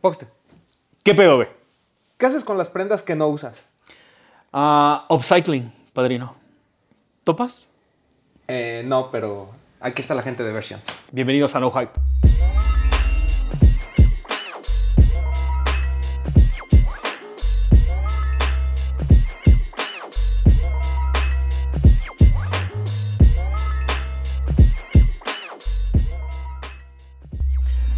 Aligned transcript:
Poxte, 0.00 0.26
¿Qué 1.04 1.14
pedo, 1.14 1.36
güey? 1.36 1.48
¿qué 2.16 2.26
haces 2.26 2.44
con 2.44 2.56
las 2.56 2.70
prendas 2.70 3.02
que 3.02 3.14
no 3.14 3.28
usas? 3.28 3.62
Ah, 4.52 5.04
upcycling, 5.10 5.72
padrino. 5.92 6.34
¿Topas? 7.24 7.68
Eh, 8.48 8.82
no, 8.86 9.10
pero 9.10 9.50
aquí 9.78 10.00
está 10.00 10.14
la 10.14 10.22
gente 10.22 10.42
de 10.42 10.52
Versions. 10.52 10.86
Bienvenidos 11.12 11.54
a 11.54 11.60
No 11.60 11.70
Hype. 11.70 11.92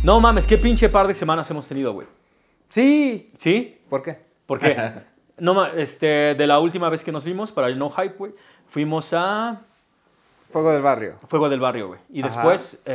No 0.03 0.21
mames, 0.21 0.47
qué 0.47 0.59
pinche 0.59 0.89
par 0.89 1.07
de 1.07 1.15
semanas 1.15 1.49
hemos 1.51 1.67
tenido, 1.69 1.93
güey. 1.93 2.07
Sí. 2.69 3.31
¿Sí? 3.37 3.79
¿Por 3.89 4.03
qué? 4.03 4.19
¿Por 4.47 4.59
qué? 4.59 4.77
no, 5.39 5.55
ma- 5.55 5.71
este, 5.77 6.35
de 6.35 6.47
la 6.47 6.59
última 6.59 6.89
vez 6.89 7.05
que 7.05 7.13
nos 7.13 7.25
vimos 7.25 7.53
para 7.53 7.69
el 7.69 7.79
No 7.79 7.89
Hype, 7.91 8.15
güey, 8.19 8.33
fuimos 8.69 9.13
a 9.13 9.63
Fuego 10.51 10.73
del 10.73 10.83
barrio. 10.83 11.15
Fuego 11.29 11.49
del 11.49 11.61
Barrio, 11.61 11.89
güey. 11.89 12.01
Y 12.13 12.21
Ajá. 12.21 12.29
después 12.29 12.83
eh, 12.85 12.93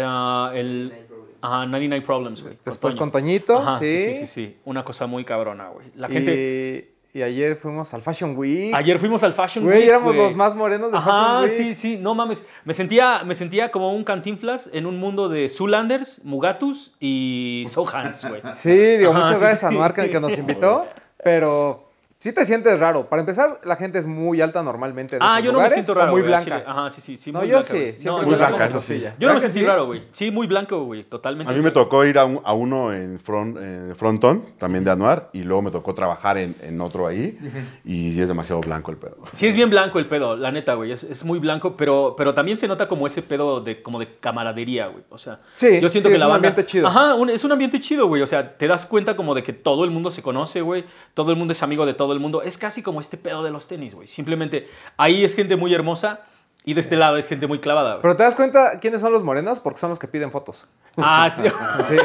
el 0.53 0.93
ajá, 1.41 1.65
99 1.65 2.05
Problems, 2.05 2.43
güey. 2.43 2.55
Después 2.63 2.95
con 2.95 3.09
Toñito, 3.09 3.57
Ajá, 3.59 3.79
sí. 3.79 3.85
sí. 3.85 4.05
sí, 4.13 4.19
sí, 4.19 4.27
sí. 4.27 4.57
Una 4.65 4.83
cosa 4.83 5.07
muy 5.07 5.23
cabrona, 5.25 5.69
güey. 5.69 5.87
La 5.95 6.07
gente... 6.07 6.91
Y, 6.93 6.96
y 7.17 7.23
ayer 7.23 7.55
fuimos 7.55 7.91
al 7.95 8.01
Fashion 8.01 8.37
Week. 8.37 8.71
Ayer 8.75 8.99
fuimos 8.99 9.23
al 9.23 9.33
Fashion 9.33 9.63
Güey, 9.65 9.79
Week, 9.79 9.87
éramos 9.89 10.13
güey. 10.13 10.27
los 10.27 10.35
más 10.35 10.55
morenos 10.55 10.91
de 10.91 10.97
Ajá, 10.99 11.41
Fashion 11.41 11.41
Week. 11.43 11.51
sí, 11.51 11.75
sí, 11.75 11.97
no 11.99 12.13
mames. 12.13 12.45
Me 12.63 12.75
sentía, 12.75 13.23
me 13.25 13.33
sentía 13.33 13.71
como 13.71 13.91
un 13.95 14.03
cantinflas 14.03 14.69
en 14.71 14.85
un 14.85 14.99
mundo 14.99 15.27
de 15.27 15.49
Zulanders, 15.49 16.23
Mugatus 16.23 16.93
y 16.99 17.65
Sohans, 17.69 18.23
güey. 18.29 18.41
Sí, 18.53 18.69
digo, 18.97 19.09
Ajá, 19.11 19.21
muchas 19.21 19.37
sí, 19.37 19.41
gracias 19.41 19.63
a 19.63 19.69
sí. 19.69 19.75
Noar 19.75 19.93
que, 19.95 20.09
que 20.11 20.19
nos 20.19 20.37
invitó, 20.37 20.85
pero 21.23 21.86
sí 22.19 22.33
te 22.33 22.43
sientes 22.45 22.79
raro. 22.79 23.07
Para 23.09 23.19
empezar, 23.21 23.59
la 23.63 23.75
gente 23.75 23.99
es 23.99 24.07
muy 24.07 24.41
alta 24.41 24.61
normalmente 24.63 25.17
en 25.17 25.21
Ah, 25.23 25.33
esos 25.35 25.43
yo 25.45 25.51
no 25.51 25.59
me 25.59 25.63
lugares, 25.65 25.73
siento 25.85 25.91
o 25.91 25.95
raro. 25.95 26.11
muy 26.11 26.21
al 26.21 26.27
blanca. 26.27 26.63
Ajá, 26.65 26.89
sí, 26.89 27.01
sí, 27.01 27.17
sí. 27.17 27.31
No, 27.31 27.39
muy 27.39 27.47
yo 27.47 27.57
blanca, 27.57 27.67
sí, 27.69 27.77
güey. 27.77 27.95
siempre 27.95 28.21
No, 28.21 28.27
Muy 28.27 28.31
yo 28.31 28.37
blanca, 28.37 28.65
eso 28.65 28.79
sí. 28.81 28.99
Yo 29.01 29.07
no 29.09 29.13
¿Verdad 29.19 29.33
me 29.35 29.39
sentí 29.41 29.59
sí? 29.59 29.65
raro, 29.65 29.85
güey. 29.85 30.01
Sí, 30.11 30.31
muy 30.31 30.47
blanco, 30.47 30.83
güey. 30.85 31.03
Totalmente. 31.03 31.51
A 31.51 31.55
mí 31.55 31.61
me 31.61 31.71
tocó 31.71 32.03
ir 32.05 32.17
a, 32.17 32.25
un- 32.25 32.41
a 32.43 32.53
uno 32.53 32.93
en 32.93 33.19
front, 33.19 33.57
eh, 33.59 33.93
Frontón, 33.95 34.43
también 34.57 34.83
de 34.83 34.91
Anuar, 34.91 35.29
y 35.33 35.43
luego 35.43 35.61
me 35.61 35.71
tocó 35.71 35.93
trabajar 35.93 36.37
en, 36.37 36.55
en 36.61 36.79
otro 36.81 37.07
ahí, 37.07 37.37
y 37.85 38.11
sí 38.13 38.21
es 38.21 38.27
demasiado 38.27 38.61
blanco 38.61 38.91
el 38.91 38.97
pedo. 38.97 39.17
Sí, 39.31 39.47
es 39.47 39.55
bien 39.55 39.69
blanco 39.69 39.99
el 39.99 40.07
pedo, 40.07 40.35
la 40.35 40.51
neta, 40.51 40.73
güey. 40.73 40.91
Es, 40.91 41.03
es 41.03 41.23
muy 41.23 41.39
blanco, 41.39 41.75
pero, 41.75 42.15
pero 42.17 42.33
también 42.33 42.57
se 42.57 42.67
nota 42.67 42.87
como 42.87 43.07
ese 43.07 43.21
pedo 43.21 43.61
de, 43.61 43.81
como 43.81 43.99
de 43.99 44.15
camaradería, 44.19 44.87
güey. 44.87 45.03
O 45.09 45.17
sea, 45.17 45.39
Sí, 45.55 45.79
yo 45.81 45.89
siento 45.89 46.09
sí, 46.09 46.09
que 46.09 46.15
es 46.15 46.19
la 46.19 46.27
un 46.27 46.31
banda- 46.33 46.49
ambiente 46.49 46.65
chido. 46.65 46.87
Ajá, 46.87 47.13
un- 47.15 47.29
es 47.29 47.43
un 47.43 47.51
ambiente 47.51 47.79
chido, 47.79 48.07
güey. 48.07 48.21
O 48.21 48.27
sea, 48.27 48.57
te 48.57 48.67
das 48.67 48.85
cuenta 48.85 49.15
como 49.15 49.33
de 49.35 49.43
que 49.43 49.53
todo 49.53 49.83
el 49.83 49.91
mundo 49.91 50.11
se 50.11 50.21
conoce, 50.21 50.61
güey. 50.61 50.85
Todo 51.13 51.31
el 51.31 51.37
mundo 51.37 51.51
es 51.53 51.61
amigo 51.63 51.85
de 51.85 51.93
todo 51.93 52.06
el 52.13 52.19
mundo. 52.19 52.41
Es 52.41 52.57
casi 52.57 52.81
como 52.83 53.01
este 53.01 53.17
pedo 53.17 53.43
de 53.43 53.51
los 53.51 53.67
tenis, 53.67 53.93
güey. 53.95 54.07
Simplemente 54.07 54.67
ahí 54.97 55.23
es 55.25 55.35
gente 55.35 55.55
muy 55.55 55.73
hermosa 55.73 56.21
y 56.63 56.73
de 56.73 56.81
este 56.81 56.95
lado 56.97 57.17
es 57.17 57.27
gente 57.27 57.47
muy 57.47 57.59
clavada, 57.59 57.91
güey. 57.91 58.01
Pero 58.01 58.15
te 58.15 58.23
das 58.23 58.35
cuenta 58.35 58.79
quiénes 58.79 59.01
son 59.01 59.13
los 59.13 59.23
morenos 59.23 59.59
porque 59.59 59.79
son 59.79 59.89
los 59.89 59.99
que 59.99 60.07
piden 60.07 60.31
fotos. 60.31 60.65
Ah, 60.97 61.29
sí. 61.29 61.43
Sí. 61.83 61.97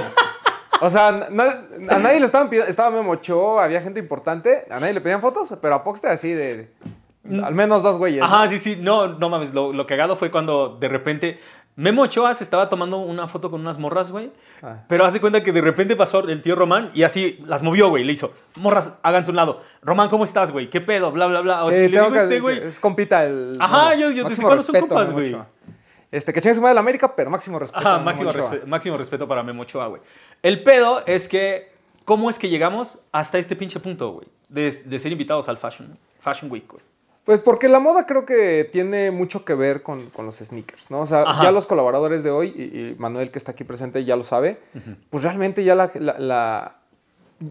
O 0.81 0.91
sea, 0.91 1.09
a 1.09 1.13
nadie 1.31 2.19
le 2.19 2.27
estaban 2.27 2.49
pidiendo, 2.51 2.69
estaba 2.69 2.91
Memo 2.91 3.13
Ochoa, 3.13 3.63
había 3.65 3.81
gente 3.81 4.01
importante, 4.01 4.67
a 4.69 4.81
nadie 4.81 4.93
le 4.93 5.01
pedían 5.01 5.21
fotos, 5.21 5.57
pero 5.63 5.77
a 5.77 5.85
Poxte 5.85 6.09
así 6.09 6.33
de, 6.33 6.71
de- 7.23 7.41
al 7.45 7.55
menos 7.55 7.85
dos 7.85 7.99
güeyes. 7.99 8.19
¿no? 8.19 8.27
Ajá, 8.27 8.49
sí, 8.49 8.59
sí. 8.59 8.77
No, 8.81 9.07
no 9.07 9.29
mames. 9.29 9.55
Lo, 9.55 9.73
lo 9.73 9.87
cagado 9.87 10.17
fue 10.17 10.33
cuando 10.33 10.77
de 10.81 10.89
repente 10.89 11.39
Memo 11.75 12.03
Ochoa 12.03 12.35
se 12.35 12.45
estaba 12.45 12.69
tomando 12.69 12.99
una 12.99 13.29
foto 13.29 13.51
con 13.51 13.61
unas 13.61 13.79
morras, 13.79 14.13
güey. 14.13 14.31
Ah. 14.63 14.85
Pero 14.89 15.07
hace 15.07 15.21
cuenta 15.21 15.43
que 15.43 15.53
de 15.53 15.61
repente 15.63 15.97
pasó 15.97 16.21
el 16.29 16.43
tío 16.43 16.55
Román 16.55 16.91
y 16.93 17.03
así 17.03 17.39
las 17.47 17.63
movió, 17.63 17.89
güey. 17.89 18.05
Le 18.05 18.13
hizo, 18.13 18.35
morras, 18.57 18.99
háganse 19.03 19.31
un 19.31 19.37
lado. 19.37 19.63
Román, 19.83 20.11
¿cómo 20.11 20.25
estás, 20.25 20.51
güey? 20.53 20.69
¿Qué 20.69 20.83
pedo? 20.83 21.11
Bla, 21.13 21.27
bla, 21.27 21.41
bla. 21.41 21.63
O 21.65 21.69
Sí, 21.69 21.73
sea, 21.73 21.81
le 21.83 21.89
tengo 21.89 22.05
digo 22.05 22.13
que- 22.15 22.19
a 22.21 22.23
este, 22.25 22.41
güey. 22.41 22.59
es 22.59 22.79
compita 22.79 23.25
el. 23.25 23.57
Ajá, 23.59 23.95
yo- 23.95 24.11
yo- 24.11 24.25
Máximo 24.25 24.49
¿cuándo 24.49 24.65
son 24.65 24.81
compas, 24.81 25.11
güey? 25.13 25.35
Este, 26.11 26.33
que 26.35 26.43
chingue 26.43 26.55
su 26.55 26.61
madre 26.61 26.75
la 26.75 26.81
América, 26.81 27.17
pero 27.17 27.31
máximo 27.31 27.59
respeto. 27.59 27.89
Ajá, 27.89 27.99
máximo, 28.01 28.31
respe- 28.33 28.67
máximo 28.67 28.99
respeto 28.99 29.27
para 29.27 29.43
Memo 29.43 29.63
Ochoa, 29.63 29.87
güey. 29.87 30.03
El 30.43 30.63
pedo 30.63 31.03
es 31.07 31.27
que, 31.27 31.73
¿cómo 32.05 32.29
es 32.29 32.39
que 32.39 32.51
llegamos 32.51 33.03
hasta 33.13 33.39
este 33.39 33.57
pinche 33.57 33.81
punto, 33.81 34.11
güey? 34.13 34.29
De, 34.51 34.65
de 34.71 34.99
ser 34.99 35.11
invitados 35.11 35.49
al 35.49 35.57
Fashion, 35.57 35.97
Fashion 36.21 36.51
Week, 36.53 36.71
güey. 36.71 36.83
Pues 37.25 37.41
porque 37.41 37.69
la 37.69 37.79
moda 37.79 38.05
creo 38.07 38.27
que 38.27 38.69
tiene 38.73 39.11
mucho 39.13 39.45
que 39.45 39.55
ver 39.55 39.83
con, 39.83 40.11
con 40.11 40.27
los 40.27 40.37
sneakers, 40.39 40.91
¿no? 40.91 41.01
O 41.03 41.07
sea, 41.07 41.23
Ajá. 41.23 41.45
ya 41.45 41.53
los 41.53 41.67
colaboradores 41.67 42.23
de 42.25 42.31
hoy, 42.31 42.49
y, 42.57 42.63
y 42.63 42.97
Manuel 42.99 43.31
que 43.31 43.39
está 43.39 43.53
aquí 43.53 43.63
presente 43.65 44.05
ya 44.05 44.17
lo 44.17 44.25
sabe, 44.25 44.59
pues 45.11 45.23
realmente 45.23 45.63
ya 45.65 45.75
la... 45.75 45.91
la- 45.95 46.19
la- 46.19 46.77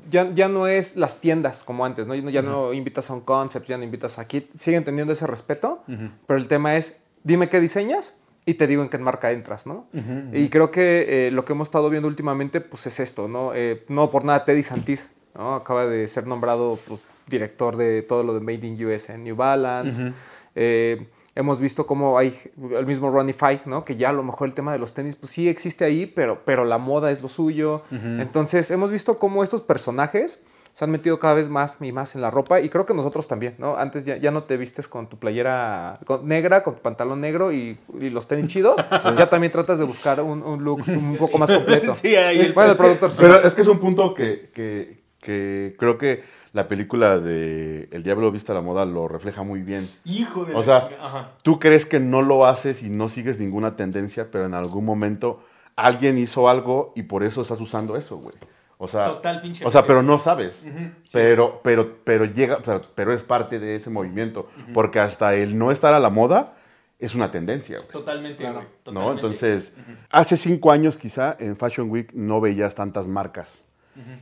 ya, 0.09 0.31
ya 0.33 0.47
no 0.47 0.67
es 0.67 0.95
las 0.95 1.19
tiendas 1.19 1.65
como 1.65 1.83
antes, 1.83 2.07
¿no? 2.07 2.15
Ya 2.15 2.41
no 2.41 2.71
invitas 2.71 3.09
a 3.09 3.13
un 3.13 3.19
concept, 3.19 3.67
ya 3.67 3.77
no 3.77 3.83
invitas 3.83 4.19
aquí. 4.19 4.47
Siguen 4.57 4.85
teniendo 4.85 5.11
ese 5.11 5.27
respeto, 5.27 5.83
pero 6.27 6.39
el 6.39 6.47
tema 6.47 6.77
es, 6.77 7.01
dime 7.23 7.49
qué 7.49 7.59
diseñas 7.59 8.15
y 8.45 8.53
te 8.53 8.67
digo 8.67 8.83
en 8.83 8.89
qué 8.89 8.97
marca 8.99 9.31
entras, 9.31 9.67
¿no? 9.67 9.87
Y 10.31 10.47
creo 10.47 10.71
que 10.71 11.27
eh, 11.27 11.31
lo 11.31 11.43
que 11.43 11.51
hemos 11.51 11.67
estado 11.67 11.89
viendo 11.89 12.07
últimamente, 12.07 12.61
pues 12.61 12.87
es 12.87 13.01
esto, 13.01 13.27
¿no? 13.27 13.51
Eh, 13.53 13.83
no 13.89 14.09
por 14.09 14.23
nada 14.23 14.45
Teddy 14.45 14.63
Santis, 14.63 15.09
¿no? 15.35 15.55
Acaba 15.55 15.85
de 15.85 16.07
ser 16.07 16.27
nombrado, 16.27 16.77
pues, 16.87 17.05
director 17.27 17.75
de 17.77 18.01
todo 18.01 18.23
lo 18.23 18.33
de 18.33 18.39
Made 18.41 18.65
in 18.67 18.85
US 18.85 19.09
en 19.09 19.23
New 19.23 19.35
Balance. 19.35 20.11
Eh, 20.55 21.07
hemos 21.35 21.59
visto 21.61 21.85
cómo 21.87 22.17
hay 22.17 22.37
el 22.77 22.85
mismo 22.85 23.09
Ronnie 23.09 23.33
Five, 23.33 23.61
¿no? 23.65 23.85
Que 23.85 23.95
ya 23.95 24.09
a 24.09 24.13
lo 24.13 24.23
mejor 24.23 24.47
el 24.49 24.53
tema 24.53 24.73
de 24.73 24.79
los 24.79 24.93
tenis, 24.93 25.15
pues 25.15 25.31
sí 25.31 25.47
existe 25.47 25.85
ahí, 25.85 26.05
pero, 26.05 26.41
pero 26.45 26.65
la 26.65 26.77
moda 26.77 27.11
es 27.11 27.21
lo 27.21 27.29
suyo. 27.29 27.83
Entonces, 27.91 28.69
hemos 28.71 28.91
visto 28.91 29.17
cómo 29.17 29.43
estos 29.43 29.61
personajes 29.61 30.41
se 30.73 30.85
han 30.85 30.91
metido 30.91 31.19
cada 31.19 31.33
vez 31.33 31.49
más 31.49 31.75
y 31.81 31.91
más 31.91 32.15
en 32.15 32.21
la 32.21 32.31
ropa 32.31 32.61
y 32.61 32.69
creo 32.69 32.85
que 32.85 32.93
nosotros 32.93 33.27
también, 33.27 33.55
¿no? 33.57 33.75
Antes 33.75 34.05
ya, 34.05 34.15
ya 34.15 34.31
no 34.31 34.43
te 34.45 34.55
vistes 34.55 34.87
con 34.87 35.09
tu 35.09 35.17
playera 35.17 35.99
con- 36.05 36.25
negra, 36.25 36.63
con 36.63 36.75
tu 36.75 36.81
pantalón 36.81 37.19
negro 37.19 37.51
y, 37.51 37.77
y 37.99 38.09
los 38.09 38.25
tenis 38.25 38.47
chidos. 38.47 38.75
ya 39.17 39.29
también 39.29 39.51
tratas 39.51 39.79
de 39.79 39.83
buscar 39.83 40.21
un, 40.21 40.41
un 40.41 40.63
look 40.63 40.81
un 40.87 41.17
poco 41.17 41.37
más 41.37 41.51
completo. 41.53 41.93
Sí, 41.93 42.15
ahí 42.15 42.53
Bueno, 42.55 42.71
el 42.71 42.77
productor 42.77 43.11
sí. 43.11 43.17
Pero 43.19 43.41
es 43.41 43.53
que 43.53 43.61
es 43.63 43.67
un 43.67 43.79
punto 43.79 44.13
que, 44.13 44.49
que- 44.53 45.00
que 45.21 45.75
creo 45.79 45.97
que 45.97 46.23
la 46.53 46.67
película 46.67 47.17
de 47.19 47.87
El 47.91 48.03
Diablo 48.03 48.31
Vista 48.31 48.51
a 48.51 48.55
la 48.55 48.61
Moda 48.61 48.85
lo 48.85 49.07
refleja 49.07 49.43
muy 49.43 49.61
bien. 49.61 49.87
Hijo 50.03 50.43
de 50.45 50.53
O 50.53 50.59
la 50.59 50.63
sea, 50.65 50.89
Ajá. 51.01 51.31
Tú 51.43 51.59
crees 51.59 51.85
que 51.85 51.99
no 51.99 52.21
lo 52.21 52.45
haces 52.45 52.83
y 52.83 52.89
no 52.89 53.07
sigues 53.07 53.39
ninguna 53.39 53.75
tendencia, 53.75 54.29
pero 54.31 54.45
en 54.45 54.53
algún 54.53 54.83
momento 54.83 55.43
alguien 55.75 56.17
hizo 56.17 56.49
algo 56.49 56.91
y 56.95 57.03
por 57.03 57.23
eso 57.23 57.41
estás 57.41 57.61
usando 57.61 57.95
eso, 57.95 58.17
güey. 58.17 58.35
O 58.77 58.87
sea, 58.87 59.05
Total 59.05 59.41
pinche 59.41 59.63
o 59.63 59.69
sea, 59.69 59.85
pero 59.85 60.01
no 60.01 60.17
sabes. 60.17 60.55
Sí. 60.55 60.71
Pero, 61.13 61.61
pero, 61.63 61.99
pero 62.03 62.25
llega, 62.25 62.59
pero, 62.65 62.81
pero 62.95 63.13
es 63.13 63.21
parte 63.21 63.59
de 63.59 63.75
ese 63.75 63.91
movimiento. 63.91 64.49
Porque 64.73 64.99
hasta 64.99 65.35
el 65.35 65.55
no 65.57 65.71
estar 65.71 65.93
a 65.93 65.99
la 65.99 66.09
moda 66.09 66.55
es 66.97 67.13
una 67.13 67.29
tendencia, 67.29 67.77
güey. 67.77 67.91
Totalmente, 67.91 68.39
Claro. 68.39 68.55
güey. 68.55 68.65
¿no? 68.65 68.73
totalmente. 68.83 69.21
Entonces, 69.21 69.75
hace 70.09 70.35
cinco 70.35 70.71
años 70.71 70.97
quizá 70.97 71.35
en 71.39 71.55
Fashion 71.55 71.91
Week 71.91 72.11
no 72.13 72.41
veías 72.41 72.73
tantas 72.73 73.07
marcas. 73.07 73.65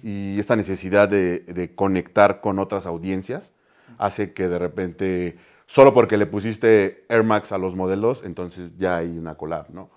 Y 0.04 0.40
esta 0.40 0.56
necesidad 0.56 1.10
de, 1.10 1.72
conectar 1.76 2.42
con 2.42 2.60
otras 2.60 2.86
audiencias 2.86 3.54
hace 3.98 4.34
que 4.34 4.48
de 4.48 4.60
repente, 4.60 5.38
solo 5.66 5.94
porque 5.94 6.18
le 6.18 6.26
pusiste 6.26 7.06
Air 7.10 7.24
Max 7.24 7.52
a 7.52 7.58
los 7.58 7.76
modelos, 7.76 8.24
entonces 8.24 8.72
ya 8.78 8.98
hay 8.98 9.18
una 9.18 9.36
collab, 9.36 9.70
¿no? 9.72 9.90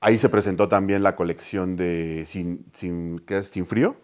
Ahí 0.00 0.18
se 0.18 0.28
presentó 0.28 0.68
también 0.68 1.04
la 1.04 1.14
colección 1.14 1.76
de 1.76 2.24
Sin, 2.26 2.66
sin, 2.72 3.20
¿qué 3.20 3.38
es? 3.38 3.48
Sin 3.48 3.66
Frío, 3.66 3.96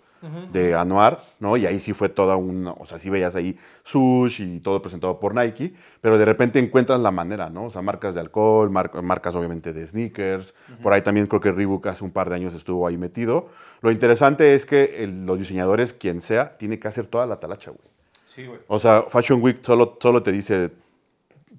de 0.53 0.75
Anuar, 0.75 1.23
¿no? 1.41 1.57
Y 1.57 1.67
ahí 1.67 1.79
sí 1.79 1.93
fue 1.93 2.09
toda 2.09 2.37
una, 2.37 2.73
o 2.73 2.87
sea, 2.87 2.99
sí 2.99 3.09
veías 3.11 3.35
ahí 3.37 3.57
Sush 3.85 4.41
y 4.41 4.61
todo 4.61 4.83
presentado 4.83 5.21
por 5.21 5.35
Nike, 5.35 5.75
pero 6.01 6.19
de 6.19 6.25
repente 6.25 6.59
encuentras 6.59 6.99
la 7.01 7.11
manera, 7.11 7.49
¿no? 7.51 7.67
O 7.67 7.71
sea, 7.71 7.83
marcas 7.83 8.15
de 8.15 8.21
alcohol, 8.21 8.71
mar- 8.71 9.03
marcas 9.03 9.35
obviamente 9.35 9.73
de 9.73 9.87
sneakers, 9.87 10.55
por 10.83 10.93
ahí 10.93 11.03
también 11.03 11.27
creo 11.27 11.41
que 11.41 11.53
Reebok 11.53 11.87
hace 11.87 12.03
un 12.05 12.11
par 12.11 12.31
de 12.31 12.37
años 12.37 12.55
estuvo 12.55 12.87
ahí 12.87 12.97
metido. 12.97 13.49
Lo 13.81 13.91
interesante 13.93 14.55
es 14.55 14.67
que 14.67 15.05
el- 15.05 15.25
los 15.27 15.39
diseñadores, 15.39 15.93
quien 15.93 16.21
sea, 16.21 16.57
tiene 16.59 16.79
que 16.79 16.89
hacer 16.89 17.07
toda 17.07 17.27
la 17.27 17.37
talacha, 17.39 17.71
güey. 17.71 17.83
Sí, 18.27 18.47
güey. 18.47 18.59
O 18.69 18.79
sea, 18.79 19.05
Fashion 19.09 19.41
Week 19.43 19.59
solo, 19.63 19.99
solo 20.01 20.23
te 20.23 20.33
dice, 20.33 20.71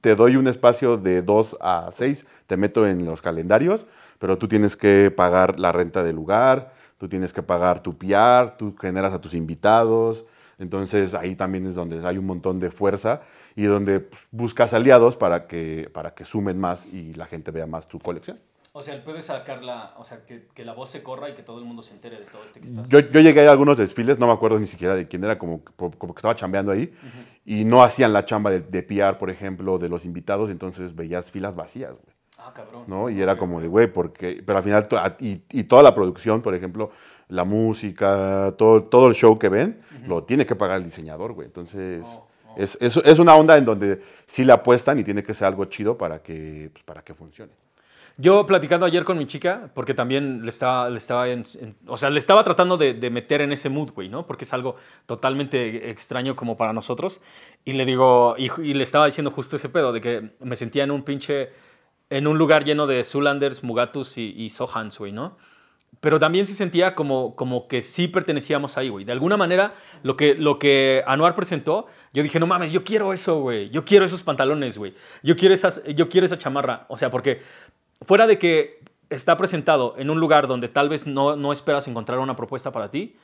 te 0.01 0.15
doy 0.15 0.35
un 0.35 0.47
espacio 0.47 0.97
de 0.97 1.21
2 1.21 1.57
a 1.61 1.89
6, 1.93 2.25
te 2.47 2.57
meto 2.57 2.87
en 2.87 3.05
los 3.05 3.21
calendarios, 3.21 3.85
pero 4.17 4.37
tú 4.37 4.47
tienes 4.47 4.75
que 4.77 5.11
pagar 5.11 5.59
la 5.59 5.71
renta 5.71 6.03
del 6.03 6.15
lugar, 6.15 6.73
tú 6.99 7.07
tienes 7.07 7.33
que 7.33 7.41
pagar 7.41 7.81
tu 7.81 7.97
PR, 7.97 8.57
tú 8.57 8.75
generas 8.79 9.13
a 9.13 9.19
tus 9.19 9.33
invitados. 9.33 10.25
Entonces 10.59 11.13
ahí 11.13 11.35
también 11.35 11.65
es 11.65 11.73
donde 11.73 12.05
hay 12.05 12.17
un 12.17 12.25
montón 12.25 12.59
de 12.59 12.69
fuerza 12.69 13.21
y 13.55 13.63
donde 13.63 14.01
pues, 14.01 14.21
buscas 14.29 14.73
aliados 14.73 15.15
para 15.15 15.47
que, 15.47 15.89
para 15.93 16.13
que 16.13 16.25
sumen 16.25 16.59
más 16.59 16.85
y 16.85 17.13
la 17.13 17.25
gente 17.25 17.49
vea 17.49 17.65
más 17.65 17.87
tu 17.87 17.97
colección. 17.97 18.37
O 18.73 18.81
sea, 18.81 19.03
puedes 19.03 19.25
sacar 19.25 19.63
la, 19.63 19.93
o 19.97 20.03
sea, 20.03 20.25
que, 20.25 20.47
que 20.53 20.63
la 20.63 20.73
voz 20.73 20.89
se 20.89 21.01
corra 21.01 21.29
y 21.29 21.33
que 21.33 21.41
todo 21.41 21.57
el 21.57 21.65
mundo 21.65 21.81
se 21.81 21.93
entere 21.93 22.19
de 22.19 22.25
todo 22.25 22.43
este 22.43 22.59
que 22.59 22.67
estás. 22.67 22.87
Yo, 22.89 22.99
yo 22.99 23.19
llegué 23.21 23.47
a 23.47 23.51
algunos 23.51 23.77
desfiles, 23.77 24.19
no 24.19 24.27
me 24.27 24.33
acuerdo 24.33 24.59
ni 24.59 24.67
siquiera 24.67 24.95
de 24.95 25.07
quién 25.07 25.23
era, 25.23 25.39
como, 25.39 25.63
como 25.63 26.13
que 26.13 26.19
estaba 26.19 26.35
chambeando 26.35 26.71
ahí, 26.71 26.93
y 27.45 27.63
no 27.63 27.81
hacían 27.81 28.13
la 28.13 28.25
chamba 28.25 28.51
de, 28.51 28.59
de 28.59 28.83
PR, 28.83 29.17
por 29.17 29.31
ejemplo, 29.31 29.79
de 29.79 29.89
los 29.89 30.05
invitados, 30.05 30.51
entonces 30.51 30.95
veías 30.95 31.31
filas 31.31 31.55
vacías, 31.55 31.93
güey. 31.93 32.18
Ah, 32.49 32.53
cabrón. 32.53 32.83
¿no? 32.87 33.09
Y 33.09 33.21
era 33.21 33.37
como 33.37 33.59
de, 33.61 33.67
güey, 33.67 33.87
porque, 33.87 34.41
pero 34.45 34.57
al 34.59 34.63
final, 34.63 34.87
y, 35.19 35.41
y 35.51 35.63
toda 35.63 35.83
la 35.83 35.93
producción, 35.93 36.41
por 36.41 36.53
ejemplo, 36.55 36.91
la 37.29 37.43
música, 37.43 38.53
todo, 38.57 38.83
todo 38.83 39.07
el 39.07 39.13
show 39.15 39.37
que 39.37 39.49
ven, 39.49 39.81
lo 40.07 40.23
tiene 40.23 40.45
que 40.45 40.55
pagar 40.55 40.77
el 40.77 40.83
diseñador, 40.85 41.33
güey. 41.33 41.47
Entonces, 41.47 42.03
Oh, 42.05 42.27
oh. 42.47 42.53
Es, 42.57 42.77
es- 42.81 42.97
es 42.97 43.19
una 43.19 43.35
onda 43.35 43.57
en 43.57 43.65
donde 43.65 44.01
sí 44.25 44.43
le 44.43 44.51
apuestan 44.53 44.97
y 44.99 45.03
tiene 45.03 45.21
que 45.23 45.33
ser 45.33 45.47
algo 45.47 45.65
chido 45.65 45.97
para 45.97 46.19
que, 46.21 46.69
pues, 46.73 46.83
para 46.83 47.03
que 47.03 47.13
funcione. 47.13 47.51
Yo 48.17 48.45
platicando 48.45 48.85
ayer 48.85 49.05
con 49.05 49.17
mi 49.17 49.27
chica, 49.27 49.69
porque 49.73 49.93
también 49.93 50.41
le 50.43 50.49
estaba, 50.49 50.89
le 50.89 50.97
estaba, 50.97 51.29
en- 51.29 51.45
en- 51.61 51.75
o 51.87 51.95
sea, 51.97 52.09
le 52.09 52.19
estaba 52.19 52.43
tratando 52.43 52.75
de, 52.75 52.93
de 52.95 53.09
meter 53.09 53.39
en 53.41 53.53
ese 53.53 53.69
mood, 53.69 53.91
güey, 53.93 54.09
¿no? 54.09 54.25
Porque 54.27 54.43
es 54.43 54.51
algo 54.53 54.75
totalmente 55.05 55.89
extraño 55.89 56.35
como 56.35 56.57
para 56.57 56.73
nosotros. 56.73 57.21
Y 57.63 57.73
le 57.73 57.85
digo, 57.85 58.35
y, 58.37 58.49
y 58.61 58.73
le 58.73 58.83
estaba 58.83 59.05
diciendo 59.05 59.31
justo 59.31 59.55
ese 59.55 59.69
pedo, 59.69 59.93
de 59.93 60.01
que 60.01 60.31
me 60.41 60.55
sentía 60.55 60.83
en 60.83 60.91
un 60.91 61.03
pinche, 61.03 61.49
en 62.09 62.27
un 62.27 62.37
lugar 62.37 62.63
lleno 62.63 62.87
de 62.87 63.03
Zulanders, 63.03 63.63
Mugatus 63.63 64.17
y, 64.17 64.33
y 64.35 64.49
Sohans, 64.49 64.97
güey, 64.97 65.11
¿no? 65.11 65.37
Pero 66.01 66.17
también 66.17 66.45
sí 66.45 66.53
sentía 66.53 66.95
como, 66.95 67.35
como 67.35 67.67
que 67.67 67.81
sí 67.81 68.07
pertenecíamos 68.07 68.77
ahí, 68.77 68.87
güey. 68.87 69.03
De 69.03 69.11
alguna 69.11 69.35
manera, 69.35 69.73
lo 70.01 70.15
que, 70.15 70.33
lo 70.33 70.57
que 70.57 71.03
Anuar 71.05 71.35
presentó, 71.35 71.87
yo 72.13 72.23
dije, 72.23 72.39
no 72.39 72.47
mames, 72.47 72.71
yo 72.71 72.83
quiero 72.83 73.11
eso, 73.11 73.41
güey. 73.41 73.69
Yo 73.69 73.83
quiero 73.83 74.05
esos 74.05 74.23
pantalones, 74.23 74.77
güey. 74.77 74.93
Yo, 75.23 75.35
quiero 75.35 75.55
yo 75.93 76.07
quiero 76.07 76.25
esa 76.25 76.37
chamarra. 76.37 76.85
O 76.87 76.97
sea, 76.97 77.11
porque 77.11 77.41
fuera 78.05 78.27
de 78.27 78.37
que 78.37 78.79
está 79.09 79.35
presentado 79.35 79.95
en 79.97 80.09
un 80.09 80.19
lugar 80.19 80.47
donde 80.47 80.69
tal 80.69 80.87
vez 80.87 81.05
no, 81.05 81.35
no 81.35 81.51
esperas 81.51 81.87
encontrar 81.87 82.19
una 82.19 82.35
propuesta 82.35 82.71
para 82.71 82.91
ti, 82.91 83.17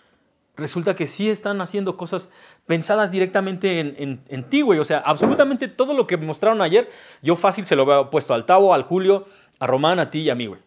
resulta 0.57 0.95
que 0.95 1.07
sí 1.07 1.29
están 1.29 1.59
haciendo 1.61 1.97
cosas 1.97 2.31
pensadas 2.65 3.11
directamente 3.11 3.79
en, 3.79 3.95
en- 3.97 4.21
en 4.29 4.43
ti, 4.49 4.61
güey. 4.61 4.79
O 4.79 4.85
sea, 4.85 4.99
absolutamente 4.99 5.67
todo 5.67 5.93
lo 5.93 6.07
que 6.07 6.17
mostraron 6.17 6.61
ayer, 6.61 6.89
yo 7.21 7.35
fácil 7.35 7.65
se 7.65 7.75
lo 7.75 7.85
veo 7.85 8.09
puesto 8.09 8.33
al 8.33 8.45
Tavo, 8.45 8.73
al 8.73 8.83
Julio, 8.83 9.25
a 9.59 9.67
Román, 9.67 9.99
a 9.99 10.09
ti 10.09 10.19
y 10.19 10.29
a 10.29 10.35
mí, 10.35 10.47
güey. 10.47 10.61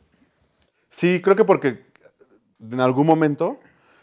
Sí, 0.90 1.20
creo 1.22 1.36
que 1.36 1.44
porque 1.44 1.84
en 2.60 2.80
algún 2.80 3.06
momento 3.06 3.60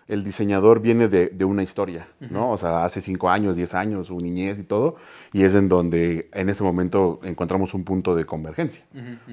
el 0.07 0.23
diseñador 0.23 0.81
viene 0.81 1.07
de, 1.07 1.29
de 1.29 1.45
una 1.45 1.63
historia, 1.63 2.07
¿no? 2.19 2.51
O 2.51 2.57
sea, 2.59 2.85
hace 2.85 3.01
cinco 3.01 3.27
años, 3.31 3.55
diez 3.55 3.73
años, 3.73 4.05
su 4.07 4.19
niñez 4.19 4.59
y 4.59 4.63
todo, 4.63 4.97
y 5.33 5.41
es 5.43 5.55
en 5.55 5.67
donde 5.67 6.29
en 6.31 6.49
este 6.49 6.63
momento 6.63 7.19
encontramos 7.23 7.73
un 7.73 7.83
punto 7.83 8.15
de 8.15 8.23
convergencia, 8.23 8.85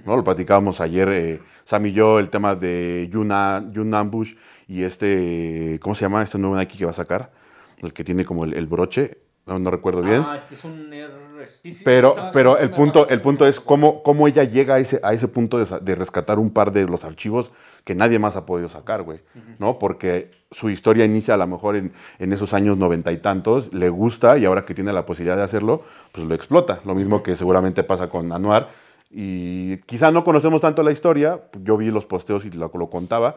¿no? 0.07 0.17
Lo 0.17 0.25
platicábamos 0.25 0.81
ayer, 0.81 1.09
eh, 1.11 1.41
Sam 1.67 1.85
y 1.87 1.93
yo, 1.93 2.19
el 2.19 2.31
tema 2.31 2.55
de 2.55 3.07
Yuna, 3.13 3.69
Yun 3.71 3.93
Ambush 3.93 4.35
y 4.73 4.85
este, 4.85 5.79
¿cómo 5.83 5.95
se 5.95 6.07
llama? 6.07 6.23
Este 6.23 6.39
nuevo 6.39 6.57
Nike 6.57 6.79
que 6.79 6.87
va 6.87 6.93
a 6.93 6.95
sacar, 6.95 7.31
el 7.79 7.93
que 7.93 8.05
tiene 8.05 8.25
como 8.25 8.45
el, 8.45 8.55
el 8.55 8.67
broche, 8.67 9.19
no, 9.45 9.59
no 9.59 9.71
recuerdo 9.71 10.01
bien. 10.01 10.25
Ah, 10.27 10.35
este 10.35 10.55
es 10.55 10.65
un 10.65 10.91
R. 10.91 11.13
sí, 11.47 11.73
sí, 11.73 11.85
Pero, 11.85 12.15
pero 12.33 12.57
el 12.57 12.71
punto, 12.71 13.07
el 13.09 13.21
punto 13.21 13.47
es 13.47 13.61
cómo, 13.61 14.03
cómo 14.03 14.29
ella 14.29 14.45
llega 14.45 14.77
a 14.77 14.79
ese, 14.79 14.99
a 15.03 15.13
ese 15.13 15.29
punto 15.29 15.59
de, 15.59 15.81
de 15.81 15.95
rescatar 15.95 16.39
un 16.39 16.51
par 16.51 16.73
de 16.73 16.87
los 16.87 17.05
archivos 17.05 17.53
que 17.85 17.95
nadie 17.95 18.19
más 18.19 18.37
ha 18.37 18.47
podido 18.47 18.71
sacar, 18.71 19.03
güey. 19.03 19.21
¿No? 19.59 19.79
Porque 19.79 20.31
su 20.53 20.71
historia 20.71 21.05
inicia 21.05 21.35
a 21.35 21.37
lo 21.37 21.47
mejor 21.49 21.77
en, 21.77 21.93
en 22.19 22.33
esos 22.33 22.55
años 22.55 22.79
noventa 22.79 23.13
y 23.13 23.19
tantos, 23.19 23.75
le 23.75 23.91
gusta 23.91 24.39
y 24.39 24.47
ahora 24.47 24.65
que 24.65 24.75
tiene 24.75 24.93
la 24.93 25.05
posibilidad 25.05 25.37
de 25.37 25.43
hacerlo, 25.43 25.83
pues 26.13 26.27
lo 26.27 26.35
explota. 26.35 26.81
Lo 26.87 26.95
mismo 26.95 27.23
que 27.23 27.37
seguramente 27.37 27.83
pasa 27.83 28.09
con 28.09 28.33
Anuar. 28.33 28.71
Y 29.11 29.77
quizá 29.79 30.11
no 30.11 30.25
conocemos 30.25 30.63
tanto 30.63 30.83
la 30.83 30.93
historia, 30.93 31.43
yo 31.63 31.77
vi 31.77 31.91
los 31.91 32.07
posteos 32.07 32.47
y 32.47 32.51
lo, 32.51 32.71
lo 32.73 32.89
contaba, 32.89 33.37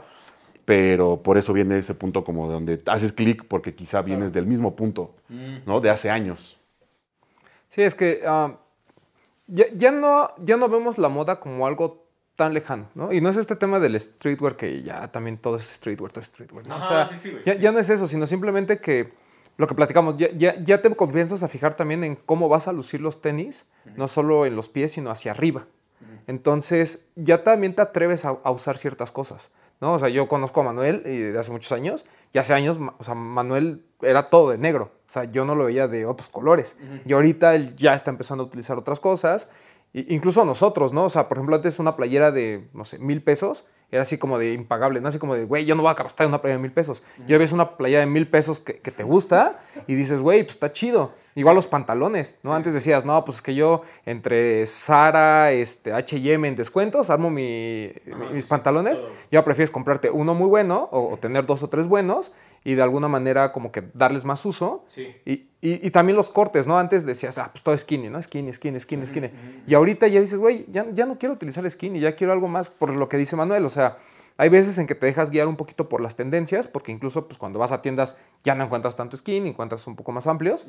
pero 0.66 1.22
por 1.22 1.38
eso 1.38 1.54
viene 1.54 1.78
ese 1.78 1.94
punto 1.94 2.24
como 2.24 2.48
de 2.48 2.54
donde 2.54 2.82
haces 2.88 3.14
clic 3.14 3.46
porque 3.48 3.76
quizá 3.76 4.02
vienes 4.02 4.34
del 4.34 4.48
mismo 4.48 4.76
punto, 4.76 5.16
¿no? 5.66 5.80
De 5.80 5.90
hace 5.90 6.10
años. 6.10 6.58
Sí, 7.70 7.84
es 7.84 7.94
que 7.96 8.22
ah, 8.26 8.58
ya, 9.48 9.66
ya 9.74 9.92
no, 9.92 10.30
ya 10.40 10.58
no 10.58 10.68
vemos 10.68 10.98
la 10.98 11.10
moda 11.10 11.40
como 11.40 11.68
algo 11.68 12.06
tan 12.36 12.54
lejano, 12.54 12.90
¿no? 12.96 13.14
Y 13.14 13.22
no 13.22 13.30
es 13.30 13.38
este 13.38 13.56
tema 13.56 13.80
del 13.80 14.00
streetwear 14.00 14.58
que 14.58 14.82
ya 14.84 15.12
también 15.12 15.38
todo 15.38 15.56
es 15.56 15.66
streetwear, 15.66 16.12
todo 16.12 16.22
es 16.22 16.28
streetwear, 16.28 16.68
¿no? 16.68 16.76
Ajá, 16.76 16.84
o 16.84 16.88
sea, 16.88 17.06
sí, 17.06 17.18
sí, 17.18 17.32
güey, 17.32 17.44
ya, 17.46 17.54
sí, 17.54 17.60
ya 17.62 17.72
no 17.72 17.80
es 17.80 17.90
eso, 17.90 18.08
sino 18.08 18.26
simplemente 18.26 18.80
que 18.80 19.14
lo 19.58 19.68
que 19.68 19.76
platicamos, 19.76 20.18
ya, 20.18 20.30
ya, 20.32 20.56
ya 20.62 20.82
te 20.82 20.94
comienzas 20.96 21.44
a 21.44 21.48
fijar 21.48 21.76
también 21.76 22.04
en 22.04 22.16
cómo 22.16 22.50
vas 22.50 22.68
a 22.68 22.74
lucir 22.74 23.00
los 23.00 23.22
tenis, 23.22 23.66
no 23.96 24.08
solo 24.08 24.46
en 24.46 24.56
los 24.56 24.68
pies, 24.68 24.94
sino 24.94 25.12
hacia 25.12 25.32
arriba. 25.32 25.66
Entonces, 26.28 27.08
ya 27.16 27.44
también 27.44 27.74
te 27.74 27.82
atreves 27.82 28.26
a, 28.26 28.30
a 28.44 28.52
usar 28.52 28.78
ciertas 28.78 29.12
cosas, 29.12 29.52
¿no? 29.82 29.94
O 29.94 30.00
sea, 30.00 30.10
yo 30.10 30.28
conozco 30.28 30.62
a 30.62 30.64
Manuel 30.64 31.04
y 31.06 31.18
de 31.20 31.40
hace 31.40 31.52
muchos 31.52 31.72
años, 31.72 32.06
y 32.34 32.38
hace 32.38 32.54
años, 32.54 32.80
o 32.98 33.04
sea, 33.04 33.16
Manuel 33.16 33.86
era 34.02 34.30
todo 34.30 34.50
de 34.50 34.58
negro, 34.58 34.92
o 35.08 35.10
sea, 35.10 35.24
yo 35.26 35.46
no 35.46 35.56
lo 35.56 35.66
veía 35.66 35.88
de 35.88 36.06
otros 36.06 36.30
colores. 36.30 36.78
Y 37.06 37.14
ahorita 37.14 37.56
él 37.56 37.76
ya 37.76 37.94
está 37.94 38.12
empezando 38.12 38.44
a 38.44 38.48
utilizar 38.48 38.78
otras 38.78 39.00
cosas, 39.00 39.50
incluso 39.94 40.44
nosotros, 40.44 40.94
¿no? 40.94 41.06
O 41.06 41.10
sea, 41.10 41.28
por 41.28 41.38
ejemplo, 41.38 41.56
antes 41.56 41.80
una 41.80 41.96
playera 41.96 42.32
de, 42.32 42.68
no 42.74 42.84
sé, 42.84 43.00
mil 43.00 43.24
pesos, 43.24 43.66
era 43.92 44.02
así 44.02 44.18
como 44.18 44.38
de 44.40 44.54
impagable, 44.54 45.00
¿no? 45.02 45.08
Así 45.08 45.20
como 45.20 45.36
de, 45.36 45.46
güey, 45.46 45.66
yo 45.66 45.76
no 45.76 45.82
voy 45.84 45.92
a 45.92 45.94
gastar 45.94 46.26
en 46.26 46.30
una 46.30 46.42
playera 46.42 46.58
de 46.58 46.62
mil 46.64 46.72
pesos. 46.72 47.04
Yo 47.28 47.40
ves 47.40 47.52
una 47.54 47.78
playera 47.78 48.02
de 48.02 48.06
mil 48.08 48.28
pesos 48.28 48.60
que, 48.60 48.80
que 48.80 48.92
te 48.92 49.04
gusta 49.04 49.60
y 49.88 49.96
dices, 49.96 50.22
güey, 50.22 50.44
pues 50.44 50.56
está 50.56 50.74
chido. 50.74 51.14
Igual 51.38 51.56
los 51.56 51.68
pantalones, 51.68 52.36
¿no? 52.44 52.54
Antes 52.56 52.74
decías, 52.74 53.04
no, 53.04 53.24
pues 53.26 53.38
es 53.38 53.42
que 53.42 53.56
yo 53.56 53.82
entre 54.06 54.66
Sara, 54.66 55.52
este, 55.52 55.92
H&M 55.92 56.48
en 56.48 56.56
descuentos, 56.56 57.10
armo 57.10 57.30
mi- 57.30 57.92
mi- 58.06 58.28
mis 58.34 58.46
pantalones. 58.46 59.04
Ya 59.32 59.44
prefieres 59.44 59.70
comprarte 59.72 60.10
uno 60.10 60.34
muy 60.34 60.48
bueno 60.48 60.88
o, 60.92 61.14
o 61.14 61.18
tener 61.18 61.46
dos 61.46 61.62
o 61.64 61.68
tres 61.70 61.88
buenos 61.88 62.34
y 62.66 62.76
de 62.76 62.82
alguna 62.82 63.08
manera 63.08 63.54
como 63.54 63.72
que 63.72 63.84
darles 63.94 64.26
más 64.26 64.44
uso. 64.46 64.84
Sí. 64.90 65.16
Y, 65.24 65.32
y- 65.62 65.88
y 65.88 65.92
también 65.92 66.18
los 66.18 66.30
cortes, 66.30 66.68
¿no? 66.68 66.78
Antes 66.78 67.06
decías, 67.06 67.38
ah, 67.38 67.50
pues 67.54 67.64
todo 67.64 67.78
skinny, 67.78 68.10
¿no? 68.10 68.22
Skinny, 68.22 68.52
skinny, 68.52 68.80
skinny, 68.82 69.06
skinny. 69.06 69.30
Y 69.66 69.74
ahorita 69.76 70.08
ya 70.10 70.20
dices, 70.20 70.40
güey, 70.40 70.66
ya, 70.70 70.86
ya 70.92 71.06
no 71.06 71.18
quiero 71.18 71.34
utilizar 71.36 71.70
skinny, 71.70 72.02
ya 72.02 72.16
quiero 72.18 72.34
algo 72.34 72.50
más 72.50 72.70
por 72.70 72.90
lo 72.90 73.08
que 73.08 73.16
dice 73.16 73.38
Manuel. 73.38 73.64
O 73.66 73.70
sea, 73.70 73.98
hay 74.38 74.50
veces 74.50 74.78
en 74.80 74.88
que 74.88 74.96
te 74.96 75.06
dejas 75.06 75.32
guiar 75.32 75.48
un 75.48 75.56
poquito 75.56 75.88
por 75.88 76.02
las 76.02 76.16
tendencias, 76.18 76.68
porque 76.68 76.92
incluso 76.92 77.26
pues, 77.28 77.38
cuando 77.38 77.58
vas 77.60 77.72
a 77.72 77.82
tiendas 77.82 78.18
ya 78.44 78.54
no 78.56 78.66
encuentras 78.66 78.96
tanto 78.98 79.16
skinny, 79.16 79.50
encuentras 79.50 79.88
un 79.88 79.96
poco 79.96 80.12
más 80.12 80.28
amplios. 80.28 80.68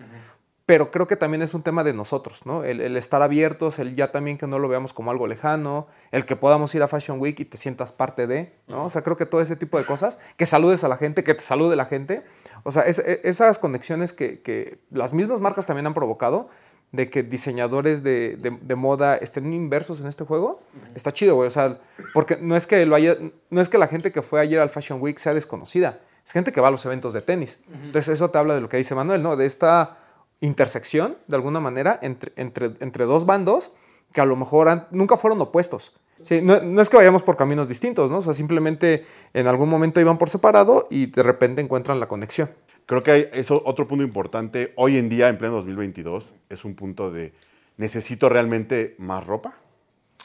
Pero 0.66 0.90
creo 0.90 1.06
que 1.06 1.14
también 1.14 1.42
es 1.42 1.54
un 1.54 1.62
tema 1.62 1.84
de 1.84 1.92
nosotros, 1.92 2.40
¿no? 2.44 2.64
El, 2.64 2.80
el 2.80 2.96
estar 2.96 3.22
abiertos, 3.22 3.78
el 3.78 3.94
ya 3.94 4.10
también 4.10 4.36
que 4.36 4.48
no 4.48 4.58
lo 4.58 4.66
veamos 4.66 4.92
como 4.92 5.12
algo 5.12 5.28
lejano, 5.28 5.86
el 6.10 6.24
que 6.24 6.34
podamos 6.34 6.74
ir 6.74 6.82
a 6.82 6.88
Fashion 6.88 7.20
Week 7.20 7.38
y 7.38 7.44
te 7.44 7.56
sientas 7.56 7.92
parte 7.92 8.26
de, 8.26 8.52
¿no? 8.66 8.84
O 8.86 8.88
sea, 8.88 9.02
creo 9.02 9.16
que 9.16 9.26
todo 9.26 9.40
ese 9.40 9.54
tipo 9.54 9.78
de 9.78 9.84
cosas, 9.84 10.18
que 10.36 10.44
saludes 10.44 10.82
a 10.82 10.88
la 10.88 10.96
gente, 10.96 11.22
que 11.22 11.34
te 11.34 11.40
salude 11.42 11.76
la 11.76 11.86
gente, 11.86 12.24
o 12.64 12.72
sea, 12.72 12.82
es- 12.82 12.98
e- 12.98 13.20
esas 13.22 13.60
conexiones 13.60 14.12
que, 14.12 14.40
que 14.42 14.78
las 14.90 15.12
mismas 15.12 15.40
marcas 15.40 15.66
también 15.66 15.86
han 15.86 15.94
provocado, 15.94 16.48
de 16.90 17.10
que 17.10 17.22
diseñadores 17.22 18.02
de, 18.02 18.36
de- 18.36 18.58
de 18.60 18.74
moda 18.74 19.16
estén 19.16 19.52
inversos 19.52 20.00
en 20.00 20.08
este 20.08 20.24
juego, 20.24 20.62
está 20.96 21.12
chido, 21.12 21.36
güey. 21.36 21.46
O 21.46 21.50
sea, 21.50 21.78
porque 22.12 22.38
no 22.40 22.56
es, 22.56 22.66
que 22.66 22.84
lo 22.86 22.96
haya, 22.96 23.16
no 23.50 23.60
es 23.60 23.68
que 23.68 23.78
la 23.78 23.86
gente 23.86 24.10
que 24.10 24.22
fue 24.22 24.40
ayer 24.40 24.58
al 24.58 24.70
Fashion 24.70 25.00
Week 25.00 25.18
sea 25.18 25.32
desconocida, 25.34 26.00
es 26.24 26.32
gente 26.32 26.50
que 26.50 26.60
va 26.60 26.68
a 26.68 26.70
los 26.72 26.84
eventos 26.86 27.12
de 27.12 27.20
tenis. 27.22 27.58
Entonces, 27.72 28.14
eso 28.14 28.30
te 28.30 28.38
habla 28.38 28.54
de 28.56 28.60
lo 28.60 28.68
que 28.68 28.76
dice 28.78 28.94
Manuel, 28.96 29.22
¿no? 29.22 29.36
De 29.36 29.46
esta 29.46 29.98
intersección, 30.40 31.16
de 31.26 31.36
alguna 31.36 31.60
manera, 31.60 31.98
entre, 32.02 32.32
entre, 32.36 32.72
entre 32.80 33.04
dos 33.04 33.26
bandos 33.26 33.74
que 34.12 34.20
a 34.20 34.24
lo 34.26 34.36
mejor 34.36 34.68
han- 34.68 34.86
nunca 34.90 35.16
fueron 35.16 35.40
opuestos. 35.40 35.94
Sí, 36.22 36.40
no, 36.40 36.60
no 36.60 36.80
es 36.80 36.88
que 36.88 36.96
vayamos 36.96 37.22
por 37.22 37.36
caminos 37.36 37.68
distintos, 37.68 38.10
¿no? 38.10 38.18
O 38.18 38.22
sea, 38.22 38.32
simplemente 38.32 39.04
en 39.34 39.48
algún 39.48 39.68
momento 39.68 40.00
iban 40.00 40.16
por 40.18 40.28
separado 40.30 40.86
y 40.90 41.06
de 41.06 41.22
repente 41.22 41.60
encuentran 41.60 42.00
la 42.00 42.08
conexión. 42.08 42.50
Creo 42.86 43.02
que 43.02 43.10
hay 43.10 43.28
eso, 43.32 43.60
otro 43.66 43.86
punto 43.88 44.04
importante 44.04 44.72
hoy 44.76 44.96
en 44.96 45.08
día, 45.08 45.28
en 45.28 45.36
pleno 45.38 45.54
2022, 45.56 46.34
es 46.48 46.64
un 46.64 46.74
punto 46.74 47.10
de 47.10 47.34
necesito 47.76 48.28
realmente 48.28 48.94
más 48.98 49.26
ropa. 49.26 49.54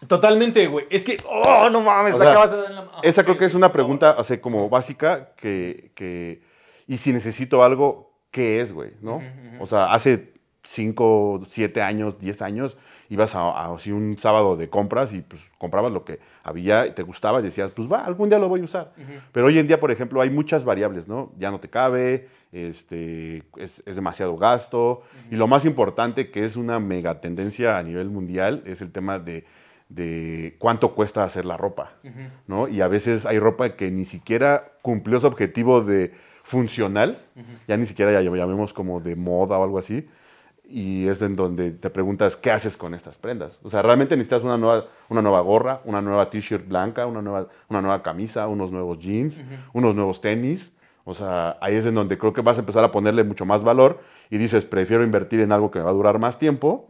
Totalmente, 0.07 0.65
güey. 0.67 0.85
Es 0.89 1.03
que, 1.03 1.17
oh, 1.29 1.69
no 1.69 1.81
mames, 1.81 2.15
O 2.15 2.19
la 2.19 2.25
sea, 2.25 2.31
acabas 2.31 2.51
de 2.51 2.57
dar 2.57 2.69
en 2.71 2.75
la 2.77 2.91
Esa 3.03 3.23
creo 3.23 3.37
que 3.37 3.45
es 3.45 3.53
una 3.53 3.71
pregunta, 3.71 4.15
o 4.17 4.23
sea, 4.23 4.39
como 4.41 4.69
básica, 4.69 5.33
que, 5.35 5.91
que- 5.95 6.41
y 6.87 6.97
si 6.97 7.11
necesito 7.13 7.63
algo, 7.63 8.10
¿qué 8.31 8.61
es, 8.61 8.73
güey? 8.73 8.91
¿No? 9.01 9.21
O 9.59 9.67
sea, 9.67 9.93
hace 9.93 10.33
5, 10.63 11.41
7 11.50 11.81
años, 11.81 12.19
10 12.19 12.41
años, 12.41 12.77
ibas 13.09 13.35
a, 13.35 13.41
a 13.41 13.75
así 13.75 13.91
un 13.91 14.17
sábado 14.17 14.55
de 14.55 14.69
compras 14.69 15.13
y 15.13 15.21
pues 15.21 15.41
comprabas 15.57 15.91
lo 15.91 16.05
que 16.05 16.19
había 16.43 16.88
y 16.88 16.91
te 16.93 17.03
gustaba 17.03 17.39
y 17.39 17.43
decías, 17.43 17.71
pues 17.75 17.91
va, 17.91 18.05
algún 18.05 18.29
día 18.29 18.39
lo 18.39 18.47
voy 18.47 18.61
a 18.61 18.63
usar. 18.63 18.93
Pero 19.31 19.47
hoy 19.47 19.59
en 19.59 19.67
día, 19.67 19.79
por 19.79 19.91
ejemplo, 19.91 20.21
hay 20.21 20.29
muchas 20.29 20.63
variables, 20.63 21.07
¿no? 21.07 21.33
Ya 21.38 21.51
no 21.51 21.59
te 21.59 21.69
cabe, 21.69 22.29
este, 22.51 23.43
es, 23.57 23.83
es 23.85 23.95
demasiado 23.95 24.38
gasto. 24.38 25.03
Y 25.29 25.35
lo 25.35 25.47
más 25.47 25.65
importante, 25.65 26.31
que 26.31 26.45
es 26.45 26.55
una 26.55 26.79
mega 26.79 27.19
tendencia 27.19 27.77
a 27.77 27.83
nivel 27.83 28.09
mundial, 28.09 28.63
es 28.65 28.81
el 28.81 28.91
tema 28.91 29.19
de, 29.19 29.45
de 29.89 30.55
cuánto 30.57 30.95
cuesta 30.95 31.23
hacer 31.23 31.45
la 31.45 31.57
ropa, 31.57 31.93
¿no? 32.47 32.69
Y 32.69 32.79
a 32.81 32.88
veces 32.88 33.25
hay 33.25 33.39
ropa 33.39 33.75
que 33.75 33.91
ni 33.91 34.05
siquiera 34.05 34.71
cumplió 34.81 35.19
su 35.19 35.27
objetivo 35.27 35.81
de 35.81 36.13
funcional, 36.51 37.17
ya 37.65 37.77
ni 37.77 37.86
siquiera 37.86 38.12
ya 38.12 38.22
llamemos 38.22 38.74
como 38.74 39.00
de 39.00 39.15
moda 39.15 39.58
o 39.58 39.63
algo 39.63 39.77
así, 39.77 40.05
y 40.65 41.08
es 41.08 41.22
en 41.22 41.38
donde 41.38 41.72
te 41.72 41.89
preguntas, 41.89 42.36
¿qué 42.36 42.51
haces 42.51 42.75
con 42.75 42.93
estas 42.93 43.15
prendas? 43.15 43.58
O 43.63 43.70
sea, 43.70 43.81
realmente 43.81 44.17
necesitas 44.17 44.43
una 44.43 44.58
nueva, 44.58 44.86
una 45.08 45.22
nueva 45.22 45.39
gorra, 45.39 45.79
una 45.86 46.01
nueva 46.01 46.29
t-shirt 46.29 46.67
blanca, 46.67 47.05
una 47.05 47.22
nueva, 47.22 47.48
una 47.70 47.81
nueva 47.81 48.03
camisa, 48.03 48.50
unos 48.50 48.70
nuevos 48.70 49.00
jeans, 49.00 49.41
unos 49.72 49.96
nuevos 49.96 50.20
tenis. 50.20 50.74
O 51.05 51.13
sea, 51.13 51.58
ahí 51.62 51.75
es 51.75 51.86
en 51.86 51.96
donde 51.96 52.17
creo 52.17 52.34
que 52.34 52.41
vas 52.41 52.58
a 52.58 52.60
empezar 52.60 52.84
a 52.84 52.91
ponerle 52.91 53.24
mucho 53.24 53.46
más 53.46 53.63
valor 53.63 54.01
y 54.29 54.38
dices, 54.38 54.65
prefiero 54.65 55.03
invertir 55.03 55.39
en 55.39 55.53
algo 55.53 55.72
que 55.72 55.79
me 55.79 55.86
va 55.86 55.91
a 55.91 55.93
durar 55.93 56.20
más 56.20 56.38
tiempo 56.38 56.88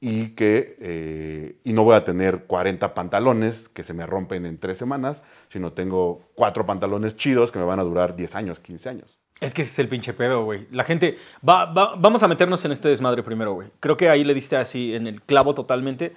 y 0.00 0.30
que 0.34 0.76
eh, 0.80 1.56
y 1.64 1.72
no 1.72 1.84
voy 1.84 1.94
a 1.94 2.04
tener 2.04 2.44
40 2.44 2.94
pantalones 2.94 3.68
que 3.70 3.82
se 3.82 3.94
me 3.94 4.06
rompen 4.06 4.44
en 4.46 4.58
tres 4.58 4.78
semanas, 4.78 5.22
sino 5.48 5.72
tengo 5.72 6.22
cuatro 6.34 6.66
pantalones 6.66 7.16
chidos 7.16 7.50
que 7.50 7.58
me 7.58 7.64
van 7.64 7.80
a 7.80 7.82
durar 7.82 8.14
10 8.16 8.34
años, 8.34 8.60
15 8.60 8.88
años. 8.88 9.18
Es 9.40 9.52
que 9.52 9.62
ese 9.62 9.70
es 9.72 9.78
el 9.80 9.88
pinche 9.88 10.12
pedo, 10.14 10.44
güey. 10.44 10.66
La 10.70 10.84
gente. 10.84 11.18
Va, 11.46 11.66
va- 11.66 11.94
vamos 11.96 12.22
a 12.22 12.28
meternos 12.28 12.64
en 12.64 12.72
este 12.72 12.88
desmadre 12.88 13.22
primero, 13.22 13.52
güey. 13.54 13.68
Creo 13.80 13.96
que 13.96 14.08
ahí 14.08 14.24
le 14.24 14.32
diste 14.34 14.56
así 14.56 14.94
en 14.94 15.06
el 15.06 15.20
clavo 15.22 15.54
totalmente. 15.54 16.14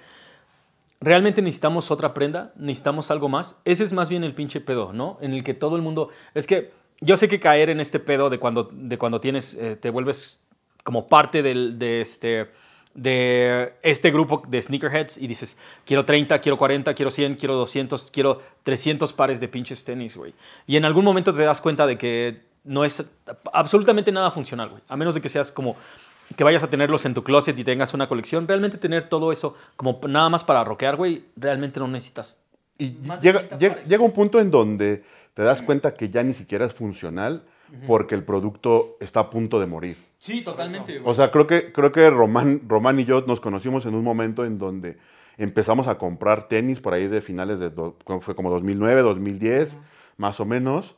¿Realmente 1.00 1.40
necesitamos 1.40 1.90
otra 1.90 2.12
prenda? 2.12 2.52
¿Necesitamos 2.56 3.10
algo 3.10 3.28
más? 3.28 3.60
Ese 3.64 3.84
es 3.84 3.92
más 3.94 4.10
bien 4.10 4.22
el 4.24 4.34
pinche 4.34 4.60
pedo, 4.60 4.92
¿no? 4.92 5.16
En 5.22 5.32
el 5.32 5.42
que 5.44 5.54
todo 5.54 5.76
el 5.76 5.82
mundo... 5.82 6.10
Es 6.34 6.46
que 6.46 6.72
yo 7.00 7.16
sé 7.16 7.26
que 7.28 7.40
caer 7.40 7.70
en 7.70 7.80
este 7.80 7.98
pedo 8.00 8.28
de 8.28 8.38
cuando, 8.38 8.68
de 8.70 8.98
cuando 8.98 9.20
tienes, 9.20 9.54
eh, 9.54 9.76
te 9.76 9.88
vuelves 9.88 10.44
como 10.84 11.08
parte 11.08 11.42
del, 11.42 11.78
de, 11.78 12.02
este, 12.02 12.48
de 12.94 13.74
este 13.82 14.10
grupo 14.10 14.42
de 14.48 14.60
sneakerheads 14.60 15.18
y 15.18 15.26
dices, 15.26 15.56
quiero 15.84 16.04
30, 16.04 16.40
quiero 16.40 16.58
40, 16.58 16.94
quiero 16.94 17.10
100, 17.10 17.36
quiero 17.36 17.54
200, 17.54 18.10
quiero 18.10 18.42
300 18.64 19.12
pares 19.12 19.40
de 19.40 19.48
pinches 19.48 19.84
tenis, 19.84 20.16
güey. 20.16 20.34
Y 20.66 20.76
en 20.76 20.84
algún 20.84 21.04
momento 21.04 21.34
te 21.34 21.42
das 21.42 21.60
cuenta 21.60 21.86
de 21.86 21.96
que 21.96 22.40
no 22.64 22.84
es 22.84 23.04
absolutamente 23.52 24.12
nada 24.12 24.30
funcional, 24.30 24.70
güey. 24.70 24.82
A 24.88 24.96
menos 24.96 25.14
de 25.14 25.20
que 25.20 25.28
seas 25.28 25.50
como 25.52 25.76
que 26.36 26.44
vayas 26.44 26.62
a 26.62 26.70
tenerlos 26.70 27.04
en 27.06 27.14
tu 27.14 27.24
closet 27.24 27.58
y 27.58 27.64
tengas 27.64 27.92
una 27.94 28.08
colección, 28.08 28.46
realmente 28.46 28.78
tener 28.78 29.04
todo 29.04 29.32
eso 29.32 29.56
como 29.76 30.00
nada 30.08 30.28
más 30.28 30.44
para 30.44 30.62
rockear, 30.62 30.96
güey, 30.96 31.24
realmente 31.36 31.80
no 31.80 31.88
necesitas. 31.88 32.44
Y 32.78 32.96
llega, 33.20 33.40
30 33.40 33.58
llega, 33.58 33.74
pares. 33.74 33.88
llega 33.88 34.04
un 34.04 34.12
punto 34.12 34.40
en 34.40 34.50
donde 34.50 35.04
te 35.34 35.42
das 35.42 35.62
cuenta 35.62 35.94
que 35.94 36.08
ya 36.08 36.22
ni 36.22 36.34
siquiera 36.34 36.66
es 36.66 36.74
funcional 36.74 37.42
porque 37.86 38.14
el 38.14 38.24
producto 38.24 38.96
está 39.00 39.20
a 39.20 39.30
punto 39.30 39.60
de 39.60 39.66
morir. 39.66 39.96
Sí, 40.20 40.42
totalmente, 40.42 41.00
O 41.04 41.14
sea, 41.14 41.30
creo 41.30 41.46
que, 41.46 41.72
creo 41.72 41.92
que 41.92 42.08
Román, 42.10 42.60
Román 42.68 43.00
y 43.00 43.06
yo 43.06 43.22
nos 43.26 43.40
conocimos 43.40 43.86
en 43.86 43.94
un 43.94 44.04
momento 44.04 44.44
en 44.44 44.58
donde 44.58 44.98
empezamos 45.38 45.88
a 45.88 45.96
comprar 45.96 46.46
tenis 46.46 46.78
por 46.78 46.92
ahí 46.92 47.08
de 47.08 47.22
finales 47.22 47.58
de, 47.58 47.70
do- 47.70 47.96
fue 48.20 48.34
como 48.34 48.50
2009, 48.50 49.00
2010, 49.00 49.78
más 50.18 50.38
o 50.38 50.44
menos. 50.44 50.94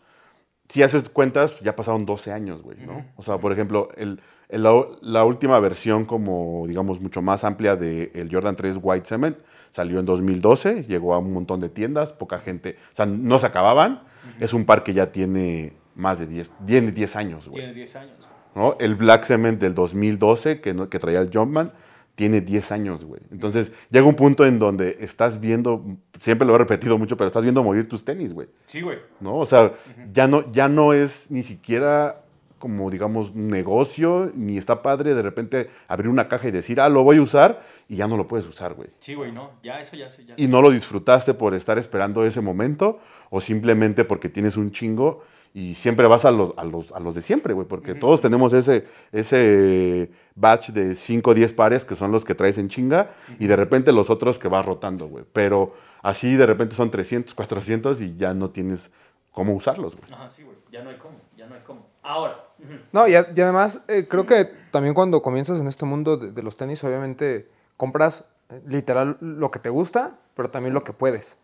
Si 0.69 0.83
haces 0.83 1.09
cuentas, 1.09 1.55
ya 1.61 1.77
pasaron 1.77 2.05
12 2.05 2.33
años, 2.33 2.63
güey, 2.63 2.79
¿no? 2.85 3.05
O 3.17 3.23
sea, 3.23 3.39
por 3.39 3.53
ejemplo, 3.53 3.91
el, 3.97 4.21
el- 4.49 4.63
la, 4.65 4.73
la 5.03 5.25
última 5.25 5.59
versión 5.61 6.05
como, 6.05 6.65
digamos, 6.67 7.01
mucho 7.01 7.23
más 7.23 7.45
amplia 7.45 7.77
del 7.77 8.29
Jordan 8.31 8.57
3 8.57 8.79
White 8.83 9.07
Cement 9.07 9.37
salió 9.71 10.01
en 10.01 10.05
2012, 10.07 10.83
llegó 10.85 11.15
a 11.15 11.19
un 11.19 11.33
montón 11.33 11.61
de 11.61 11.69
tiendas, 11.69 12.11
poca 12.11 12.41
gente, 12.41 12.77
o 12.93 12.97
sea, 12.97 13.07
no 13.07 13.39
se 13.39 13.47
acababan. 13.47 14.03
Es 14.41 14.53
un 14.53 14.65
par 14.65 14.83
que 14.83 14.95
ya 14.95 15.13
tiene 15.13 15.75
más 15.95 16.19
de 16.19 16.27
10, 16.27 16.51
tiene 16.67 16.91
10 16.91 17.15
años, 17.17 17.47
güey. 17.49 17.59
Tiene 17.63 17.75
10 17.75 17.97
años. 17.97 18.17
güey. 18.19 18.32
¿No? 18.55 18.77
El 18.79 18.95
Black 18.97 19.25
Cement 19.25 19.61
del 19.61 19.75
2012, 19.75 20.61
que, 20.61 20.75
no- 20.75 20.89
que 20.89 20.99
traía 20.99 21.21
el 21.21 21.31
Jumpman, 21.33 21.73
tiene 22.15 22.41
10 22.43 22.73
años, 22.73 23.05
güey. 23.05 23.23
Entonces, 23.31 23.73
llega 23.91 24.07
un 24.07 24.15
punto 24.15 24.45
en 24.45 24.59
donde 24.59 24.99
estás 25.01 25.41
viendo, 25.41 25.83
siempre 26.21 26.47
lo 26.47 26.55
he 26.55 26.59
repetido 26.59 26.99
mucho, 26.99 27.17
pero 27.17 27.29
estás 27.29 27.43
viendo 27.43 27.63
morir 27.63 27.89
tus 27.89 28.05
tenis, 28.05 28.35
güey. 28.35 28.49
Sí, 28.67 28.83
güey. 28.83 28.99
¿No? 29.21 29.37
O 29.39 29.47
sea, 29.47 29.73
ya, 30.13 30.27
no, 30.29 30.51
ya 30.53 30.69
no 30.69 30.93
es 30.93 31.31
ni 31.31 31.43
siquiera 31.43 32.19
como, 32.59 32.91
digamos, 32.91 33.35
negocio, 33.35 34.31
ni 34.37 34.57
está 34.59 34.83
padre 34.83 35.15
de 35.15 35.23
repente 35.23 35.71
abrir 35.89 36.09
una 36.09 36.29
caja 36.29 36.47
y 36.47 36.51
decir, 36.53 36.81
ah, 36.81 36.89
lo 36.89 37.03
voy 37.03 37.17
a 37.17 37.23
usar, 37.23 37.63
y 37.89 37.97
ya 37.97 38.07
no 38.07 38.17
lo 38.17 38.29
puedes 38.29 38.47
usar, 38.47 38.75
güey. 38.75 38.89
Sí, 39.01 39.15
güey, 39.15 39.33
no, 39.33 39.51
ya 39.65 39.81
eso 39.81 39.97
ya 39.97 40.09
sé. 40.09 40.25
Ya 40.27 40.35
Y 40.37 40.47
no 40.47 40.63
lo 40.63 40.71
disfrutaste 40.71 41.35
por 41.35 41.55
estar 41.55 41.77
esperando 41.79 42.25
ese 42.25 42.41
momento, 42.41 43.01
o 43.31 43.41
simplemente 43.41 44.05
porque 44.05 44.29
tienes 44.29 44.57
un 44.57 44.71
chingo 44.71 45.25
y 45.55 45.75
siempre 45.75 46.09
vas 46.09 46.25
a 46.25 46.31
los, 46.31 46.53
a 46.57 46.65
los, 46.65 46.91
a 46.93 47.01
los 47.01 47.15
de 47.15 47.23
siempre, 47.23 47.53
güey, 47.55 47.67
porque 47.69 47.95
todos 47.95 48.21
tenemos 48.21 48.53
ese, 48.55 48.87
ese 49.13 50.11
batch 50.35 50.71
de 50.71 50.95
5 50.95 51.31
o 51.31 51.35
10 51.35 51.53
pares 51.55 51.85
que 51.85 51.95
son 51.97 52.11
los 52.13 52.25
que 52.25 52.35
traes 52.35 52.59
en 52.59 52.69
chinga 52.69 53.11
y 53.39 53.47
de 53.47 53.57
repente 53.57 53.93
los 53.93 54.09
otros 54.11 54.39
que 54.39 54.49
vas 54.49 54.65
rotando, 54.65 55.07
güey. 55.09 55.25
Pero 55.33 55.75
así 56.03 56.37
de 56.37 56.47
repente 56.47 56.75
son 56.75 56.91
300, 56.91 57.35
400 57.35 58.01
y 58.01 58.17
ya 58.17 58.33
no 58.35 58.51
tienes 58.51 58.91
cómo 59.31 59.55
usarlos, 59.55 59.95
güey. 59.97 60.11
Ajá, 60.13 60.29
sí, 60.29 60.43
güey, 60.43 60.57
ya 60.71 60.83
no 60.83 60.91
hay 60.91 60.97
cómo, 60.97 61.17
ya 61.37 61.47
no 61.47 61.55
hay 61.55 61.61
cómo. 61.67 61.87
Ahora. 62.03 62.45
No, 62.93 63.07
y, 63.09 63.15
a- 63.15 63.29
y 63.35 63.41
además 63.41 63.83
eh, 63.89 64.07
creo 64.09 64.25
que 64.25 64.45
también 64.71 64.95
cuando 64.95 65.21
comienzas 65.23 65.59
en 65.61 65.67
este 65.69 65.85
mundo 65.85 66.17
de, 66.17 66.31
de 66.33 66.43
los 66.43 66.57
tenis, 66.57 66.83
obviamente 66.85 67.49
compras 67.77 68.25
eh, 68.51 68.61
literal 68.67 69.17
lo 69.21 69.51
que 69.51 69.59
te 69.59 69.69
gusta, 69.69 70.19
pero 70.35 70.51
también 70.51 70.73
lo 70.75 70.83
que 70.83 70.93
puedes. 70.93 71.37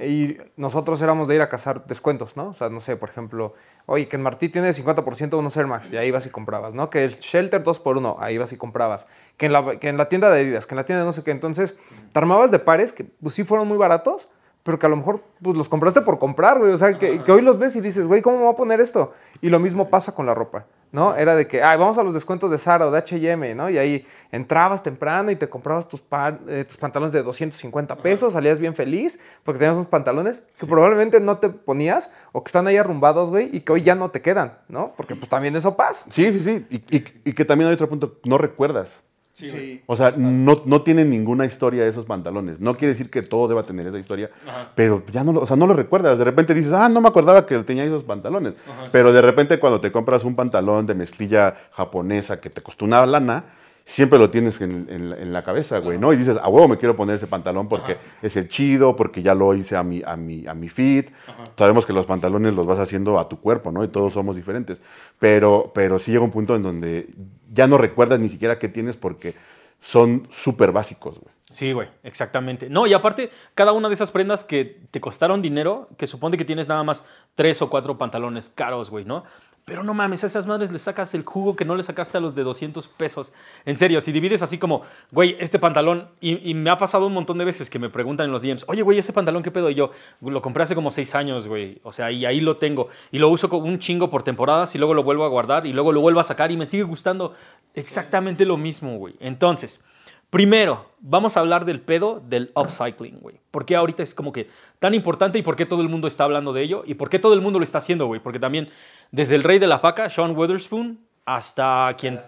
Y 0.00 0.36
nosotros 0.56 1.00
éramos 1.02 1.28
de 1.28 1.36
ir 1.36 1.42
a 1.42 1.48
cazar 1.48 1.86
descuentos, 1.86 2.36
¿no? 2.36 2.48
O 2.48 2.54
sea, 2.54 2.68
no 2.68 2.80
sé, 2.80 2.96
por 2.96 3.08
ejemplo, 3.08 3.54
oye, 3.86 4.08
que 4.08 4.16
en 4.16 4.22
Martí 4.22 4.48
tiene 4.48 4.70
50% 4.70 5.30
de 5.30 5.36
unos 5.36 5.56
Air 5.56 5.66
Max, 5.66 5.92
y 5.92 5.96
ahí 5.96 6.10
vas 6.10 6.26
y 6.26 6.30
comprabas, 6.30 6.74
¿no? 6.74 6.90
Que 6.90 7.04
el 7.04 7.10
Shelter 7.10 7.62
2x1, 7.64 8.16
ahí 8.18 8.38
vas 8.38 8.52
y 8.52 8.56
comprabas. 8.56 9.06
Que 9.36 9.46
en, 9.46 9.52
la, 9.52 9.78
que 9.78 9.88
en 9.88 9.96
la 9.96 10.08
tienda 10.08 10.30
de 10.30 10.40
Adidas, 10.40 10.66
que 10.66 10.74
en 10.74 10.76
la 10.76 10.84
tienda 10.84 11.00
de 11.00 11.06
no 11.06 11.12
sé 11.12 11.22
qué. 11.24 11.30
Entonces, 11.30 11.76
te 12.12 12.18
armabas 12.18 12.50
de 12.50 12.58
pares 12.58 12.92
que 12.92 13.04
pues 13.04 13.34
sí 13.34 13.44
fueron 13.44 13.68
muy 13.68 13.78
baratos, 13.78 14.28
pero 14.62 14.78
que 14.78 14.86
a 14.86 14.88
lo 14.88 14.96
mejor 14.96 15.22
pues, 15.42 15.56
los 15.56 15.68
compraste 15.68 16.00
por 16.00 16.18
comprar, 16.18 16.58
güey. 16.58 16.72
O 16.72 16.76
sea, 16.76 16.98
que, 16.98 17.22
que 17.22 17.32
hoy 17.32 17.42
los 17.42 17.58
ves 17.58 17.76
y 17.76 17.80
dices, 17.80 18.06
güey, 18.08 18.22
¿cómo 18.22 18.36
me 18.36 18.42
voy 18.44 18.52
a 18.52 18.56
poner 18.56 18.80
esto? 18.80 19.12
Y 19.40 19.50
lo 19.50 19.60
mismo 19.60 19.88
pasa 19.90 20.14
con 20.14 20.26
la 20.26 20.34
ropa, 20.34 20.66
¿no? 20.92 21.14
Era 21.16 21.34
de 21.34 21.46
que, 21.46 21.62
ay, 21.62 21.76
vamos 21.78 21.98
a 21.98 22.02
los 22.02 22.14
descuentos 22.14 22.50
de 22.50 22.58
Zara 22.58 22.86
o 22.86 22.90
de 22.90 22.98
H&M, 22.98 23.54
¿no? 23.54 23.68
Y 23.70 23.78
ahí 23.78 24.06
entrabas 24.32 24.82
temprano 24.82 25.30
y 25.30 25.36
te 25.36 25.48
comprabas 25.48 25.88
tus, 25.88 26.02
eh, 26.48 26.64
tus 26.66 26.76
pantalones 26.76 27.12
de 27.12 27.22
250 27.22 27.96
pesos, 27.96 28.32
salías 28.32 28.58
bien 28.58 28.74
feliz 28.74 29.18
porque 29.44 29.58
tenías 29.58 29.76
unos 29.76 29.88
pantalones 29.88 30.42
que 30.58 30.66
probablemente 30.66 31.20
no 31.20 31.38
te 31.38 31.48
ponías 31.50 32.12
o 32.32 32.42
que 32.42 32.48
están 32.48 32.66
ahí 32.66 32.76
arrumbados, 32.76 33.30
güey, 33.30 33.50
y 33.52 33.60
que 33.60 33.72
hoy 33.72 33.82
ya 33.82 33.94
no 33.94 34.10
te 34.10 34.22
quedan, 34.22 34.58
¿no? 34.68 34.92
Porque 34.96 35.14
pues 35.16 35.28
también 35.28 35.54
eso 35.56 35.76
pasa. 35.76 36.06
Sí, 36.10 36.32
sí, 36.32 36.40
sí. 36.40 36.66
Y, 36.70 36.96
y- 36.96 37.04
y 37.24 37.32
que 37.32 37.44
también 37.44 37.68
hay 37.68 37.74
otro 37.74 37.88
punto, 37.88 38.18
no 38.24 38.38
recuerdas. 38.38 38.88
Sí. 39.36 39.82
O 39.84 39.96
sea, 39.96 40.14
no, 40.16 40.62
no 40.64 40.80
tienen 40.80 41.10
ninguna 41.10 41.44
historia 41.44 41.86
esos 41.86 42.06
pantalones. 42.06 42.58
No 42.58 42.76
quiere 42.78 42.94
decir 42.94 43.10
que 43.10 43.20
todo 43.20 43.48
deba 43.48 43.64
tener 43.64 43.86
esa 43.86 43.98
historia, 43.98 44.30
Ajá. 44.46 44.72
pero 44.74 45.02
ya 45.12 45.24
no 45.24 45.32
lo, 45.34 45.42
o 45.42 45.46
sea, 45.46 45.56
no 45.56 45.66
lo 45.66 45.74
recuerdas. 45.74 46.16
De 46.16 46.24
repente 46.24 46.54
dices, 46.54 46.72
ah, 46.72 46.88
no 46.88 47.02
me 47.02 47.08
acordaba 47.08 47.44
que 47.44 47.58
tenía 47.58 47.84
esos 47.84 48.02
pantalones. 48.04 48.54
pero 48.90 49.12
de 49.12 49.20
repente 49.20 49.58
cuando 49.58 49.78
te 49.78 49.92
compras 49.92 50.24
un 50.24 50.34
pantalón 50.34 50.86
de 50.86 50.94
mezclilla 50.94 51.54
japonesa 51.72 52.40
que 52.40 52.48
te 52.48 52.62
costó 52.62 52.86
una 52.86 53.04
lana, 53.04 53.44
siempre 53.88 54.18
lo 54.18 54.28
tienes 54.30 54.60
en, 54.60 54.86
en 54.90 55.10
la- 55.10 55.16
en 55.16 55.32
la 55.32 55.44
cabeza, 55.44 55.78
güey, 55.78 55.96
¿no? 55.96 56.12
Y 56.12 56.16
dices, 56.16 56.36
a 56.36 56.48
huevo 56.48 56.66
me 56.66 56.76
quiero 56.76 56.96
poner 56.96 57.14
ese 57.14 57.28
pantalón 57.28 57.68
porque 57.68 57.96
es 58.20 58.36
el 58.36 58.48
chido, 58.48 58.96
porque 58.96 59.22
ya 59.22 59.32
lo 59.34 59.54
hice 59.54 59.76
a 59.76 59.84
mi, 59.84 60.02
a 60.04 60.16
mi, 60.16 60.44
a 60.46 60.54
mi 60.54 60.68
fit. 60.68 61.08
Sabemos 61.56 61.86
que 61.86 61.92
los 61.92 62.04
pantalones 62.04 62.54
los 62.54 62.66
vas 62.66 62.80
haciendo 62.80 63.18
a 63.18 63.28
tu 63.28 63.40
cuerpo, 63.40 63.70
¿no? 63.70 63.84
Y 63.84 63.88
todos 63.88 64.12
somos 64.12 64.34
diferentes. 64.34 64.82
Pero, 65.20 65.70
pero 65.72 65.98
sí 66.00 66.10
llega 66.10 66.24
un 66.24 66.32
punto 66.32 66.56
en 66.56 66.62
donde 66.64 67.08
ya 67.54 67.68
no 67.68 67.78
recuerdas 67.78 68.18
ni 68.18 68.28
siquiera 68.28 68.58
qué 68.58 68.68
tienes 68.68 68.96
porque 68.96 69.34
son 69.80 70.26
súper 70.30 70.72
básicos, 70.72 71.20
güey. 71.20 71.34
Sí, 71.48 71.72
güey, 71.72 71.86
exactamente. 72.02 72.68
No, 72.68 72.88
y 72.88 72.92
aparte, 72.92 73.30
cada 73.54 73.70
una 73.70 73.86
de 73.88 73.94
esas 73.94 74.10
prendas 74.10 74.42
que 74.42 74.80
te 74.90 75.00
costaron 75.00 75.42
dinero, 75.42 75.88
que 75.96 76.08
supone 76.08 76.36
que 76.36 76.44
tienes 76.44 76.66
nada 76.66 76.82
más 76.82 77.04
tres 77.36 77.62
o 77.62 77.70
cuatro 77.70 77.96
pantalones 77.96 78.48
caros, 78.50 78.90
güey, 78.90 79.04
¿no? 79.04 79.22
Pero 79.66 79.82
no 79.82 79.94
mames, 79.94 80.22
a 80.22 80.28
esas 80.28 80.46
madres 80.46 80.70
le 80.70 80.78
sacas 80.78 81.12
el 81.14 81.24
jugo 81.24 81.56
que 81.56 81.64
no 81.64 81.74
le 81.74 81.82
sacaste 81.82 82.16
a 82.16 82.20
los 82.20 82.36
de 82.36 82.44
200 82.44 82.86
pesos. 82.86 83.32
En 83.64 83.76
serio, 83.76 84.00
si 84.00 84.12
divides 84.12 84.40
así 84.40 84.58
como, 84.58 84.82
güey, 85.10 85.36
este 85.40 85.58
pantalón, 85.58 86.08
y, 86.20 86.54
me 86.54 86.70
ha 86.70 86.78
pasado 86.78 87.08
un 87.08 87.12
montón 87.12 87.36
de 87.36 87.44
veces 87.44 87.68
que 87.68 87.80
me 87.80 87.90
preguntan 87.90 88.26
en 88.26 88.32
los 88.32 88.42
DMs, 88.42 88.64
oye, 88.68 88.82
güey, 88.82 88.98
ese 88.98 89.12
pantalón, 89.12 89.42
¿qué 89.42 89.50
pedo? 89.50 89.68
Y 89.68 89.74
yo, 89.74 89.90
lo 90.20 90.40
compré 90.40 90.62
hace 90.62 90.76
como 90.76 90.92
seis 90.92 91.16
años, 91.16 91.48
güey. 91.48 91.80
O 91.82 91.90
sea, 91.90 92.12
y 92.12 92.24
ahí 92.24 92.40
lo 92.40 92.58
tengo. 92.58 92.90
Y 93.10 93.18
lo 93.18 93.28
uso 93.28 93.48
como 93.48 93.66
un 93.66 93.80
chingo 93.80 94.08
por 94.08 94.22
temporadas 94.22 94.72
y 94.76 94.78
luego 94.78 94.94
lo 94.94 95.02
vuelvo 95.02 95.24
a 95.24 95.28
guardar 95.28 95.66
y 95.66 95.72
luego 95.72 95.90
lo 95.90 96.00
vuelvo 96.00 96.20
a 96.20 96.24
sacar 96.24 96.52
y 96.52 96.56
me 96.56 96.64
sigue 96.64 96.84
gustando 96.84 97.34
exactamente 97.74 98.44
lo 98.44 98.56
mismo, 98.56 98.98
güey. 98.98 99.16
Entonces, 99.18 99.82
Primero, 100.30 100.86
vamos 101.00 101.36
a 101.36 101.40
hablar 101.40 101.64
del 101.64 101.80
pedo 101.80 102.20
del 102.26 102.50
upcycling, 102.54 103.20
güey. 103.20 103.40
¿Por 103.50 103.64
qué 103.64 103.76
ahorita 103.76 104.02
es 104.02 104.14
como 104.14 104.32
que 104.32 104.48
tan 104.80 104.92
importante 104.92 105.38
y 105.38 105.42
por 105.42 105.56
qué 105.56 105.64
todo 105.66 105.80
el 105.80 105.88
mundo 105.88 106.08
está 106.08 106.24
hablando 106.24 106.52
de 106.52 106.62
ello? 106.62 106.82
Y 106.84 106.94
por 106.94 107.08
qué 107.08 107.18
todo 107.18 107.32
el 107.32 107.40
mundo 107.40 107.58
lo 107.58 107.64
está 107.64 107.78
haciendo, 107.78 108.06
güey. 108.06 108.20
Porque 108.20 108.38
también, 108.38 108.68
desde 109.12 109.36
el 109.36 109.44
rey 109.44 109.58
de 109.58 109.66
la 109.66 109.80
paca, 109.80 110.10
Sean 110.10 110.36
Witherspoon, 110.36 110.98
hasta 111.24 111.94
quien... 111.98 112.20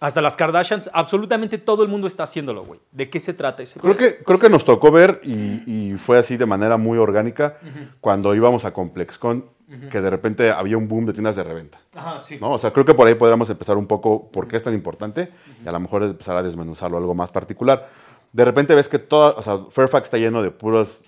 Hasta 0.00 0.20
las 0.22 0.36
Kardashians, 0.36 0.88
absolutamente 0.92 1.58
todo 1.58 1.82
el 1.82 1.88
mundo 1.88 2.06
está 2.06 2.22
haciéndolo, 2.22 2.64
güey. 2.64 2.78
¿De 2.92 3.10
qué 3.10 3.18
se 3.18 3.34
trata 3.34 3.64
ese 3.64 3.80
Creo 3.80 3.96
pedo? 3.96 4.10
que, 4.10 4.22
creo 4.22 4.38
que 4.38 4.48
nos 4.48 4.64
tocó 4.64 4.92
ver 4.92 5.20
y, 5.24 5.62
y 5.66 5.98
fue 5.98 6.18
así 6.18 6.36
de 6.36 6.46
manera 6.46 6.76
muy 6.76 6.98
orgánica 6.98 7.58
cuando 8.00 8.32
íbamos 8.32 8.64
a 8.64 8.72
ComplexCon, 8.72 9.44
que 9.90 10.00
de 10.00 10.10
repente 10.10 10.50
había 10.50 10.78
un 10.78 10.88
boom 10.88 11.06
de 11.06 11.12
tiendas 11.12 11.36
de 11.36 11.42
reventa. 11.42 11.78
Ajá, 11.94 12.22
sí. 12.22 12.38
¿no? 12.40 12.52
O 12.52 12.58
sea, 12.58 12.72
creo 12.72 12.86
que 12.86 12.94
por 12.94 13.06
ahí 13.06 13.14
podríamos 13.14 13.50
empezar 13.50 13.76
un 13.76 13.86
poco 13.86 14.30
por 14.30 14.48
qué 14.48 14.56
es 14.56 14.62
tan 14.62 14.74
importante 14.74 15.30
y 15.64 15.68
a 15.68 15.72
lo 15.72 15.80
mejor 15.80 16.02
empezar 16.02 16.36
a 16.36 16.42
desmenuzarlo 16.42 16.96
algo 16.96 17.14
más 17.14 17.30
particular. 17.30 17.88
De 18.32 18.44
repente 18.44 18.74
ves 18.74 18.88
que 18.88 18.98
toda, 18.98 19.30
o 19.30 19.42
sea, 19.42 19.58
Fairfax 19.70 20.04
está 20.04 20.18
lleno 20.18 20.42
de 20.42 20.50
puras 20.50 21.00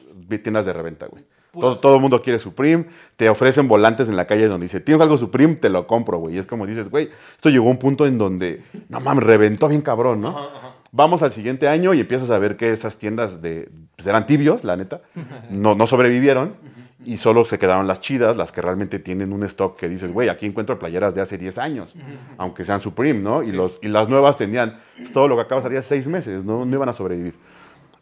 tiendas 0.42 0.66
de 0.66 0.72
reventa, 0.72 1.06
güey. 1.06 1.24
Todo, 1.52 1.76
todo 1.76 1.96
el 1.96 2.00
mundo 2.00 2.22
quiere 2.22 2.38
Supreme, 2.38 2.86
te 3.16 3.28
ofrecen 3.28 3.66
volantes 3.66 4.08
en 4.08 4.14
la 4.14 4.26
calle 4.26 4.46
donde 4.46 4.66
dice, 4.66 4.78
tienes 4.78 5.02
algo 5.02 5.18
Supreme, 5.18 5.56
te 5.56 5.68
lo 5.68 5.86
compro, 5.86 6.18
güey. 6.18 6.36
Y 6.36 6.38
es 6.38 6.46
como 6.46 6.64
dices, 6.64 6.88
güey, 6.88 7.10
esto 7.34 7.50
llegó 7.50 7.66
a 7.66 7.70
un 7.70 7.78
punto 7.78 8.06
en 8.06 8.18
donde, 8.18 8.62
no 8.88 9.00
mames, 9.00 9.24
reventó 9.24 9.66
bien 9.66 9.80
cabrón, 9.80 10.20
¿no? 10.20 10.48
Vamos 10.92 11.22
al 11.22 11.32
siguiente 11.32 11.66
año 11.66 11.92
y 11.92 12.00
empiezas 12.00 12.30
a 12.30 12.38
ver 12.38 12.56
que 12.56 12.70
esas 12.70 12.98
tiendas 12.98 13.42
de, 13.42 13.68
pues 13.96 14.06
eran 14.06 14.26
tibios, 14.26 14.62
la 14.62 14.76
neta, 14.76 15.00
no, 15.50 15.74
no 15.74 15.86
sobrevivieron. 15.88 16.54
Y 17.04 17.16
solo 17.16 17.45
se 17.45 17.59
quedaron 17.59 17.87
las 17.87 18.00
chidas, 18.00 18.37
las 18.37 18.52
que 18.52 18.61
realmente 18.61 18.99
tienen 18.99 19.33
un 19.33 19.42
stock 19.45 19.76
que 19.76 19.88
dices, 19.88 20.12
güey, 20.12 20.28
aquí 20.28 20.47
encuentro 20.47 20.78
playeras 20.78 21.14
de 21.14 21.21
hace 21.21 21.38
10 21.38 21.59
años, 21.59 21.95
aunque 22.37 22.64
sean 22.64 22.80
Supreme, 22.80 23.21
¿no? 23.21 23.42
Y, 23.42 23.52
los, 23.52 23.78
y 23.83 23.88
las 23.88 24.09
nuevas 24.09 24.37
tenían 24.37 24.78
todo 25.12 25.28
lo 25.28 25.37
que 25.37 25.42
acaba 25.42 25.66
de 25.69 25.83
seis 25.83 26.07
meses, 26.07 26.45
¿no? 26.45 26.64
no 26.64 26.76
iban 26.76 26.88
a 26.88 26.92
sobrevivir. 26.92 27.35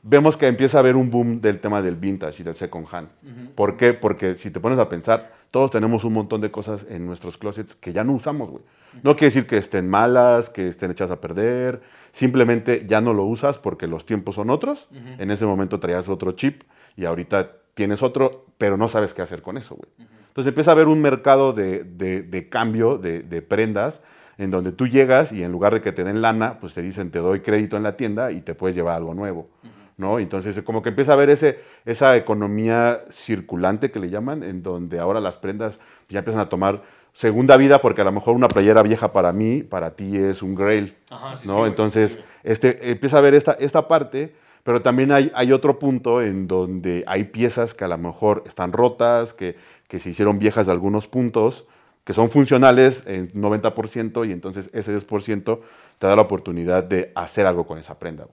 Vemos 0.03 0.37
que 0.37 0.47
empieza 0.47 0.79
a 0.79 0.81
haber 0.81 0.97
un 0.97 1.11
boom 1.11 1.41
del 1.41 1.61
tema 1.61 1.83
del 1.83 1.97
vintage 1.97 2.43
y 2.43 2.45
del 2.45 2.55
second 2.55 2.87
hand. 2.91 3.09
¿Por 3.55 3.77
qué? 3.77 3.95
Porque 3.95 4.37
si 4.37 4.51
te 4.51 4.61
pones 4.61 4.79
a 4.79 4.89
pensar, 4.89 5.33
todos 5.51 5.71
tenemos 5.71 6.05
un 6.05 6.13
montón 6.13 6.41
de 6.41 6.51
cosas 6.51 6.87
en 6.89 7.07
nuestros 7.07 7.37
closets 7.37 7.75
que 7.75 7.93
ya 7.93 8.05
no 8.05 8.13
usamos, 8.13 8.51
güey. 8.51 8.63
No 9.03 9.15
quiere 9.15 9.27
decir 9.27 9.47
que 9.47 9.59
estén 9.59 9.89
malas, 9.89 10.51
que 10.51 10.69
estén 10.69 10.91
hechas 10.91 11.11
a 11.11 11.21
perder, 11.21 11.83
simplemente 12.13 12.85
ya 12.87 13.01
no 13.01 13.13
lo 13.13 13.25
usas 13.25 13.59
porque 13.59 13.87
los 13.87 14.07
tiempos 14.07 14.37
son 14.37 14.51
otros. 14.51 14.89
En 15.19 15.31
ese 15.31 15.47
momento 15.47 15.79
traías 15.81 16.09
otro 16.09 16.33
chip 16.33 16.63
y 16.97 17.05
ahorita 17.05 17.53
tienes 17.79 18.03
otro, 18.03 18.47
pero 18.59 18.77
no 18.77 18.89
sabes 18.89 19.15
qué 19.15 19.23
hacer 19.23 19.41
con 19.41 19.57
eso, 19.57 19.77
güey. 19.77 19.89
Entonces 20.27 20.49
empieza 20.49 20.73
a 20.73 20.75
haber 20.75 20.89
un 20.89 21.01
mercado 21.01 21.53
de, 21.53 21.85
de, 21.85 22.49
cambio 22.49 22.99
de, 22.99 23.23
de, 23.23 23.41
prendas 23.41 24.03
en 24.37 24.51
donde 24.51 24.73
tú 24.73 24.89
llegas 24.89 25.31
y 25.31 25.45
en 25.45 25.53
lugar 25.53 25.75
de 25.75 25.81
que 25.81 25.93
te 25.93 26.03
den 26.03 26.21
lana, 26.21 26.59
pues 26.59 26.75
te 26.75 26.83
dicen 26.83 27.13
te 27.13 27.21
doy 27.21 27.39
crédito 27.39 27.77
en 27.77 27.85
la 27.85 27.97
tienda 27.97 28.33
y 28.33 28.41
te 28.41 28.57
puedes 28.57 28.75
llevar 28.75 28.97
algo 28.97 29.15
nuevo. 29.15 29.49
¿no? 29.97 30.19
Entonces 30.19 30.61
como 30.63 30.83
que 30.83 30.89
empieza 30.89 31.13
a 31.13 31.15
haber 31.15 31.31
ese, 31.31 31.61
esa 31.85 32.17
economía 32.17 33.03
circulante 33.11 33.93
que 33.93 34.01
le 34.01 34.11
llaman, 34.11 34.43
en 34.43 34.65
donde 34.65 34.99
ahora 34.99 35.21
las 35.21 35.37
prendas 35.37 35.79
ya 36.09 36.19
empiezan 36.19 36.43
a 36.43 36.49
tomar 36.49 36.83
segunda 37.13 37.57
vida 37.57 37.81
porque 37.81 38.01
a 38.01 38.05
lo 38.05 38.13
mejor 38.13 38.35
una 38.35 38.49
playera 38.49 38.83
vieja 38.83 39.13
para 39.13 39.33
mí, 39.33 39.63
para 39.63 39.93
ti 39.93 40.17
es 40.17 40.43
un 40.43 40.57
grail, 40.57 40.97
¿no? 41.45 41.65
Entonces 41.65 42.19
este, 42.43 42.91
empieza 42.91 43.19
a 43.19 43.21
ver 43.21 43.35
esta, 43.35 43.53
esta 43.53 43.87
parte 43.87 44.35
pero 44.69 44.83
también 44.83 45.13
hay, 45.13 45.33
hay 45.35 45.51
otro 45.53 45.79
punto 45.79 46.21
en 46.21 46.47
donde 46.47 47.03
hay 47.07 47.25
piezas 47.25 47.73
que 47.73 47.85
a 47.85 47.89
lo 47.89 47.97
mejor 47.97 48.45
están 48.47 48.75
rotas, 48.75 49.33
que, 49.33 49.57
que 49.89 49.99
se 49.99 50.11
hicieron 50.11 50.39
viejas 50.39 50.67
de 50.67 50.73
algunos 50.73 51.09
puntos, 51.09 51.67
que 52.05 52.13
son 52.13 52.31
funcionales 52.31 53.03
en 53.07 53.33
90% 53.33 54.29
y 54.29 54.33
entonces 54.33 54.69
ese 54.75 54.95
10% 54.95 55.61
te 55.99 56.07
da 56.07 56.15
la 56.15 56.21
oportunidad 56.21 56.85
de 56.85 57.13
hacer 57.15 57.47
algo 57.47 57.67
con 57.67 57.79
esa 57.79 57.99
prenda. 57.99 58.27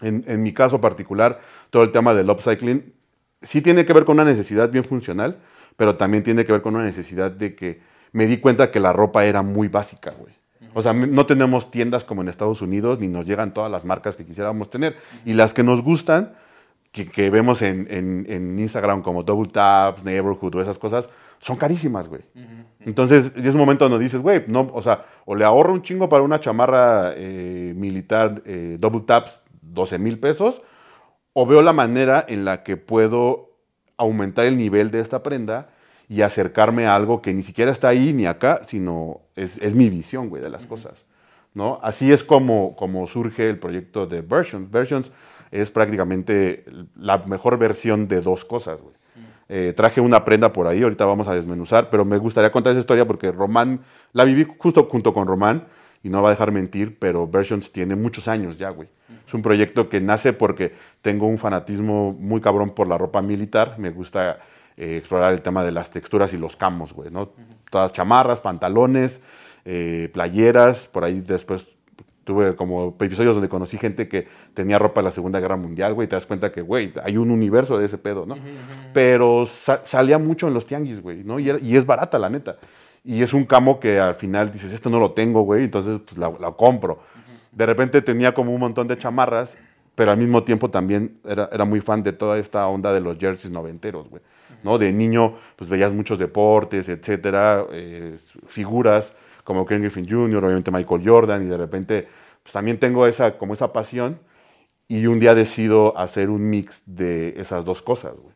En, 0.00 0.24
en, 0.26 0.42
mi 0.42 0.54
caso 0.54 0.80
particular, 0.80 1.42
todo 1.68 1.82
el 1.82 1.92
tema 1.92 2.14
del 2.14 2.30
upcycling 2.30 2.94
sí 3.42 3.60
tiene 3.60 3.84
que 3.84 3.92
ver 3.92 4.06
con 4.06 4.14
una 4.18 4.24
necesidad 4.24 4.70
bien 4.70 4.84
funcional, 4.84 5.40
pero 5.76 5.96
también 5.96 6.22
tiene 6.22 6.46
que 6.46 6.52
ver 6.52 6.62
con 6.62 6.74
una 6.74 6.84
necesidad 6.84 7.30
de 7.30 7.54
que 7.54 7.82
me 8.12 8.26
di 8.26 8.38
cuenta 8.38 8.70
que 8.70 8.80
la 8.80 8.94
ropa 8.94 9.26
era 9.26 9.42
muy 9.42 9.68
básica, 9.68 10.12
güey. 10.18 10.32
O 10.74 10.82
sea, 10.82 10.92
no 10.92 11.26
tenemos 11.26 11.70
tiendas 11.70 12.04
como 12.04 12.22
en 12.22 12.28
Estados 12.28 12.60
Unidos, 12.62 12.98
ni 13.00 13.08
nos 13.08 13.26
llegan 13.26 13.54
todas 13.54 13.70
las 13.70 13.84
marcas 13.84 14.16
que 14.16 14.24
quisiéramos 14.24 14.70
tener. 14.70 14.96
Y 15.24 15.32
las 15.32 15.54
que 15.54 15.62
nos 15.62 15.82
gustan, 15.82 16.34
que, 16.90 17.30
vemos 17.30 17.62
en, 17.62 18.56
Instagram 18.58 19.02
como 19.02 19.22
Double 19.22 19.50
Taps, 19.50 20.04
Neighborhood 20.04 20.54
o 20.54 20.62
esas 20.62 20.78
cosas, 20.78 21.08
son 21.40 21.56
carísimas, 21.56 22.08
güey. 22.08 22.22
Entonces, 22.80 23.32
es 23.36 23.54
un 23.54 23.58
momento 23.58 23.88
donde 23.88 24.02
dices, 24.02 24.20
güey, 24.20 24.44
no, 24.46 24.70
o 24.72 24.82
sea, 24.82 25.04
o 25.24 25.34
le 25.34 25.44
ahorro 25.44 25.72
un 25.72 25.82
chingo 25.82 26.08
para 26.08 26.22
una 26.22 26.40
chamarra 26.40 27.12
eh, 27.16 27.72
militar 27.76 28.42
eh, 28.44 28.76
Double 28.78 29.02
Taps, 29.02 29.42
12 29.62 29.98
mil 29.98 30.18
pesos, 30.18 30.62
o 31.32 31.46
veo 31.46 31.62
la 31.62 31.72
manera 31.72 32.24
en 32.28 32.44
la 32.44 32.62
que 32.62 32.76
puedo 32.76 33.50
aumentar 33.96 34.46
el 34.46 34.56
nivel 34.56 34.90
de 34.90 35.00
esta 35.00 35.22
prenda 35.22 35.70
y 36.08 36.22
acercarme 36.22 36.86
a 36.86 36.94
algo 36.94 37.22
que 37.22 37.34
ni 37.34 37.42
siquiera 37.42 37.72
está 37.72 37.88
ahí 37.88 38.12
ni 38.12 38.26
acá, 38.26 38.60
sino 38.66 39.23
es, 39.36 39.58
es 39.58 39.74
mi 39.74 39.88
visión, 39.88 40.28
güey, 40.28 40.42
de 40.42 40.50
las 40.50 40.66
cosas. 40.66 41.04
¿no? 41.54 41.78
Así 41.82 42.12
es 42.12 42.22
como, 42.24 42.76
como 42.76 43.06
surge 43.06 43.48
el 43.48 43.58
proyecto 43.58 44.06
de 44.06 44.20
Versions. 44.20 44.70
Versions 44.70 45.10
es 45.50 45.70
prácticamente 45.70 46.64
la 46.96 47.18
mejor 47.18 47.58
versión 47.58 48.08
de 48.08 48.20
dos 48.20 48.44
cosas, 48.44 48.80
güey. 48.80 48.94
Eh, 49.48 49.74
traje 49.76 50.00
una 50.00 50.24
prenda 50.24 50.52
por 50.52 50.66
ahí, 50.66 50.82
ahorita 50.82 51.04
vamos 51.04 51.28
a 51.28 51.34
desmenuzar, 51.34 51.90
pero 51.90 52.04
me 52.04 52.16
gustaría 52.16 52.50
contar 52.50 52.72
esa 52.72 52.80
historia 52.80 53.06
porque 53.06 53.30
Román, 53.30 53.80
la 54.14 54.24
viví 54.24 54.46
justo 54.58 54.88
junto 54.90 55.12
con 55.12 55.26
Román 55.26 55.66
y 56.02 56.08
no 56.08 56.22
va 56.22 56.30
a 56.30 56.32
dejar 56.32 56.50
mentir, 56.50 56.98
pero 56.98 57.28
Versions 57.28 57.70
tiene 57.70 57.94
muchos 57.94 58.26
años 58.26 58.56
ya, 58.56 58.70
güey. 58.70 58.88
Es 59.26 59.34
un 59.34 59.42
proyecto 59.42 59.90
que 59.90 60.00
nace 60.00 60.32
porque 60.32 60.72
tengo 61.02 61.26
un 61.26 61.36
fanatismo 61.36 62.14
muy 62.18 62.40
cabrón 62.40 62.70
por 62.70 62.88
la 62.88 62.96
ropa 62.96 63.20
militar, 63.20 63.76
me 63.78 63.90
gusta 63.90 64.38
eh, 64.76 64.96
explorar 64.98 65.32
el 65.32 65.42
tema 65.42 65.64
de 65.64 65.72
las 65.72 65.90
texturas 65.90 66.32
y 66.32 66.36
los 66.36 66.56
camos, 66.56 66.92
güey, 66.92 67.10
¿no? 67.10 67.30
Todas 67.70 67.92
chamarras, 67.92 68.40
pantalones, 68.40 69.20
eh, 69.64 70.10
playeras, 70.12 70.86
por 70.86 71.04
ahí 71.04 71.20
después 71.20 71.66
tuve 72.24 72.56
como 72.56 72.96
episodios 73.00 73.36
donde 73.36 73.48
conocí 73.48 73.78
gente 73.78 74.08
que 74.08 74.26
tenía 74.54 74.78
ropa 74.78 75.00
de 75.00 75.04
la 75.04 75.10
Segunda 75.10 75.38
Guerra 75.40 75.56
Mundial, 75.56 75.94
güey, 75.94 76.06
y 76.06 76.08
te 76.08 76.16
das 76.16 76.26
cuenta 76.26 76.50
que, 76.50 76.62
güey, 76.62 76.92
hay 77.04 77.16
un 77.16 77.30
universo 77.30 77.78
de 77.78 77.86
ese 77.86 77.98
pedo, 77.98 78.26
¿no? 78.26 78.36
Pero 78.92 79.46
salía 79.46 80.18
mucho 80.18 80.48
en 80.48 80.54
los 80.54 80.66
tianguis, 80.66 81.00
güey, 81.00 81.22
¿no? 81.22 81.38
Y, 81.38 81.50
y, 81.62 81.76
es 81.76 81.86
barata, 81.86 82.18
la 82.18 82.30
neta. 82.30 82.56
Y 83.04 83.22
es 83.22 83.32
un 83.32 83.44
camo 83.44 83.78
que 83.78 84.00
al 84.00 84.14
final 84.16 84.50
dices, 84.50 84.72
esto 84.72 84.90
no 84.90 84.98
lo 84.98 85.12
tengo, 85.12 85.42
güey, 85.42 85.64
entonces 85.64 86.00
pues 86.04 86.18
la, 86.18 86.50
compro. 86.52 87.00
De 87.52 87.66
repente 87.66 88.02
tenía 88.02 88.34
como 88.34 88.52
un 88.52 88.60
montón 88.60 88.88
de 88.88 88.98
chamarras, 88.98 89.56
pero 89.94 90.10
al 90.10 90.16
mismo 90.16 90.42
tiempo 90.42 90.70
también 90.70 91.18
era, 91.24 91.48
era 91.52 91.64
muy 91.64 91.80
fan 91.80 92.02
de 92.02 92.12
toda 92.12 92.38
esta 92.38 92.66
onda 92.66 92.92
de 92.92 93.00
los 93.00 93.18
jerseys 93.18 93.52
noventeros, 93.52 94.08
güey. 94.08 94.22
¿No? 94.64 94.78
De 94.78 94.92
niño, 94.92 95.34
pues 95.56 95.70
veías 95.70 95.92
muchos 95.92 96.18
deportes, 96.18 96.88
etcétera, 96.88 97.64
eh, 97.70 98.16
figuras 98.48 99.14
como 99.44 99.66
Ken 99.66 99.82
Griffin 99.82 100.08
Jr., 100.08 100.42
obviamente 100.44 100.70
Michael 100.70 101.02
Jordan, 101.04 101.46
y 101.46 101.50
de 101.50 101.56
repente, 101.56 102.08
pues 102.42 102.52
también 102.52 102.78
tengo 102.78 103.06
esa, 103.06 103.36
como 103.36 103.52
esa 103.52 103.72
pasión, 103.72 104.18
y 104.88 105.06
un 105.06 105.20
día 105.20 105.34
decido 105.34 105.96
hacer 105.98 106.30
un 106.30 106.48
mix 106.48 106.82
de 106.86 107.34
esas 107.36 107.64
dos 107.64 107.82
cosas, 107.82 108.14
güey. 108.16 108.34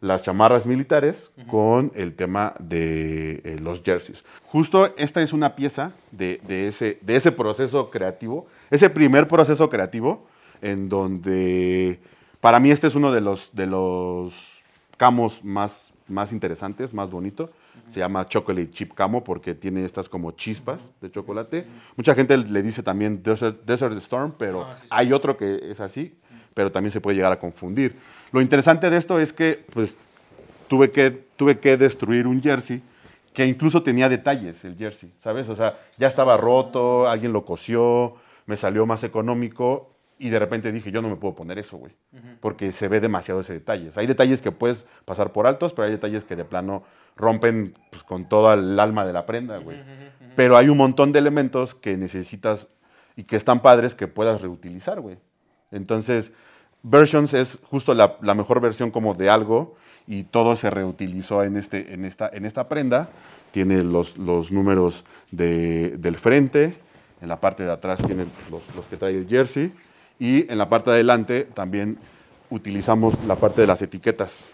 Las 0.00 0.22
chamarras 0.22 0.64
militares 0.64 1.32
con 1.50 1.90
el 1.96 2.14
tema 2.14 2.54
de 2.60 3.40
eh, 3.44 3.56
los 3.60 3.82
jerseys. 3.82 4.24
Justo 4.44 4.94
esta 4.96 5.22
es 5.22 5.32
una 5.32 5.56
pieza 5.56 5.90
de, 6.12 6.40
ese, 6.68 6.98
de 7.00 7.16
ese 7.16 7.32
proceso 7.32 7.90
creativo, 7.90 8.46
ese 8.70 8.90
primer 8.90 9.26
proceso 9.26 9.68
creativo, 9.68 10.24
en 10.62 10.88
donde 10.88 11.98
para 12.40 12.60
mí 12.60 12.70
este 12.70 12.86
es 12.86 12.94
uno 12.94 13.10
de 13.10 13.20
los, 13.20 13.50
de 13.52 13.66
los 13.66 14.57
camos 14.98 15.42
más, 15.42 15.86
más 16.06 16.32
interesantes, 16.32 16.92
más 16.92 17.10
bonito. 17.10 17.50
Se 17.90 18.00
llama 18.00 18.28
Chocolate 18.28 18.70
Chip 18.70 18.92
Camo 18.92 19.24
porque 19.24 19.54
tiene 19.54 19.82
estas 19.86 20.10
como 20.10 20.32
chispas 20.32 20.90
de 21.00 21.10
chocolate. 21.10 21.64
Mucha 21.96 22.14
gente 22.14 22.36
le 22.36 22.62
dice 22.62 22.82
también 22.82 23.22
Desert, 23.22 23.96
Storm, 23.98 24.34
pero 24.36 24.64
ah, 24.64 24.76
hay 24.90 25.14
otro 25.14 25.38
que 25.38 25.70
es 25.70 25.80
así, 25.80 26.14
pero 26.52 26.70
también 26.70 26.92
se 26.92 27.00
puede 27.00 27.16
llegar 27.16 27.32
a 27.32 27.38
confundir. 27.38 27.96
Lo 28.30 28.42
interesante 28.42 28.90
de 28.90 28.98
esto 28.98 29.18
es 29.18 29.32
que 29.32 29.64
pues, 29.72 29.96
tuve, 30.66 30.90
que, 30.90 31.10
tuve 31.10 31.58
que 31.58 31.78
destruir 31.78 32.26
un 32.26 32.42
jersey 32.42 32.82
que 33.32 33.46
incluso 33.46 33.82
tenía 33.82 34.08
detalles 34.08 34.64
el 34.64 34.76
jersey, 34.76 35.12
¿sabes? 35.20 35.48
O 35.48 35.54
sea, 35.54 35.78
ya 35.96 36.08
estaba 36.08 36.36
roto, 36.36 37.08
alguien 37.08 37.32
lo 37.32 37.44
cosió, 37.44 38.16
me 38.46 38.56
salió 38.56 38.84
más 38.84 39.04
económico 39.04 39.94
y 40.18 40.30
de 40.30 40.38
repente 40.38 40.72
dije, 40.72 40.90
yo 40.90 41.00
no 41.00 41.08
me 41.08 41.16
puedo 41.16 41.34
poner 41.34 41.58
eso, 41.58 41.76
güey, 41.76 41.92
porque 42.40 42.72
se 42.72 42.88
ve 42.88 43.00
demasiado 43.00 43.40
ese 43.40 43.52
detalle. 43.52 43.90
hay 43.94 44.06
detalles 44.06 44.42
que 44.42 44.50
puedes 44.50 44.84
pasar 45.04 45.32
por 45.32 45.46
altos, 45.46 45.72
pero 45.72 45.86
hay 45.86 45.92
detalles 45.92 46.24
que 46.24 46.34
de 46.34 46.44
plano 46.44 46.82
rompen 47.16 47.72
pues, 47.90 48.02
con 48.02 48.28
toda 48.28 48.54
el 48.54 48.78
alma 48.80 49.06
de 49.06 49.12
la 49.12 49.26
prenda, 49.26 49.58
güey. 49.58 49.78
Pero 50.34 50.56
hay 50.56 50.68
un 50.68 50.76
montón 50.76 51.12
de 51.12 51.20
elementos 51.20 51.74
que 51.74 51.96
necesitas 51.96 52.68
y 53.16 53.24
que 53.24 53.36
están 53.36 53.60
padres 53.60 53.94
que 53.94 54.08
puedas 54.08 54.40
reutilizar, 54.40 55.00
güey. 55.00 55.18
Entonces, 55.70 56.32
Versions 56.82 57.34
es 57.34 57.58
justo 57.64 57.94
la, 57.94 58.18
mejor 58.34 58.60
versión 58.60 58.90
como 58.90 59.14
de 59.14 59.30
algo 59.30 59.76
y 60.06 60.24
todo 60.24 60.56
se 60.56 60.70
reutilizó 60.70 61.44
en, 61.44 61.56
este, 61.56 61.92
en, 61.92 62.04
esta, 62.04 62.28
en 62.32 62.44
esta 62.44 62.68
prenda. 62.68 63.08
Tiene 63.52 63.84
los, 63.84 64.18
los 64.18 64.50
números 64.50 65.04
de, 65.30 65.96
del 65.96 66.16
frente, 66.16 66.76
en 67.20 67.28
la 67.28 67.40
parte 67.40 67.64
de 67.64 67.72
atrás 67.72 68.00
tiene 68.04 68.26
los, 68.50 68.62
los 68.76 68.84
que 68.86 68.96
trae 68.96 69.16
el 69.16 69.26
jersey 69.26 69.72
y 70.18 70.50
en 70.50 70.58
la 70.58 70.68
parte 70.68 70.90
de 70.90 70.96
adelante 70.96 71.46
también 71.54 71.98
utilizamos 72.50 73.14
la 73.26 73.36
parte 73.36 73.60
de 73.60 73.66
las 73.66 73.82
etiquetas. 73.82 74.46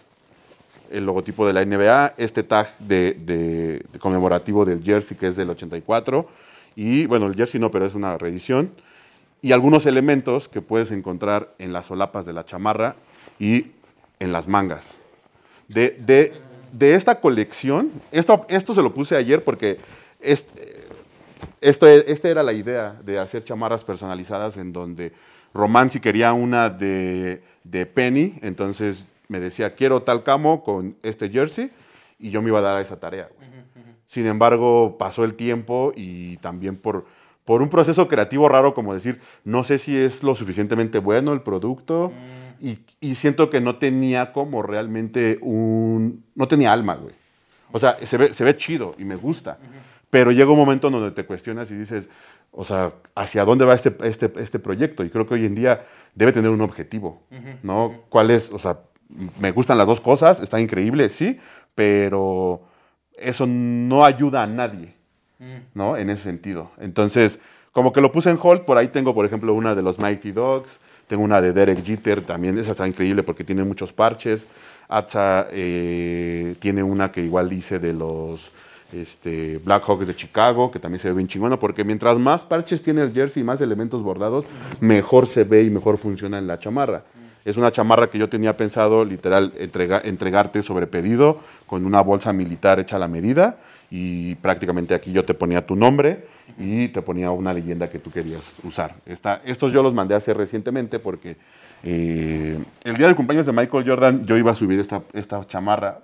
El 0.91 1.05
logotipo 1.05 1.47
de 1.47 1.53
la 1.53 1.65
NBA, 1.65 2.13
este 2.17 2.43
tag 2.43 2.77
de, 2.77 3.83
conmemorativo 3.99 4.65
del 4.65 4.83
jersey 4.83 5.17
que 5.17 5.27
es 5.27 5.35
del 5.35 5.49
84. 5.49 6.27
Y 6.75 7.05
bueno, 7.07 7.27
el 7.27 7.35
jersey 7.35 7.59
no, 7.59 7.71
pero 7.71 7.85
es 7.85 7.95
una 7.95 8.17
reedición. 8.17 8.71
Y 9.41 9.51
algunos 9.51 9.85
elementos 9.85 10.47
que 10.47 10.61
puedes 10.61 10.91
encontrar 10.91 11.53
en 11.57 11.73
las 11.73 11.87
solapas 11.87 12.25
de 12.25 12.33
la 12.33 12.45
chamarra 12.45 12.95
y 13.39 13.71
en 14.19 14.31
las 14.31 14.47
mangas. 14.47 14.97
De, 15.67 15.91
de, 16.71 16.93
esta 16.93 17.19
colección, 17.19 17.91
esto, 18.11 18.45
esto 18.49 18.75
se 18.75 18.83
lo 18.83 18.93
puse 18.93 19.15
ayer 19.15 19.43
porque 19.43 19.79
este, 20.19 20.85
esto, 21.61 21.87
esta 21.87 22.29
era 22.29 22.43
la 22.43 22.53
idea 22.53 22.95
de 23.03 23.17
hacer 23.17 23.43
chamarras 23.43 23.83
personalizadas 23.83 24.57
en 24.57 24.73
donde 24.73 25.13
Román 25.55 25.89
si 25.89 25.99
quería 25.99 26.33
una 26.33 26.69
de, 26.69 27.41
Penny, 27.93 28.35
entonces 28.41 29.05
me 29.29 29.39
decía, 29.39 29.73
quiero 29.73 30.03
tal 30.03 30.23
camo 30.23 30.63
con 30.63 30.97
este 31.01 31.29
jersey, 31.29 31.71
y 32.19 32.29
yo 32.29 32.41
me 32.41 32.49
iba 32.49 32.59
a 32.59 32.61
dar 32.61 32.77
a 32.77 32.81
esa 32.81 32.99
tarea. 32.99 33.29
Sin 34.05 34.27
embargo, 34.27 34.97
pasó 34.99 35.23
el 35.23 35.33
tiempo 35.33 35.93
y 35.95 36.37
también 36.37 36.75
por, 36.75 37.05
por 37.45 37.61
un 37.61 37.69
proceso 37.69 38.07
creativo 38.07 38.47
raro, 38.49 38.73
como 38.73 38.93
decir, 38.93 39.19
no 39.43 39.63
sé 39.63 39.79
si 39.79 39.97
es 39.97 40.21
lo 40.23 40.35
suficientemente 40.35 40.99
bueno 40.99 41.33
el 41.33 41.41
producto, 41.41 42.11
mm. 42.11 42.45
Y, 42.61 42.79
y 43.01 43.15
siento 43.15 43.49
que 43.49 43.59
no 43.59 43.75
tenía 43.75 44.31
como 44.31 44.61
realmente 44.63 45.37
un... 45.41 46.23
No 46.35 46.47
tenía 46.47 46.71
alma, 46.71 46.95
güey. 46.95 47.13
O 47.71 47.79
sea, 47.79 47.97
se 48.05 48.17
ve, 48.17 48.31
se 48.31 48.43
ve 48.43 48.55
chido 48.55 48.95
y 48.97 49.03
me 49.03 49.15
gusta. 49.15 49.57
Pero 50.15 50.31
llega 50.31 50.49
un 50.49 50.57
momento 50.57 50.89
donde 50.89 51.11
te 51.11 51.25
cuestionas 51.25 51.69
y 51.71 51.75
dices, 51.75 52.07
o 52.53 52.63
sea, 52.63 52.93
¿hacia 53.15 53.43
dónde 53.43 53.65
va 53.65 53.73
este, 53.73 53.93
este, 54.03 54.31
este 54.37 54.59
proyecto? 54.59 55.03
Y 55.03 55.09
creo 55.09 55.27
que 55.27 55.33
hoy 55.33 55.45
en 55.45 55.55
día 55.55 55.83
debe 56.13 56.31
tener 56.31 56.51
un 56.51 56.61
objetivo, 56.61 57.21
¿no? 57.63 58.03
¿Cuál 58.07 58.31
es? 58.31 58.49
O 58.49 58.57
sea, 58.57 58.79
me 59.37 59.51
gustan 59.51 59.77
las 59.77 59.87
dos 59.87 59.99
cosas, 59.99 60.39
está 60.39 60.61
increíble, 60.61 61.09
sí, 61.09 61.37
pero 61.75 62.61
eso 63.17 63.45
no 63.45 64.05
ayuda 64.05 64.43
a 64.43 64.47
nadie, 64.47 64.93
¿no? 65.73 65.97
En 65.97 66.09
ese 66.09 66.23
sentido. 66.23 66.71
Entonces, 66.77 67.41
como 67.73 67.91
que 67.91 67.99
lo 67.99 68.13
puse 68.13 68.29
en 68.29 68.39
hold, 68.41 68.61
por 68.61 68.77
ahí 68.77 68.87
tengo, 68.87 69.13
por 69.13 69.25
ejemplo, 69.25 69.53
una 69.53 69.75
de 69.75 69.81
los 69.81 69.99
Mighty 69.99 70.31
Dogs, 70.31 70.79
tengo 71.07 71.25
una 71.25 71.41
de 71.41 71.51
Derek 71.51 71.83
Jeter, 71.83 72.21
también 72.21 72.57
esa 72.57 72.71
está 72.71 72.87
increíble 72.87 73.21
porque 73.23 73.43
tiene 73.43 73.65
muchos 73.65 73.91
parches. 73.91 74.47
Atza 74.87 75.47
eh, 75.51 76.55
tiene 76.59 76.83
una 76.83 77.11
que 77.11 77.19
igual 77.21 77.51
hice 77.51 77.79
de 77.79 77.91
los 77.91 78.53
este, 78.93 79.57
Black 79.57 79.83
Hawks 79.87 80.07
de 80.07 80.15
Chicago, 80.15 80.71
que 80.71 80.79
también 80.79 80.99
se 81.01 81.09
ve 81.09 81.15
bien 81.15 81.27
chingona, 81.27 81.57
porque 81.59 81.83
mientras 81.83 82.17
más 82.17 82.41
parches 82.43 82.81
tiene 82.81 83.01
el 83.01 83.13
jersey 83.13 83.41
y 83.41 83.43
más 83.45 83.59
elementos 83.61 84.01
bordados, 84.03 84.45
mejor 84.79 85.27
se 85.27 85.43
ve 85.43 85.63
y 85.63 85.69
mejor 85.69 85.97
funciona 85.97 86.37
en 86.37 86.47
la 86.47 86.59
chamarra. 86.59 87.03
Es 87.43 87.57
una 87.57 87.71
chamarra 87.71 88.09
que 88.09 88.17
yo 88.17 88.27
tenía 88.27 88.57
pensado, 88.57 89.05
literal, 89.05 89.53
entrega- 89.59 90.01
entregarte 90.03 90.61
sobre 90.63 90.87
pedido, 90.87 91.39
con 91.67 91.85
una 91.85 92.01
bolsa 92.01 92.33
militar 92.33 92.79
hecha 92.79 92.95
a 92.95 92.99
la 92.99 93.07
medida, 93.07 93.57
y 93.91 94.33
prácticamente 94.35 94.95
aquí 94.95 95.11
yo 95.11 95.23
te 95.25 95.35
ponía 95.35 95.65
tu 95.65 95.75
nombre 95.75 96.25
y 96.57 96.87
te 96.87 97.01
ponía 97.03 97.29
una 97.29 97.53
leyenda 97.53 97.87
que 97.87 97.99
tú 97.99 98.09
querías 98.11 98.41
usar. 98.63 98.95
Esta- 99.05 99.41
estos 99.45 99.71
yo 99.71 99.83
los 99.83 99.93
mandé 99.93 100.15
a 100.15 100.17
hacer 100.17 100.35
recientemente 100.37 100.97
porque 100.97 101.37
eh, 101.83 102.57
el 102.83 102.97
día 102.97 103.05
del 103.05 103.15
cumpleaños 103.15 103.45
de 103.45 103.51
Michael 103.51 103.87
Jordan 103.87 104.25
yo 104.25 104.37
iba 104.37 104.51
a 104.51 104.55
subir 104.55 104.79
esta, 104.79 105.03
esta 105.13 105.45
chamarra, 105.45 105.99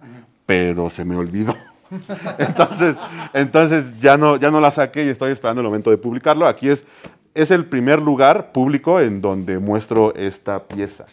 pero 0.46 0.92
se 0.92 1.04
me 1.06 1.16
olvidó. 1.16 1.56
Entonces, 2.38 2.96
entonces 3.34 3.94
ya, 4.00 4.18
no, 4.18 4.38
ya 4.38 4.50
no 4.52 4.60
la 4.62 4.72
saqué 4.72 5.06
y 5.06 5.10
estoy 5.10 5.32
esperando 5.32 5.62
el 5.62 5.68
momento 5.68 5.90
de 5.90 5.98
publicarlo. 5.98 6.48
Aquí 6.48 6.70
es, 6.70 6.86
es 7.34 7.52
el 7.52 7.66
primer 7.66 8.02
lugar 8.02 8.52
público 8.52 9.00
en 9.00 9.22
donde 9.22 9.60
muestro 9.60 10.14
esta 10.16 10.64
pieza. 10.64 11.06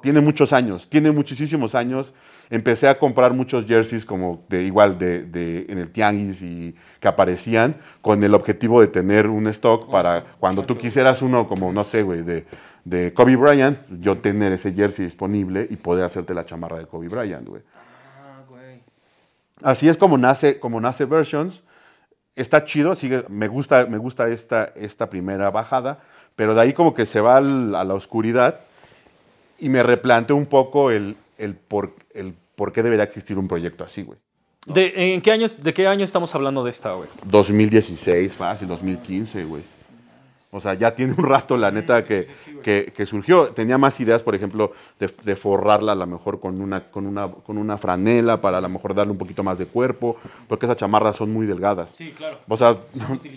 Tiene 0.00 0.20
muchos 0.22 0.54
años, 0.54 0.88
tiene 0.88 1.10
muchísimos 1.10 1.74
años. 1.74 2.14
Empecé 2.48 2.88
a 2.88 2.98
comprar 2.98 3.34
muchos 3.34 3.66
jerseys 3.66 4.04
como 4.06 4.42
de 4.48 4.62
igual 4.62 4.98
de, 4.98 5.22
de- 5.24 5.66
en 5.68 5.78
el 5.78 5.90
tianguis 5.90 6.40
y 6.42 6.74
que 6.98 7.06
aparecían 7.06 7.76
con 8.00 8.24
el 8.24 8.34
objetivo 8.34 8.80
de 8.80 8.86
tener 8.88 9.26
un 9.28 9.46
stock 9.48 9.90
para 9.90 10.24
cuando 10.40 10.64
tú 10.64 10.78
quisieras 10.78 11.20
uno 11.20 11.46
como, 11.46 11.70
no 11.72 11.84
sé, 11.84 12.02
güey, 12.02 12.22
de, 12.22 12.46
de 12.84 13.12
Kobe 13.12 13.36
Bryant, 13.36 13.78
yo 14.00 14.18
tener 14.18 14.52
ese 14.52 14.72
jersey 14.72 15.04
disponible 15.04 15.66
y 15.70 15.76
poder 15.76 16.04
hacerte 16.06 16.32
la 16.32 16.46
chamarra 16.46 16.78
de 16.78 16.86
Kobe 16.86 17.08
Bryant, 17.08 17.46
güey. 17.46 17.62
Así 19.62 19.88
es 19.88 19.96
como 19.96 20.16
nace, 20.18 20.58
como 20.58 20.80
nace 20.80 21.04
Versions. 21.04 21.62
Está 22.36 22.64
chido, 22.64 22.94
sigue, 22.94 23.24
me 23.28 23.48
gusta, 23.48 23.86
me 23.86 23.98
gusta 23.98 24.28
esta, 24.28 24.72
esta 24.76 25.10
primera 25.10 25.50
bajada, 25.50 25.98
pero 26.36 26.54
de 26.54 26.60
ahí 26.62 26.72
como 26.72 26.94
que 26.94 27.04
se 27.04 27.20
va 27.20 27.36
al- 27.36 27.74
a 27.74 27.84
la 27.84 27.94
oscuridad 27.94 28.60
y 29.58 29.68
me 29.68 29.82
replanteo 29.82 30.36
un 30.36 30.46
poco 30.46 30.90
el, 30.90 31.16
el, 31.36 31.54
por, 31.54 31.94
el 32.14 32.34
por 32.56 32.72
qué 32.72 32.82
debería 32.82 33.04
existir 33.04 33.36
un 33.38 33.48
proyecto 33.48 33.84
así, 33.84 34.02
güey. 34.02 34.18
¿De, 34.66 35.14
en 35.14 35.20
qué 35.22 35.32
años, 35.32 35.62
¿De 35.62 35.74
qué 35.74 35.86
año 35.88 36.04
estamos 36.04 36.34
hablando 36.34 36.62
de 36.64 36.70
esta, 36.70 36.92
güey? 36.92 37.08
2016, 37.24 38.32
fácil, 38.32 38.68
2015, 38.68 39.44
güey. 39.44 39.62
O 40.52 40.60
sea, 40.60 40.74
ya 40.74 40.94
tiene 40.94 41.14
un 41.16 41.24
rato, 41.24 41.56
la 41.56 41.70
neta, 41.70 42.04
que, 42.04 42.26
que, 42.62 42.92
que 42.94 43.06
surgió. 43.06 43.50
Tenía 43.50 43.78
más 43.78 44.00
ideas, 44.00 44.22
por 44.22 44.34
ejemplo, 44.34 44.72
de, 44.98 45.08
de 45.22 45.36
forrarla 45.36 45.92
a 45.92 45.94
lo 45.94 46.06
mejor 46.06 46.40
con 46.40 46.60
una, 46.60 46.90
con, 46.90 47.06
una, 47.06 47.30
con 47.30 47.56
una 47.56 47.78
franela 47.78 48.40
para 48.40 48.58
a 48.58 48.60
lo 48.60 48.68
mejor 48.68 48.94
darle 48.94 49.12
un 49.12 49.18
poquito 49.18 49.44
más 49.44 49.58
de 49.58 49.66
cuerpo, 49.66 50.16
porque 50.48 50.66
esas 50.66 50.76
chamarras 50.76 51.16
son 51.16 51.32
muy 51.32 51.46
delgadas. 51.46 51.92
Sí, 51.92 52.12
claro. 52.16 52.38
O 52.48 52.56
sea, 52.56 52.78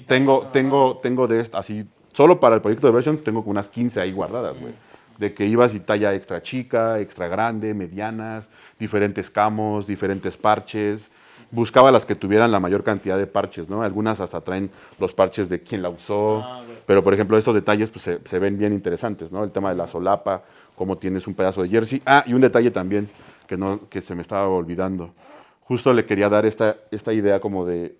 tengo, 0.07 0.47
tengo, 0.51 0.99
tengo 1.03 1.27
de 1.27 1.47
así, 1.53 1.85
solo 2.13 2.39
para 2.39 2.55
el 2.55 2.61
proyecto 2.61 2.87
de 2.87 2.93
version 2.93 3.17
tengo 3.17 3.41
unas 3.45 3.69
15 3.69 4.01
ahí 4.01 4.11
guardadas, 4.11 4.59
güey. 4.59 4.73
De 5.17 5.35
que 5.35 5.45
ibas 5.45 5.75
y 5.75 5.79
talla 5.79 6.15
extra 6.15 6.41
chica, 6.41 6.99
extra 6.99 7.27
grande, 7.27 7.75
medianas, 7.75 8.49
diferentes 8.79 9.29
camos, 9.29 9.85
diferentes 9.85 10.35
parches. 10.35 11.11
Buscaba 11.53 11.91
las 11.91 12.05
que 12.05 12.15
tuvieran 12.15 12.51
la 12.51 12.59
mayor 12.59 12.83
cantidad 12.83 13.17
de 13.17 13.27
parches, 13.27 13.69
¿no? 13.69 13.83
Algunas 13.83 14.19
hasta 14.19 14.41
traen 14.41 14.71
los 14.99 15.13
parches 15.13 15.47
de 15.49 15.61
quién 15.61 15.81
la 15.81 15.89
usó. 15.89 16.41
Ah, 16.43 16.63
pero, 16.85 17.03
por 17.03 17.13
ejemplo, 17.13 17.37
estos 17.37 17.53
detalles 17.53 17.89
pues, 17.89 18.03
se, 18.03 18.19
se 18.25 18.39
ven 18.39 18.57
bien 18.57 18.73
interesantes, 18.73 19.31
¿no? 19.31 19.43
El 19.43 19.51
tema 19.51 19.69
de 19.69 19.75
la 19.75 19.87
solapa, 19.87 20.43
cómo 20.75 20.97
tienes 20.97 21.27
un 21.27 21.35
pedazo 21.35 21.61
de 21.61 21.69
jersey. 21.69 22.01
Ah, 22.05 22.23
y 22.25 22.33
un 22.33 22.41
detalle 22.41 22.71
también 22.71 23.07
que, 23.47 23.55
no, 23.55 23.87
que 23.89 24.01
se 24.01 24.15
me 24.15 24.23
estaba 24.23 24.47
olvidando. 24.47 25.13
Justo 25.61 25.93
le 25.93 26.05
quería 26.05 26.27
dar 26.27 26.45
esta, 26.45 26.77
esta 26.91 27.13
idea 27.13 27.39
como 27.39 27.65
de 27.65 27.95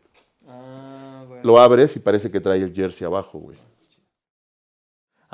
Ah, 0.48 1.24
lo 1.44 1.60
abres 1.60 1.96
y 1.96 2.00
parece 2.00 2.30
que 2.30 2.40
trae 2.40 2.62
el 2.62 2.74
jersey 2.74 3.06
abajo, 3.06 3.40
güey. 3.40 3.58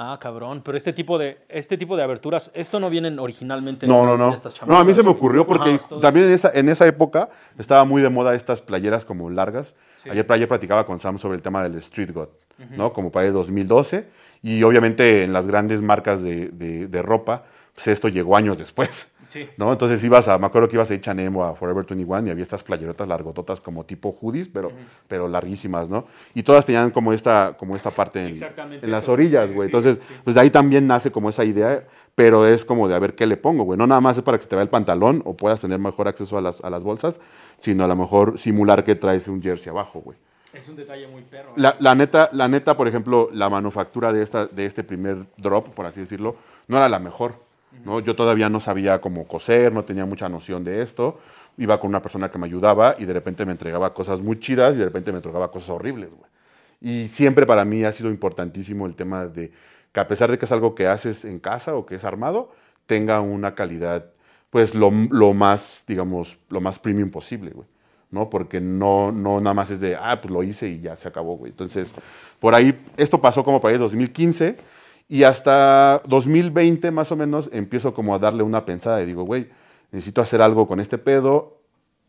Ah, 0.01 0.17
cabrón. 0.17 0.62
Pero 0.63 0.77
este 0.77 0.93
tipo 0.93 1.17
de, 1.17 1.39
este 1.49 1.77
tipo 1.77 1.97
de 1.97 2.03
aberturas, 2.03 2.51
esto 2.53 2.79
no 2.79 2.89
vienen 2.89 3.19
originalmente 3.19 3.85
No, 3.85 4.05
no, 4.05 4.15
no. 4.17 4.33
estas 4.33 4.55
No, 4.65 4.77
a 4.77 4.83
mí 4.85 4.93
se 4.93 5.03
me 5.03 5.09
ocurrió 5.09 5.45
porque 5.45 5.71
Ajá, 5.71 5.99
también 5.99 6.27
en 6.27 6.31
esa, 6.31 6.51
en 6.53 6.69
esa 6.69 6.88
época 6.88 7.27
estaba 7.57 7.83
muy 7.83 8.01
de 8.01 8.07
moda 8.09 8.33
estas 8.33 8.62
playeras 8.62 9.03
como 9.03 9.29
largas. 9.29 9.75
Sí. 9.97 10.09
Ayer, 10.09 10.25
ayer 10.29 10.47
platicaba 10.47 10.85
con 10.85 11.01
Sam 11.01 11.19
sobre 11.19 11.35
el 11.35 11.41
tema 11.41 11.62
del 11.63 11.75
Street 11.75 12.12
God, 12.13 12.29
¿no? 12.77 12.93
Como 12.93 13.12
para 13.12 13.27
el 13.27 13.33
2012. 13.33 14.07
Y 14.41 14.63
obviamente 14.63 15.25
en 15.25 15.33
las 15.33 15.47
grandes 15.47 15.81
marcas 15.81 16.23
de, 16.23 16.47
de- 16.47 16.88
de 16.88 17.01
ropa, 17.01 17.43
pues 17.75 17.88
esto 17.89 18.07
llegó 18.07 18.38
años 18.38 18.57
después. 18.57 19.12
Sí. 19.29 19.47
¿no? 19.57 19.71
Entonces 19.71 20.03
ibas 20.03 20.27
a, 20.27 20.37
me 20.37 20.47
acuerdo 20.47 20.67
que 20.67 20.75
ibas 20.75 20.91
a 20.91 20.95
H&M 20.95 21.37
o 21.37 21.43
a 21.43 21.55
Forever 21.55 21.85
21 21.85 22.27
y 22.27 22.29
había 22.31 22.43
estas 22.43 22.63
playerotas 22.63 23.07
largototas 23.07 23.61
como 23.61 23.85
tipo 23.85 24.11
hoodies, 24.11 24.47
pero, 24.47 24.71
pero 25.07 25.27
larguísimas, 25.27 25.87
¿no? 25.87 26.07
Y 26.33 26.43
todas 26.43 26.65
tenían 26.65 26.89
como 26.89 27.13
esta, 27.13 27.55
como 27.57 27.75
esta 27.75 27.91
parte 27.91 28.25
en, 28.25 28.91
las 28.91 29.07
orillas, 29.07 29.53
güey. 29.53 29.69
sí, 29.69 29.75
Entonces, 29.75 29.99
sí. 30.05 30.15
pues 30.23 30.33
de 30.33 30.41
ahí 30.41 30.49
también 30.49 30.87
nace 30.87 31.11
como 31.11 31.29
esa 31.29 31.45
idea, 31.45 31.85
pero 32.15 32.45
es 32.45 32.65
como 32.65 32.87
de 32.89 32.95
a 32.95 32.99
ver 32.99 33.15
qué 33.15 33.25
le 33.25 33.37
pongo, 33.37 33.63
güey. 33.63 33.77
No 33.77 33.87
nada 33.87 34.01
más 34.01 34.17
es 34.17 34.23
para 34.23 34.37
que 34.37 34.43
se 34.43 34.49
te 34.49 34.55
vea 34.55 34.63
el 34.63 34.69
pantalón 34.69 35.21
o 35.25 35.37
puedas 35.37 35.61
tener 35.61 35.79
mejor 35.79 36.07
acceso 36.07 36.37
a 36.37 36.41
las, 36.41 36.61
a 36.61 36.69
las 36.69 36.83
bolsas, 36.83 37.21
sino 37.59 37.83
a 37.83 37.87
lo 37.87 37.95
mejor 37.95 38.39
simular 38.39 38.83
que 38.83 38.95
traes 38.95 39.27
un 39.27 39.41
jersey 39.41 39.69
abajo, 39.69 40.01
güey. 40.01 40.17
Es 40.51 40.67
un 40.67 40.75
detalle 40.75 41.07
muy 41.07 41.21
perro. 41.21 41.51
¿eh? 41.51 41.53
La, 41.57 41.75
la 41.79 41.93
neta, 41.93 42.29
la 42.33 42.47
neta, 42.47 42.75
por 42.75 42.87
ejemplo, 42.87 43.29
la 43.31 43.49
manufactura 43.49 44.11
de, 44.11 44.23
esta, 44.23 44.47
de 44.47 44.65
este 44.65 44.83
primer 44.83 45.27
drop, 45.37 45.69
por 45.69 45.85
así 45.85 45.99
decirlo, 45.99 46.35
no 46.67 46.77
era 46.77 46.89
la 46.89 46.99
mejor. 46.99 47.35
¿No? 47.84 47.99
Yo 47.99 48.15
todavía 48.15 48.49
no 48.49 48.60
sabía 48.60 48.99
cómo 49.01 49.27
coser, 49.27 49.73
no 49.73 49.84
tenía 49.86 50.05
mucha 50.05 50.29
noción 50.29 50.63
de 50.63 50.82
esto. 50.82 51.19
Iba 51.58 51.79
con 51.79 51.89
una 51.89 52.01
persona 52.01 52.29
que 52.29 52.38
me 52.38 52.45
ayudaba 52.45 52.95
y 52.97 53.05
de 53.05 53.13
repente 53.13 53.45
me 53.45 53.51
entregaba 53.51 53.93
cosas 53.93 54.21
muy 54.21 54.39
chidas 54.39 54.75
y 54.75 54.79
de 54.79 54.86
repente 54.86 55.12
me 55.12 55.17
entregaba 55.17 55.51
cosas 55.51 55.69
horribles. 55.69 56.10
güey. 56.10 56.29
Y 56.82 57.08
siempre 57.10 57.45
para 57.45 57.65
mí 57.65 57.84
ha 57.84 57.91
sido 57.91 58.10
importantísimo 58.10 58.86
el 58.86 58.95
tema 58.95 59.25
de 59.25 59.51
que 59.91 59.99
a 59.99 60.08
pesar 60.08 60.32
de 60.32 60.38
que 60.38 60.45
es 60.45 60.51
algo 60.51 60.75
que 60.75 60.88
haces 60.88 61.25
en 61.25 61.39
casa 61.39 61.75
o 61.75 61.86
que 61.86 61.95
es 61.95 62.03
armado, 62.03 62.51
tenga 62.86 63.21
una 63.21 63.55
calidad, 63.55 64.05
pues 64.49 64.73
lo, 64.73 64.91
lo 64.91 65.34
más, 65.34 65.84
digamos, 65.88 66.39
lo 66.49 66.62
más 66.62 66.79
premium 66.79 67.10
posible, 67.10 67.51
güey. 67.51 67.67
¿no? 68.12 68.29
Porque 68.29 68.60
no, 68.60 69.12
no 69.12 69.39
nada 69.39 69.53
más 69.53 69.69
es 69.69 69.79
de, 69.79 69.95
ah, 69.95 70.19
pues 70.19 70.34
lo 70.34 70.41
hice 70.43 70.67
y 70.67 70.82
ya 70.82 70.95
se 70.95 71.08
acabó, 71.08 71.38
güey. 71.38 71.51
Entonces, 71.51 71.93
por 72.39 72.55
ahí, 72.55 72.84
esto 72.97 73.21
pasó 73.21 73.43
como 73.43 73.62
para 73.62 73.73
ahí 73.73 73.79
2015 73.79 74.58
y 75.09 75.23
hasta 75.23 76.03
2020 76.05 76.91
más 76.91 77.11
o 77.11 77.15
menos 77.15 77.49
empiezo 77.51 77.95
como 77.95 78.13
a 78.13 78.19
darle 78.19 78.43
una 78.43 78.63
pensada 78.63 79.01
y 79.01 79.07
digo, 79.07 79.23
güey, 79.23 79.49
necesito 79.91 80.21
hacer 80.21 80.39
algo 80.39 80.67
con 80.67 80.79
este 80.79 80.99
pedo. 80.99 81.57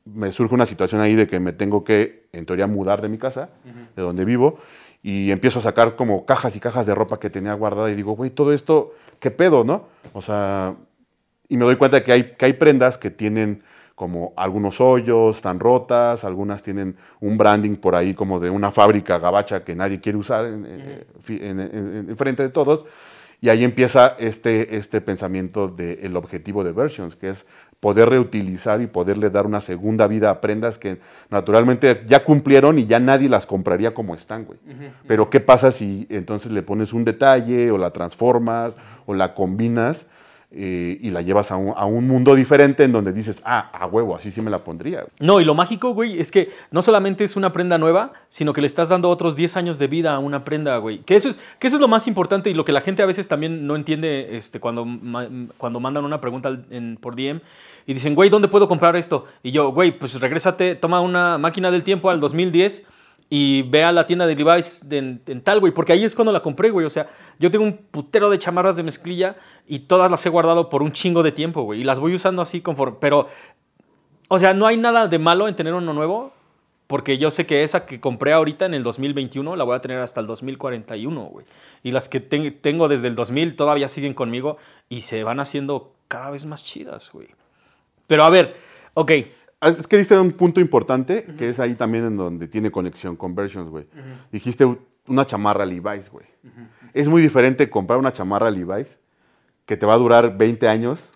Me 0.05 0.31
surge 0.33 0.55
una 0.55 0.67
situación 0.67 1.01
ahí 1.01 1.15
de 1.15 1.27
que 1.27 1.41
me 1.41 1.55
tengo 1.55 1.83
que, 1.83 2.29
en 2.33 2.45
teoría, 2.45 2.67
mudar 2.67 3.01
de 3.01 3.09
mi 3.09 3.17
casa, 3.17 3.49
de 3.97 4.03
donde 4.03 4.27
vivo, 4.27 4.59
y 5.03 5.31
empiezo 5.31 5.61
a 5.61 5.63
sacar 5.63 5.97
como 5.97 6.27
cajas 6.27 6.55
y 6.57 6.61
cajas 6.61 6.85
de 6.85 6.95
ropa 6.95 7.19
que 7.19 7.31
tenía 7.31 7.55
guardada 7.55 7.91
y 7.91 7.95
digo, 7.95 8.13
güey, 8.13 8.31
todo 8.31 8.53
esto, 8.53 8.93
¿qué 9.19 9.31
pedo, 9.31 9.65
no? 9.65 9.87
O 10.13 10.21
sea, 10.21 10.77
y 11.49 11.57
me 11.57 11.65
doy 11.65 11.77
cuenta 11.77 12.05
que 12.05 12.13
hay, 12.13 12.35
que 12.35 12.45
hay 12.45 12.53
prendas 12.53 12.99
que 12.99 13.11
tienen 13.11 13.63
como 14.01 14.33
algunos 14.35 14.81
hoyos, 14.81 15.37
están 15.37 15.61
rotas, 15.61 16.25
algunas 16.25 16.63
tienen 16.63 16.97
un 17.21 17.37
branding 17.37 17.77
por 17.77 17.95
ahí 17.95 18.15
como 18.15 18.41
de 18.41 18.49
una 18.49 18.71
fábrica 18.71 19.19
gabacha 19.19 19.63
que 19.63 19.75
nadie 19.77 20.01
quiere 20.01 20.17
usar 20.17 20.47
en, 20.47 20.65
eh, 20.67 21.05
en- 21.29 21.61
en- 21.61 22.07
en 22.09 22.17
frente 22.17 22.43
de 22.43 22.49
todos. 22.49 22.87
Y 23.43 23.51
ahí 23.51 23.63
empieza 23.63 24.17
este, 24.19 24.77
este 24.79 25.03
pensamiento 25.03 25.69
del 25.69 26.17
objetivo 26.17 26.65
de 26.65 26.73
Versions, 26.73 27.15
que 27.15 27.29
es 27.29 27.45
poder 27.79 28.09
reutilizar 28.09 28.81
y 28.81 28.87
poderle 28.87 29.29
dar 29.29 29.45
una 29.45 29.61
segunda 29.61 30.07
vida 30.07 30.31
a 30.31 30.41
prendas 30.41 30.79
que 30.79 30.99
naturalmente 31.29 32.03
ya 32.07 32.25
cumplieron 32.25 32.79
y 32.79 32.87
ya 32.87 33.01
nadie 33.01 33.29
las 33.29 33.45
compraría 33.45 33.93
como 33.93 34.15
están, 34.15 34.47
güey. 34.47 34.59
Pero 35.07 35.29
¿qué 35.29 35.41
pasa 35.41 35.73
si 35.73 36.07
entonces 36.09 36.53
le 36.53 36.63
pones 36.63 36.95
un 36.95 37.05
detalle 37.05 37.71
o 37.71 37.77
la 37.77 37.91
transformas 37.91 38.77
o 39.05 39.13
la 39.13 39.35
combinas? 39.35 40.07
Y 40.53 41.11
la 41.11 41.23
llevas 41.23 41.51
a 41.53 41.57
un, 41.57 41.73
a 41.77 41.85
un 41.87 42.09
mundo 42.09 42.35
diferente 42.35 42.83
en 42.83 42.91
donde 42.93 43.13
dices, 43.13 43.41
ah, 43.45 43.71
a 43.73 43.87
huevo, 43.87 44.17
así 44.17 44.31
sí 44.33 44.41
me 44.41 44.51
la 44.51 44.65
pondría. 44.65 45.05
No, 45.21 45.41
y 45.41 45.45
lo 45.45 45.55
mágico, 45.55 45.95
güey, 45.95 46.19
es 46.19 46.31
que 46.33 46.51
no 46.73 46.83
solamente 46.83 47.23
es 47.23 47.37
una 47.37 47.53
prenda 47.53 47.79
nueva, 47.79 48.13
sino 48.29 48.53
que 48.53 48.61
le 48.61 48.67
estás 48.67 48.89
dando 48.89 49.09
otros 49.11 49.37
10 49.37 49.57
años 49.57 49.79
de 49.79 49.87
vida 49.87 50.13
a 50.15 50.19
una 50.19 50.45
prenda, 50.45 50.77
güey. 50.79 50.99
Que 51.03 51.15
eso 51.15 51.29
es, 51.29 51.39
que 51.61 51.69
eso 51.69 51.77
es 51.77 51.81
lo 51.81 51.87
más 51.89 52.09
importante 52.09 52.51
y 52.51 52.55
lo 52.55 52.65
que 52.65 52.73
la 52.73 52.81
gente 52.81 53.03
a 53.03 53.07
veces 53.07 53.29
también 53.29 53.67
no 53.67 53.77
entiende 53.77 54.37
este, 54.37 54.59
cuando, 54.59 54.85
cuando 55.57 55.81
mandan 55.81 56.05
una 56.05 56.21
pregunta 56.21 56.59
en- 56.71 56.97
por 57.01 57.15
DM 57.15 57.41
y 57.87 57.95
dicen, 57.95 58.15
güey, 58.15 58.29
¿dónde 58.31 58.49
puedo 58.49 58.67
comprar 58.69 58.97
esto? 58.97 59.27
Y 59.43 59.53
yo, 59.53 59.71
güey, 59.73 59.93
pues 59.97 60.19
regrésate, 60.21 60.75
toma 60.75 61.01
una 61.01 61.39
máquina 61.39 61.71
del 61.71 61.83
tiempo 61.85 62.11
al 62.11 62.21
2010 62.21 62.87
y 63.29 63.63
ve 63.63 63.85
a 63.85 63.93
la 63.93 64.07
tienda 64.07 64.27
de 64.27 64.35
Levi's 64.35 64.89
de, 64.89 64.99
en, 64.99 65.23
en 65.27 65.41
tal, 65.43 65.61
güey, 65.61 65.73
porque 65.73 65.93
ahí 65.93 66.05
es 66.05 66.15
cuando 66.15 66.33
la 66.33 66.41
compré, 66.43 66.71
güey. 66.71 66.87
O 66.87 66.91
sea, 66.91 67.09
yo 67.39 67.51
tengo 67.51 67.65
un 67.65 67.77
putero 67.77 68.31
de 68.31 68.39
chamarras 68.39 68.77
de 68.77 68.83
mezclilla 68.83 69.37
y 69.69 69.81
todas 69.81 70.11
las 70.11 70.25
he 70.27 70.29
guardado 70.31 70.69
por 70.69 70.83
un 70.83 70.93
chingo 70.93 71.23
de 71.23 71.31
tiempo, 71.33 71.63
güey. 71.63 71.81
Y 71.81 71.85
las 71.85 71.99
voy 72.01 72.15
usando 72.15 72.43
así 72.43 72.61
conforme. 72.61 72.97
Pero, 73.01 73.29
o 74.29 74.39
sea, 74.39 74.55
no 74.55 74.67
hay 74.67 74.77
nada 74.77 75.07
de 75.07 75.19
malo 75.19 75.47
en 75.49 75.55
tener 75.57 75.75
uno 75.75 75.93
nuevo, 75.93 76.33
porque 76.87 77.19
yo 77.19 77.31
sé 77.31 77.47
que 77.47 77.63
esa 77.63 77.87
que 77.87 78.01
compré 78.01 78.33
ahorita 78.33 78.67
en 78.67 78.75
el 78.75 78.83
2021 78.83 79.55
la 79.55 79.63
voy 79.63 79.77
a 79.77 79.81
tener 79.81 79.99
hasta 80.01 80.21
el 80.21 80.27
2041, 80.27 81.21
güey. 81.27 81.47
Y 81.85 81.93
las 81.93 82.09
que 82.09 82.19
ten- 82.19 82.59
tengo 82.61 82.89
desde 82.89 83.07
el 83.07 83.15
2000 83.15 83.55
todavía 83.55 83.87
siguen 83.87 84.13
conmigo 84.15 84.57
y 84.89 85.03
se 85.03 85.23
van 85.23 85.39
haciendo 85.39 85.93
cada 86.09 86.31
vez 86.31 86.47
más 86.47 86.65
chidas, 86.65 87.11
güey. 87.13 87.29
Pero 88.09 88.25
a 88.25 88.31
ver, 88.31 88.57
ok. 88.95 89.13
Ah, 89.61 89.69
Es 89.71 89.87
que 89.87 89.99
diste 89.99 90.19
un 90.19 90.33
punto 90.33 90.61
importante, 90.61 91.25
que 91.37 91.49
es 91.51 91.61
ahí 91.61 91.75
también 91.75 92.05
en 92.07 92.17
donde 92.17 92.49
tiene 92.49 92.71
conexión 92.71 93.17
con 93.17 93.35
Versions, 93.35 93.69
güey. 93.71 93.87
Dijiste 94.33 94.65
una 95.07 95.27
chamarra 95.27 95.65
Levi's, 95.67 96.11
güey. 96.11 96.27
Es 96.95 97.09
muy 97.09 97.21
diferente 97.23 97.69
comprar 97.69 97.99
una 97.99 98.13
chamarra 98.13 98.51
Levi's 98.51 98.99
que 99.67 99.77
te 99.77 99.87
va 99.87 99.95
a 99.95 99.99
durar 99.99 100.37
20 100.37 100.67
años 100.69 101.11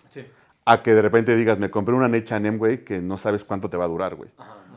a 0.65 0.81
que 0.81 0.93
de 0.93 1.01
repente 1.01 1.35
digas, 1.35 1.59
me 1.59 1.69
compré 1.69 1.93
una 1.95 2.05
H&M, 2.05 2.57
güey, 2.57 2.83
que 2.85 3.01
no 3.01 3.17
sabes 3.17 3.43
cuánto 3.43 3.69
te 3.69 3.77
va 3.77 3.85
a 3.85 3.87
durar, 3.87 4.15
güey. 4.15 4.29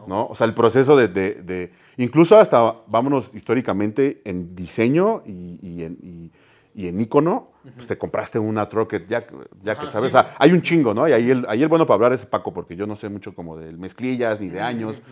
no. 0.07 0.27
O 0.27 0.35
sea, 0.35 0.47
el 0.47 0.55
proceso 0.55 0.97
de, 0.97 1.09
de- 1.09 1.35
de- 1.43 1.73
incluso 1.99 2.39
hasta, 2.39 2.75
vámonos 2.87 3.35
históricamente, 3.35 4.23
en 4.25 4.55
diseño 4.57 5.23
y, 5.27 5.59
y 5.63 5.83
en, 5.83 5.99
y- 6.03 6.33
y 6.75 6.89
en 6.89 7.01
icono, 7.01 7.53
pues 7.75 7.87
te 7.87 7.99
compraste 7.99 8.39
una 8.39 8.69
Trocket 8.69 9.09
Jack, 9.09 9.33
Jacket, 9.63 9.85
Ajá, 9.85 9.93
¿sabes? 9.93 10.11
sí. 10.11 10.17
O 10.17 10.21
sea, 10.21 10.35
hay 10.39 10.53
un 10.53 10.63
chingo, 10.63 10.95
¿no? 10.95 11.09
Y 11.09 11.13
ahí 11.13 11.31
el, 11.31 11.45
ahí 11.49 11.63
el 11.63 11.69
bueno 11.69 11.87
para 11.87 11.97
hablar 11.97 12.13
es 12.13 12.25
Paco, 12.25 12.53
porque 12.53 12.77
yo 12.77 12.87
no 12.87 12.97
sé 12.97 13.09
mucho 13.09 13.35
como 13.35 13.57
de 13.57 13.73
mezclillas 13.73 14.41
ni 14.41 14.49
de 14.49 14.61
años, 14.61 15.03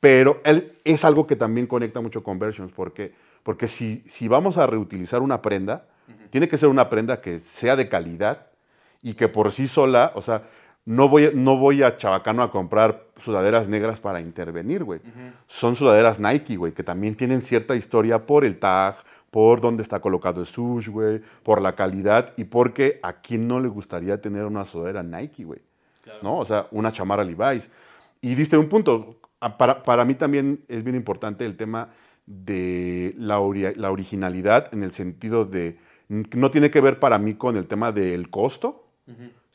pero 0.00 0.40
él 0.44 0.72
es 0.84 1.04
algo 1.04 1.26
que 1.26 1.36
también 1.36 1.66
conecta 1.66 2.00
mucho 2.00 2.22
con 2.22 2.38
Versions, 2.38 2.72
porque, 2.72 3.14
porque 3.42 3.68
si, 3.68 4.02
si 4.04 4.28
vamos 4.28 4.58
a 4.58 4.66
reutilizar 4.66 5.22
una 5.22 5.40
prenda, 5.40 5.86
tiene 6.30 6.48
que 6.48 6.58
ser 6.58 6.68
una 6.68 6.88
prenda 6.88 7.20
que 7.20 7.38
sea 7.38 7.76
de 7.76 7.88
calidad 7.88 8.46
y 9.02 9.14
que 9.14 9.28
por 9.28 9.52
sí 9.52 9.68
sola, 9.68 10.12
o 10.14 10.22
sea, 10.22 10.42
no 10.84 11.08
voy, 11.08 11.30
no 11.34 11.56
voy 11.56 11.82
a 11.82 11.96
Chabacano 11.96 12.42
a 12.42 12.50
comprar 12.50 13.04
sudaderas 13.18 13.68
negras 13.68 14.00
para 14.00 14.20
intervenir, 14.20 14.82
güey. 14.82 15.00
Son 15.46 15.76
sudaderas 15.76 16.18
Nike, 16.18 16.56
güey, 16.56 16.72
que 16.72 16.82
también 16.82 17.14
tienen 17.14 17.40
cierta 17.42 17.76
historia 17.76 18.26
por 18.26 18.44
el 18.44 18.58
tag, 18.58 18.96
por 19.32 19.60
dónde 19.60 19.82
está 19.82 19.98
colocado 19.98 20.40
el 20.42 20.46
sush, 20.46 20.88
güey, 20.88 21.20
por 21.42 21.60
la 21.60 21.74
calidad 21.74 22.32
y 22.36 22.44
porque 22.44 23.00
a 23.02 23.14
quién 23.14 23.48
no 23.48 23.58
le 23.58 23.66
gustaría 23.68 24.20
tener 24.20 24.44
una 24.44 24.64
sudadera 24.64 25.02
Nike, 25.02 25.42
güey. 25.44 25.58
¿No? 26.22 26.38
O 26.38 26.44
sea, 26.44 26.66
una 26.70 26.92
chamarra 26.92 27.24
Levi's. 27.24 27.68
Y 28.20 28.34
diste 28.34 28.56
un 28.58 28.68
punto. 28.68 29.16
Ah, 29.40 29.56
Para, 29.56 29.82
para 29.82 30.04
mí 30.04 30.14
también 30.14 30.60
es 30.68 30.84
bien 30.84 30.94
importante 30.96 31.44
el 31.46 31.56
tema 31.56 31.88
de 32.26 33.14
la, 33.18 33.40
ori- 33.40 33.74
la 33.74 33.90
originalidad 33.90 34.72
en 34.72 34.82
el 34.82 34.92
sentido 34.92 35.44
de, 35.44 35.78
no 36.08 36.50
tiene 36.50 36.70
que 36.70 36.80
ver 36.80 37.00
para 37.00 37.18
mí 37.18 37.34
con 37.34 37.56
el 37.56 37.66
tema 37.66 37.90
del 37.90 38.28
costo, 38.30 38.84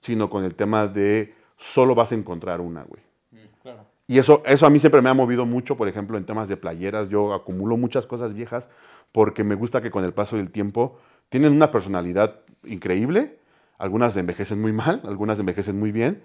sino 0.02 0.30
con 0.30 0.44
el 0.44 0.56
tema 0.56 0.88
de 0.88 1.34
solo 1.56 1.94
vas 1.96 2.12
a 2.12 2.16
encontrar 2.16 2.62
una, 2.62 2.84
güey. 2.84 3.02
Y 4.08 4.20
eso, 4.20 4.42
eso 4.46 4.66
a 4.66 4.70
mí 4.70 4.80
siempre 4.80 5.02
me 5.02 5.10
ha 5.10 5.14
movido 5.14 5.46
mucho, 5.46 5.76
por 5.76 5.90
ejemplo, 5.90 6.18
en 6.18 6.26
temas 6.26 6.48
de 6.48 6.56
playeras. 6.56 7.10
Yo 7.10 7.34
acumulo 7.34 7.76
muchas 7.76 8.08
cosas 8.08 8.34
viejas 8.34 8.70
porque 9.12 9.44
me 9.44 9.56
gusta 9.56 9.82
que 9.82 9.92
con 9.92 10.06
el 10.06 10.14
paso 10.14 10.38
del 10.38 10.50
tiempo 10.50 10.98
tienen 11.30 11.52
una 11.52 11.72
personalidad 11.72 12.40
increíble. 12.64 13.40
Algunas 13.78 14.16
envejecen 14.16 14.62
muy 14.62 14.72
mal, 14.72 15.02
algunas 15.06 15.40
envejecen 15.40 15.78
muy 15.78 15.92
bien, 15.92 16.24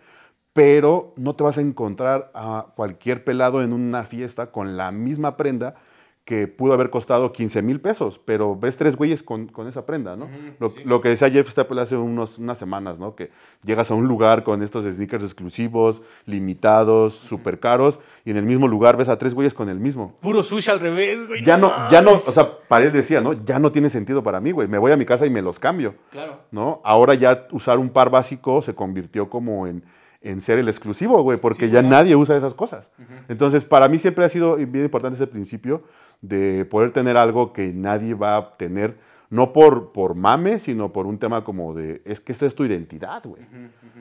pero 0.52 1.12
no 1.16 1.34
te 1.34 1.42
vas 1.42 1.58
a 1.58 1.60
encontrar 1.60 2.30
a 2.34 2.68
cualquier 2.76 3.24
pelado 3.24 3.62
en 3.62 3.72
una 3.72 4.04
fiesta 4.04 4.52
con 4.52 4.76
la 4.76 4.92
misma 4.92 5.36
prenda 5.36 5.74
que 6.24 6.46
pudo 6.46 6.72
haber 6.72 6.90
costado 6.90 7.32
15 7.32 7.62
mil 7.62 7.80
pesos, 7.80 8.20
pero 8.24 8.54
ves 8.54 8.76
tres 8.76 8.94
güeyes 8.94 9.24
con, 9.24 9.48
con 9.48 9.66
esa 9.66 9.84
prenda, 9.84 10.14
¿no? 10.14 10.28
lo, 10.60 10.72
lo 10.84 11.00
que 11.00 11.08
decía 11.08 11.28
Jeff 11.28 11.48
Staple 11.50 11.80
hace 11.80 11.96
unos, 11.96 12.38
unas 12.38 12.58
semanas, 12.58 12.96
¿no? 12.96 13.16
Que 13.16 13.30
llegas 13.64 13.90
a 13.90 13.94
un 13.94 14.06
lugar 14.06 14.44
con 14.44 14.62
estos 14.62 14.84
sneakers 14.84 15.24
exclusivos, 15.24 16.00
limitados, 16.24 17.14
súper 17.14 17.58
caros, 17.58 17.98
y 18.24 18.30
en 18.30 18.36
el 18.36 18.44
mismo 18.44 18.68
lugar 18.68 18.96
ves 18.96 19.08
a 19.08 19.18
tres 19.18 19.34
güeyes 19.34 19.52
con 19.54 19.68
el 19.68 19.80
mismo. 19.80 20.16
Puro 20.20 20.42
sushi 20.44 20.70
al 20.70 20.78
revés, 20.80 21.26
güey. 21.26 21.44
Ya 21.44 21.56
no, 21.56 21.72
ya 21.90 22.00
no, 22.02 22.12
o 22.12 22.18
sea, 22.18 22.46
para 22.68 22.84
él 22.84 22.92
decía, 22.92 23.20
¿no? 23.20 23.32
Ya 23.44 23.58
no 23.58 23.72
tiene 23.72 23.88
sentido 23.88 24.22
para 24.22 24.40
mí, 24.40 24.52
güey. 24.52 24.68
Me 24.68 24.78
voy 24.78 24.92
a 24.92 24.96
mi 24.96 25.04
casa 25.04 25.26
y 25.26 25.30
me 25.30 25.42
los 25.42 25.58
cambio, 25.58 25.94
Claro. 26.10 26.38
¿no? 26.50 26.80
Ahora 26.84 27.14
ya 27.14 27.46
usar 27.50 27.78
un 27.78 27.90
par 27.90 28.10
básico 28.10 28.62
se 28.62 28.74
convirtió 28.74 29.28
como 29.28 29.66
en, 29.66 29.82
en 30.22 30.40
ser 30.40 30.58
el 30.58 30.68
exclusivo, 30.68 31.22
güey, 31.22 31.38
porque 31.38 31.68
ya 31.68 31.82
nadie 31.82 32.14
usa 32.14 32.36
esas 32.36 32.54
cosas. 32.54 32.90
Entonces, 33.28 33.64
para 33.64 33.88
mí 33.88 33.98
siempre 33.98 34.24
ha 34.24 34.28
sido 34.28 34.56
bien 34.56 34.84
importante 34.84 35.16
ese 35.16 35.26
principio 35.26 35.82
de 36.20 36.64
poder 36.64 36.92
tener 36.92 37.16
algo 37.16 37.52
que 37.52 37.72
nadie 37.72 38.14
va 38.14 38.36
a 38.36 38.56
tener, 38.56 38.96
no 39.30 39.52
por, 39.52 39.92
por 39.92 40.14
mame, 40.14 40.58
sino 40.60 40.92
por 40.92 41.06
un 41.06 41.18
tema 41.18 41.42
como 41.42 41.74
de, 41.74 42.02
es 42.04 42.20
que 42.20 42.32
esta 42.32 42.46
es 42.46 42.54
tu 42.54 42.64
identidad, 42.64 43.24
güey. 43.24 43.42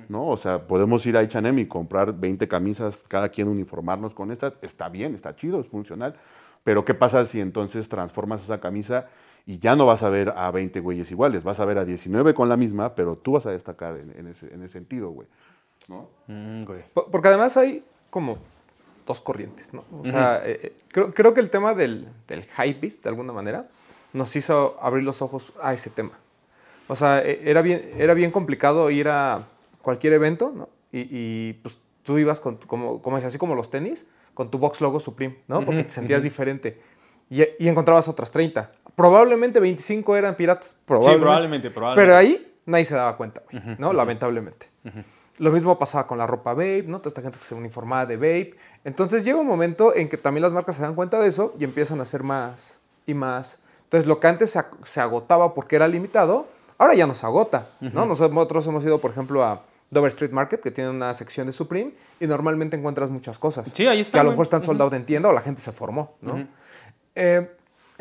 ¿No? 0.08 0.28
O 0.28 0.38
sea, 0.38 0.68
podemos 0.68 1.06
ir 1.06 1.18
a 1.18 1.22
H&M 1.22 1.60
y 1.60 1.66
comprar 1.66 2.14
20 2.14 2.48
camisas, 2.48 3.04
cada 3.08 3.30
quien 3.30 3.48
uniformarnos 3.48 4.14
con 4.14 4.32
estas, 4.32 4.54
está 4.62 4.90
bien, 4.90 5.16
está 5.16 5.36
chido, 5.36 5.60
es 5.60 5.68
funcional, 5.68 6.16
pero 6.64 6.86
¿qué 6.86 6.94
pasa 6.94 7.26
si 7.26 7.40
entonces 7.40 7.90
transformas 7.90 8.44
esa 8.44 8.60
camisa 8.60 9.08
y 9.48 9.58
ya 9.58 9.76
no 9.76 9.88
vas 9.88 10.04
a 10.04 10.10
ver 10.10 10.34
a 10.36 10.52
20 10.52 10.80
güeyes 10.82 11.10
iguales, 11.10 11.44
vas 11.44 11.60
a 11.60 11.66
ver 11.66 11.80
a 11.80 11.86
19 11.86 12.36
con 12.36 12.48
la 12.48 12.58
misma, 12.58 12.94
pero 12.94 13.18
tú 13.18 13.32
vas 13.32 13.48
a 13.48 13.52
destacar 13.52 13.98
en, 13.98 14.14
en 14.16 14.28
ese, 14.28 14.54
en 14.54 14.62
ese 14.62 14.74
sentido, 14.74 15.10
güey. 15.10 15.28
¿No? 15.88 16.10
Mm, 16.28 16.64
güey. 16.66 16.84
Po- 16.94 17.08
Porque 17.12 17.28
además 17.28 17.58
hay 17.58 17.84
como 18.10 18.38
dos 19.06 19.22
corrientes, 19.22 19.74
¿no? 19.74 19.84
O 19.92 20.06
sea, 20.06 20.42
eh, 20.46 20.60
eh, 20.64 20.74
creo, 20.90 21.14
creo 21.14 21.34
que 21.34 21.40
el 21.42 21.50
tema 21.50 21.74
del, 21.74 22.08
del 22.28 22.44
hypebeast, 22.44 23.04
de 23.04 23.10
alguna 23.10 23.34
manera, 23.34 23.68
nos 24.14 24.36
hizo 24.36 24.78
abrir 24.82 25.04
los 25.04 25.22
ojos 25.22 25.54
a 25.62 25.74
ese 25.74 25.90
tema. 25.90 26.18
O 26.88 26.96
sea, 26.96 27.20
eh, 27.26 27.42
era 27.46 27.62
bien, 27.62 27.92
era 27.98 28.14
bien 28.14 28.32
complicado 28.32 28.90
ir 28.92 29.08
a 29.10 29.48
cualquier 29.82 30.14
evento, 30.14 30.52
¿no? 30.56 30.70
Y, 30.92 31.08
y, 31.10 31.54
pues 31.54 31.80
tú 32.04 32.18
ibas 32.18 32.40
con, 32.40 32.58
tu- 32.60 32.68
como, 32.68 33.02
como 33.02 33.18
es 33.18 33.24
así 33.26 33.38
como 33.38 33.56
los 33.56 33.70
tenis, 33.70 34.06
con 34.34 34.50
tu 34.52 34.58
box 34.60 34.82
logo 34.82 35.00
Supreme, 35.00 35.38
¿no? 35.48 35.66
Porque 35.66 35.84
te 35.84 35.90
sentías 35.90 36.24
diferente. 36.24 36.80
Y, 37.30 37.44
y 37.60 37.68
encontrabas 37.70 38.08
otras 38.10 38.30
30. 38.32 38.72
Probablemente 38.96 39.60
25 39.62 40.16
eran 40.18 40.36
piratas. 40.36 40.78
Probablemente. 40.86 41.22
probablemente, 41.24 41.72
probablemente. 41.72 42.06
Pero 42.08 42.18
ahí 42.18 42.54
nadie 42.66 42.86
se 42.86 42.96
daba 42.96 43.16
cuenta, 43.18 43.42
güey, 43.50 43.64
¿no? 43.78 43.94
Lamentablemente. 43.94 44.68
Lo 45.42 45.52
mismo 45.52 45.80
pasaba 45.80 46.06
con 46.06 46.18
la 46.20 46.28
ropa 46.28 46.54
Babe, 46.54 46.84
¿no? 46.88 47.00
Toda 47.00 47.10
esta 47.10 47.22
gente 47.22 47.40
que 47.40 47.46
se 47.46 47.56
uniformaba 47.56 48.06
de 48.06 48.16
Babe. 48.16 48.52
Entonces 48.84 49.24
llega 49.26 49.40
un 49.40 49.48
momento 49.48 49.96
en 49.96 50.08
que 50.08 50.18
también 50.18 50.44
las 50.44 50.54
marcas 50.54 50.76
se 50.76 50.84
dan 50.84 50.94
cuenta 50.94 51.20
de 51.20 51.28
eso 51.28 51.54
y 51.58 51.64
empiezan 51.64 52.00
a 52.00 52.04
hacer 52.04 52.22
más 52.24 52.80
y 53.08 53.14
más. 53.16 53.60
Entonces 53.86 54.08
lo 54.08 54.20
que 54.20 54.28
antes 54.28 54.52
se, 54.52 54.60
ag- 54.60 54.84
se 54.84 55.02
agotaba 55.02 55.54
porque 55.56 55.76
era 55.78 55.88
limitado, 55.88 56.46
ahora 56.78 56.94
ya 56.94 57.08
no 57.08 57.14
se 57.16 57.26
agota, 57.26 57.70
¿no? 57.80 58.06
Nosotros 58.06 58.68
hemos 58.68 58.84
ido, 58.86 59.02
por 59.02 59.10
ejemplo, 59.12 59.44
a 59.44 59.64
Dover 59.90 60.10
Street 60.10 60.32
Market, 60.32 60.62
que 60.62 60.72
tiene 60.72 60.90
una 60.92 61.14
sección 61.14 61.48
de 61.48 61.54
Supreme, 61.54 61.92
y 62.20 62.28
normalmente 62.28 62.78
encuentras 62.78 63.10
muchas 63.12 63.38
cosas. 63.40 63.70
Sí, 63.74 63.88
ahí 63.88 64.00
está, 64.02 64.14
Que 64.14 64.20
a 64.20 64.24
lo 64.24 64.30
mejor 64.30 64.44
están 64.44 64.64
soldados 64.64 64.94
en 64.94 65.06
tienda 65.06 65.28
o 65.28 65.34
la 65.34 65.42
gente 65.42 65.60
se 65.60 65.72
formó, 65.72 66.14
¿no? 66.22 66.48
Eh, 67.16 67.52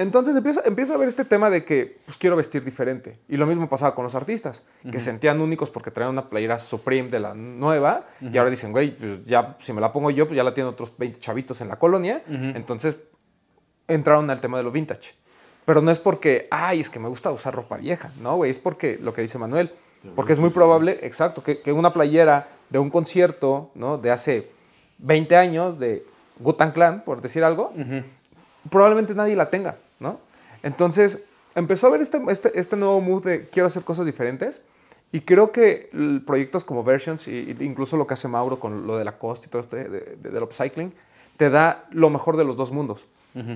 entonces 0.01 0.35
empieza, 0.35 0.63
empieza 0.65 0.95
a 0.95 0.97
ver 0.97 1.09
este 1.09 1.27
tema 1.27 1.51
de 1.51 1.63
que 1.63 1.99
pues, 2.07 2.17
quiero 2.17 2.35
vestir 2.35 2.65
diferente. 2.65 3.19
Y 3.29 3.37
lo 3.37 3.47
mismo 3.47 3.69
pasaba 3.69 3.95
con 3.95 4.03
los 4.03 4.15
artistas, 4.15 4.65
que 4.91 4.99
se 4.99 5.07
sentían 5.07 5.41
únicos 5.41 5.71
porque 5.71 5.91
traían 5.91 6.13
una 6.13 6.31
playera 6.31 6.59
Supreme 6.59 7.11
de 7.11 7.21
la 7.21 7.35
nueva. 7.35 8.07
Y 8.21 8.39
ahora 8.39 8.51
dicen, 8.51 8.73
güey, 8.73 8.97
pues 8.97 9.25
ya 9.27 9.57
si 9.61 9.75
me 9.75 9.81
la 9.81 9.93
pongo 9.93 10.11
yo, 10.11 10.27
pues 10.27 10.37
ya 10.37 10.43
la 10.43 10.55
tienen 10.55 10.73
otros 10.73 10.95
20 10.97 11.21
chavitos 11.21 11.61
en 11.61 11.69
la 11.69 11.79
colonia. 11.79 12.23
Entonces 12.27 12.97
entraron 13.89 14.31
al 14.31 14.41
tema 14.41 14.57
de 14.57 14.65
lo 14.65 14.73
vintage. 14.73 15.15
Pero 15.67 15.83
no 15.83 15.91
es 15.91 15.99
porque, 15.99 16.49
ay, 16.51 16.81
es 16.81 16.89
que 16.89 16.99
me 16.99 17.09
gusta 17.09 17.31
usar 17.31 17.55
ropa 17.55 17.77
vieja. 17.77 18.11
No, 18.21 18.37
güey, 18.37 18.51
es 18.51 18.59
porque 18.59 18.97
lo 18.97 19.13
que 19.13 19.21
dice 19.21 19.37
Manuel. 19.37 19.71
Porque 20.17 20.33
es 20.33 20.39
muy 20.41 20.49
probable, 20.49 20.99
exacto, 21.03 21.43
que, 21.43 21.61
que 21.61 21.73
una 21.73 21.93
playera 21.93 22.49
de 22.71 22.79
un 22.79 22.89
concierto, 22.89 23.71
¿no? 23.75 23.99
De 23.99 24.11
hace 24.11 24.51
20 24.97 25.37
años, 25.37 25.79
de 25.79 26.07
Gutan 26.39 26.73
Clan, 26.73 27.05
por 27.05 27.21
decir 27.21 27.45
algo, 27.45 27.73
probablemente 28.71 29.15
nadie 29.15 29.37
la 29.37 29.51
tenga, 29.51 29.77
¿no? 30.01 30.19
Entonces, 30.63 31.23
empezó 31.55 31.87
a 31.87 31.91
ver 31.91 32.01
este, 32.01 32.21
este, 32.29 32.59
este 32.59 32.77
nuevo 32.77 33.01
mood 33.01 33.25
de 33.25 33.49
quiero 33.49 33.67
hacer 33.67 33.85
cosas 33.85 34.07
diferentes 34.07 34.63
y 35.13 35.21
creo 35.23 35.53
que 35.53 35.91
proyectos 36.27 36.65
como 36.65 36.83
Versions 36.85 37.27
e 37.29 37.55
incluso 37.61 37.97
lo 37.97 38.07
que 38.07 38.15
hace 38.15 38.29
Mauro 38.29 38.59
con 38.61 38.87
lo 38.87 38.97
de 38.99 39.05
la 39.05 39.19
cost 39.19 39.47
y 39.47 39.49
todo 39.49 39.61
este 39.63 39.89
de- 39.89 40.01
de- 40.17 40.31
del 40.31 40.43
upcycling, 40.43 40.93
te 41.37 41.49
da 41.51 41.87
lo 41.91 42.11
mejor 42.11 42.37
de 42.37 42.45
los 42.45 42.57
dos 42.57 42.71
mundos, 42.73 43.07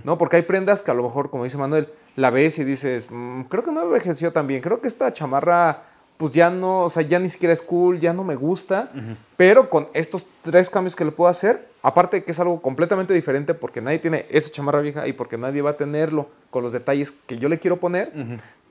¿no? 0.04 0.16
Porque 0.18 0.36
hay 0.36 0.42
prendas 0.42 0.82
que 0.82 0.90
a 0.90 0.94
lo 0.94 1.02
mejor, 1.02 1.30
como 1.30 1.44
dice 1.44 1.58
Manuel, 1.58 1.88
la 2.16 2.30
ves 2.30 2.58
y 2.58 2.64
dices, 2.64 3.08
"Mm, 3.10 3.42
creo 3.42 3.62
que 3.62 3.72
no 3.72 3.82
envejeció 3.82 4.32
tan 4.32 4.46
bien, 4.46 4.62
creo 4.62 4.80
que 4.80 4.88
esta 4.88 5.12
chamarra, 5.12 5.82
pues 6.24 6.32
ya 6.34 6.48
no, 6.48 6.84
o 6.84 6.88
sea, 6.88 7.02
ya 7.02 7.18
ni 7.18 7.28
siquiera 7.28 7.52
es 7.52 7.60
cool, 7.60 8.00
ya 8.00 8.14
no 8.14 8.24
me 8.24 8.34
gusta. 8.34 8.90
Pero 9.36 9.68
con 9.68 9.88
estos 9.92 10.24
tres 10.40 10.70
cambios 10.70 10.96
que 10.96 11.04
le 11.04 11.10
puedo 11.12 11.28
hacer, 11.28 11.68
aparte 11.82 12.16
de 12.16 12.24
que 12.24 12.30
es 12.30 12.40
algo 12.40 12.62
completamente 12.62 13.12
diferente 13.12 13.52
porque 13.52 13.82
nadie 13.82 13.98
tiene 13.98 14.24
esa 14.30 14.50
chamarra 14.50 14.80
vieja 14.80 15.06
y 15.06 15.12
porque 15.12 15.36
nadie 15.36 15.60
va 15.60 15.70
a 15.70 15.76
tenerlo 15.76 16.28
con 16.50 16.62
los 16.62 16.72
detalles 16.72 17.12
que 17.12 17.36
yo 17.36 17.50
le 17.50 17.58
quiero 17.58 17.78
poner, 17.78 18.10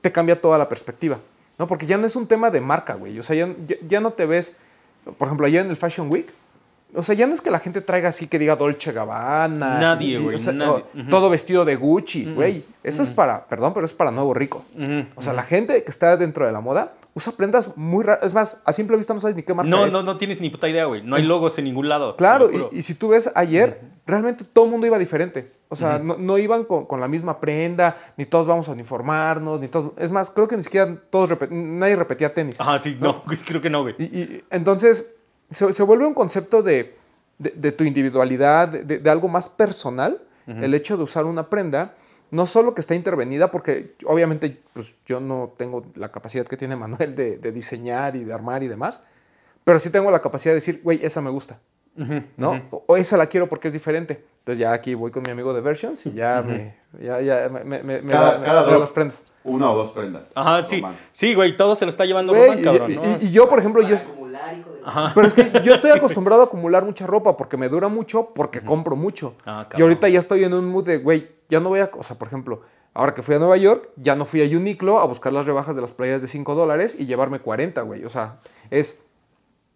te 0.00 0.10
cambia 0.10 0.40
toda 0.40 0.58
la 0.58 0.68
perspectiva. 0.68 1.20
¿no? 1.56 1.68
Porque 1.68 1.86
ya 1.86 1.96
no 1.96 2.06
es 2.06 2.16
un 2.16 2.26
tema 2.26 2.50
de 2.50 2.60
marca, 2.60 2.94
güey. 2.94 3.16
O 3.20 3.22
sea, 3.22 3.36
ya, 3.36 3.54
ya- 3.68 3.76
ya 3.86 4.00
no 4.00 4.12
te 4.14 4.26
ves, 4.26 4.56
por 5.16 5.28
ejemplo, 5.28 5.46
allá 5.46 5.60
en 5.60 5.70
el 5.70 5.76
Fashion 5.76 6.10
Week. 6.10 6.26
O 6.94 7.02
sea, 7.02 7.14
ya 7.14 7.26
no 7.26 7.34
es 7.34 7.40
que 7.40 7.50
la 7.50 7.58
gente 7.58 7.80
traiga 7.80 8.08
así 8.08 8.26
que 8.28 8.38
diga 8.38 8.56
Dolce 8.56 8.92
Gabbana. 8.92 9.78
Nadie, 9.80 10.18
güey, 10.18 10.36
o 10.36 10.38
sea, 10.38 10.54
Todo 11.10 11.30
vestido 11.30 11.64
de 11.64 11.76
Gucci, 11.76 12.32
güey. 12.32 12.64
Eso 12.82 13.02
es 13.02 13.10
para, 13.10 13.46
perdón, 13.46 13.72
pero 13.72 13.86
es 13.86 13.92
para 13.92 14.10
nuevo 14.10 14.34
rico. 14.34 14.64
O 15.16 15.22
sea, 15.22 15.32
la 15.32 15.42
gente 15.42 15.82
que 15.84 15.90
está 15.90 16.16
dentro 16.16 16.46
de 16.46 16.52
la 16.52 16.60
moda 16.60 16.92
usa 17.14 17.32
prendas 17.36 17.76
muy 17.76 18.04
raras. 18.04 18.24
Es 18.24 18.34
más, 18.34 18.60
a 18.64 18.72
simple 18.72 18.96
vista 18.96 19.14
no 19.14 19.20
sabes 19.20 19.36
ni 19.36 19.42
qué 19.42 19.54
marca 19.54 19.70
No, 19.70 19.86
es. 19.86 19.92
no, 19.92 20.02
no 20.02 20.16
tienes 20.18 20.40
ni 20.40 20.50
puta 20.50 20.68
idea, 20.68 20.84
güey. 20.86 21.02
No 21.02 21.16
hay 21.16 21.22
logos 21.22 21.58
en 21.58 21.64
ningún 21.64 21.88
lado. 21.88 22.16
Claro, 22.16 22.50
y, 22.72 22.78
y 22.78 22.82
si 22.82 22.94
tú 22.94 23.08
ves 23.08 23.30
ayer, 23.34 23.80
realmente 24.06 24.44
todo 24.44 24.66
el 24.66 24.70
mundo 24.70 24.86
iba 24.86 24.98
diferente. 24.98 25.52
O 25.70 25.76
sea, 25.76 25.98
no, 25.98 26.16
no 26.18 26.38
iban 26.38 26.64
con, 26.64 26.86
con 26.86 27.00
la 27.00 27.08
misma 27.08 27.40
prenda, 27.40 27.96
ni 28.16 28.26
todos 28.26 28.46
vamos 28.46 28.68
a 28.68 28.72
uniformarnos, 28.72 29.60
ni 29.60 29.66
todos... 29.68 29.92
Es 29.96 30.12
más, 30.12 30.30
creo 30.30 30.46
que 30.46 30.56
ni 30.56 30.62
siquiera 30.62 30.94
todos, 31.10 31.30
repet- 31.30 31.50
nadie 31.50 31.96
repetía 31.96 32.32
tenis. 32.32 32.60
Ajá, 32.60 32.78
sí, 32.78 32.96
no, 33.00 33.24
creo 33.44 33.60
que 33.60 33.70
no, 33.70 33.82
güey. 33.82 33.94
Y, 33.98 34.04
y 34.04 34.44
entonces 34.50 35.10
se, 35.54 35.72
se 35.72 35.82
vuelve 35.82 36.06
un 36.06 36.14
concepto 36.14 36.62
de, 36.62 36.96
de- 37.38 37.52
de 37.56 37.72
tu 37.72 37.84
individualidad, 37.84 38.68
de, 38.68 38.98
de 38.98 39.10
algo 39.10 39.28
más 39.28 39.48
personal, 39.48 40.20
el 40.46 40.74
hecho 40.74 40.96
de 40.98 41.02
usar 41.04 41.24
una 41.24 41.48
prenda, 41.48 41.94
no 42.30 42.44
solo 42.46 42.74
que 42.74 42.80
está 42.82 42.94
intervenida, 42.94 43.50
porque 43.50 43.94
obviamente 44.04 44.60
pues, 44.74 44.94
yo 45.06 45.18
no 45.20 45.54
tengo 45.56 45.84
la 45.94 46.10
capacidad 46.10 46.44
que 46.46 46.56
tiene 46.58 46.76
Manuel 46.84 47.14
de, 47.16 47.38
de 47.38 47.52
diseñar 47.52 48.14
y 48.16 48.24
de 48.24 48.32
armar 48.34 48.62
y 48.62 48.68
demás, 48.68 49.02
pero 49.64 49.78
sí 49.78 49.88
tengo 49.90 50.10
la 50.10 50.20
capacidad 50.20 50.50
de 50.52 50.56
decir, 50.56 50.80
güey, 50.84 51.00
esa 51.04 51.20
me 51.22 51.30
gusta. 51.30 51.58
¿no? 52.36 52.60
o, 52.72 52.82
o 52.88 52.96
esa 52.96 53.16
la 53.16 53.26
quiero 53.26 53.48
porque 53.48 53.68
es 53.68 53.72
diferente. 53.72 54.24
Entonces 54.40 54.58
ya 54.58 54.72
aquí 54.72 54.94
voy 54.94 55.12
con 55.12 55.22
mi 55.22 55.30
amigo 55.30 55.54
de 55.54 55.60
Versions 55.60 56.04
y 56.06 56.12
ya 56.12 56.42
me, 56.44 56.74
ya, 57.00 57.20
ya 57.20 57.48
me, 57.48 57.62
me- 57.62 57.82
me- 57.84 58.00
Cada- 58.10 58.38
da, 58.38 58.44
cada 58.44 58.62
da 58.64 58.70
dos. 58.72 58.80
las 58.80 58.90
prendas. 58.90 59.24
Una 59.44 59.70
o 59.70 59.76
dos 59.76 59.92
prendas. 59.92 60.32
Ajá, 60.34 60.66
sí. 60.66 60.82
Sí, 61.12 61.34
güey, 61.34 61.56
todo 61.56 61.76
se 61.76 61.84
lo 61.84 61.92
está 61.92 62.04
llevando 62.04 62.32
Güey, 62.34 62.46
Román, 62.48 62.58
y- 62.58 62.62
cabrón, 62.64 62.92
y, 62.92 62.96
¿no? 62.96 63.02
y- 63.20 63.26
y 63.26 63.30
yo, 63.30 63.48
por 63.48 63.60
ejemplo, 63.60 63.80
yo... 63.82 63.96
acumular, 64.34 64.58
hijo 64.58 64.70
de 64.70 65.12
Pero 65.14 65.26
es 65.26 65.32
que 65.32 65.60
yo 65.62 65.74
estoy 65.74 65.90
acostumbrado 65.96 66.42
a 66.42 66.44
acumular 66.46 66.84
mucha 66.84 67.06
ropa 67.06 67.36
porque 67.36 67.56
me 67.56 67.68
dura 67.68 67.88
mucho, 67.88 68.30
porque 68.34 68.64
compro 68.64 68.96
mucho. 68.96 69.34
Ah, 69.44 69.68
y 69.76 69.82
ahorita 69.82 70.08
ya 70.08 70.18
estoy 70.18 70.44
en 70.44 70.54
un 70.54 70.68
mood 70.68 70.86
de, 70.86 70.98
güey, 70.98 71.28
ya 71.48 71.60
no 71.60 71.68
voy 71.68 71.80
a... 71.80 71.90
O 71.96 72.02
sea, 72.02 72.18
por 72.18 72.28
ejemplo, 72.28 72.62
ahora 72.92 73.14
que 73.14 73.22
fui 73.22 73.34
a 73.34 73.38
Nueva 73.38 73.56
York, 73.56 73.90
ya 73.96 74.16
no 74.16 74.24
fui 74.24 74.42
a 74.42 74.56
Uniqlo 74.56 75.00
a 75.00 75.06
buscar 75.06 75.32
las 75.32 75.46
rebajas 75.46 75.74
de 75.76 75.82
las 75.82 75.92
playeras 75.92 76.22
de 76.22 76.28
5 76.28 76.54
dólares 76.54 76.96
y 76.98 77.06
llevarme 77.06 77.40
40, 77.40 77.80
güey. 77.82 78.04
O 78.04 78.08
sea, 78.08 78.40
es... 78.70 79.02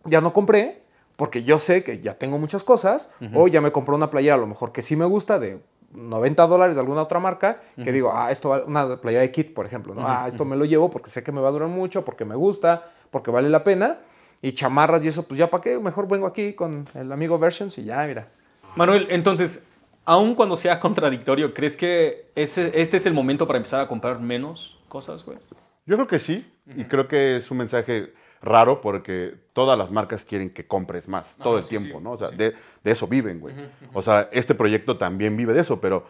Ya 0.05 0.21
no 0.21 0.33
compré 0.33 0.83
porque 1.17 1.43
yo 1.43 1.59
sé 1.59 1.83
que 1.83 1.99
ya 2.01 2.15
tengo 2.15 2.39
muchas 2.39 2.63
cosas 2.63 3.11
o 3.35 3.49
ya 3.49 3.61
me 3.61 3.73
compré 3.73 3.95
una 3.95 4.09
playera 4.09 4.37
a 4.37 4.39
lo 4.39 4.47
mejor 4.47 4.71
que 4.71 4.83
sí 4.83 4.95
me 4.95 5.05
gusta 5.05 5.41
de 5.41 5.61
90 5.93 6.47
dólares 6.47 6.77
de 6.77 6.81
alguna 6.81 7.03
otra 7.03 7.19
marca 7.19 7.61
que 7.83 7.93
digo, 7.93 8.13
ah, 8.15 8.31
esto 8.31 8.51
va, 8.51 8.63
una 8.65 9.01
playera 9.01 9.23
de 9.23 9.33
Kit, 9.33 9.55
por 9.55 9.67
ejemplo, 9.67 9.95
¿no? 9.95 10.07
Ah, 10.07 10.27
esto 10.29 10.45
me 10.45 10.57
lo 10.57 10.65
llevo 10.65 10.91
porque 10.91 11.11
sé 11.11 11.23
que 11.23 11.33
me 11.33 11.41
va 11.41 11.49
a 11.49 11.51
durar 11.51 11.69
mucho, 11.69 12.05
porque 12.05 12.25
me 12.25 12.37
gusta, 12.37 12.85
porque 13.11 13.31
vale 13.31 13.49
la 13.49 13.65
pena. 13.65 13.99
Y 14.41 14.53
chamarras 14.53 15.05
y 15.05 15.09
eso, 15.09 15.27
pues 15.27 15.39
ya 15.39 15.51
para 15.51 15.63
qué, 15.63 15.79
mejor 15.79 16.09
vengo 16.09 16.27
aquí 16.27 16.53
con 16.53 16.87
el 16.95 17.11
amigo 17.11 17.39
Versions 17.39 17.77
y 17.79 17.85
ya, 17.85 18.07
mira. 18.07 18.29
Manuel, 18.77 19.09
entonces, 19.11 19.67
aun 20.05 20.35
cuando 20.35 20.57
sea 20.57 20.79
contradictorio, 20.79 21.53
¿crees 21.53 21.77
que 21.77 22.31
ese, 22.35 22.71
este 22.81 22.99
es 22.99 23.07
el 23.07 23.15
momento 23.15 23.47
para 23.47 23.57
empezar 23.57 23.81
a 23.81 23.89
comprar 23.89 24.21
menos 24.21 24.79
cosas, 24.89 25.25
güey? 25.25 25.39
Yo 25.87 25.97
creo 25.97 26.07
que 26.07 26.19
sí, 26.19 26.47
y 26.77 26.85
creo 26.85 27.09
que 27.09 27.39
es 27.39 27.51
un 27.51 27.59
mensaje 27.59 28.13
raro 28.41 28.81
porque 28.81 29.35
todas 29.53 29.77
las 29.77 29.91
marcas 29.91 30.25
quieren 30.25 30.51
que 30.51 30.67
compres 30.67 31.09
más 31.09 31.35
todo 31.43 31.59
el 31.59 31.65
sí, 31.65 31.71
tiempo, 31.71 31.99
sí, 31.99 32.05
¿no? 32.05 32.13
O 32.13 32.19
sea, 32.19 32.31
de, 32.31 32.55
de 32.85 32.91
eso 32.91 33.09
viven, 33.09 33.41
güey. 33.41 33.55
O 33.93 34.03
sea, 34.03 34.29
este 34.33 34.55
proyecto 34.55 34.97
también 34.97 35.37
vive 35.37 35.55
de 35.55 35.61
eso, 35.61 35.81
pero 35.81 36.07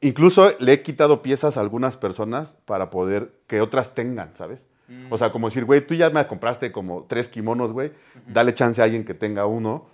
incluso 0.00 0.54
le 0.58 0.72
he 0.72 0.82
quitado 0.82 1.20
piezas 1.20 1.56
a 1.56 1.60
algunas 1.60 1.96
personas 1.96 2.54
para 2.64 2.90
poder 2.90 3.32
que 3.46 3.60
otras 3.60 3.94
tengan, 3.94 4.34
¿sabes? 4.36 4.66
O 5.10 5.18
sea, 5.18 5.30
como 5.30 5.48
decir, 5.48 5.64
güey, 5.64 5.86
tú 5.86 5.94
ya 5.94 6.10
me 6.10 6.26
compraste 6.26 6.72
como 6.72 7.04
tres 7.04 7.28
kimonos, 7.28 7.72
güey, 7.72 7.92
dale 8.26 8.54
chance 8.54 8.80
a 8.80 8.84
alguien 8.84 9.04
que 9.04 9.14
tenga 9.14 9.46
uno, 9.46 9.86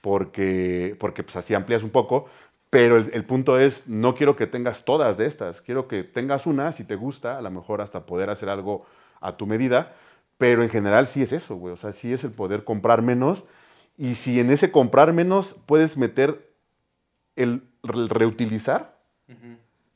porque, 0.00 0.96
porque 1.00 1.22
pues 1.22 1.36
así 1.36 1.54
amplias 1.54 1.82
un 1.82 1.90
poco. 1.90 2.26
Pero 2.68 2.96
el, 2.96 3.10
el 3.14 3.24
punto 3.24 3.58
es, 3.58 3.86
no 3.86 4.14
quiero 4.14 4.34
que 4.36 4.46
tengas 4.46 4.84
todas 4.84 5.16
de 5.16 5.26
estas, 5.26 5.62
quiero 5.62 5.86
que 5.88 6.02
tengas 6.02 6.46
una, 6.46 6.72
si 6.72 6.84
te 6.84 6.96
gusta, 6.96 7.38
a 7.38 7.40
lo 7.40 7.50
mejor 7.50 7.80
hasta 7.80 8.04
poder 8.06 8.28
hacer 8.28 8.48
algo 8.48 8.84
a 9.20 9.36
tu 9.36 9.46
medida, 9.46 9.94
pero 10.36 10.62
en 10.62 10.68
general 10.68 11.06
sí 11.06 11.22
es 11.22 11.32
eso, 11.32 11.54
güey, 11.56 11.72
o 11.74 11.76
sea, 11.76 11.92
sí 11.92 12.12
es 12.12 12.24
el 12.24 12.32
poder 12.32 12.64
comprar 12.64 13.02
menos, 13.02 13.44
y 13.96 14.16
si 14.16 14.40
en 14.40 14.50
ese 14.50 14.70
comprar 14.70 15.12
menos 15.12 15.56
puedes 15.64 15.96
meter 15.96 16.52
el 17.36 17.62
re- 17.82 18.08
reutilizar, 18.08 18.96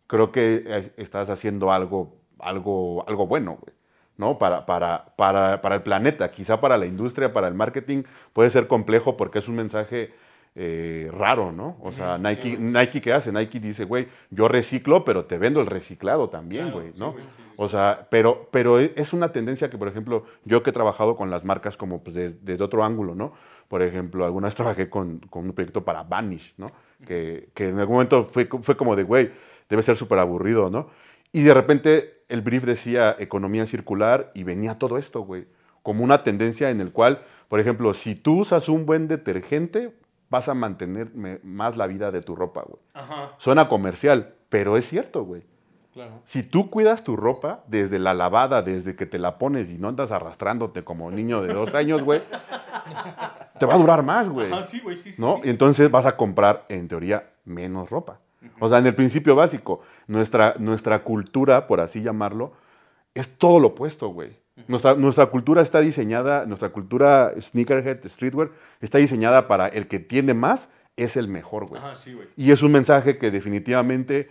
creo 0.06 0.32
que 0.32 0.62
eh, 0.66 0.92
estás 0.96 1.28
haciendo 1.28 1.72
algo, 1.72 2.16
algo, 2.38 3.04
algo 3.08 3.26
bueno, 3.26 3.58
güey. 3.60 3.74
¿No? 4.20 4.38
Para, 4.38 4.64
para, 4.66 5.06
para, 5.16 5.60
para 5.60 5.74
el 5.76 5.82
planeta, 5.82 6.30
quizá 6.30 6.60
para 6.60 6.76
la 6.76 6.86
industria, 6.86 7.32
para 7.32 7.48
el 7.48 7.54
marketing, 7.54 8.04
puede 8.32 8.50
ser 8.50 8.68
complejo 8.68 9.16
porque 9.16 9.40
es 9.40 9.48
un 9.48 9.56
mensaje 9.56 10.12
eh, 10.54 11.08
raro, 11.12 11.52
¿no? 11.52 11.76
O 11.80 11.90
sea, 11.92 12.18
Nike, 12.18 12.56
Nike, 12.58 13.00
¿qué 13.00 13.12
hace? 13.12 13.32
Nike 13.32 13.60
dice, 13.60 13.84
güey, 13.84 14.08
yo 14.30 14.46
reciclo, 14.48 15.04
pero 15.04 15.24
te 15.24 15.38
vendo 15.38 15.60
el 15.60 15.66
reciclado 15.66 16.28
también, 16.28 16.70
güey, 16.72 16.92
¿no? 16.96 17.12
sí, 17.12 17.42
O 17.56 17.68
sea, 17.68 18.08
pero, 18.10 18.48
pero 18.50 18.78
e- 18.80 18.92
es 18.96 19.12
una 19.12 19.30
tendencia 19.32 19.70
que, 19.70 19.78
por 19.78 19.88
ejemplo, 19.88 20.24
yo 20.44 20.62
que 20.62 20.70
he 20.70 20.72
trabajado 20.72 21.16
con 21.16 21.30
las 21.30 21.44
marcas 21.44 21.76
como 21.76 22.02
pues, 22.02 22.14
des- 22.16 22.44
desde 22.44 22.62
otro 22.64 22.84
ángulo, 22.84 23.14
¿no? 23.14 23.32
Por 23.68 23.80
ejemplo, 23.82 24.24
alguna 24.24 24.48
vez 24.48 24.54
trabajé 24.62 24.90
con, 24.90 25.20
con 25.30 25.44
un 25.46 25.52
proyecto 25.52 25.84
para 25.84 26.02
Vanish, 26.02 26.54
¿no? 26.58 26.72
Que, 27.06 27.48
que 27.54 27.68
en 27.68 27.78
algún 27.78 27.94
momento 27.94 28.28
fue, 28.30 28.46
fue 28.62 28.76
como 28.76 28.96
de, 28.96 29.04
güey, 29.04 29.30
debe 29.68 29.82
ser 29.82 29.96
súper 29.96 30.18
aburrido, 30.18 30.68
¿no? 30.68 30.90
Y 31.32 31.42
de 31.42 31.54
repente 31.54 32.19
el 32.30 32.42
brief 32.42 32.64
decía 32.64 33.14
economía 33.18 33.66
circular 33.66 34.30
y 34.34 34.44
venía 34.44 34.78
todo 34.78 34.96
esto, 34.98 35.20
güey. 35.20 35.46
Como 35.82 36.04
una 36.04 36.22
tendencia 36.22 36.70
en 36.70 36.80
el 36.80 36.92
cual, 36.92 37.22
por 37.48 37.60
ejemplo, 37.60 37.92
si 37.94 38.14
tú 38.14 38.40
usas 38.40 38.68
un 38.68 38.86
buen 38.86 39.08
detergente, 39.08 39.94
vas 40.28 40.48
a 40.48 40.54
mantener 40.54 41.10
más 41.42 41.76
la 41.76 41.86
vida 41.86 42.10
de 42.10 42.22
tu 42.22 42.36
ropa, 42.36 42.62
güey. 42.66 42.80
Ajá, 42.94 43.32
Suena 43.38 43.68
comercial, 43.68 44.34
pero 44.48 44.76
es 44.76 44.88
cierto, 44.88 45.24
güey. 45.24 45.42
claro. 45.92 46.20
Si 46.24 46.42
tú 46.42 46.70
cuidas 46.70 47.02
tu 47.02 47.16
ropa 47.16 47.64
desde 47.66 47.98
la 47.98 48.14
lavada, 48.14 48.62
desde 48.62 48.94
que 48.94 49.06
te 49.06 49.18
la 49.18 49.38
pones 49.38 49.68
y 49.70 49.78
no 49.78 49.88
andas 49.88 50.12
arrastrándote 50.12 50.84
como 50.84 51.10
niño 51.10 51.42
de 51.42 51.52
dos 51.52 51.74
años, 51.74 52.02
güey, 52.02 52.22
te 53.58 53.66
va 53.66 53.74
a 53.74 53.78
durar 53.78 54.02
más, 54.02 54.28
güey. 54.28 54.52
Ajá, 54.52 54.62
sí, 54.62 54.80
güey, 54.80 54.96
sí, 54.96 55.12
sí. 55.12 55.20
¿No? 55.20 55.36
sí. 55.36 55.42
Y 55.44 55.50
entonces 55.50 55.90
vas 55.90 56.06
a 56.06 56.16
comprar, 56.16 56.64
en 56.68 56.86
teoría, 56.88 57.30
menos 57.44 57.90
ropa. 57.90 58.20
O 58.58 58.68
sea, 58.68 58.78
en 58.78 58.86
el 58.86 58.94
principio 58.94 59.34
básico, 59.36 59.82
nuestra, 60.06 60.54
nuestra 60.58 61.02
cultura, 61.02 61.66
por 61.66 61.80
así 61.80 62.02
llamarlo, 62.02 62.52
es 63.14 63.28
todo 63.36 63.60
lo 63.60 63.68
opuesto, 63.68 64.08
güey. 64.08 64.38
Nuestra, 64.68 64.94
nuestra 64.94 65.26
cultura 65.26 65.62
está 65.62 65.80
diseñada, 65.80 66.44
nuestra 66.46 66.68
cultura 66.70 67.32
sneakerhead, 67.40 68.06
streetwear, 68.06 68.50
está 68.80 68.98
diseñada 68.98 69.48
para 69.48 69.68
el 69.68 69.88
que 69.88 70.00
tiene 70.00 70.34
más, 70.34 70.68
es 70.96 71.16
el 71.16 71.28
mejor, 71.28 71.66
güey. 71.66 71.80
Ajá, 71.80 71.96
sí, 71.96 72.12
güey. 72.12 72.28
Y 72.36 72.50
es 72.50 72.62
un 72.62 72.72
mensaje 72.72 73.16
que 73.18 73.30
definitivamente 73.30 74.28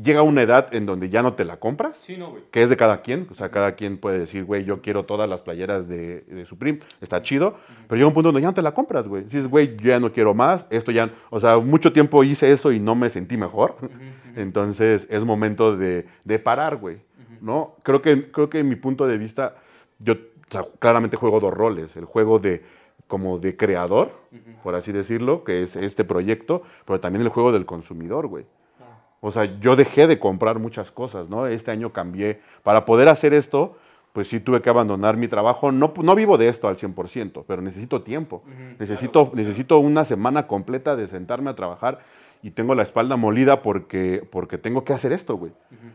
llega 0.00 0.22
una 0.22 0.42
edad 0.42 0.74
en 0.74 0.86
donde 0.86 1.08
ya 1.10 1.22
no 1.22 1.34
te 1.34 1.44
la 1.44 1.58
compras, 1.58 1.98
Sí, 1.98 2.16
no, 2.16 2.30
güey. 2.30 2.42
que 2.50 2.62
es 2.62 2.68
de 2.68 2.76
cada 2.76 3.02
quien. 3.02 3.26
O 3.30 3.34
sea, 3.34 3.50
cada 3.50 3.72
quien 3.72 3.98
puede 3.98 4.18
decir, 4.18 4.44
güey, 4.44 4.64
yo 4.64 4.80
quiero 4.80 5.04
todas 5.04 5.28
las 5.28 5.42
playeras 5.42 5.88
de, 5.88 6.22
de 6.22 6.44
Supreme, 6.46 6.80
está 7.00 7.20
chido. 7.22 7.56
Pero 7.88 7.96
llega 7.96 8.08
un 8.08 8.14
punto 8.14 8.28
donde 8.28 8.40
ya 8.40 8.48
no 8.48 8.54
te 8.54 8.62
la 8.62 8.72
compras, 8.72 9.06
güey. 9.08 9.24
Dices, 9.24 9.48
güey, 9.48 9.76
yo 9.76 9.88
ya 9.88 10.00
no 10.00 10.12
quiero 10.12 10.34
más, 10.34 10.66
esto 10.70 10.92
ya. 10.92 11.10
O 11.30 11.40
sea, 11.40 11.58
mucho 11.58 11.92
tiempo 11.92 12.24
hice 12.24 12.50
eso 12.52 12.72
y 12.72 12.80
no 12.80 12.94
me 12.94 13.10
sentí 13.10 13.36
mejor. 13.36 13.76
Entonces 14.36 15.06
es 15.10 15.24
momento 15.24 15.76
de, 15.76 16.06
de 16.24 16.38
parar, 16.38 16.76
güey. 16.76 16.98
¿No? 17.40 17.74
Creo 17.82 18.00
que, 18.02 18.30
creo 18.30 18.48
que 18.48 18.60
en 18.60 18.68
mi 18.68 18.76
punto 18.76 19.06
de 19.06 19.18
vista, 19.18 19.56
yo 19.98 20.14
o 20.14 20.16
sea, 20.50 20.66
claramente 20.78 21.16
juego 21.16 21.40
dos 21.40 21.52
roles. 21.52 21.96
El 21.96 22.04
juego 22.04 22.38
de 22.38 22.62
como 23.08 23.38
de 23.38 23.56
creador, 23.56 24.12
por 24.62 24.74
así 24.74 24.90
decirlo, 24.92 25.44
que 25.44 25.62
es 25.62 25.76
este 25.76 26.02
proyecto, 26.04 26.62
pero 26.86 26.98
también 27.00 27.22
el 27.22 27.28
juego 27.28 27.52
del 27.52 27.66
consumidor, 27.66 28.26
güey. 28.26 28.46
O 29.24 29.30
sea, 29.30 29.44
yo 29.60 29.76
dejé 29.76 30.08
de 30.08 30.18
comprar 30.18 30.58
muchas 30.58 30.90
cosas, 30.90 31.28
¿no? 31.28 31.46
Este 31.46 31.70
año 31.70 31.92
cambié. 31.92 32.40
Para 32.64 32.84
poder 32.84 33.08
hacer 33.08 33.32
esto, 33.32 33.76
pues 34.12 34.26
sí 34.26 34.40
tuve 34.40 34.60
que 34.60 34.68
abandonar 34.68 35.16
mi 35.16 35.28
trabajo. 35.28 35.70
No, 35.70 35.92
no 36.02 36.14
vivo 36.16 36.36
de 36.38 36.48
esto 36.48 36.66
al 36.66 36.76
100%, 36.76 37.44
pero 37.46 37.62
necesito 37.62 38.02
tiempo. 38.02 38.42
necesito, 38.80 39.30
necesito 39.32 39.78
una 39.78 40.04
semana 40.04 40.48
completa 40.48 40.96
de 40.96 41.06
sentarme 41.06 41.50
a 41.50 41.54
trabajar 41.54 42.00
y 42.42 42.50
tengo 42.50 42.74
la 42.74 42.82
espalda 42.82 43.16
molida 43.16 43.62
porque, 43.62 44.26
porque 44.28 44.58
tengo 44.58 44.82
que 44.84 44.92
hacer 44.92 45.12
esto, 45.12 45.36
güey. 45.36 45.52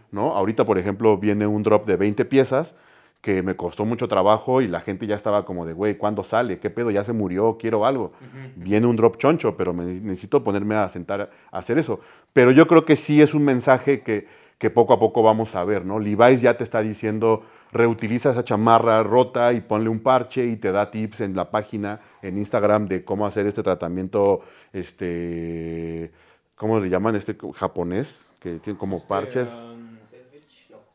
¿No? 0.10 0.34
Ahorita, 0.34 0.63
por 0.63 0.78
ejemplo, 0.78 1.18
viene 1.18 1.48
un 1.48 1.63
drop 1.63 1.86
de 1.86 1.98
20 1.98 2.24
piezas 2.24 2.76
que 3.21 3.43
me 3.43 3.56
costó 3.56 3.84
mucho 3.84 4.08
trabajo 4.08 4.62
y 4.62 4.67
la 4.67 4.80
gente 4.80 5.08
ya 5.08 5.15
estaba 5.15 5.43
como 5.45 5.65
de, 5.65 5.73
güey, 5.73 5.97
¿cuándo 5.97 6.23
sale? 6.23 6.60
¿Qué 6.60 6.69
pedo? 6.69 6.91
Ya 6.91 7.03
se 7.03 7.13
murió, 7.13 7.58
quiero 7.60 7.86
algo. 7.86 8.13
Viene 8.55 8.88
un 8.88 8.95
drop 8.95 9.18
choncho, 9.18 9.57
pero 9.57 9.74
me 9.74 9.86
necesito 9.86 10.43
ponerme 10.43 10.76
a 10.76 10.88
sentar 10.89 11.30
a 11.51 11.57
hacer 11.57 11.78
eso. 11.78 11.99
Pero 12.34 12.51
yo 12.51 12.68
creo 12.68 12.86
que 12.86 12.95
sí 12.95 13.22
es 13.22 13.34
un 13.34 13.43
mensaje 13.43 14.01
que, 14.01 14.28
que 14.57 14.70
poco 14.70 14.93
a 14.93 14.99
poco 14.99 15.24
vamos 15.24 15.55
a 15.55 15.63
ver, 15.63 15.86
¿no? 15.86 15.99
Levi's 15.99 16.41
ya 16.41 16.57
te 16.57 16.63
está 16.63 16.82
diciendo, 16.82 17.43
reutiliza 17.72 18.32
esa 18.32 18.43
chamarra 18.43 19.03
rota 19.03 19.51
y 19.53 19.61
ponle 19.61 19.89
un 19.89 19.99
parche 19.99 20.45
y 20.45 20.55
te 20.55 20.72
da 20.72 20.89
tips 20.89 21.22
en 21.22 21.36
la 21.36 21.51
página, 21.51 21.99
en 22.22 22.38
Instagram, 22.38 22.88
de 22.88 23.03
cómo 23.03 23.26
hacer 23.26 23.45
este 23.45 23.63
tratamiento, 23.63 24.41
este, 24.74 26.11
¿cómo 26.55 26.80
le 26.80 26.89
llaman? 26.89 27.15
Este 27.15 27.36
japonés, 27.55 28.30
que 28.39 28.59
tiene 28.59 28.80
como 28.80 29.05
parches. 29.05 29.49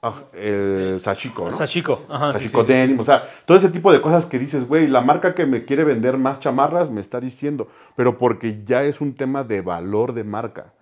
Ah, 0.05 0.15
eh, 0.33 0.97
Sashiko, 0.99 1.45
¿no? 1.45 1.53
Sashiko, 1.53 2.05
ajá. 2.09 2.33
sí, 2.33 2.39
Sashiko 2.41 2.63
sí, 2.63 2.67
sí, 2.67 2.73
sí. 2.73 2.81
Denim, 2.81 2.99
o 2.99 3.05
sea, 3.05 3.23
todo 3.45 3.57
ese 3.57 3.69
tipo 3.69 3.93
de 3.93 4.01
cosas 4.01 4.27
que 4.27 4.37
dices, 4.37 4.67
güey, 4.67 4.89
la 4.89 5.01
marca 5.01 5.33
que 5.33 5.47
me 5.47 5.65
quiere 5.65 5.85
vender 5.85 6.19
más 6.19 6.41
chamarras 6.41 6.91
me 6.91 7.01
está 7.01 7.21
diciendo, 7.21 7.69
pero 7.95 8.19
porque 8.19 8.63
ya 8.65 8.83
es 8.83 9.01
un 9.01 9.15
tema 9.15 9.45
de 9.45 9.61
valor 9.61 10.13
de 10.13 10.25
marca. 10.25 10.73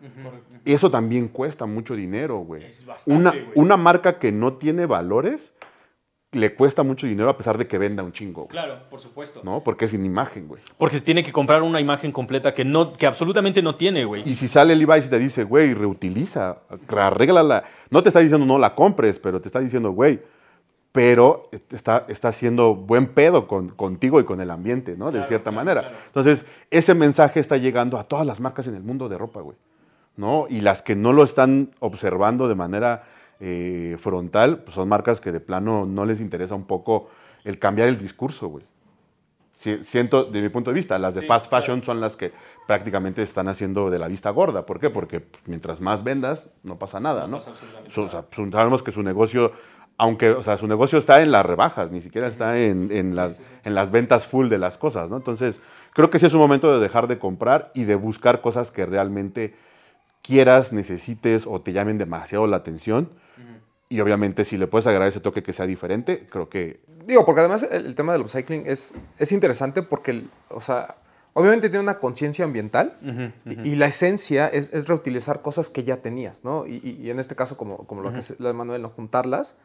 Eso 0.65 0.91
también 0.91 1.29
cuesta 1.29 1.67
mucho 1.67 1.95
dinero, 1.95 2.39
güey. 2.39 2.65
Es 2.65 2.87
bastante, 2.87 3.21
Una, 3.21 3.31
güey. 3.31 3.45
una 3.57 3.77
marca 3.77 4.19
que 4.19 4.33
no 4.33 4.55
tiene 4.55 4.87
valores 4.87 5.53
le 6.33 6.55
cuesta 6.55 6.83
mucho 6.85 7.07
dinero 7.09 7.29
a 7.29 7.37
pesar 7.37 7.59
de 7.59 7.67
que 7.67 7.77
venda 7.77 8.03
un 8.05 8.13
chingo, 8.13 8.43
güey, 8.43 8.51
Claro, 8.53 8.79
por 8.89 9.01
supuesto. 9.01 9.41
¿no? 9.43 9.65
Porque 9.65 9.87
es 9.87 9.91
sin 9.91 10.05
imagen, 10.05 10.47
güey. 10.47 10.63
Porque 10.79 10.97
se 10.99 11.03
tiene 11.03 11.23
que 11.25 11.33
comprar 11.33 11.63
una 11.63 11.81
imagen 11.81 12.13
completa 12.13 12.55
que, 12.55 12.65
no, 12.65 12.93
que 12.93 13.07
absolutamente 13.07 13.63
no 13.63 13.75
tiene, 13.75 14.05
güey. 14.05 14.23
Y 14.29 14.37
si 14.37 14.47
sale 14.47 14.77
Levi's 14.77 15.07
y 15.07 15.11
te 15.11 15.19
dice, 15.19 15.43
güey, 15.45 15.75
reutiliza, 15.75 16.59
arréglala. 16.89 17.65
No 17.91 18.03
te 18.03 18.11
está 18.11 18.21
diciendo 18.21 18.47
no 18.47 18.59
la 18.59 18.75
compres, 18.77 19.19
pero 19.19 19.41
te 19.41 19.49
está 19.49 19.59
diciendo, 19.59 19.91
güey, 19.91 20.21
pero 20.93 21.49
está, 21.71 22.05
está 22.09 22.29
haciendo 22.29 22.75
buen 22.75 23.07
pedo 23.07 23.47
con, 23.47 23.69
contigo 23.71 24.21
y 24.21 24.25
con 24.25 24.41
el 24.41 24.51
ambiente, 24.51 24.97
¿no? 24.97 25.07
de 25.07 25.13
Claro, 25.19 25.29
cierta 25.29 25.51
claro, 25.51 25.57
manera. 25.65 25.81
claro. 25.83 25.97
Entonces, 26.07 26.47
ese 26.71 26.95
mensaje 26.95 27.41
está 27.41 27.57
llegando 27.57 27.99
a 27.99 28.05
todas 28.05 28.27
las 28.27 28.41
marcas 28.41 28.67
en 28.67 28.75
el 28.75 28.83
mundo 28.83 29.09
de 29.09 29.19
ropa, 29.19 29.41
güey. 29.41 29.57
¿no? 30.17 30.47
Y 30.51 30.61
las 30.61 30.83
que 30.83 30.97
no 30.97 31.13
lo 31.13 31.23
están 31.25 31.71
observando 31.79 32.47
de 32.49 32.55
manera 32.55 33.05
eh, 33.41 33.97
frontal, 34.01 34.59
pues 34.65 34.75
son 34.75 34.89
marcas 34.89 35.21
que 35.21 35.33
de 35.33 35.41
plano 35.41 35.87
no 35.87 36.05
les 36.05 36.21
interesa 36.21 36.55
un 36.55 36.65
poco 36.65 37.09
el 37.45 37.59
cambiar 37.59 37.89
el 37.89 37.99
discurso, 37.99 38.49
güey. 38.49 38.65
Si- 39.57 39.83
Siento, 39.85 40.25
de 40.25 40.41
mi 40.41 40.49
punto 40.49 40.71
de 40.71 40.75
vista, 40.75 40.99
las 40.99 41.15
de 41.15 41.21
Sí, 41.23 41.27
fast 41.27 41.51
fashion 41.51 41.83
son 41.83 42.01
las 42.01 42.17
que 42.17 42.33
prácticamente 42.67 43.23
están 43.23 43.49
haciendo 43.49 43.91
de 43.91 43.99
la 43.99 44.09
vista 44.09 44.31
gorda. 44.31 44.65
¿Por 44.65 44.81
qué? 44.81 44.89
Porque 44.91 45.21
pues, 45.21 45.43
mientras 45.47 45.81
más 45.81 46.03
vendas, 46.03 46.49
no 46.63 46.79
pasa 46.79 46.99
nada, 47.01 47.23
No 47.27 47.39
¿no? 47.39 47.41
Su- 47.91 48.03
o 48.03 48.09
sea, 48.09 48.25
su- 48.31 48.51
sabemos 48.51 48.83
que 48.83 48.91
su 48.91 49.03
negocio, 49.03 49.53
aunque, 49.99 50.31
o 50.31 50.43
sea, 50.43 50.57
su 50.57 50.67
negocio 50.67 50.99
está 50.99 51.21
en 51.23 51.31
las 51.31 51.45
rebajas, 51.45 51.91
ni 51.91 52.01
siquiera 52.01 52.27
está 52.27 52.59
en, 52.59 52.91
en 52.91 53.15
las, 53.17 53.39
en 53.65 53.75
las 53.75 53.91
ventas 53.91 54.25
full 54.27 54.49
de 54.49 54.57
las 54.57 54.79
cosas, 54.79 55.11
¿no? 55.11 55.19
Entonces, 55.19 55.61
creo 55.93 56.09
que 56.09 56.19
sí 56.19 56.25
es 56.25 56.33
un 56.33 56.41
momento 56.41 56.73
de 56.73 56.81
dejar 56.81 57.07
de 57.07 57.19
comprar 57.19 57.71
y 57.75 57.85
de 57.85 57.97
buscar 57.97 58.41
cosas 58.41 58.73
que 58.73 58.87
realmente 58.87 59.55
quieras, 60.23 60.73
necesites 60.73 61.47
o 61.47 61.61
te 61.61 61.73
llamen 61.73 61.99
demasiado 61.99 62.47
la 62.47 62.57
atención. 62.59 63.11
Y 63.89 64.01
obviamente, 64.01 64.45
si 64.45 64.57
le 64.57 64.69
puedes 64.69 64.87
agregar 64.87 65.09
ese 65.09 65.19
toque 65.19 65.43
que 65.43 65.53
sea 65.53 65.67
diferente, 65.67 66.29
creo 66.31 66.49
que 66.49 66.81
Digo, 67.07 67.25
porque 67.25 67.41
además 67.41 67.65
el, 67.69 67.87
el 67.87 67.95
tema 67.97 68.13
del 68.13 68.23
upcycling 68.23 68.63
es, 68.67 68.93
es 69.19 69.33
interesante 69.33 69.83
porque, 69.83 70.13
el- 70.13 70.31
o 70.51 70.61
sea, 70.61 70.95
obviamente 71.33 71.69
tiene 71.71 71.83
una 71.83 71.99
conciencia 71.99 72.45
ambiental 72.45 72.97
y, 73.47 73.69
y 73.71 73.75
la 73.75 73.87
esencia 73.87 74.47
es, 74.47 74.69
es 74.73 74.87
reutilizar 74.87 75.43
cosas 75.43 75.71
que 75.71 75.83
ya 75.83 75.97
tenías, 76.03 76.45
¿no? 76.45 76.67
Y, 76.69 76.75
y- 76.85 77.01
y 77.05 77.11
en 77.11 77.19
este 77.19 77.35
caso, 77.35 77.57
como, 77.57 77.79
como 77.87 78.03
lo 78.03 78.13
que 78.13 78.19
hace 78.21 78.37
lo 78.39 78.47
de 78.47 78.55
Manuel, 78.55 78.83
¿no? 78.83 78.91
juntarlas. 78.91 79.57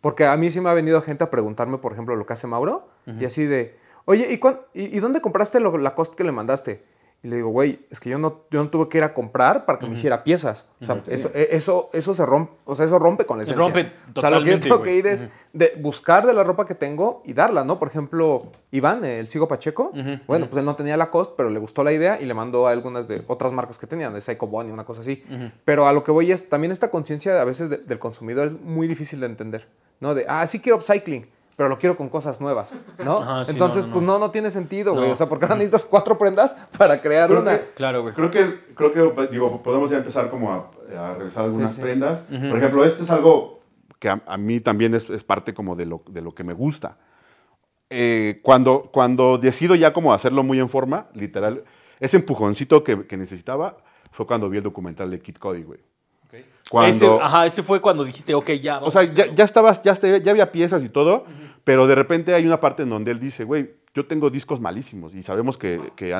Porque 0.00 0.26
a 0.26 0.36
mí 0.36 0.50
sí 0.50 0.60
me 0.60 0.70
ha 0.70 0.74
venido 0.74 1.00
gente 1.00 1.22
a 1.22 1.30
preguntarme, 1.30 1.78
por 1.78 1.92
ejemplo, 1.92 2.16
lo 2.16 2.26
que 2.26 2.32
hace 2.32 2.46
Mauro 2.48 2.88
y 3.20 3.24
así 3.26 3.44
de, 3.44 3.76
oye, 4.06 4.26
¿y, 4.32 4.38
cuán- 4.38 4.60
y, 4.74 4.96
y 4.96 4.98
dónde 4.98 5.20
compraste 5.20 5.60
lo- 5.60 5.76
la 5.78 5.94
cost 5.94 6.14
que 6.16 6.24
le 6.24 6.32
mandaste? 6.32 6.82
Y 7.20 7.26
le 7.26 7.34
digo, 7.36 7.48
güey, 7.48 7.80
es 7.90 7.98
que 7.98 8.10
yo 8.10 8.16
no, 8.18 8.42
yo 8.48 8.62
no 8.62 8.70
tuve 8.70 8.88
que 8.88 8.98
ir 8.98 9.02
a 9.04 9.12
comprar 9.12 9.66
para 9.66 9.76
que 9.80 9.86
me 9.86 9.94
hiciera 9.94 10.22
piezas. 10.22 10.68
O 10.80 10.84
sea, 10.84 11.02
eso, 11.08 11.30
e- 11.34 11.48
eso, 11.50 11.90
eso 11.92 12.14
se 12.14 12.24
rompe, 12.24 12.52
o 12.64 12.76
sea, 12.76 12.86
eso 12.86 12.96
rompe 13.00 13.26
con 13.26 13.38
la 13.38 13.44
Se 13.44 13.50
esencia. 13.54 13.72
rompe 13.74 13.92
o 14.14 14.20
sea, 14.20 14.30
lo 14.30 14.40
que 14.44 14.50
yo 14.50 14.60
tengo 14.60 14.82
que 14.82 14.94
ir 14.94 15.06
es 15.08 15.28
de 15.52 15.72
buscar 15.80 16.24
de 16.24 16.32
la 16.32 16.44
ropa 16.44 16.64
que 16.64 16.76
tengo 16.76 17.22
y 17.24 17.32
darla, 17.32 17.64
¿no? 17.64 17.76
Por 17.80 17.88
ejemplo, 17.88 18.52
Iván, 18.70 19.04
el 19.04 19.26
Sigo 19.26 19.48
Pacheco, 19.48 19.90
bueno, 20.28 20.46
pues 20.46 20.58
él 20.60 20.64
no 20.64 20.76
tenía 20.76 20.96
la 20.96 21.10
cost, 21.10 21.32
pero 21.36 21.50
le 21.50 21.58
gustó 21.58 21.82
la 21.82 21.90
idea 21.92 22.20
y 22.20 22.24
le 22.24 22.34
mandó 22.34 22.68
a 22.68 22.70
algunas 22.70 23.08
de 23.08 23.24
otras 23.26 23.50
marcas 23.50 23.78
que 23.78 23.88
tenían, 23.88 24.14
de 24.14 24.20
Psycho 24.20 24.46
Bunny, 24.46 24.70
una 24.70 24.84
cosa 24.84 25.00
así. 25.00 25.24
Pero 25.64 25.88
a 25.88 25.92
lo 25.92 26.04
que 26.04 26.12
voy 26.12 26.30
es, 26.30 26.48
también 26.48 26.70
esta 26.70 26.88
conciencia 26.88 27.40
a 27.40 27.44
veces 27.44 27.68
de- 27.68 27.78
del 27.78 27.98
consumidor 27.98 28.46
es 28.46 28.60
muy 28.60 28.86
difícil 28.86 29.18
de 29.18 29.26
entender, 29.26 29.66
¿no? 29.98 30.14
De, 30.14 30.24
ah, 30.28 30.46
sí 30.46 30.60
quiero 30.60 30.76
upcycling, 30.76 31.26
pero 31.58 31.68
lo 31.68 31.76
quiero 31.76 31.96
con 31.96 32.08
cosas 32.08 32.40
nuevas, 32.40 32.72
¿no? 33.04 33.18
Ajá, 33.18 33.44
sí, 33.44 33.50
Entonces, 33.50 33.82
no, 33.82 33.88
no, 33.88 33.92
pues 33.94 34.04
no. 34.06 34.18
no, 34.20 34.30
tiene 34.30 34.48
sentido, 34.48 34.92
güey. 34.94 35.06
No. 35.08 35.12
O 35.12 35.16
sea, 35.16 35.28
porque 35.28 35.44
ahora 35.46 35.56
necesitas 35.56 35.84
cuatro 35.84 36.16
prendas 36.16 36.54
para 36.78 37.00
crear 37.00 37.28
Creo 37.28 37.40
una. 37.42 37.58
que- 37.58 37.64
Claro, 37.74 38.02
güey. 38.02 38.14
Creo 38.14 38.30
que, 38.30 38.60
creo 38.76 38.92
que 38.92 39.26
digo, 39.26 39.60
podemos 39.60 39.90
ya 39.90 39.96
empezar 39.96 40.30
como 40.30 40.52
a, 40.52 40.70
a 40.96 41.14
revisar 41.14 41.46
algunas 41.46 41.70
Sí, 41.70 41.76
sí. 41.76 41.82
prendas. 41.82 42.20
Por 42.20 42.58
ejemplo, 42.58 42.84
este 42.84 43.02
es 43.02 43.10
algo 43.10 43.58
que 43.98 44.08
a, 44.08 44.22
a 44.24 44.36
mí 44.38 44.60
también 44.60 44.94
es, 44.94 45.10
es 45.10 45.24
parte 45.24 45.52
como 45.52 45.74
de 45.74 45.86
lo, 45.86 46.02
de 46.08 46.22
lo 46.22 46.32
que 46.32 46.44
me 46.44 46.52
gusta. 46.52 46.96
Eh, 47.90 48.38
cuando, 48.44 48.90
cuando 48.92 49.36
decido 49.38 49.74
ya 49.74 49.92
como 49.92 50.12
hacerlo 50.12 50.44
muy 50.44 50.60
en 50.60 50.68
forma, 50.68 51.08
literal, 51.14 51.64
ese 51.98 52.18
empujoncito 52.18 52.84
que, 52.84 53.06
que 53.08 53.16
necesitaba 53.16 53.78
fue 54.12 54.26
cuando 54.28 54.48
vi 54.48 54.58
el 54.58 54.62
documental 54.62 55.10
de 55.10 55.18
Kid 55.20 55.36
Cody, 55.38 55.62
güey. 55.64 55.80
Cuando, 56.70 56.90
Ese, 56.90 57.08
ajá, 57.22 57.46
ese 57.46 57.62
fue 57.62 57.80
cuando 57.80 58.04
dijiste, 58.04 58.34
ok, 58.34 58.50
ya. 58.60 58.76
o 58.76 58.80
vamos 58.80 58.92
sea, 58.92 59.00
a 59.00 59.04
ya, 59.06 59.34
ya 59.34 59.44
estabas, 59.44 59.80
ya, 59.82 59.94
ya 60.18 60.30
había 60.30 60.52
piezas 60.52 60.84
y 60.84 60.90
todo, 60.90 61.24
pero 61.68 61.86
de 61.86 61.94
repente 61.94 62.32
hay 62.32 62.46
una 62.46 62.60
parte 62.60 62.84
en 62.84 62.88
donde 62.88 63.10
él 63.10 63.20
dice, 63.20 63.44
güey, 63.44 63.72
yo 63.92 64.06
tengo 64.06 64.30
discos 64.30 64.58
malísimos 64.58 65.14
y 65.14 65.22
sabemos 65.22 65.58
que, 65.58 65.92
que 65.96 66.12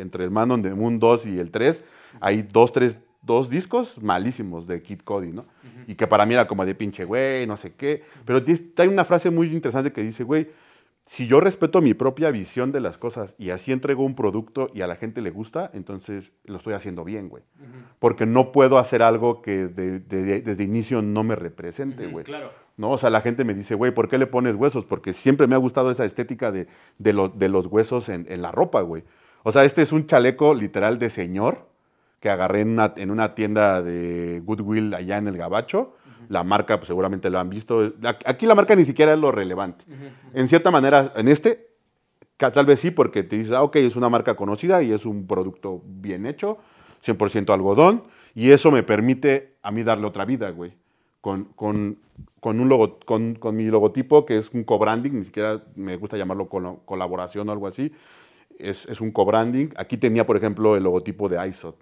entre 0.00 0.24
el 0.24 0.30
Man 0.30 0.50
on 0.50 0.62
the 0.62 0.72
Moon 0.72 0.98
2 0.98 1.26
y 1.26 1.38
el 1.38 1.50
3 1.50 1.82
hay 2.22 2.40
dos, 2.40 2.72
tres, 2.72 2.96
dos 3.20 3.50
discos 3.50 4.02
malísimos 4.02 4.66
de 4.66 4.80
Kid 4.80 5.00
Cody, 5.00 5.30
¿no? 5.30 5.44
Y 5.86 5.94
que 5.94 6.06
para 6.06 6.24
mí 6.24 6.32
era 6.32 6.46
como 6.46 6.64
de 6.64 6.74
pinche, 6.74 7.04
güey, 7.04 7.46
no 7.46 7.58
sé 7.58 7.74
qué. 7.74 8.02
Pero 8.24 8.42
hay 8.78 8.88
una 8.88 9.04
frase 9.04 9.28
muy 9.28 9.48
interesante 9.48 9.92
que 9.92 10.02
dice, 10.02 10.24
güey, 10.24 10.48
si 11.10 11.26
yo 11.26 11.40
respeto 11.40 11.80
mi 11.80 11.94
propia 11.94 12.30
visión 12.30 12.70
de 12.70 12.80
las 12.80 12.98
cosas 12.98 13.34
y 13.38 13.48
así 13.48 13.72
entrego 13.72 14.04
un 14.04 14.14
producto 14.14 14.70
y 14.74 14.82
a 14.82 14.86
la 14.86 14.94
gente 14.94 15.22
le 15.22 15.30
gusta, 15.30 15.70
entonces 15.72 16.32
lo 16.44 16.58
estoy 16.58 16.74
haciendo 16.74 17.02
bien, 17.02 17.30
güey. 17.30 17.42
Porque 17.98 18.26
no 18.26 18.52
puedo 18.52 18.76
hacer 18.76 19.02
algo 19.02 19.40
que 19.40 19.68
de- 19.68 20.00
de- 20.00 20.42
desde 20.42 20.64
inicio 20.64 21.00
no 21.00 21.24
me 21.24 21.34
represente, 21.34 22.06
güey. 22.08 22.24
claro. 22.26 22.50
¿no? 22.76 22.90
O 22.90 22.98
sea, 22.98 23.08
la 23.10 23.22
gente 23.22 23.42
me 23.44 23.54
dice, 23.54 23.74
güey, 23.74 23.92
¿por 23.92 24.08
qué 24.08 24.18
le 24.18 24.26
pones 24.26 24.54
huesos? 24.54 24.84
Porque 24.84 25.12
siempre 25.14 25.46
me 25.46 25.54
ha 25.54 25.58
gustado 25.58 25.90
esa 25.90 26.04
estética 26.04 26.52
de, 26.52 26.68
los- 27.14 27.66
huesos 27.66 28.08
en, 28.10 28.26
en 28.28 28.42
la 28.42 28.52
ropa, 28.52 28.82
güey. 28.82 29.02
O 29.44 29.50
sea, 29.50 29.64
este 29.64 29.80
es 29.82 29.92
un 29.92 30.06
chaleco 30.06 30.52
literal 30.54 30.98
de 30.98 31.08
señor 31.10 31.66
que 32.20 32.28
agarré 32.30 32.60
en 32.60 32.68
una, 32.70 32.92
en 32.96 33.10
una 33.10 33.34
tienda 33.34 33.80
de 33.82 34.42
Goodwill 34.44 34.92
allá 34.94 35.16
en 35.16 35.26
el 35.28 35.36
Gabacho. 35.38 35.94
La 36.28 36.44
marca, 36.44 36.78
pues 36.78 36.88
seguramente 36.88 37.30
lo 37.30 37.38
han 37.38 37.48
visto. 37.48 37.92
Aquí 38.24 38.46
la 38.46 38.54
marca 38.54 38.76
ni 38.76 38.84
siquiera 38.84 39.14
es 39.14 39.18
lo 39.18 39.32
relevante. 39.32 39.84
En 40.34 40.48
cierta 40.48 40.70
manera, 40.70 41.12
en 41.16 41.28
este, 41.28 41.68
tal 42.36 42.66
vez 42.66 42.80
sí, 42.80 42.90
porque 42.90 43.22
te 43.22 43.36
dices, 43.36 43.52
ah, 43.52 43.62
ok, 43.62 43.76
es 43.76 43.96
una 43.96 44.08
marca 44.08 44.36
conocida 44.36 44.82
y 44.82 44.92
es 44.92 45.06
un 45.06 45.26
producto 45.26 45.82
bien 45.84 46.26
hecho, 46.26 46.58
100% 47.04 47.52
algodón, 47.52 48.04
y 48.34 48.50
eso 48.50 48.70
me 48.70 48.82
permite 48.82 49.54
a 49.62 49.70
mí 49.70 49.82
darle 49.82 50.06
otra 50.06 50.24
vida, 50.24 50.50
güey. 50.50 50.72
Con, 51.20 51.44
con, 51.56 51.98
con, 52.40 52.60
un 52.60 52.68
logo, 52.68 53.00
con, 53.04 53.34
con 53.34 53.56
mi 53.56 53.64
logotipo, 53.64 54.24
que 54.24 54.38
es 54.38 54.50
un 54.52 54.64
co-branding, 54.64 55.12
ni 55.12 55.24
siquiera 55.24 55.62
me 55.74 55.96
gusta 55.96 56.16
llamarlo 56.16 56.48
colaboración 56.48 57.48
o 57.48 57.52
algo 57.52 57.66
así, 57.66 57.92
es, 58.58 58.86
es 58.86 59.00
un 59.00 59.10
co-branding. 59.10 59.70
Aquí 59.76 59.96
tenía, 59.96 60.26
por 60.26 60.36
ejemplo, 60.36 60.76
el 60.76 60.84
logotipo 60.84 61.28
de 61.28 61.46
ISOT. 61.48 61.76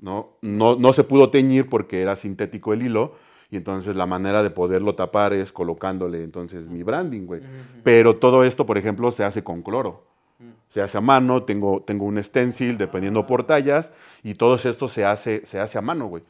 ¿no? 0.00 0.30
No, 0.40 0.76
no 0.76 0.92
se 0.92 1.04
pudo 1.04 1.30
teñir 1.30 1.68
porque 1.68 2.00
era 2.00 2.16
sintético 2.16 2.72
el 2.72 2.82
hilo, 2.82 3.14
y 3.50 3.56
entonces 3.56 3.96
la 3.96 4.06
manera 4.06 4.42
de 4.42 4.50
poderlo 4.50 4.94
tapar 4.94 5.32
es 5.32 5.52
colocándole 5.52 6.22
entonces 6.22 6.66
mi 6.66 6.82
branding, 6.82 7.26
güey. 7.26 7.40
Pero 7.82 8.16
todo 8.16 8.44
esto, 8.44 8.64
por 8.64 8.78
ejemplo, 8.78 9.10
se 9.10 9.24
hace 9.24 9.42
con 9.42 9.62
cloro. 9.62 10.06
Se 10.70 10.80
hace 10.80 10.98
a 10.98 11.00
mano, 11.00 11.42
tengo, 11.42 11.82
tengo 11.82 12.04
un 12.04 12.22
stencil 12.22 12.78
dependiendo 12.78 13.26
por 13.26 13.44
tallas, 13.44 13.92
y 14.22 14.34
todo 14.34 14.54
esto 14.54 14.86
se 14.86 15.04
hace, 15.04 15.44
se 15.44 15.58
hace 15.58 15.78
a 15.78 15.80
mano, 15.80 16.06
güey. 16.06 16.22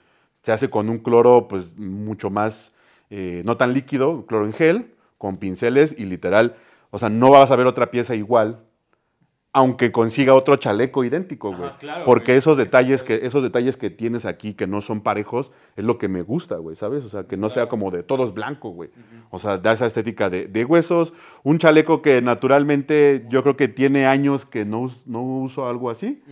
Se 0.43 0.51
hace 0.51 0.71
con 0.71 0.89
un 0.89 0.99
cloro, 0.99 1.47
pues, 1.47 1.77
mucho 1.77 2.31
más, 2.31 2.73
eh, 3.11 3.43
no 3.45 3.59
tan 3.59 3.75
líquido, 3.75 4.25
cloro 4.25 4.47
en 4.47 4.55
gel, 4.55 4.95
con 5.19 5.37
pinceles, 5.37 5.95
y 5.99 6.07
literal, 6.07 6.57
o 6.91 6.99
sea, 6.99 7.11
no 7.11 7.31
vas 7.31 7.51
a 7.51 7.57
ver 7.57 7.67
otra 7.67 7.91
pieza 7.91 8.15
igual 8.15 8.65
aunque 9.53 9.91
consiga 9.91 10.35
otro 10.35 10.55
chaleco 10.57 11.03
idéntico, 11.03 11.53
güey. 11.53 11.71
claro, 11.81 12.05
Porque 12.05 12.27
güey. 12.33 12.39
esos 12.39 12.57
detalles 12.57 13.03
que 13.03 13.27
esos 13.27 13.43
detalles 13.43 13.77
que 13.77 13.91
tienes 13.91 14.25
aquí 14.25 14.55
que 14.55 14.69
no 14.69 14.81
son 14.81 15.01
parejos 15.01 15.51
es 15.75 15.85
lo 15.85 15.99
que 15.99 16.07
me 16.09 16.23
gusta, 16.23 16.57
güey, 16.59 16.77
¿sabes? 16.77 17.05
O 17.05 17.09
sea, 17.09 17.25
que 17.25 17.37
no 17.37 17.49
sea 17.49 17.69
como 17.69 17.91
de 17.91 18.05
todos 18.05 18.33
blanco, 18.33 18.71
güey. 18.71 18.91
O 19.31 19.41
sea, 19.41 19.59
da 19.59 19.73
esa 19.73 19.87
estética 19.87 20.31
de, 20.31 20.47
de 20.47 20.65
huesos, 20.65 21.13
un 21.43 21.59
chaleco 21.59 22.01
que 22.01 22.23
naturalmente 22.23 23.27
yo 23.29 23.43
creo 23.43 23.57
que 23.57 23.67
tiene 23.67 24.07
años 24.07 24.47
que 24.47 24.65
no, 24.65 24.89
no 25.07 25.23
uso 25.23 25.67
algo 25.69 25.91
así 25.91 26.23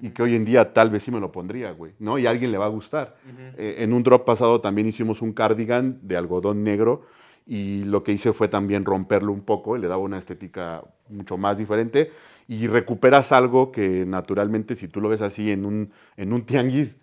y 0.00 0.10
que 0.10 0.22
hoy 0.22 0.36
en 0.36 0.44
día 0.44 0.72
tal 0.72 0.90
vez 0.90 1.02
sí 1.02 1.10
me 1.10 1.18
lo 1.18 1.32
pondría, 1.32 1.72
güey, 1.72 1.92
¿no? 1.98 2.16
Y 2.18 2.26
a 2.26 2.30
alguien 2.30 2.52
le 2.52 2.58
va 2.58 2.66
a 2.66 2.68
gustar. 2.68 3.16
Eh, 3.56 3.76
en 3.78 3.92
un 3.92 4.04
drop 4.04 4.24
pasado 4.24 4.60
también 4.60 4.86
hicimos 4.86 5.20
un 5.20 5.32
cardigan 5.32 5.98
de 6.02 6.16
algodón 6.16 6.62
negro 6.62 7.02
y 7.44 7.82
lo 7.84 8.04
que 8.04 8.12
hice 8.12 8.32
fue 8.32 8.46
también 8.46 8.84
romperlo 8.84 9.32
un 9.32 9.40
poco 9.40 9.76
y 9.76 9.80
le 9.80 9.88
daba 9.88 10.02
una 10.02 10.18
estética 10.18 10.84
mucho 11.08 11.38
más 11.38 11.56
diferente 11.58 12.12
y 12.48 12.66
recuperas 12.66 13.30
algo 13.30 13.70
que 13.70 14.04
naturalmente 14.06 14.74
si 14.74 14.88
tú 14.88 15.00
lo 15.00 15.10
ves 15.10 15.20
así 15.20 15.52
en 15.52 15.66
un, 15.66 15.92
en 16.16 16.32
un 16.32 16.44
tianguis 16.44 16.96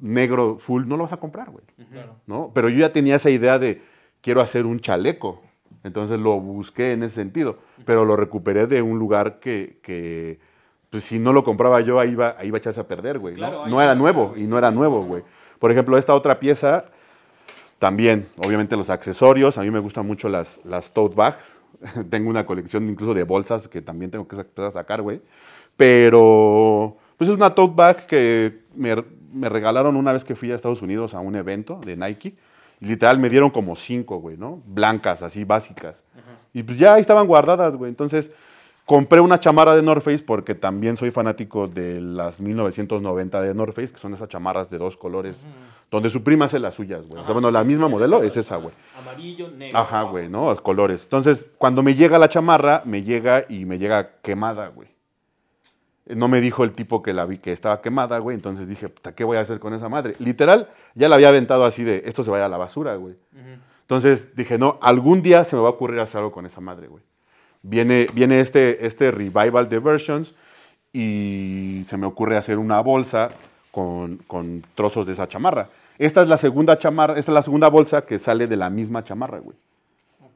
negro 0.00 0.58
full 0.58 0.86
no 0.86 0.96
lo 0.96 1.04
vas 1.04 1.14
a 1.14 1.16
comprar, 1.16 1.50
güey. 1.50 1.64
Claro. 1.90 2.16
¿no? 2.26 2.52
Pero 2.54 2.68
yo 2.68 2.78
ya 2.78 2.92
tenía 2.92 3.16
esa 3.16 3.30
idea 3.30 3.58
de 3.58 3.80
quiero 4.20 4.40
hacer 4.40 4.66
un 4.66 4.78
chaleco. 4.80 5.42
Entonces 5.82 6.20
lo 6.20 6.38
busqué 6.38 6.92
en 6.92 7.02
ese 7.04 7.14
sentido, 7.14 7.58
pero 7.86 8.04
lo 8.04 8.14
recuperé 8.14 8.66
de 8.66 8.82
un 8.82 8.98
lugar 8.98 9.40
que, 9.40 9.78
que 9.82 10.38
pues 10.90 11.04
si 11.04 11.18
no 11.18 11.32
lo 11.32 11.42
compraba 11.42 11.80
yo, 11.80 11.98
ahí 11.98 12.10
iba, 12.10 12.36
ahí 12.38 12.48
iba 12.48 12.58
a 12.58 12.60
echarse 12.60 12.80
a 12.80 12.86
perder, 12.86 13.18
güey. 13.18 13.34
¿no? 13.34 13.38
Claro, 13.38 13.66
no 13.66 13.80
era 13.80 13.94
nuevo, 13.94 14.34
y 14.36 14.42
no 14.42 14.58
era 14.58 14.70
nuevo, 14.70 15.02
güey. 15.04 15.22
Por 15.58 15.70
ejemplo, 15.70 15.96
esta 15.96 16.14
otra 16.14 16.38
pieza, 16.38 16.84
también, 17.78 18.28
obviamente 18.44 18.76
los 18.76 18.90
accesorios, 18.90 19.56
a 19.56 19.62
mí 19.62 19.70
me 19.70 19.78
gustan 19.78 20.06
mucho 20.06 20.28
las, 20.28 20.60
las 20.64 20.92
tote 20.92 21.14
bags. 21.14 21.59
tengo 22.10 22.30
una 22.30 22.46
colección 22.46 22.88
incluso 22.88 23.14
de 23.14 23.24
bolsas 23.24 23.68
que 23.68 23.82
también 23.82 24.10
tengo 24.10 24.26
que 24.26 24.36
sacar, 24.70 25.02
güey. 25.02 25.20
Pero, 25.76 26.96
pues 27.16 27.30
es 27.30 27.36
una 27.36 27.54
tote 27.54 27.74
bag 27.74 28.06
que 28.06 28.64
me, 28.74 28.94
me 29.32 29.48
regalaron 29.48 29.96
una 29.96 30.12
vez 30.12 30.24
que 30.24 30.34
fui 30.34 30.52
a 30.52 30.56
Estados 30.56 30.82
Unidos 30.82 31.14
a 31.14 31.20
un 31.20 31.34
evento 31.36 31.80
de 31.84 31.96
Nike. 31.96 32.34
Y 32.80 32.86
literal 32.86 33.18
me 33.18 33.28
dieron 33.28 33.50
como 33.50 33.76
cinco, 33.76 34.18
güey, 34.18 34.36
¿no? 34.36 34.62
Blancas, 34.66 35.22
así 35.22 35.44
básicas. 35.44 36.02
Y 36.52 36.62
pues 36.62 36.78
ya 36.78 36.94
ahí 36.94 37.00
estaban 37.00 37.26
guardadas, 37.26 37.76
güey. 37.76 37.90
Entonces, 37.90 38.30
compré 38.90 39.20
una 39.20 39.38
chamarra 39.38 39.76
de 39.76 39.82
North 39.82 40.02
Face 40.02 40.18
porque 40.18 40.56
también 40.56 40.96
soy 40.96 41.12
fanático 41.12 41.68
de 41.68 42.00
las 42.00 42.40
1990 42.40 43.40
de 43.40 43.54
North 43.54 43.72
Face, 43.72 43.92
que 43.92 43.98
son 43.98 44.14
esas 44.14 44.28
chamarras 44.28 44.68
de 44.68 44.78
dos 44.78 44.96
colores, 44.96 45.36
donde 45.92 46.10
su 46.10 46.24
prima 46.24 46.46
hace 46.46 46.58
las 46.58 46.74
suyas, 46.74 47.06
güey. 47.06 47.22
o 47.22 47.24
sea, 47.24 47.32
bueno, 47.32 47.52
la 47.52 47.62
misma 47.62 47.86
modelo 47.86 48.20
es 48.24 48.36
esa, 48.36 48.56
güey. 48.56 48.74
Amarillo, 48.98 49.48
negro. 49.48 49.78
Ajá, 49.78 50.02
güey, 50.02 50.28
¿no? 50.28 50.46
Los 50.46 50.60
colores. 50.60 51.04
Entonces, 51.04 51.46
cuando 51.56 51.84
me 51.84 51.94
llega 51.94 52.18
la 52.18 52.28
chamarra, 52.28 52.82
me 52.84 53.04
llega 53.04 53.44
y 53.48 53.64
me 53.64 53.78
llega 53.78 54.16
quemada, 54.22 54.66
güey. 54.66 54.88
No 56.06 56.26
me 56.26 56.40
dijo 56.40 56.64
el 56.64 56.72
tipo 56.72 57.00
que 57.00 57.12
la 57.12 57.26
vi 57.26 57.38
que 57.38 57.52
estaba 57.52 57.80
quemada, 57.80 58.18
güey. 58.18 58.34
Entonces 58.34 58.66
dije, 58.66 58.88
puta, 58.88 59.14
¿qué 59.14 59.22
voy 59.22 59.36
a 59.36 59.42
hacer 59.42 59.60
con 59.60 59.72
esa 59.72 59.88
madre? 59.88 60.16
Literal, 60.18 60.68
ya 60.96 61.08
la 61.08 61.14
había 61.14 61.28
aventado 61.28 61.64
así 61.64 61.84
de, 61.84 62.02
esto 62.06 62.24
se 62.24 62.30
vaya 62.32 62.46
a 62.46 62.48
la 62.48 62.58
basura, 62.58 62.96
güey. 62.96 63.14
Entonces 63.82 64.34
dije, 64.34 64.58
no, 64.58 64.80
algún 64.82 65.22
día 65.22 65.44
se 65.44 65.54
me 65.54 65.62
va 65.62 65.68
a 65.68 65.72
ocurrir 65.72 66.00
hacer 66.00 66.18
algo 66.18 66.32
con 66.32 66.44
esa 66.44 66.60
madre, 66.60 66.88
güey. 66.88 67.04
Viene, 67.62 68.06
viene 68.14 68.40
este, 68.40 68.86
este 68.86 69.10
revival 69.10 69.68
de 69.68 69.78
versions 69.78 70.34
y 70.92 71.84
se 71.86 71.96
me 71.96 72.06
ocurre 72.06 72.36
hacer 72.36 72.58
una 72.58 72.80
bolsa 72.80 73.30
con, 73.70 74.16
con 74.26 74.62
trozos 74.74 75.06
de 75.06 75.12
esa 75.12 75.28
chamarra. 75.28 75.68
Esta 75.98 76.22
es 76.22 76.28
la 76.28 76.38
segunda 76.38 76.78
chamarra, 76.78 77.18
esta 77.18 77.30
es 77.32 77.34
la 77.34 77.42
segunda 77.42 77.68
bolsa 77.68 78.06
que 78.06 78.18
sale 78.18 78.46
de 78.46 78.56
la 78.56 78.70
misma 78.70 79.04
chamarra, 79.04 79.38
güey. 79.38 79.56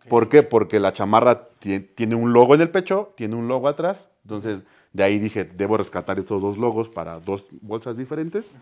¿Por 0.08 0.28
qué? 0.28 0.42
Porque 0.42 0.78
la 0.78 0.92
chamarra 0.92 1.48
tie- 1.62 1.86
tiene 1.94 2.14
un 2.14 2.34
logo 2.34 2.54
en 2.54 2.60
el 2.60 2.68
pecho, 2.68 3.12
tiene 3.16 3.36
un 3.36 3.48
logo 3.48 3.68
atrás. 3.68 4.06
Entonces, 4.24 4.60
de 4.92 5.02
ahí 5.02 5.18
dije, 5.18 5.44
debo 5.44 5.78
rescatar 5.78 6.18
estos 6.18 6.42
dos 6.42 6.58
logos 6.58 6.90
para 6.90 7.18
dos 7.20 7.46
bolsas 7.62 7.96
diferentes. 7.96 8.52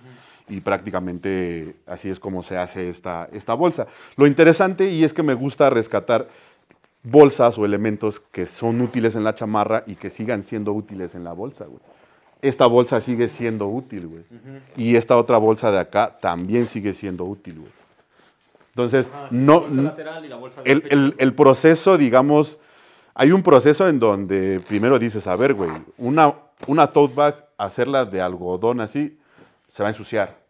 Y 0.48 0.60
prácticamente 0.60 1.74
así 1.86 2.08
es 2.08 2.20
como 2.20 2.44
se 2.44 2.56
hace 2.56 2.88
esta, 2.88 3.28
esta 3.32 3.54
bolsa. 3.54 3.88
Lo 4.16 4.28
interesante, 4.28 4.88
y 4.88 5.02
es 5.02 5.12
que 5.12 5.24
me 5.24 5.34
gusta 5.34 5.68
rescatar 5.68 6.28
bolsas 7.02 7.58
o 7.58 7.64
elementos 7.64 8.20
que 8.20 8.46
son 8.46 8.80
útiles 8.80 9.14
en 9.14 9.24
la 9.24 9.34
chamarra 9.34 9.84
y 9.86 9.96
que 9.96 10.10
sigan 10.10 10.44
siendo 10.44 10.72
útiles 10.72 11.14
en 11.14 11.24
la 11.24 11.32
bolsa, 11.32 11.64
güey. 11.64 11.80
Esta 12.40 12.66
bolsa 12.66 13.00
sigue 13.00 13.28
siendo 13.28 13.68
útil, 13.68 14.08
güey. 14.08 14.24
Y 14.76 14.96
esta 14.96 15.16
otra 15.16 15.38
bolsa 15.38 15.70
de 15.70 15.78
acá 15.78 16.18
también 16.20 16.66
sigue 16.66 16.92
siendo 16.94 17.24
útil, 17.24 17.60
güey. 17.60 17.72
Entonces, 18.70 19.08
Ah, 19.12 19.28
sí, 19.30 19.36
no, 19.36 19.66
la 19.68 19.94
y 20.24 20.28
la 20.28 21.14
el 21.18 21.34
proceso, 21.34 21.98
digamos, 21.98 22.58
hay 23.14 23.32
un 23.32 23.42
proceso 23.42 23.88
en 23.88 23.98
donde 24.00 24.60
primero 24.60 24.98
dices, 24.98 25.26
a 25.26 25.36
ver, 25.36 25.54
güey, 25.54 25.70
una, 25.98 26.34
una 26.66 26.86
tote 26.86 27.14
bag, 27.14 27.46
hacerla 27.58 28.04
de 28.04 28.20
algodón 28.20 28.80
así, 28.80 29.18
se 29.70 29.82
va 29.82 29.90
a 29.90 29.92
ensuciar, 29.92 30.41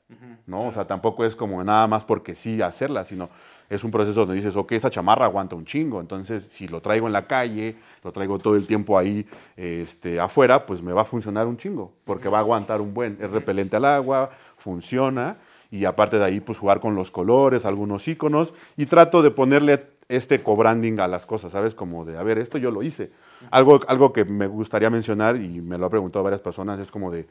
¿no? 0.47 0.69
O 0.69 0.73
sea, 0.73 0.87
tampoco 0.87 1.25
es 1.25 1.37
como 1.37 1.63
nada 1.63 1.87
más 1.87 2.05
porque 2.05 2.35
sí 2.35 2.61
hacerla, 2.63 3.05
sino 3.05 3.29
es 3.69 3.85
un 3.85 3.91
proceso 3.91 4.21
donde 4.21 4.35
dices, 4.35 4.55
ok, 4.55 4.73
esta 4.73 4.91
chamarra 4.91 5.25
aguanta 5.25 5.57
un 5.57 5.65
chingo, 5.65 6.01
entonces 6.01 6.45
si 6.45 6.69
lo 6.69 6.83
traigo 6.83 7.07
en 7.07 7.13
la 7.13 7.27
calle, 7.27 7.77
lo 8.05 8.13
traigo 8.13 8.39
todo 8.39 8.55
el 8.55 8.67
tiempo 8.67 8.99
ahí 8.99 9.27
este, 9.57 10.21
afuera, 10.21 10.67
pues 10.67 10.83
me 10.83 10.93
va 10.93 11.03
a 11.03 11.07
funcionar 11.07 11.47
un 11.47 11.57
chingo, 11.57 11.93
porque 12.05 12.29
va 12.29 12.39
a 12.39 12.41
aguantar 12.43 12.81
un 12.81 12.93
buen, 12.93 13.17
es 13.21 13.31
repelente 13.31 13.77
al 13.77 13.87
agua, 13.87 14.31
funciona, 14.59 15.39
y 15.71 15.87
aparte 15.87 16.19
de 16.19 16.25
ahí, 16.27 16.41
pues 16.41 16.59
jugar 16.59 16.81
con 16.81 16.95
los 16.95 17.11
colores, 17.11 17.65
algunos 17.65 18.07
iconos, 18.07 18.53
y 18.77 18.85
trato 18.85 19.23
de 19.23 19.31
ponerle 19.31 19.87
este 20.09 20.43
co-branding 20.43 21.01
a 21.01 21.09
las 21.09 21.25
cosas, 21.25 21.53
¿sabes? 21.53 21.75
Como 21.75 22.05
de, 22.05 22.19
a 22.19 22.23
ver, 22.23 22.37
esto 22.37 22.59
yo 22.59 22.71
lo 22.71 22.83
hice. 22.83 23.11
Algo, 23.51 23.81
algo 23.89 24.13
que 24.13 24.27
me 24.27 24.47
gustaría 24.47 24.91
mencionar, 24.91 25.37
y 25.37 25.63
me 25.63 25.79
lo 25.79 25.87
ha 25.87 25.91
preguntado 25.91 26.23
varias 26.23 26.43
personas, 26.43 26.79
es 26.79 26.91
como 26.91 27.11
de, 27.11 27.27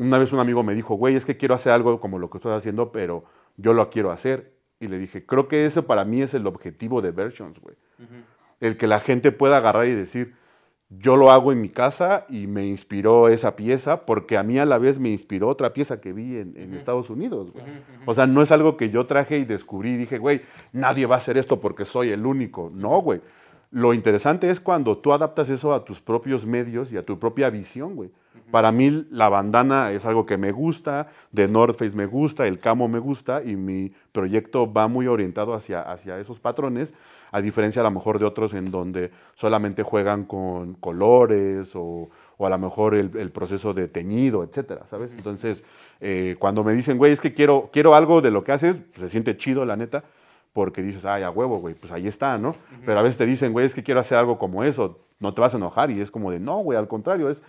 una 0.00 0.18
vez 0.18 0.32
un 0.32 0.38
amigo 0.38 0.62
me 0.62 0.74
dijo, 0.74 0.94
güey, 0.94 1.14
es 1.14 1.26
que 1.26 1.36
quiero 1.36 1.54
hacer 1.54 1.72
algo 1.72 2.00
como 2.00 2.18
lo 2.18 2.30
que 2.30 2.38
estás 2.38 2.56
haciendo, 2.56 2.90
pero 2.90 3.24
yo 3.56 3.74
lo 3.74 3.90
quiero 3.90 4.10
hacer. 4.10 4.54
Y 4.80 4.88
le 4.88 4.98
dije, 4.98 5.26
creo 5.26 5.46
que 5.46 5.66
ese 5.66 5.82
para 5.82 6.06
mí 6.06 6.22
es 6.22 6.32
el 6.32 6.46
objetivo 6.46 7.02
de 7.02 7.10
Versions, 7.10 7.60
güey. 7.60 7.76
El 8.60 8.78
que 8.78 8.86
la 8.86 9.00
gente 9.00 9.30
pueda 9.30 9.58
agarrar 9.58 9.86
y 9.86 9.94
decir, 9.94 10.34
yo 10.88 11.16
lo 11.16 11.30
hago 11.30 11.52
en 11.52 11.60
mi 11.60 11.68
casa 11.68 12.24
y 12.30 12.46
me 12.46 12.66
inspiró 12.66 13.28
esa 13.28 13.56
pieza, 13.56 14.06
porque 14.06 14.38
a 14.38 14.42
mí 14.42 14.58
a 14.58 14.64
la 14.64 14.78
vez 14.78 14.98
me 14.98 15.10
inspiró 15.10 15.48
otra 15.48 15.74
pieza 15.74 16.00
que 16.00 16.14
vi 16.14 16.38
en, 16.38 16.56
en 16.56 16.74
Estados 16.74 17.10
Unidos, 17.10 17.52
güey. 17.52 17.64
O 18.06 18.14
sea, 18.14 18.26
no 18.26 18.40
es 18.40 18.50
algo 18.52 18.78
que 18.78 18.88
yo 18.88 19.04
traje 19.04 19.36
y 19.36 19.44
descubrí 19.44 19.90
y 19.90 19.96
dije, 19.98 20.16
güey, 20.16 20.40
nadie 20.72 21.04
va 21.04 21.16
a 21.16 21.18
hacer 21.18 21.36
esto 21.36 21.60
porque 21.60 21.84
soy 21.84 22.10
el 22.10 22.24
único. 22.24 22.72
No, 22.74 23.02
güey. 23.02 23.20
Lo 23.70 23.92
interesante 23.92 24.48
es 24.48 24.60
cuando 24.60 24.96
tú 24.96 25.12
adaptas 25.12 25.50
eso 25.50 25.74
a 25.74 25.84
tus 25.84 26.00
propios 26.00 26.46
medios 26.46 26.90
y 26.90 26.96
a 26.96 27.04
tu 27.04 27.18
propia 27.18 27.50
visión, 27.50 27.94
güey. 27.94 28.10
Para 28.50 28.72
mí 28.72 29.06
la 29.10 29.28
bandana 29.28 29.92
es 29.92 30.04
algo 30.04 30.26
que 30.26 30.36
me 30.36 30.50
gusta, 30.50 31.08
de 31.30 31.46
North 31.46 31.78
Face 31.78 31.96
me 31.96 32.06
gusta, 32.06 32.46
el 32.46 32.58
camo 32.58 32.88
me 32.88 32.98
gusta 32.98 33.42
y 33.44 33.54
mi 33.54 33.92
proyecto 34.12 34.72
va 34.72 34.88
muy 34.88 35.06
orientado 35.06 35.54
hacia, 35.54 35.82
hacia 35.82 36.18
esos 36.18 36.40
patrones, 36.40 36.92
a 37.30 37.40
diferencia 37.40 37.80
a 37.80 37.84
lo 37.84 37.92
mejor 37.92 38.18
de 38.18 38.24
otros 38.24 38.54
en 38.54 38.70
donde 38.72 39.12
solamente 39.34 39.84
juegan 39.84 40.24
con 40.24 40.74
colores 40.74 41.76
o, 41.76 42.10
o 42.38 42.46
a 42.46 42.50
lo 42.50 42.58
mejor 42.58 42.94
el, 42.94 43.16
el 43.16 43.30
proceso 43.30 43.72
de 43.72 43.86
teñido, 43.86 44.42
etcétera, 44.42 44.84
¿sabes? 44.90 45.12
Entonces, 45.12 45.62
eh, 46.00 46.34
cuando 46.38 46.64
me 46.64 46.72
dicen, 46.72 46.98
güey, 46.98 47.12
es 47.12 47.20
que 47.20 47.32
quiero, 47.32 47.70
quiero 47.72 47.94
algo 47.94 48.20
de 48.20 48.32
lo 48.32 48.42
que 48.42 48.50
haces, 48.52 48.78
pues, 48.78 49.02
se 49.02 49.08
siente 49.10 49.36
chido, 49.36 49.64
la 49.64 49.76
neta, 49.76 50.02
porque 50.52 50.82
dices, 50.82 51.04
ay, 51.04 51.22
a 51.22 51.30
huevo, 51.30 51.58
güey, 51.58 51.74
pues 51.74 51.92
ahí 51.92 52.08
está, 52.08 52.36
¿no? 52.36 52.56
Pero 52.84 52.98
a 52.98 53.02
veces 53.02 53.16
te 53.16 53.26
dicen, 53.26 53.52
güey, 53.52 53.66
es 53.66 53.74
que 53.74 53.84
quiero 53.84 54.00
hacer 54.00 54.18
algo 54.18 54.38
como 54.38 54.64
eso, 54.64 54.98
no 55.20 55.32
te 55.34 55.40
vas 55.40 55.54
a 55.54 55.58
enojar 55.58 55.92
y 55.92 56.00
es 56.00 56.10
como 56.10 56.32
de, 56.32 56.40
no, 56.40 56.58
güey, 56.58 56.76
al 56.76 56.88
contrario, 56.88 57.30
es... 57.30 57.40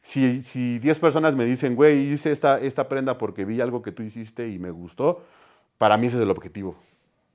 Si, 0.00 0.42
si 0.42 0.78
10 0.78 0.98
personas 0.98 1.34
me 1.34 1.44
dicen, 1.44 1.74
güey, 1.74 2.12
hice 2.12 2.32
esta, 2.32 2.58
esta 2.60 2.88
prenda 2.88 3.18
porque 3.18 3.44
vi 3.44 3.60
algo 3.60 3.82
que 3.82 3.92
tú 3.92 4.02
hiciste 4.02 4.48
y 4.48 4.58
me 4.58 4.70
gustó, 4.70 5.22
para 5.76 5.96
mí 5.96 6.06
ese 6.06 6.16
es 6.16 6.22
el 6.22 6.30
objetivo, 6.30 6.76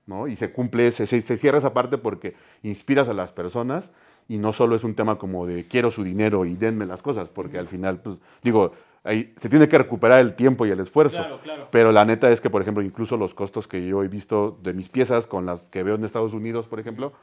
¿no? 0.05 0.27
Y 0.27 0.35
se 0.35 0.51
cumple, 0.51 0.91
se, 0.91 1.05
se, 1.05 1.37
cierra 1.37 1.57
esa 1.57 1.73
parte 1.73 1.97
porque 1.97 2.35
inspiras 2.61 3.07
a 3.09 3.13
las 3.13 3.31
personas 3.31 3.91
y 4.27 4.37
no 4.37 4.53
solo 4.53 4.75
es 4.75 4.83
un 4.83 4.95
tema 4.95 5.17
como 5.17 5.45
de 5.45 5.67
quiero 5.67 5.91
su 5.91 6.03
dinero 6.03 6.45
y 6.45 6.55
denme 6.55 6.85
las 6.85 7.01
cosas, 7.01 7.29
porque 7.29 7.59
al 7.59 7.67
final, 7.67 7.99
pues, 7.99 8.17
digo, 8.41 8.71
ahí 9.03 9.33
se 9.39 9.49
tiene 9.49 9.67
que 9.67 9.77
recuperar 9.77 10.19
el 10.19 10.33
tiempo 10.33 10.65
y 10.65 10.71
el 10.71 10.79
esfuerzo. 10.79 11.17
Claro, 11.17 11.39
claro. 11.39 11.67
Pero 11.71 11.91
la 11.91 12.05
neta 12.05 12.31
es 12.31 12.41
que, 12.41 12.49
por 12.49 12.61
ejemplo, 12.61 12.83
incluso 12.83 13.17
los 13.17 13.33
costos 13.33 13.67
que 13.67 13.85
yo 13.85 14.03
he 14.03 14.07
visto 14.07 14.57
de 14.63 14.73
mis 14.73 14.89
piezas 14.89 15.27
con 15.27 15.45
las 15.45 15.65
que 15.65 15.83
veo 15.83 15.95
en 15.95 16.05
Estados 16.05 16.33
Unidos, 16.33 16.67
por 16.67 16.79
ejemplo, 16.79 17.13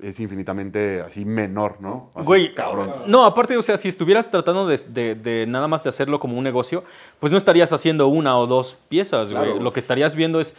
es 0.00 0.20
infinitamente 0.20 1.00
así 1.02 1.24
menor, 1.24 1.76
¿no? 1.80 2.10
Así, 2.14 2.26
Güey, 2.26 2.54
cabrón. 2.54 2.92
no, 3.06 3.24
aparte, 3.24 3.56
o 3.56 3.62
sea, 3.62 3.76
si 3.76 3.88
estuvieras 3.88 4.30
tratando 4.30 4.66
de, 4.66 4.78
de- 4.88 5.14
de 5.14 5.46
nada 5.46 5.66
más 5.68 5.82
de 5.82 5.88
hacerlo 5.88 6.20
como 6.20 6.38
un 6.38 6.44
negocio, 6.44 6.84
pues 7.18 7.32
no 7.32 7.38
estarías 7.38 7.72
haciendo 7.72 8.06
una 8.08 8.38
o 8.38 8.46
dos 8.46 8.78
piezas, 8.88 9.32
güey. 9.32 9.58
Lo 9.58 9.72
que 9.72 9.80
estarías 9.80 10.14
viendo 10.14 10.40
es 10.40 10.54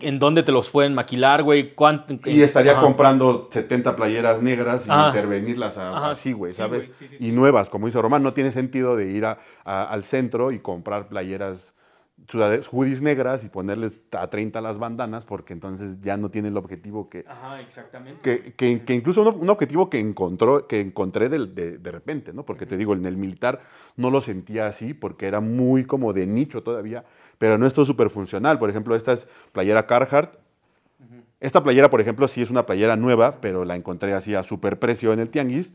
en 0.00 0.18
dónde 0.18 0.42
te 0.42 0.52
los 0.52 0.68
pueden 0.70 0.94
maquilar, 0.94 1.42
güey, 1.42 1.74
cuánto... 1.74 2.14
Y 2.28 2.42
estaría 2.42 2.72
Ajá. 2.72 2.82
comprando 2.82 3.48
70 3.50 3.96
playeras 3.96 4.42
negras 4.42 4.86
y 4.86 4.90
Ajá. 4.90 5.08
intervenirlas 5.08 5.78
a- 5.78 5.96
Ajá. 5.96 6.10
así, 6.10 6.32
güey, 6.32 6.52
Sí, 6.52 6.58
¿sabes? 6.58 6.86
güey, 6.86 6.98
sí, 6.98 7.08
sí, 7.08 7.16
sí. 7.18 7.28
Y 7.28 7.32
nuevas, 7.32 7.70
como 7.70 7.86
dice 7.86 8.00
Román, 8.02 8.22
no 8.22 8.34
tiene 8.34 8.50
sentido 8.50 8.94
de 8.94 9.10
ir 9.10 9.24
a- 9.24 9.38
a- 9.64 9.84
al 9.84 10.02
centro 10.04 10.52
y 10.52 10.58
comprar 10.58 11.08
playeras, 11.08 11.72
hoodies 12.70 13.00
negras 13.02 13.44
y 13.44 13.48
ponerles 13.48 14.00
a 14.12 14.28
30 14.28 14.60
las 14.60 14.78
bandanas, 14.78 15.24
porque 15.24 15.52
entonces 15.52 16.00
ya 16.00 16.16
no 16.16 16.30
tiene 16.30 16.48
el 16.48 16.56
objetivo 16.56 17.08
que, 17.08 17.24
Ajá, 17.28 17.60
exactamente. 17.60 18.20
que, 18.22 18.52
que- 18.54 18.84
que 18.84 18.94
incluso 18.94 19.22
un, 19.22 19.40
un 19.42 19.50
objetivo 19.50 19.88
que, 19.90 19.98
encontró, 19.98 20.66
que 20.66 20.80
encontré 20.80 21.28
de, 21.28 21.46
de 21.78 21.90
repente, 21.90 22.32
¿no? 22.32 22.44
Porque 22.44 22.66
te 22.66 22.76
digo, 22.76 22.94
en 22.94 23.06
el 23.06 23.16
militar 23.16 23.60
no 23.96 24.10
lo 24.10 24.20
sentía 24.20 24.66
así 24.66 24.94
porque 24.94 25.26
era 25.26 25.40
muy 25.40 25.84
como 25.84 26.12
de 26.12 26.26
nicho 26.26 26.62
todavía, 26.62 27.04
pero 27.38 27.58
no 27.58 27.66
es 27.66 27.74
todo 27.74 27.84
súper 27.86 28.10
funcional. 28.10 28.58
Por 28.58 28.70
ejemplo, 28.70 28.96
esta 28.96 29.12
es 29.12 29.26
playera 29.52 29.86
Carhartt. 29.86 30.38
Esta 31.38 31.62
playera, 31.62 31.90
por 31.90 32.00
ejemplo, 32.00 32.26
sí 32.28 32.40
es 32.40 32.50
una 32.50 32.64
playera 32.64 32.96
nueva, 32.96 33.40
pero 33.42 33.64
la 33.64 33.76
encontré 33.76 34.14
así 34.14 34.34
a 34.34 34.42
super 34.42 34.78
precio 34.78 35.12
en 35.12 35.20
el 35.20 35.28
tianguis. 35.28 35.74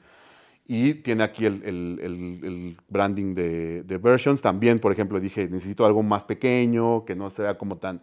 Y 0.74 0.93
tiene 0.93 1.24
aquí 1.24 1.45
el, 1.45 1.61
el- 1.65 1.99
el- 2.01 2.39
el 2.45 2.78
branding 2.88 3.34
de, 3.36 3.84
de 3.84 3.97
versions. 3.97 4.41
También, 4.41 4.80
por 4.80 4.93
ejemplo, 4.93 5.19
dije, 5.19 5.49
necesito 5.49 5.86
algo 5.86 6.01
más 6.01 6.24
pequeño, 6.24 7.03
que 7.03 7.13
no 7.13 7.30
sea 7.30 7.57
como 7.57 7.76
tan, 7.76 7.99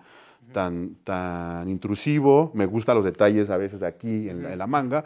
tan, 0.52 0.96
tan 1.02 1.66
intrusivo. 1.70 2.50
Me 2.54 2.66
gustan 2.66 2.96
los 2.96 3.06
detalles 3.06 3.48
a 3.48 3.56
veces 3.56 3.82
aquí 3.82 4.28
en, 4.28 4.42
la, 4.42 4.52
en 4.52 4.58
la 4.58 4.66
manga. 4.66 5.04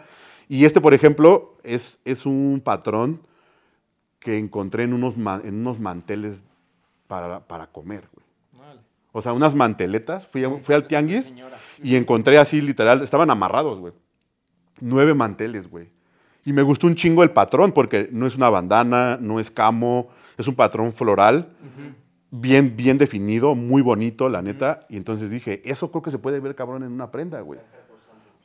Y 0.49 0.65
este, 0.65 0.81
por 0.81 0.93
ejemplo, 0.93 1.53
es, 1.63 1.99
es 2.03 2.25
un 2.25 2.59
patrón 2.61 3.21
que 4.19 4.37
encontré 4.37 4.83
en 4.83 4.93
unos, 4.93 5.15
en 5.15 5.55
unos 5.55 5.79
manteles 5.79 6.43
para, 7.07 7.39
para 7.47 7.67
comer. 7.67 8.09
güey. 8.13 8.25
Vale. 8.67 8.81
O 9.13 9.21
sea, 9.21 9.31
unas 9.31 9.55
manteletas. 9.55 10.27
Fui, 10.27 10.43
fui 10.63 10.75
al 10.75 10.85
tianguis 10.85 11.31
y 11.81 11.95
encontré 11.95 12.37
así, 12.39 12.59
literal, 12.59 13.01
estaban 13.03 13.29
amarrados, 13.29 13.79
güey. 13.79 13.93
Nueve 14.81 15.13
manteles, 15.13 15.69
güey. 15.69 15.87
Y 16.45 16.53
me 16.53 16.61
gustó 16.61 16.87
un 16.87 16.95
chingo 16.95 17.23
el 17.23 17.31
patrón 17.31 17.71
porque 17.71 18.09
no 18.11 18.25
es 18.27 18.35
una 18.35 18.49
bandana, 18.49 19.17
no 19.21 19.39
es 19.39 19.49
camo, 19.49 20.09
es 20.37 20.47
un 20.47 20.55
patrón 20.55 20.91
floral, 20.93 21.49
bien, 22.31 22.75
bien 22.75 22.97
definido, 22.97 23.55
muy 23.55 23.81
bonito, 23.81 24.27
la 24.29 24.41
neta. 24.41 24.81
Y 24.89 24.97
entonces 24.97 25.29
dije, 25.29 25.61
eso 25.63 25.89
creo 25.91 26.01
que 26.01 26.11
se 26.11 26.17
puede 26.19 26.39
ver 26.39 26.55
cabrón 26.55 26.83
en 26.83 26.91
una 26.91 27.09
prenda, 27.11 27.39
güey. 27.41 27.59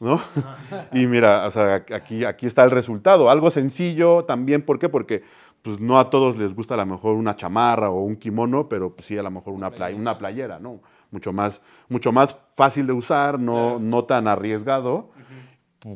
¿No? 0.01 0.21
y 0.93 1.07
mira, 1.07 1.45
o 1.47 1.51
sea, 1.51 1.85
aquí, 1.93 2.25
aquí 2.25 2.47
está 2.47 2.63
el 2.63 2.71
resultado. 2.71 3.31
Algo 3.31 3.51
sencillo 3.51 4.25
también, 4.25 4.63
¿por 4.63 4.79
qué? 4.79 4.89
Porque 4.89 5.25
pues, 5.63 5.81
no 5.81 5.99
a 5.99 6.09
todos 6.09 6.39
les 6.39 6.55
gusta 6.55 6.75
a 6.75 6.77
lo 6.77 6.87
mejor 6.87 7.17
una 7.17 7.35
chamarra 7.35 7.91
o 7.91 8.03
un 8.05 8.15
kimono, 8.15 8.69
pero 8.69 8.95
pues, 8.95 9.07
sí 9.07 9.19
a 9.19 9.25
lo 9.25 9.31
mejor 9.33 9.55
una, 9.55 9.71
play- 9.71 9.95
una 9.95 10.17
playera, 10.17 10.61
¿no? 10.61 10.81
Mucho 11.11 11.33
más, 11.33 11.61
mucho 11.89 12.13
más 12.13 12.37
fácil 12.55 12.87
de 12.87 12.93
usar, 12.93 13.41
no, 13.41 13.81
no 13.81 14.05
tan 14.05 14.29
arriesgado. 14.29 15.11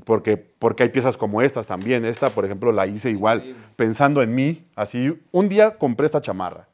Porque, 0.05 0.37
porque 0.37 0.85
hay 0.85 0.89
piezas 0.91 1.17
como 1.17 1.43
estas 1.43 1.67
también. 1.67 2.05
Esta, 2.05 2.31
por 2.31 2.45
ejemplo, 2.45 2.71
la 2.71 2.87
hice 2.87 3.11
igual, 3.11 3.57
pensando 3.77 4.23
en 4.23 4.35
mí. 4.35 4.65
Así, 4.77 5.21
un 5.33 5.49
día 5.49 5.77
compré 5.77 6.07
esta 6.07 6.21
chamarra, 6.21 6.69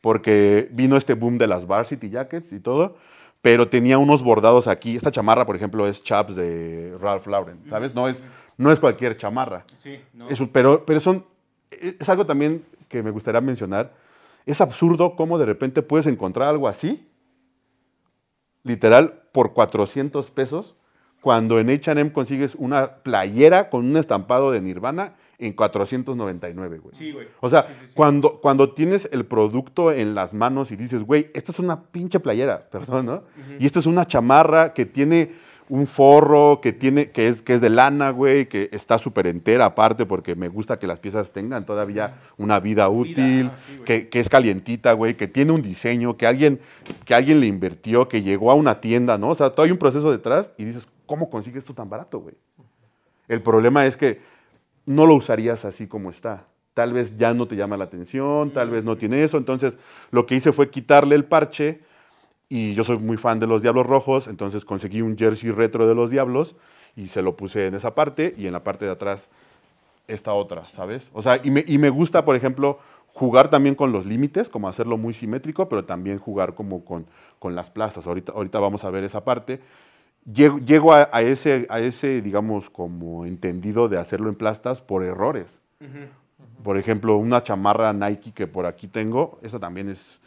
porque 0.00 0.68
vino 0.70 0.96
este 0.96 1.14
boom 1.14 1.38
de 1.38 1.48
las 1.48 1.66
varsity 1.66 2.10
jackets 2.10 2.52
y 2.52 2.60
todo, 2.60 2.96
pero 3.42 3.68
tenía 3.68 3.98
unos 3.98 4.22
bordados 4.22 4.68
aquí. 4.68 4.96
Esta 4.96 5.10
chamarra, 5.10 5.46
por 5.46 5.56
ejemplo, 5.56 5.86
es 5.88 6.02
chaps 6.02 6.36
de 6.36 6.96
Ralph 7.00 7.26
Lauren, 7.26 7.58
¿sabes? 7.68 7.94
No 7.94 8.08
es, 8.08 8.22
no 8.56 8.70
es 8.70 8.78
cualquier 8.78 9.16
chamarra. 9.16 9.64
Sí, 9.76 10.00
no. 10.14 10.28
Es 10.28 10.40
pero, 10.52 10.84
pero 10.86 11.00
son, 11.00 11.24
es 11.70 12.08
algo 12.08 12.24
también 12.24 12.64
que 12.88 13.02
me 13.02 13.10
gustaría 13.10 13.40
mencionar. 13.40 13.92
Es 14.46 14.60
absurdo 14.60 15.14
cómo 15.16 15.38
de 15.38 15.46
repente 15.46 15.82
puedes 15.82 16.06
encontrar 16.06 16.48
algo 16.48 16.68
así, 16.68 17.06
literal, 18.62 19.22
por 19.32 19.52
400 19.52 20.30
pesos, 20.30 20.74
cuando 21.20 21.58
en 21.58 21.70
H&M 21.70 22.12
consigues 22.12 22.54
una 22.54 22.96
playera 22.96 23.68
con 23.70 23.84
un 23.84 23.96
estampado 23.96 24.52
de 24.52 24.60
Nirvana 24.60 25.14
en 25.38 25.52
499, 25.52 26.78
güey. 26.78 26.94
Sí, 26.94 27.12
güey. 27.12 27.28
O 27.40 27.48
sea, 27.48 27.62
Sí, 27.62 27.72
sí, 27.80 27.86
sí. 27.88 27.92
Cuando, 27.94 28.40
cuando 28.40 28.72
tienes 28.72 29.08
el 29.12 29.24
producto 29.24 29.92
en 29.92 30.14
las 30.14 30.34
manos 30.34 30.70
y 30.72 30.76
dices, 30.76 31.02
güey, 31.04 31.30
esta 31.34 31.52
es 31.52 31.58
una 31.58 31.82
pinche 31.82 32.20
playera, 32.20 32.68
perdón, 32.70 33.06
¿no? 33.06 33.22
Y 33.58 33.66
esta 33.66 33.78
es 33.78 33.86
una 33.86 34.06
chamarra 34.06 34.72
que 34.72 34.86
tiene 34.86 35.32
un 35.68 35.86
forro, 35.86 36.60
que, 36.62 36.72
tiene, 36.72 37.10
que, 37.10 37.28
es, 37.28 37.42
que 37.42 37.52
es 37.54 37.60
de 37.60 37.68
lana, 37.68 38.10
güey, 38.10 38.46
que 38.46 38.70
está 38.72 38.96
súper 38.96 39.26
entera 39.26 39.66
aparte 39.66 40.06
porque 40.06 40.34
me 40.34 40.48
gusta 40.48 40.78
que 40.78 40.86
las 40.86 40.98
piezas 40.98 41.30
tengan 41.30 41.66
todavía 41.66 42.14
una 42.38 42.58
vida 42.58 42.88
útil, 42.88 43.50
ah, 43.52 43.56
que, 43.84 44.08
que 44.08 44.20
es 44.20 44.30
calientita, 44.30 44.92
güey, 44.94 45.14
que 45.14 45.28
tiene 45.28 45.52
un 45.52 45.60
diseño, 45.60 46.16
que 46.16 46.26
alguien, 46.26 46.58
que 47.04 47.14
alguien 47.14 47.40
le 47.40 47.46
invirtió, 47.46 48.08
que 48.08 48.22
llegó 48.22 48.50
a 48.50 48.54
una 48.54 48.80
tienda, 48.80 49.18
¿no? 49.18 49.28
O 49.28 49.34
sea, 49.34 49.50
todo 49.50 49.66
hay 49.66 49.72
un 49.72 49.78
proceso 49.78 50.10
detrás 50.10 50.52
y 50.56 50.64
dices, 50.64 50.88
¿cómo 51.08 51.28
consigues 51.28 51.64
esto 51.64 51.74
tan 51.74 51.90
barato, 51.90 52.20
güey? 52.20 52.36
El 53.26 53.42
problema 53.42 53.84
es 53.86 53.96
que 53.96 54.20
no 54.86 55.06
lo 55.06 55.14
usarías 55.14 55.64
así 55.64 55.88
como 55.88 56.10
está. 56.10 56.44
Tal 56.74 56.92
vez 56.92 57.16
ya 57.16 57.34
no 57.34 57.48
te 57.48 57.56
llama 57.56 57.76
la 57.76 57.84
atención, 57.84 58.52
tal 58.52 58.70
vez 58.70 58.84
no 58.84 58.96
tiene 58.96 59.24
eso. 59.24 59.36
Entonces, 59.36 59.76
lo 60.12 60.26
que 60.26 60.36
hice 60.36 60.52
fue 60.52 60.70
quitarle 60.70 61.16
el 61.16 61.24
parche 61.24 61.80
y 62.48 62.74
yo 62.74 62.84
soy 62.84 62.98
muy 62.98 63.16
fan 63.16 63.40
de 63.40 63.48
los 63.48 63.62
Diablos 63.62 63.86
Rojos, 63.86 64.28
entonces 64.28 64.64
conseguí 64.64 65.02
un 65.02 65.18
jersey 65.18 65.50
retro 65.50 65.88
de 65.88 65.94
los 65.94 66.10
Diablos 66.10 66.54
y 66.94 67.08
se 67.08 67.20
lo 67.22 67.36
puse 67.36 67.66
en 67.66 67.74
esa 67.74 67.94
parte 67.94 68.34
y 68.38 68.46
en 68.46 68.52
la 68.52 68.62
parte 68.62 68.84
de 68.84 68.92
atrás 68.92 69.28
esta 70.06 70.32
otra, 70.32 70.64
¿sabes? 70.64 71.10
O 71.12 71.20
sea, 71.20 71.40
y 71.42 71.50
me, 71.50 71.64
y 71.66 71.76
me 71.76 71.90
gusta, 71.90 72.24
por 72.24 72.36
ejemplo, 72.36 72.78
jugar 73.12 73.50
también 73.50 73.74
con 73.74 73.92
los 73.92 74.06
límites, 74.06 74.48
como 74.48 74.68
hacerlo 74.68 74.96
muy 74.96 75.12
simétrico, 75.12 75.68
pero 75.68 75.84
también 75.84 76.18
jugar 76.18 76.54
como 76.54 76.84
con, 76.84 77.06
con 77.38 77.54
las 77.54 77.68
plazas. 77.68 78.06
Ahorita, 78.06 78.32
ahorita 78.32 78.60
vamos 78.60 78.84
a 78.84 78.90
ver 78.90 79.04
esa 79.04 79.24
parte. 79.24 79.60
Llego, 80.32 80.58
llego 80.58 80.92
a, 80.92 81.08
a 81.12 81.22
ese, 81.22 81.66
a 81.70 81.78
ese, 81.80 82.20
digamos, 82.20 82.68
como 82.70 83.24
entendido 83.24 83.88
de 83.88 83.98
hacerlo 83.98 84.28
en 84.28 84.34
plastas 84.34 84.80
por 84.80 85.02
errores. 85.02 85.60
Por 86.62 86.76
ejemplo, 86.76 87.16
una 87.16 87.42
chamarra 87.42 87.92
Nike 87.92 88.32
que 88.32 88.46
por 88.46 88.66
aquí 88.66 88.88
tengo, 88.88 89.38
esta 89.42 89.58
también 89.58 89.88
es... 89.88 90.20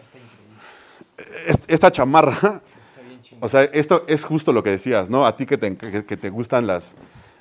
Está 0.00 0.18
increíble. 0.18 1.48
es- 1.48 1.60
Esta 1.68 1.90
chamarra 1.92 2.60
o 3.40 3.48
sea, 3.48 3.64
esto 3.64 4.04
es 4.06 4.24
justo 4.24 4.52
lo 4.52 4.62
que 4.62 4.70
decías, 4.70 5.08
¿no? 5.10 5.26
A 5.26 5.36
ti 5.36 5.46
que 5.46 5.58
te, 5.58 5.76
que, 5.76 6.04
que 6.04 6.16
te 6.16 6.30
gustan 6.30 6.66
las, 6.66 6.94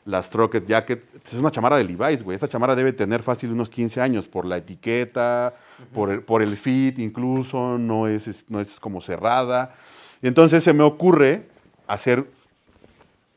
las 0.06 0.30
Trocket 0.30 0.66
Jackets, 0.66 1.08
pues 1.22 1.34
es 1.34 1.40
una 1.40 1.52
chamarra 1.52 1.78
de 1.78 1.84
Levi's, 1.84 2.24
güey. 2.24 2.36
Esta 2.36 2.48
chamarra 2.48 2.76
debe 2.76 2.94
tener 2.94 3.22
fácil 3.24 3.52
unos 3.52 3.70
15 3.70 4.02
años 4.02 4.28
por 4.28 4.46
la 4.46 4.58
etiqueta, 4.58 5.54
por, 5.94 6.10
el, 6.12 6.22
por 6.22 6.42
el 6.42 6.56
fit 6.58 6.98
incluso, 7.00 7.78
no 7.78 8.08
es, 8.08 8.28
es- 8.28 8.46
no 8.50 8.60
es 8.60 8.80
como 8.80 9.02
cerrada. 9.02 9.74
Y 10.22 10.28
entonces 10.28 10.64
se 10.64 10.74
me 10.74 10.84
ocurre 10.84 11.50
hacer 11.88 12.26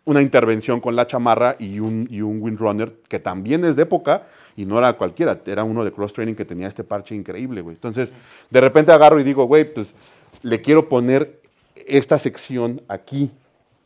una 0.07 0.23
intervención 0.23 0.81
con 0.81 0.97
la 0.97 1.07
chamarra 1.07 1.57
y 1.59 1.81
un, 1.81 2.07
y 2.11 2.23
un 2.23 2.41
Windrunner 2.41 2.95
que 3.09 3.19
también 3.19 3.65
es 3.65 3.75
de 3.75 3.83
época 3.83 4.27
y 4.57 4.65
no 4.65 4.79
era 4.79 4.93
cualquiera, 4.95 5.41
era 5.45 5.65
uno 5.65 5.85
de 5.85 5.93
cross 5.93 6.13
training 6.13 6.35
que 6.35 6.45
tenía 6.45 6.69
este 6.69 6.85
parche 6.85 7.15
increíble, 7.15 7.61
güey. 7.61 7.75
Entonces, 7.75 8.13
de 8.49 8.61
repente 8.61 8.93
agarro 8.93 9.21
y 9.21 9.25
digo, 9.25 9.45
güey, 9.45 9.73
pues 9.73 9.95
le 10.43 10.61
quiero 10.61 10.89
poner 10.89 11.43
esta 11.75 12.19
sección 12.19 12.81
aquí, 12.89 13.33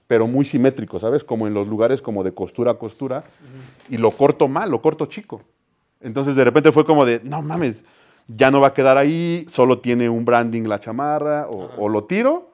pero 0.06 0.26
muy 0.26 0.44
simétrico, 0.44 0.98
¿sabes? 1.00 1.24
Como 1.24 1.46
en 1.46 1.54
los 1.54 1.66
lugares 1.66 2.02
como 2.02 2.22
de 2.22 2.32
costura 2.32 2.72
a 2.72 2.74
costura 2.74 3.24
y 3.88 3.96
lo 3.96 4.10
corto 4.10 4.46
mal, 4.46 4.70
lo 4.70 4.82
corto 4.82 5.06
chico. 5.06 5.40
Entonces, 6.02 6.36
de 6.36 6.44
repente 6.44 6.70
fue 6.70 6.84
como 6.84 7.06
de, 7.06 7.20
no 7.24 7.40
mames, 7.40 7.82
ya 8.28 8.50
no 8.50 8.60
va 8.60 8.68
a 8.68 8.74
quedar 8.74 8.98
ahí, 8.98 9.46
solo 9.48 9.78
tiene 9.78 10.10
un 10.10 10.26
branding 10.26 10.64
la 10.64 10.80
chamarra, 10.80 11.48
o, 11.48 11.70
o 11.78 11.88
lo 11.88 12.04
tiro 12.04 12.49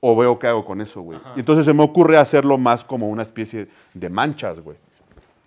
o 0.00 0.16
veo 0.16 0.38
qué 0.38 0.46
hago 0.46 0.64
con 0.64 0.80
eso, 0.80 1.00
güey. 1.00 1.18
Y 1.36 1.40
entonces 1.40 1.64
se 1.64 1.74
me 1.74 1.82
ocurre 1.82 2.16
hacerlo 2.16 2.58
más 2.58 2.84
como 2.84 3.08
una 3.08 3.22
especie 3.22 3.68
de 3.94 4.08
manchas, 4.08 4.60
güey. 4.60 4.76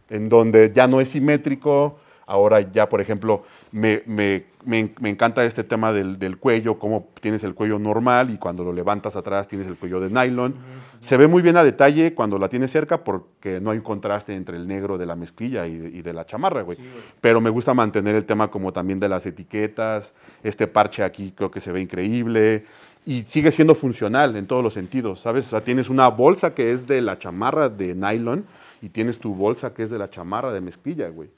En 0.10 0.28
donde 0.28 0.72
ya 0.74 0.88
no 0.88 1.00
es 1.00 1.10
simétrico, 1.10 1.98
ahora 2.26 2.60
ya, 2.62 2.88
por 2.90 3.00
ejemplo, 3.00 3.44
me, 3.72 4.04
me- 4.06 4.46
me- 4.66 4.94
me 5.00 5.10
encanta 5.10 5.44
este 5.46 5.64
tema 5.64 5.92
del, 5.94 6.20
del 6.20 6.38
cuello, 6.38 6.78
cómo 6.78 7.10
tienes 7.20 7.44
el 7.44 7.56
cuello 7.56 7.80
normal 7.80 8.30
y 8.30 8.38
cuando 8.38 8.64
lo 8.64 8.74
levantas 8.74 9.16
atrás 9.16 9.48
tienes 9.48 9.68
el 9.68 9.76
cuello 9.76 10.00
de 10.00 10.10
nylon. 10.10 10.54
Se 11.00 11.18
ve 11.18 11.26
muy 11.28 11.42
bien 11.42 11.58
a 11.58 11.64
detalle 11.64 12.14
cuando 12.14 12.38
la 12.38 12.48
tienes 12.48 12.70
cerca 12.70 13.04
porque 13.04 13.60
no 13.60 13.72
hay 13.72 13.80
un 13.80 13.84
contraste 13.84 14.36
entre 14.36 14.58
el 14.58 14.68
negro 14.68 15.00
de 15.00 15.08
la 15.08 15.16
mezclilla 15.16 15.66
y 15.66 15.78
de, 15.78 15.90
y 15.90 16.02
de 16.04 16.14
la 16.14 16.26
chamarra, 16.28 16.62
güey. 16.62 16.78
Pero 17.22 17.42
me 17.42 17.50
gusta 17.50 17.74
mantener 17.74 18.14
el 18.16 18.26
tema 18.26 18.50
como 18.52 18.72
también 18.72 19.00
de 19.00 19.10
las 19.10 19.26
etiquetas, 19.26 20.14
este 20.44 20.68
parche 20.68 21.02
aquí 21.04 21.34
creo 21.36 21.50
que 21.50 21.60
se 21.60 21.72
ve 21.72 21.82
increíble 21.82 22.66
y 23.04 23.24
sigue 23.24 23.52
siendo 23.52 23.74
funcional 23.74 24.36
en 24.36 24.46
todos 24.46 24.64
los 24.64 24.74
sentidos, 24.76 25.22
¿sabes? 25.22 25.48
O 25.48 25.50
sea, 25.50 25.64
tienes 25.64 25.90
una 25.90 26.08
bolsa 26.10 26.54
que 26.54 26.72
es 26.72 26.86
de 26.86 27.02
la 27.02 27.18
chamarra 27.18 27.68
de 27.68 27.96
nylon 27.96 28.46
y 28.84 28.90
tienes 28.90 29.18
tu 29.18 29.34
bolsa 29.34 29.74
que 29.74 29.82
es 29.84 29.90
de 29.90 29.98
la 29.98 30.10
chamarra 30.12 30.54
de 30.54 30.62
mezclilla, 30.62 31.08
güey. 31.10 31.30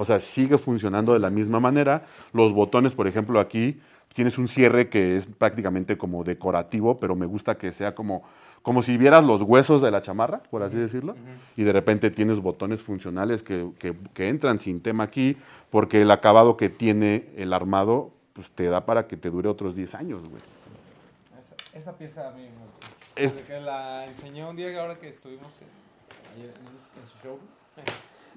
O 0.00 0.04
sea, 0.06 0.18
sigue 0.18 0.56
funcionando 0.56 1.12
de 1.12 1.18
la 1.18 1.28
misma 1.28 1.60
manera. 1.60 2.04
Los 2.32 2.54
botones, 2.54 2.94
por 2.94 3.06
ejemplo, 3.06 3.38
aquí 3.38 3.78
tienes 4.14 4.38
un 4.38 4.48
cierre 4.48 4.88
que 4.88 5.18
es 5.18 5.26
prácticamente 5.26 5.98
como 5.98 6.24
decorativo, 6.24 6.96
pero 6.96 7.14
me 7.14 7.26
gusta 7.26 7.58
que 7.58 7.70
sea 7.70 7.94
como, 7.94 8.22
como 8.62 8.82
si 8.82 8.96
vieras 8.96 9.22
los 9.24 9.42
huesos 9.42 9.82
de 9.82 9.90
la 9.90 10.00
chamarra, 10.00 10.42
por 10.50 10.62
así 10.62 10.76
decirlo, 10.76 11.16
y 11.54 11.64
de 11.64 11.72
repente 11.74 12.10
tienes 12.10 12.40
botones 12.40 12.80
funcionales 12.80 13.42
que, 13.42 13.68
que- 13.78 13.94
que 14.14 14.28
entran 14.28 14.58
sin 14.58 14.80
tema 14.80 15.04
aquí, 15.04 15.36
porque 15.68 16.00
el 16.00 16.10
acabado 16.10 16.56
que 16.56 16.70
tiene 16.70 17.26
el 17.36 17.52
armado 17.52 18.10
pues, 18.32 18.50
te 18.50 18.68
da 18.70 18.86
para 18.86 19.06
que 19.06 19.18
te 19.18 19.28
dure 19.28 19.50
otros 19.50 19.74
10 19.76 19.94
años, 19.94 20.22
güey. 20.22 20.40
Esa, 21.38 21.78
esa 21.78 21.92
pieza 21.92 22.26
a 22.26 22.32
mí 22.32 22.44
me. 22.44 23.22
Es- 23.22 23.34
que 23.34 23.60
la 23.60 24.06
enseñó 24.06 24.48
un 24.48 24.56
día 24.56 24.80
ahora 24.80 24.98
que 24.98 25.10
estuvimos 25.10 25.52
en, 25.60 26.46
en 26.46 27.06
su 27.06 27.18
show. 27.22 27.38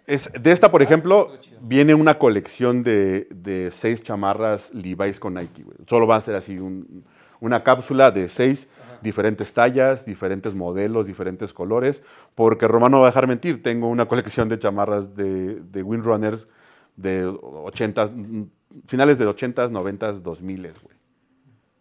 Es, 0.05 0.29
de 0.33 0.51
esta, 0.51 0.69
por 0.69 0.81
ejemplo, 0.81 1.31
viene 1.61 1.93
una 1.93 2.17
colección 2.19 2.83
de, 2.83 3.27
de 3.31 3.71
seis 3.71 4.01
chamarras 4.03 4.73
Levi's 4.73 5.19
con 5.19 5.35
Nike. 5.35 5.63
güey. 5.63 5.77
Solo 5.87 6.05
va 6.07 6.17
a 6.17 6.21
ser 6.21 6.35
así 6.35 6.57
un- 6.59 7.05
una 7.39 7.63
cápsula 7.63 8.11
de 8.11 8.29
seis 8.29 8.67
diferentes 9.01 9.53
tallas, 9.53 10.05
diferentes 10.05 10.53
modelos, 10.55 11.07
diferentes 11.07 11.53
colores, 11.53 12.01
porque 12.35 12.67
Romano 12.69 12.99
va 12.99 13.07
a 13.07 13.09
dejar 13.09 13.27
mentir. 13.27 13.61
Tengo 13.61 13.87
una 13.89 14.05
colección 14.07 14.47
de 14.49 14.57
chamarras 14.59 15.13
de, 15.15 15.55
de 15.61 15.83
Windrunners 15.83 16.47
de 16.95 17.25
80, 17.25 18.05
mm, 18.07 18.43
finales 18.87 19.17
de 19.17 19.27
80s, 19.27 19.71
90s, 19.71 20.21
2000s, 20.21 20.81
güey. 20.81 20.95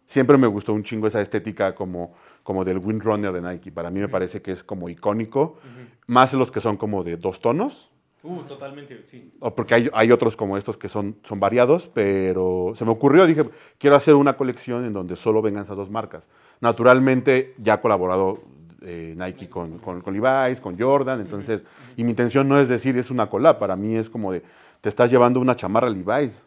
Siempre 0.05 0.37
me 0.37 0.47
gustó 0.47 0.73
un 0.73 0.83
chingo 0.83 1.07
esa 1.07 1.21
estética 1.21 1.73
como, 1.75 2.13
como 2.43 2.63
del 2.65 2.77
Windrunner 2.79 3.31
de 3.31 3.41
Nike. 3.41 3.71
Para 3.71 3.89
mí 3.89 3.99
me 3.99 4.09
parece 4.09 4.41
que 4.41 4.51
es 4.51 4.63
como 4.63 4.89
icónico. 4.89 5.57
Más 6.07 6.33
los 6.33 6.51
que 6.51 6.59
son 6.59 6.75
como 6.77 7.03
de 7.03 7.15
dos 7.17 7.39
tonos. 7.39 7.89
Uh, 8.23 8.43
totalmente, 8.43 9.01
sí. 9.05 9.33
O 9.41 9.53
porque 9.53 9.75
hay, 9.75 9.89
hay 9.91 10.11
otros 10.11 10.37
como 10.37 10.57
estos 10.57 10.77
que 10.77 10.87
son, 10.87 11.17
son 11.23 11.41
variados, 11.41 11.89
pero 11.93 12.71
se 12.73 12.85
me 12.85 12.91
ocurrió, 12.91 13.25
dije, 13.25 13.43
quiero 13.77 13.97
hacer 13.97 14.15
una 14.15 14.37
colección 14.37 14.85
en 14.85 14.93
donde 14.93 15.17
solo 15.17 15.41
vengan 15.41 15.63
esas 15.63 15.75
dos 15.75 15.89
marcas. 15.89 16.29
Naturalmente, 16.61 17.53
ya 17.57 17.73
ha 17.73 17.81
colaborado 17.81 18.39
eh, 18.81 19.13
Nike 19.17 19.49
con, 19.49 19.77
con, 19.79 19.99
con 19.99 20.13
Levi's, 20.13 20.61
con 20.61 20.79
Jordan, 20.79 21.19
entonces, 21.19 21.65
y 21.97 22.05
mi 22.05 22.11
intención 22.11 22.47
no 22.47 22.57
es 22.59 22.69
decir 22.69 22.97
es 22.97 23.11
una 23.11 23.29
collab, 23.29 23.59
para 23.59 23.75
mí 23.75 23.97
es 23.97 24.09
como 24.09 24.31
de, 24.31 24.41
te 24.79 24.87
estás 24.87 25.11
llevando 25.11 25.41
una 25.41 25.57
chamarra 25.57 25.89
Levi's, 25.89 26.39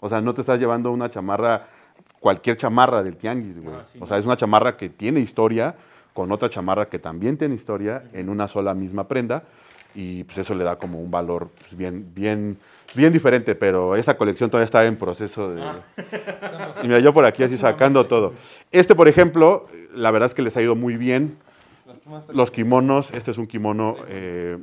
o 0.00 0.08
sea, 0.08 0.20
no 0.20 0.34
te 0.34 0.40
estás 0.40 0.58
llevando 0.58 0.90
una 0.90 1.10
chamarra 1.10 1.68
cualquier 2.18 2.56
chamarra 2.56 3.04
del 3.04 3.16
tianguis, 3.16 3.62
güey. 3.62 3.76
Ah, 3.76 3.84
sí, 3.84 3.98
o 4.00 4.06
sea, 4.06 4.18
es 4.18 4.26
una 4.26 4.36
chamarra 4.36 4.76
que 4.76 4.88
tiene 4.88 5.20
historia 5.20 5.76
con 6.12 6.32
otra 6.32 6.48
chamarra 6.48 6.88
que 6.88 6.98
también 6.98 7.36
tiene 7.36 7.54
historia 7.54 8.02
en 8.12 8.28
una 8.28 8.48
sola 8.48 8.74
misma 8.74 9.06
prenda 9.06 9.44
y 9.94 10.24
pues 10.24 10.38
eso 10.38 10.54
le 10.54 10.64
da 10.64 10.76
como 10.76 11.00
un 11.00 11.10
valor 11.10 11.50
pues, 11.58 11.76
bien, 11.76 12.10
bien, 12.14 12.58
bien 12.94 13.12
diferente, 13.12 13.54
pero 13.54 13.96
esta 13.96 14.16
colección 14.16 14.50
todavía 14.50 14.64
está 14.64 14.84
en 14.86 14.96
proceso 14.96 15.50
de... 15.50 15.62
Y 16.82 16.88
mira, 16.88 17.00
yo 17.00 17.12
por 17.12 17.24
aquí 17.24 17.42
así 17.42 17.58
sacando 17.58 18.06
todo. 18.06 18.32
Este, 18.70 18.94
por 18.94 19.08
ejemplo, 19.08 19.66
la 19.94 20.10
verdad 20.10 20.28
es 20.28 20.34
que 20.34 20.42
les 20.42 20.56
ha 20.56 20.62
ido 20.62 20.74
muy 20.74 20.96
bien. 20.96 21.36
Los 22.32 22.50
kimonos, 22.50 23.12
este 23.12 23.30
es 23.30 23.38
un 23.38 23.46
kimono 23.46 23.96
eh, 24.08 24.58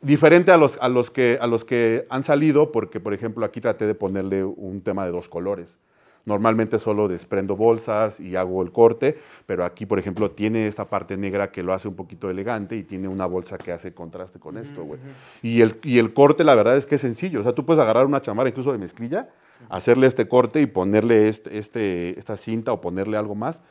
diferente 0.00 0.50
a 0.50 0.56
los, 0.56 0.78
a, 0.80 0.88
los 0.88 1.10
que, 1.10 1.38
a 1.40 1.46
los 1.46 1.64
que 1.64 2.06
han 2.10 2.24
salido, 2.24 2.72
porque, 2.72 3.00
por 3.00 3.14
ejemplo, 3.14 3.44
aquí 3.44 3.60
traté 3.60 3.86
de 3.86 3.94
ponerle 3.94 4.44
un 4.44 4.80
tema 4.80 5.04
de 5.04 5.12
dos 5.12 5.28
colores. 5.28 5.78
Normalmente 6.26 6.78
solo 6.80 7.06
desprendo 7.06 7.54
bolsas 7.56 8.18
y 8.18 8.34
hago 8.34 8.60
el 8.62 8.72
corte, 8.72 9.16
pero 9.46 9.64
aquí, 9.64 9.86
por 9.86 9.98
ejemplo, 10.00 10.32
tiene 10.32 10.66
esta 10.66 10.84
parte 10.90 11.16
negra 11.16 11.52
que 11.52 11.62
lo 11.62 11.72
hace 11.72 11.86
un 11.86 11.94
poquito 11.94 12.28
elegante 12.28 12.76
y 12.76 12.82
tiene 12.82 13.06
una 13.06 13.26
bolsa 13.26 13.56
que 13.58 13.70
hace 13.70 13.94
contraste 13.94 14.40
con 14.40 14.58
esto, 14.58 14.82
güey. 14.82 14.98
Y 15.42 15.60
el, 15.60 15.78
y 15.84 15.98
el 15.98 16.12
corte, 16.12 16.42
la 16.42 16.56
verdad 16.56 16.76
es 16.76 16.84
que 16.84 16.96
es 16.96 17.00
sencillo. 17.00 17.40
O 17.40 17.42
sea, 17.44 17.52
tú 17.54 17.64
puedes 17.64 17.80
agarrar 17.80 18.06
una 18.06 18.20
chamarra 18.20 18.48
incluso 18.48 18.72
de 18.72 18.78
mezclilla, 18.78 19.28
hacerle 19.68 20.08
este 20.08 20.26
corte 20.26 20.60
y 20.60 20.66
ponerle 20.66 21.28
este, 21.28 21.58
este, 21.58 22.18
esta 22.18 22.36
cinta 22.36 22.72
o 22.72 22.80
ponerle 22.80 23.16
algo 23.16 23.36
más 23.36 23.62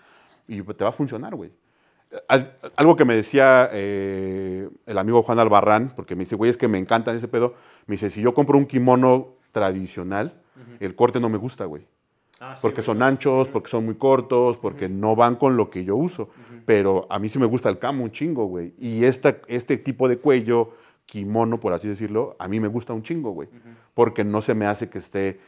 y 0.47 0.61
te 0.61 0.83
va 0.85 0.91
a 0.91 0.93
funcionar, 0.93 1.35
güey. 1.35 1.51
Al- 2.29 2.53
Algo 2.77 2.95
que 2.95 3.03
me 3.03 3.15
decía 3.15 3.69
eh, 3.73 4.69
el 4.85 4.97
amigo 4.97 5.23
Juan 5.23 5.39
Albarrán, 5.39 5.91
porque 5.93 6.15
me 6.15 6.21
dice, 6.21 6.37
güey, 6.37 6.49
es 6.51 6.55
que 6.55 6.69
me 6.69 6.77
encanta 6.77 7.13
ese 7.13 7.27
pedo. 7.27 7.55
Me 7.85 7.95
dice, 7.95 8.09
si 8.09 8.21
yo 8.21 8.33
compro 8.33 8.57
un 8.57 8.65
kimono 8.65 9.33
tradicional, 9.51 10.35
el 10.79 10.95
corte 10.95 11.19
no 11.19 11.27
me 11.27 11.37
gusta, 11.37 11.65
güey. 11.65 11.85
Ah, 12.39 12.55
sí, 12.55 12.59
Porque 12.61 12.81
son 12.81 13.01
anchos, 13.01 13.47
porque 13.47 13.69
son 13.69 13.85
muy 13.85 13.95
cortos, 13.95 14.57
porque 14.57 14.89
no 14.89 15.15
van 15.15 15.35
con 15.35 15.55
lo 15.55 15.69
que 15.69 15.83
yo 15.83 15.95
uso. 15.95 16.29
Pero 16.65 17.07
a 17.09 17.19
mí 17.19 17.29
sí 17.29 17.39
me 17.39 17.45
gusta 17.45 17.69
el 17.69 17.79
camo 17.79 18.03
un 18.03 18.11
chingo, 18.11 18.45
güey. 18.45 18.73
Y 18.77 19.05
esta, 19.05 19.37
este 19.47 19.77
tipo 19.77 20.07
de 20.07 20.17
cuello, 20.17 20.71
kimono, 21.05 21.59
por 21.59 21.73
así 21.73 21.87
decirlo, 21.87 22.35
a 22.39 22.47
mí 22.47 22.59
me 22.59 22.67
gusta 22.67 22.93
un 22.93 23.03
chingo, 23.03 23.31
güey. 23.31 23.47
Porque 23.93 24.23
no 24.23 24.41
se 24.41 24.53
me 24.53 24.65
hace 24.65 24.89
que 24.89 24.97
esté 24.97 25.39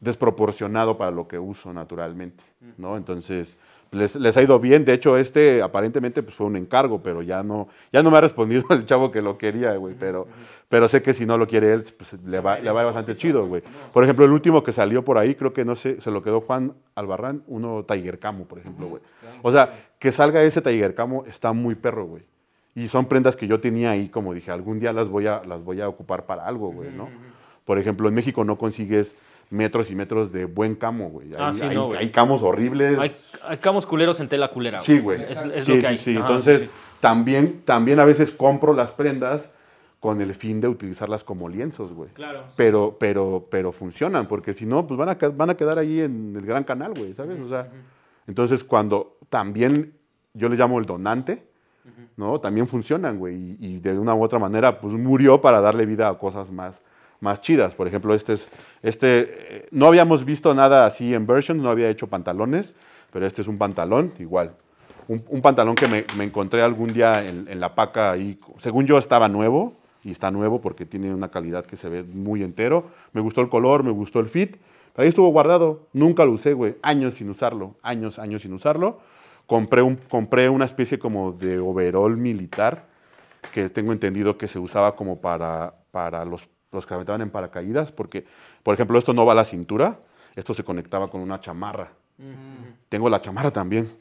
desproporcionado 0.00 0.96
para 0.96 1.10
lo 1.10 1.28
que 1.28 1.38
uso 1.38 1.72
naturalmente, 1.72 2.44
¿no? 2.78 2.96
Entonces, 2.96 3.58
les, 3.92 4.14
les 4.16 4.36
ha 4.36 4.42
ido 4.42 4.58
bien. 4.60 4.84
De 4.84 4.92
hecho, 4.92 5.16
este 5.16 5.62
aparentemente 5.62 6.22
pues, 6.22 6.36
fue 6.36 6.46
un 6.46 6.56
encargo, 6.56 7.02
pero 7.02 7.22
ya 7.22 7.42
no, 7.42 7.68
ya 7.92 8.02
no 8.02 8.10
me 8.10 8.18
ha 8.18 8.20
respondido 8.20 8.62
el 8.70 8.86
chavo 8.86 9.10
que 9.10 9.22
lo 9.22 9.38
quería, 9.38 9.74
güey. 9.76 9.94
Pero, 9.98 10.28
pero 10.68 10.88
sé 10.88 11.02
que 11.02 11.12
si 11.12 11.26
no 11.26 11.38
lo 11.38 11.46
quiere 11.46 11.72
él, 11.72 11.84
pues 11.96 12.14
le 12.24 12.40
va, 12.40 12.58
le 12.58 12.70
va 12.70 12.84
bastante 12.84 13.16
chido, 13.16 13.46
güey. 13.46 13.62
Por 13.92 14.04
ejemplo, 14.04 14.24
el 14.24 14.32
último 14.32 14.62
que 14.62 14.72
salió 14.72 15.04
por 15.04 15.18
ahí, 15.18 15.34
creo 15.34 15.52
que 15.52 15.64
no 15.64 15.74
sé, 15.74 16.00
se 16.00 16.10
lo 16.10 16.22
quedó 16.22 16.40
Juan 16.40 16.74
Albarrán, 16.94 17.42
uno 17.46 17.84
Tiger 17.84 18.18
Camo, 18.18 18.44
por 18.44 18.58
ejemplo, 18.58 18.88
güey. 18.88 19.02
O 19.42 19.52
sea, 19.52 19.92
que 19.98 20.12
salga 20.12 20.42
ese 20.42 20.60
Tiger 20.60 20.94
Camo 20.94 21.24
está 21.26 21.52
muy 21.52 21.74
perro, 21.74 22.06
güey. 22.06 22.22
Y 22.74 22.88
son 22.88 23.06
prendas 23.06 23.36
que 23.36 23.46
yo 23.46 23.60
tenía 23.60 23.90
ahí, 23.90 24.08
como 24.08 24.32
dije, 24.32 24.50
algún 24.50 24.78
día 24.78 24.92
las 24.92 25.08
voy 25.08 25.26
a, 25.26 25.42
las 25.44 25.62
voy 25.62 25.80
a 25.80 25.88
ocupar 25.88 26.26
para 26.26 26.46
algo, 26.46 26.70
güey, 26.70 26.90
¿no? 26.92 27.08
Por 27.64 27.78
ejemplo, 27.78 28.08
en 28.08 28.14
México 28.14 28.44
no 28.44 28.56
consigues 28.56 29.16
metros 29.50 29.90
y 29.90 29.94
metros 29.96 30.32
de 30.32 30.44
buen 30.46 30.74
camo, 30.76 31.10
güey. 31.10 31.28
Ah, 31.38 31.48
Hay, 31.48 31.52
sí, 31.54 31.62
hay- 31.62 31.74
no, 31.74 31.86
güey. 31.86 31.98
hay 31.98 32.10
camos 32.10 32.42
horribles. 32.42 32.98
Hay, 32.98 33.12
hay 33.46 33.56
camos 33.58 33.84
culeros 33.86 34.20
en 34.20 34.28
tela 34.28 34.48
culera. 34.50 34.80
Sí, 34.80 34.98
güey. 35.00 35.22
Es, 35.22 35.42
es 35.42 35.64
sí, 35.66 35.74
lo 35.74 35.80
que 35.80 35.88
sí, 35.88 35.96
sí. 35.96 36.16
Ajá, 36.16 36.26
Entonces, 36.26 36.60
sí. 36.62 36.70
También, 37.00 37.62
también 37.64 37.98
a 38.00 38.04
veces 38.04 38.30
compro 38.30 38.72
las 38.74 38.92
prendas 38.92 39.52
con 40.00 40.20
el 40.20 40.34
fin 40.34 40.60
de 40.60 40.68
utilizarlas 40.68 41.24
como 41.24 41.48
lienzos, 41.48 41.92
güey. 41.92 42.10
Claro. 42.10 42.44
Pero, 42.56 42.96
pero, 42.98 43.48
pero 43.50 43.72
funcionan, 43.72 44.28
porque 44.28 44.52
si 44.54 44.64
no, 44.66 44.86
pues 44.86 44.96
van 44.98 45.08
a, 45.10 45.14
van 45.30 45.50
a 45.50 45.54
quedar 45.56 45.78
ahí 45.78 46.00
en 46.00 46.34
el 46.36 46.46
gran 46.46 46.64
canal, 46.64 46.92
güey, 46.96 47.12
¿sabes? 47.14 47.38
O 47.40 47.48
sea, 47.48 47.68
entonces 48.26 48.64
cuando 48.64 49.18
también 49.28 49.94
yo 50.32 50.48
le 50.48 50.56
llamo 50.56 50.78
el 50.78 50.86
donante, 50.86 51.42
¿no? 52.16 52.38
También 52.40 52.66
funcionan, 52.66 53.18
güey, 53.18 53.34
y, 53.34 53.56
y 53.60 53.78
de 53.80 53.98
una 53.98 54.14
u 54.14 54.22
otra 54.22 54.38
manera, 54.38 54.80
pues 54.80 54.94
murió 54.94 55.40
para 55.40 55.60
darle 55.60 55.84
vida 55.86 56.08
a 56.08 56.16
cosas 56.18 56.50
más, 56.50 56.80
más 57.20 57.40
chidas. 57.40 57.74
Por 57.74 57.86
ejemplo, 57.86 58.14
este 58.14 58.34
es, 58.34 58.48
este, 58.82 59.20
eh, 59.20 59.68
no 59.70 59.86
habíamos 59.86 60.24
visto 60.24 60.52
nada 60.54 60.86
así 60.86 61.14
en 61.14 61.26
version, 61.26 61.62
no 61.62 61.70
había 61.70 61.88
hecho 61.88 62.06
pantalones, 62.06 62.74
pero 63.12 63.26
este 63.26 63.42
es 63.42 63.48
un 63.48 63.58
pantalón, 63.58 64.12
igual. 64.18 64.54
Un, 65.08 65.22
un 65.28 65.42
pantalón 65.42 65.74
que 65.74 65.88
me, 65.88 66.04
me 66.16 66.24
encontré 66.24 66.62
algún 66.62 66.92
día 66.92 67.24
en, 67.26 67.46
en 67.48 67.60
la 67.60 67.74
paca 67.74 68.12
ahí, 68.12 68.38
según 68.58 68.86
yo 68.86 68.98
estaba 68.98 69.28
nuevo, 69.28 69.74
y 70.02 70.10
está 70.10 70.30
nuevo 70.30 70.60
porque 70.60 70.86
tiene 70.86 71.12
una 71.12 71.30
calidad 71.30 71.66
que 71.66 71.76
se 71.76 71.88
ve 71.88 72.02
muy 72.02 72.42
entero. 72.42 72.86
Me 73.12 73.20
gustó 73.20 73.40
el 73.40 73.48
color, 73.48 73.82
me 73.82 73.90
gustó 73.90 74.20
el 74.20 74.28
fit, 74.28 74.56
pero 74.94 75.04
ahí 75.04 75.08
estuvo 75.08 75.28
guardado, 75.28 75.88
nunca 75.92 76.24
lo 76.24 76.32
usé, 76.32 76.54
güey, 76.54 76.76
años 76.82 77.14
sin 77.14 77.28
usarlo, 77.30 77.76
años, 77.82 78.18
años 78.18 78.42
sin 78.42 78.52
usarlo. 78.52 79.00
Compré, 79.46 79.82
un, 79.82 79.96
compré 79.96 80.48
una 80.48 80.64
especie 80.64 80.98
como 80.98 81.32
de 81.32 81.58
overall 81.58 82.16
militar, 82.16 82.86
que 83.52 83.68
tengo 83.68 83.92
entendido 83.92 84.38
que 84.38 84.48
se 84.48 84.58
usaba 84.58 84.94
como 84.94 85.20
para, 85.20 85.74
para 85.90 86.24
los, 86.24 86.48
los 86.72 86.86
que 86.86 86.94
aventaban 86.94 87.20
en 87.20 87.30
paracaídas, 87.30 87.92
porque, 87.92 88.24
por 88.62 88.74
ejemplo, 88.74 88.98
esto 88.98 89.12
no 89.12 89.26
va 89.26 89.32
a 89.32 89.36
la 89.36 89.44
cintura, 89.44 90.00
esto 90.36 90.54
se 90.54 90.64
conectaba 90.64 91.08
con 91.08 91.20
una 91.20 91.40
chamarra. 91.40 91.92
Tengo 92.88 93.08
la 93.08 93.20
chamarra 93.20 93.50
también, 93.50 93.96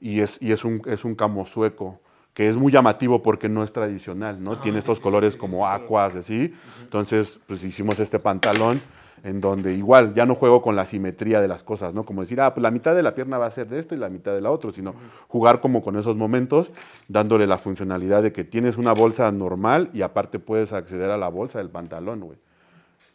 y 0.00 0.20
es, 0.20 0.40
y 0.40 0.52
es, 0.52 0.64
un, 0.64 0.80
es 0.86 1.04
un 1.04 1.14
camo 1.14 1.44
sueco, 1.46 2.00
que 2.32 2.48
es 2.48 2.56
muy 2.56 2.72
llamativo 2.72 3.22
porque 3.22 3.48
no 3.48 3.62
es 3.62 3.72
tradicional, 3.72 4.42
¿no? 4.42 4.58
Tiene 4.58 4.78
estos 4.78 4.98
colores 5.00 5.36
como 5.36 5.66
acuas, 5.66 6.16
así. 6.16 6.52
Entonces, 6.82 7.38
pues 7.46 7.62
hicimos 7.62 7.98
este 8.00 8.18
pantalón 8.18 8.80
en 9.24 9.40
donde 9.40 9.72
igual 9.74 10.14
ya 10.14 10.26
no 10.26 10.34
juego 10.36 10.62
con 10.62 10.76
la 10.76 10.86
simetría 10.86 11.40
de 11.40 11.48
las 11.48 11.62
cosas, 11.64 11.94
¿no? 11.94 12.04
Como 12.04 12.20
decir, 12.20 12.40
ah, 12.40 12.54
pues 12.54 12.62
la 12.62 12.70
mitad 12.70 12.94
de 12.94 13.02
la 13.02 13.14
pierna 13.14 13.38
va 13.38 13.46
a 13.46 13.50
ser 13.50 13.66
de 13.68 13.78
esto 13.80 13.94
y 13.94 13.98
la 13.98 14.08
mitad 14.10 14.32
de 14.34 14.40
la 14.42 14.50
otra, 14.50 14.70
sino 14.70 14.94
jugar 15.28 15.60
como 15.60 15.82
con 15.82 15.96
esos 15.96 16.14
momentos, 16.16 16.70
dándole 17.08 17.46
la 17.46 17.58
funcionalidad 17.58 18.22
de 18.22 18.32
que 18.32 18.44
tienes 18.44 18.76
una 18.76 18.92
bolsa 18.92 19.32
normal 19.32 19.88
y 19.92 20.02
aparte 20.02 20.38
puedes 20.38 20.72
acceder 20.72 21.10
a 21.10 21.16
la 21.16 21.28
bolsa 21.28 21.58
del 21.58 21.70
pantalón, 21.70 22.20
güey. 22.20 22.38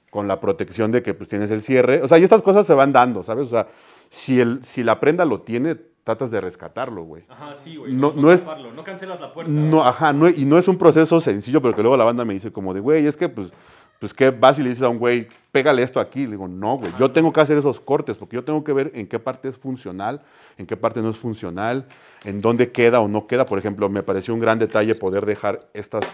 Con 0.09 0.27
la 0.27 0.39
protección 0.41 0.91
de 0.91 1.03
que 1.03 1.13
pues 1.13 1.29
tienes 1.29 1.51
el 1.51 1.61
cierre. 1.61 2.01
O 2.01 2.07
sea, 2.07 2.17
y 2.17 2.23
estas 2.23 2.41
cosas 2.41 2.65
se 2.65 2.73
van 2.73 2.91
dando, 2.91 3.21
¿sabes? 3.21 3.47
O 3.47 3.51
sea, 3.51 3.67
si, 4.09 4.41
el, 4.41 4.63
si 4.63 4.83
la 4.83 4.99
prenda 4.99 5.23
lo 5.23 5.41
tiene, 5.41 5.75
tratas 6.03 6.31
de 6.31 6.41
rescatarlo, 6.41 7.03
güey. 7.03 7.21
Ajá, 7.29 7.53
sí, 7.55 7.75
güey. 7.75 7.93
No- 7.93 8.13
no 8.15 8.31
es- 8.31 8.43
No 8.75 8.83
cancelas 8.83 9.21
la 9.21 9.31
puerta. 9.31 9.51
No, 9.51 9.83
ajá, 9.85 10.11
no, 10.11 10.27
y 10.27 10.45
no 10.45 10.57
es 10.57 10.67
un 10.67 10.79
proceso 10.79 11.19
sencillo, 11.19 11.61
pero 11.61 11.75
que 11.75 11.83
luego 11.83 11.95
la 11.95 12.05
banda 12.05 12.25
me 12.25 12.33
dice 12.33 12.51
como 12.51 12.73
de, 12.73 12.79
güey, 12.79 13.05
es 13.05 13.15
que 13.15 13.29
pues, 13.29 13.53
pues 13.99 14.13
que 14.13 14.29
vas 14.29 14.57
y 14.57 14.63
le 14.63 14.69
dices 14.69 14.83
a 14.83 14.89
un 14.89 14.97
güey, 14.97 15.27
pégale 15.51 15.83
esto 15.83 15.99
aquí. 15.99 16.25
Le 16.25 16.31
digo, 16.31 16.47
no, 16.47 16.77
güey, 16.77 16.91
yo 16.97 17.11
tengo 17.11 17.33
que 17.33 17.41
hacer 17.41 17.57
esos 17.57 17.81
cortes, 17.81 18.17
porque 18.17 18.37
yo 18.37 18.43
tengo 18.43 18.63
que 18.63 18.71
ver 18.73 18.91
en 18.95 19.07
qué 19.07 19.19
parte 19.19 19.49
es 19.49 19.57
funcional, 19.57 20.21
en 20.57 20.65
qué 20.65 20.77
parte 20.77 21.01
no 21.01 21.09
es 21.09 21.17
funcional, 21.17 21.85
en 22.23 22.41
dónde 22.41 22.71
queda 22.71 23.01
o 23.01 23.07
no 23.07 23.27
queda. 23.27 23.45
Por 23.45 23.59
ejemplo, 23.59 23.89
me 23.89 24.01
pareció 24.01 24.33
un 24.33 24.39
gran 24.39 24.57
detalle 24.57 24.95
poder 24.95 25.25
dejar 25.25 25.67
estas, 25.73 26.05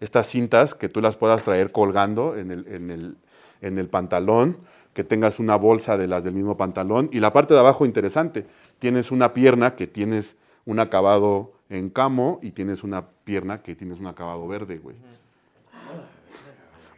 estas 0.00 0.26
cintas 0.26 0.74
que 0.74 0.88
tú 0.88 1.00
las 1.00 1.16
puedas 1.16 1.44
traer 1.44 1.70
colgando 1.70 2.36
en 2.36 2.50
el, 2.50 2.66
en 2.66 2.90
el, 2.90 3.16
en 3.60 3.78
el 3.78 3.88
pantalón, 3.88 4.58
que 4.92 5.04
tengas 5.04 5.38
una 5.38 5.54
bolsa 5.54 5.96
de 5.96 6.08
las 6.08 6.24
del 6.24 6.34
mismo 6.34 6.56
pantalón. 6.56 7.08
Y 7.12 7.20
la 7.20 7.32
parte 7.32 7.54
de 7.54 7.60
abajo, 7.60 7.86
interesante, 7.86 8.46
tienes 8.80 9.12
una 9.12 9.32
pierna 9.32 9.76
que 9.76 9.86
tienes 9.86 10.34
un 10.64 10.80
acabado 10.80 11.52
en 11.70 11.88
camo 11.88 12.40
y 12.42 12.50
tienes 12.50 12.82
una 12.82 13.06
pierna 13.24 13.62
que 13.62 13.76
tienes 13.76 14.00
un 14.00 14.08
acabado 14.08 14.48
verde, 14.48 14.78
güey. 14.78 14.96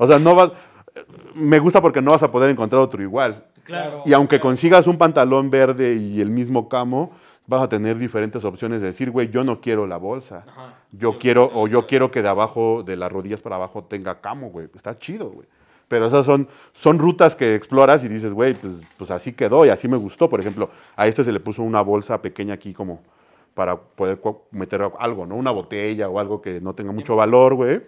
O 0.00 0.06
sea, 0.06 0.18
no 0.18 0.34
vas... 0.34 0.52
Me 1.34 1.58
gusta 1.58 1.82
porque 1.82 2.00
no 2.00 2.10
vas 2.10 2.22
a 2.22 2.32
poder 2.32 2.48
encontrar 2.48 2.80
otro 2.80 3.02
igual. 3.02 3.44
Claro. 3.64 4.02
Y 4.06 4.14
aunque 4.14 4.40
consigas 4.40 4.86
un 4.86 4.96
pantalón 4.96 5.50
verde 5.50 5.94
y 5.94 6.22
el 6.22 6.30
mismo 6.30 6.70
camo, 6.70 7.12
vas 7.46 7.62
a 7.62 7.68
tener 7.68 7.98
diferentes 7.98 8.42
opciones 8.44 8.80
de 8.80 8.88
decir, 8.88 9.10
güey, 9.10 9.28
yo 9.28 9.44
no 9.44 9.60
quiero 9.60 9.86
la 9.86 9.98
bolsa. 9.98 10.44
Ajá. 10.48 10.74
Yo 10.90 11.18
quiero, 11.18 11.50
o 11.52 11.68
yo 11.68 11.86
quiero 11.86 12.10
que 12.10 12.22
de 12.22 12.30
abajo, 12.30 12.82
de 12.82 12.96
las 12.96 13.12
rodillas 13.12 13.42
para 13.42 13.56
abajo, 13.56 13.84
tenga 13.84 14.22
camo, 14.22 14.48
güey. 14.48 14.68
Está 14.74 14.98
chido, 14.98 15.28
güey. 15.28 15.46
Pero 15.86 16.06
esas 16.06 16.24
son, 16.24 16.48
son 16.72 16.98
rutas 16.98 17.36
que 17.36 17.54
exploras 17.54 18.02
y 18.02 18.08
dices, 18.08 18.32
güey, 18.32 18.54
pues, 18.54 18.80
pues 18.96 19.10
así 19.10 19.34
quedó 19.34 19.66
y 19.66 19.68
así 19.68 19.86
me 19.86 19.98
gustó. 19.98 20.30
Por 20.30 20.40
ejemplo, 20.40 20.70
a 20.96 21.06
este 21.06 21.24
se 21.24 21.32
le 21.32 21.40
puso 21.40 21.62
una 21.62 21.82
bolsa 21.82 22.22
pequeña 22.22 22.54
aquí 22.54 22.72
como 22.72 23.02
para 23.52 23.78
poder 23.78 24.18
meter 24.50 24.90
algo, 24.98 25.26
¿no? 25.26 25.36
Una 25.36 25.50
botella 25.50 26.08
o 26.08 26.18
algo 26.18 26.40
que 26.40 26.60
no 26.60 26.74
tenga 26.74 26.92
mucho 26.92 27.16
valor, 27.16 27.54
güey. 27.54 27.82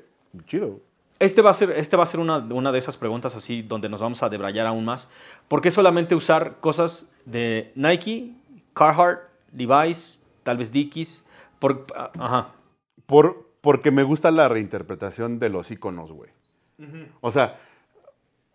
Chido. 0.46 0.80
Este 1.22 1.40
va 1.40 1.50
a 1.50 1.54
ser, 1.54 1.70
este 1.70 1.96
va 1.96 2.02
a 2.02 2.06
ser 2.06 2.18
una, 2.18 2.38
una 2.38 2.72
de 2.72 2.78
esas 2.80 2.96
preguntas 2.96 3.36
así 3.36 3.62
donde 3.62 3.88
nos 3.88 4.00
vamos 4.00 4.24
a 4.24 4.28
debrayar 4.28 4.66
aún 4.66 4.84
más. 4.84 5.08
¿Por 5.46 5.60
qué 5.60 5.70
solamente 5.70 6.16
usar 6.16 6.56
cosas 6.58 7.12
de 7.24 7.70
Nike, 7.76 8.32
Carhartt, 8.74 9.20
Levi's, 9.52 10.26
tal 10.42 10.56
vez 10.56 10.72
Dickies? 10.72 11.24
Por, 11.60 11.86
ajá. 11.94 12.48
Por, 13.06 13.46
porque 13.60 13.92
me 13.92 14.02
gusta 14.02 14.32
la 14.32 14.48
reinterpretación 14.48 15.38
de 15.38 15.48
los 15.48 15.70
iconos, 15.70 16.10
güey. 16.10 16.30
O 17.20 17.30
sea, 17.30 17.60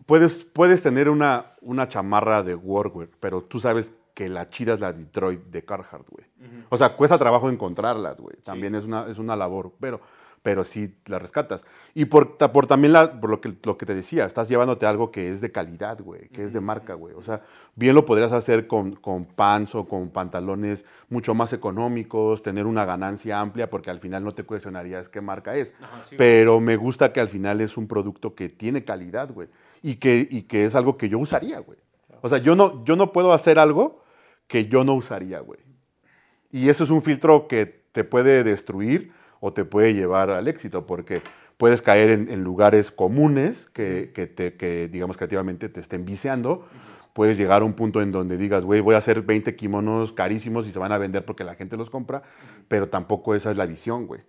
puedes, 0.06 0.44
puedes 0.44 0.82
tener 0.82 1.08
una, 1.08 1.54
una 1.62 1.88
chamarra 1.88 2.44
de 2.44 2.54
workwear, 2.54 3.10
pero 3.22 3.44
tú 3.44 3.62
sabes 3.62 3.94
que 4.14 4.28
la 4.28 4.48
chida 4.48 4.74
es 4.74 4.82
la 4.82 4.92
Detroit 4.92 5.42
de 5.46 5.64
Carhartt, 5.64 6.10
güey. 6.10 6.26
O 6.68 6.78
sea, 6.78 6.98
cuesta 6.98 7.18
trabajo 7.18 7.50
encontrarlas, 7.50 8.18
güey. 8.18 8.36
También 8.44 8.76
es, 8.76 8.84
una, 8.84 9.08
es 9.08 9.20
una 9.20 9.38
labor, 9.38 9.72
pero, 9.80 10.02
pero 10.44 10.64
sí 10.64 10.96
la 11.06 11.20
rescatas. 11.20 11.66
Y 11.94 12.06
por, 12.06 12.38
por 12.38 12.68
también 12.68 12.94
la, 12.94 13.20
por 13.20 13.30
lo, 13.30 13.42
que, 13.42 13.54
lo 13.64 13.78
que 13.78 13.86
te 13.86 13.94
decía, 13.94 14.26
estás 14.26 14.48
llevándote 14.48 14.86
algo 14.86 15.12
que 15.12 15.30
es 15.30 15.42
de 15.42 15.52
calidad, 15.52 16.00
güey, 16.02 16.30
que 16.30 16.44
es 16.44 16.54
de 16.54 16.62
marca, 16.62 16.94
güey. 16.94 17.16
O 17.16 17.22
sea, 17.22 17.42
bien 17.76 17.96
lo 17.96 18.06
podrías 18.06 18.32
hacer 18.32 18.68
con, 18.68 18.96
con 18.96 19.26
pants 19.26 19.76
o 19.76 19.88
con 19.88 20.10
pantalones 20.10 20.86
mucho 21.10 21.34
más 21.34 21.54
económicos, 21.54 22.44
tener 22.44 22.66
una 22.66 22.86
ganancia 22.86 23.40
amplia, 23.40 23.70
porque 23.70 23.90
al 23.90 24.00
final 24.00 24.24
no 24.24 24.34
te 24.34 24.44
cuestionarías 24.44 25.10
qué 25.10 25.22
marca 25.22 25.56
es. 25.56 25.74
Pero 26.18 26.60
me 26.60 26.78
gusta 26.78 27.12
que 27.12 27.20
al 27.20 27.30
final 27.30 27.62
es 27.62 27.78
un 27.78 27.88
producto 27.88 28.34
que 28.34 28.50
tiene 28.50 28.84
calidad, 28.84 29.32
güey. 29.32 29.50
Y 29.82 29.96
que, 29.96 30.28
y 30.30 30.44
que 30.44 30.66
es 30.66 30.76
algo 30.76 30.98
que 30.98 31.10
yo 31.10 31.20
usaría, 31.20 31.60
güey. 31.60 31.78
O 32.22 32.30
sea, 32.30 32.38
yo 32.40 32.56
no, 32.56 32.84
yo 32.84 32.96
no 32.96 33.12
puedo 33.12 33.34
hacer 33.34 33.60
algo 33.60 34.04
que 34.48 34.68
yo 34.68 34.84
no 34.84 34.94
usaría, 34.94 35.40
güey. 35.40 35.60
Y 36.52 36.70
eso 36.70 36.84
es 36.84 36.90
un 36.90 37.02
filtro 37.02 37.48
que 37.48 37.66
te 37.66 38.04
puede 38.04 38.44
destruir 38.44 39.12
o 39.40 39.54
te 39.54 39.66
puede 39.66 39.94
llevar 39.94 40.30
al 40.30 40.48
éxito, 40.48 40.86
porque 40.86 41.22
puedes 41.58 41.82
caer 41.82 42.10
en, 42.10 42.30
en 42.30 42.44
lugares 42.44 42.92
comunes 42.92 43.70
que, 43.74 44.12
que 44.14 44.28
te, 44.28 44.56
que, 44.56 44.88
digamos, 44.88 45.18
creativamente 45.18 45.70
te 45.70 45.80
estén 45.80 46.06
viciando. 46.06 46.66
Puedes 47.14 47.38
llegar 47.38 47.64
a 47.64 47.66
un 47.66 47.74
punto 47.74 48.02
en 48.02 48.12
donde 48.12 48.38
digas, 48.38 48.64
güey, 48.64 48.80
voy 48.80 48.94
a 48.94 49.00
hacer 49.00 49.24
20 49.24 49.56
kimonos 49.56 50.14
carísimos 50.14 50.68
y 50.68 50.72
se 50.72 50.78
van 50.78 50.92
a 50.92 51.00
vender 51.00 51.26
porque 51.26 51.44
la 51.44 51.56
gente 51.56 51.76
los 51.76 51.90
compra, 51.90 52.22
pero 52.68 52.90
tampoco 52.90 53.34
esa 53.34 53.50
es 53.50 53.58
la 53.58 53.66
visión, 53.66 54.06
güey. 54.06 54.22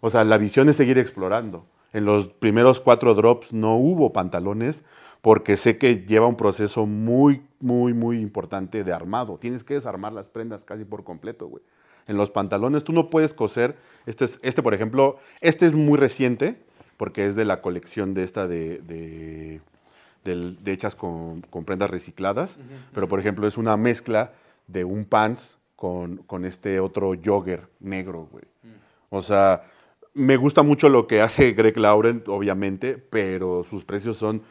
O 0.00 0.10
sea, 0.10 0.22
la 0.22 0.38
visión 0.38 0.68
es 0.68 0.76
seguir 0.76 0.96
explorando. 0.98 1.66
En 1.92 2.04
los 2.04 2.26
primeros 2.26 2.80
cuatro 2.80 3.14
drops 3.14 3.52
no 3.52 3.74
hubo 3.76 4.12
pantalones 4.12 4.84
porque 5.22 5.56
sé 5.56 5.76
que 5.76 6.04
lleva 6.06 6.28
un 6.28 6.36
proceso 6.36 6.86
muy, 6.86 7.42
muy, 7.58 7.94
muy 7.94 8.20
importante 8.20 8.84
de 8.84 8.92
armado. 8.92 9.38
Tienes 9.38 9.64
que 9.64 9.74
desarmar 9.74 10.12
las 10.12 10.28
prendas 10.28 10.62
casi 10.62 10.84
por 10.84 11.02
completo, 11.02 11.48
güey. 11.48 11.64
En 12.06 12.16
los 12.16 12.30
pantalones 12.30 12.84
tú 12.84 12.92
no 12.92 13.10
puedes 13.10 13.34
coser. 13.34 13.76
Este, 14.06 14.24
es- 14.26 14.38
este 14.42 14.62
por 14.62 14.74
ejemplo, 14.74 15.16
este 15.40 15.66
es 15.66 15.72
muy 15.72 15.98
reciente 15.98 16.60
porque 16.96 17.26
es 17.26 17.34
de 17.36 17.44
la 17.44 17.60
colección 17.60 18.14
de 18.14 18.24
esta 18.24 18.46
de, 18.46 18.78
de, 18.78 19.60
del- 20.24 20.62
de 20.64 20.72
hechas 20.72 20.94
con, 20.94 21.42
con 21.42 21.64
prendas 21.64 21.90
recicladas. 21.90 22.58
Pero, 22.94 23.08
por 23.08 23.18
ejemplo, 23.20 23.46
es 23.46 23.56
una 23.58 23.76
mezcla 23.76 24.32
de 24.66 24.84
un 24.84 25.04
pants 25.04 25.58
con, 25.76 26.18
con 26.18 26.44
este 26.44 26.80
otro 26.80 27.12
jogger 27.22 27.68
negro, 27.80 28.28
güey. 28.30 28.44
O 29.10 29.20
sea, 29.22 29.62
me 30.14 30.36
gusta 30.36 30.62
mucho 30.62 30.88
lo 30.88 31.06
que 31.06 31.20
hace 31.20 31.52
Greg 31.52 31.76
Lauren, 31.78 32.24
obviamente, 32.26 32.96
pero 32.96 33.62
sus 33.64 33.84
precios 33.84 34.16
son 34.16 34.42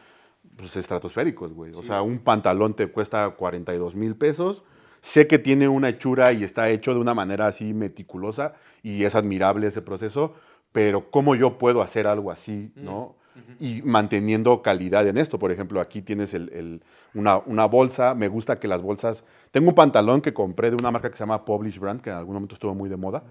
pues, 0.56 0.76
estratosféricos, 0.76 1.52
güey. 1.52 1.72
O 1.74 1.82
sea, 1.82 2.00
un 2.02 2.18
pantalón 2.20 2.74
te 2.74 2.86
cuesta 2.86 3.28
42 3.30 3.94
mil 3.96 4.14
pesos. 4.14 4.62
Sé 5.06 5.28
que 5.28 5.38
tiene 5.38 5.68
una 5.68 5.88
hechura 5.90 6.32
y 6.32 6.42
está 6.42 6.68
hecho 6.68 6.92
de 6.92 6.98
una 6.98 7.14
manera 7.14 7.46
así 7.46 7.72
meticulosa 7.72 8.54
y 8.82 9.04
es 9.04 9.14
admirable 9.14 9.68
ese 9.68 9.80
proceso, 9.80 10.34
pero 10.72 11.12
¿cómo 11.12 11.36
yo 11.36 11.58
puedo 11.58 11.80
hacer 11.80 12.08
algo 12.08 12.32
así, 12.32 12.72
no? 12.74 13.14
Y 13.60 13.82
manteniendo 13.82 14.62
calidad 14.62 15.06
en 15.06 15.16
esto. 15.16 15.38
Por 15.38 15.52
ejemplo, 15.52 15.80
aquí 15.80 16.02
tienes 16.02 16.34
el- 16.34 16.48
el- 16.52 16.82
una, 17.14 17.38
una 17.46 17.66
bolsa. 17.66 18.14
Me 18.16 18.26
gusta 18.26 18.58
que 18.58 18.66
las 18.66 18.82
bolsas... 18.82 19.22
Tengo 19.52 19.68
un 19.68 19.74
pantalón 19.76 20.20
que 20.20 20.34
compré 20.34 20.70
de 20.70 20.76
una 20.76 20.90
marca 20.90 21.08
que 21.08 21.16
se 21.16 21.22
llama 21.22 21.44
Publish 21.44 21.78
Brand, 21.78 22.00
que 22.00 22.10
en 22.10 22.16
algún 22.16 22.34
momento 22.34 22.54
estuvo 22.56 22.74
muy 22.74 22.88
de 22.90 22.96
moda. 22.96 23.22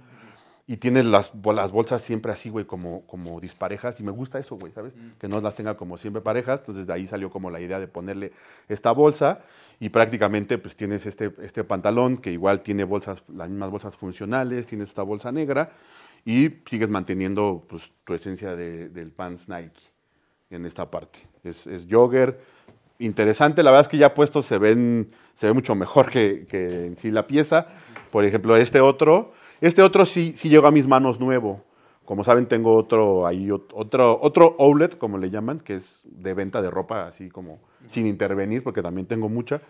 Y 0.67 0.77
tienes 0.77 1.05
las, 1.05 1.31
las 1.53 1.71
bolsas 1.71 2.01
siempre 2.01 2.31
así, 2.31 2.49
güey, 2.49 2.65
como, 2.65 3.05
como 3.05 3.39
disparejas. 3.39 3.99
Y 3.99 4.03
me 4.03 4.11
gusta 4.11 4.39
eso, 4.39 4.55
güey, 4.55 4.71
¿sabes? 4.73 4.93
Que 5.19 5.27
no 5.27 5.39
las 5.39 5.53
tenga 5.53 5.77
como 5.77 5.95
siempre 5.97 6.23
parejas. 6.23 6.61
Entonces 6.61 6.87
de 6.87 6.93
ahí 6.93 7.05
salió 7.05 7.29
como 7.29 7.51
la 7.51 7.61
idea 7.61 7.79
de 7.79 7.87
ponerle 7.87 8.31
esta 8.67 8.91
bolsa. 8.91 9.41
Y 9.79 9.89
prácticamente 9.89 10.57
pues 10.57 10.75
tienes 10.75 11.05
este, 11.05 11.31
este 11.43 11.63
pantalón 11.63 12.17
que 12.17 12.31
igual 12.31 12.61
tiene 12.61 12.83
bolsas, 12.83 13.23
las 13.27 13.47
mismas 13.47 13.69
bolsas 13.69 13.95
funcionales. 13.95 14.65
Tienes 14.65 14.89
esta 14.89 15.03
bolsa 15.03 15.31
negra. 15.31 15.69
Y 16.25 16.49
sigues 16.67 16.89
manteniendo 16.89 17.63
pues, 17.69 17.91
tu 18.03 18.15
esencia 18.15 18.55
de- 18.55 18.89
del 18.89 19.11
pants 19.11 19.47
Nike 19.47 19.81
en 20.49 20.65
esta 20.65 20.89
parte. 20.89 21.19
Es, 21.43 21.67
es 21.67 21.85
jogger. 21.87 22.39
Interesante, 22.97 23.61
la 23.61 23.71
verdad 23.71 23.81
es 23.85 23.87
que 23.89 23.97
ya 23.97 24.13
puestos 24.13 24.45
se 24.45 24.57
ven, 24.57 25.11
se 25.35 25.47
ve 25.47 25.53
mucho 25.53 25.75
mejor 25.75 26.09
que, 26.09 26.47
que 26.49 26.85
en 26.87 26.97
sí 26.97 27.11
la 27.11 27.27
pieza. 27.27 27.67
Por 28.09 28.23
ejemplo, 28.23 28.55
este 28.55 28.79
otro, 28.79 29.33
este 29.67 29.81
otro 29.81 30.05
sí, 30.05 30.33
sí 30.35 30.49
llegó 30.49 30.67
a 30.67 30.71
mis 30.71 30.87
manos 30.87 31.19
nuevo. 31.19 31.61
Como 32.05 32.23
saben, 32.23 32.45
tengo 32.45 32.75
otro 32.75 33.25
ahí, 33.25 33.47
ot- 33.47 33.71
otro, 33.73 34.19
otro 34.21 34.55
outlet, 34.59 34.95
como 34.97 35.17
le 35.17 35.31
llaman, 35.31 35.59
que 35.59 35.75
es 35.75 36.03
de 36.05 36.33
venta 36.35 36.61
de 36.61 36.69
ropa, 36.69 37.07
así 37.07 37.29
como 37.29 37.59
sin 37.87 38.05
intervenir, 38.05 38.63
porque 38.63 38.83
también 38.83 39.07
tengo 39.07 39.27
mucha. 39.27 39.61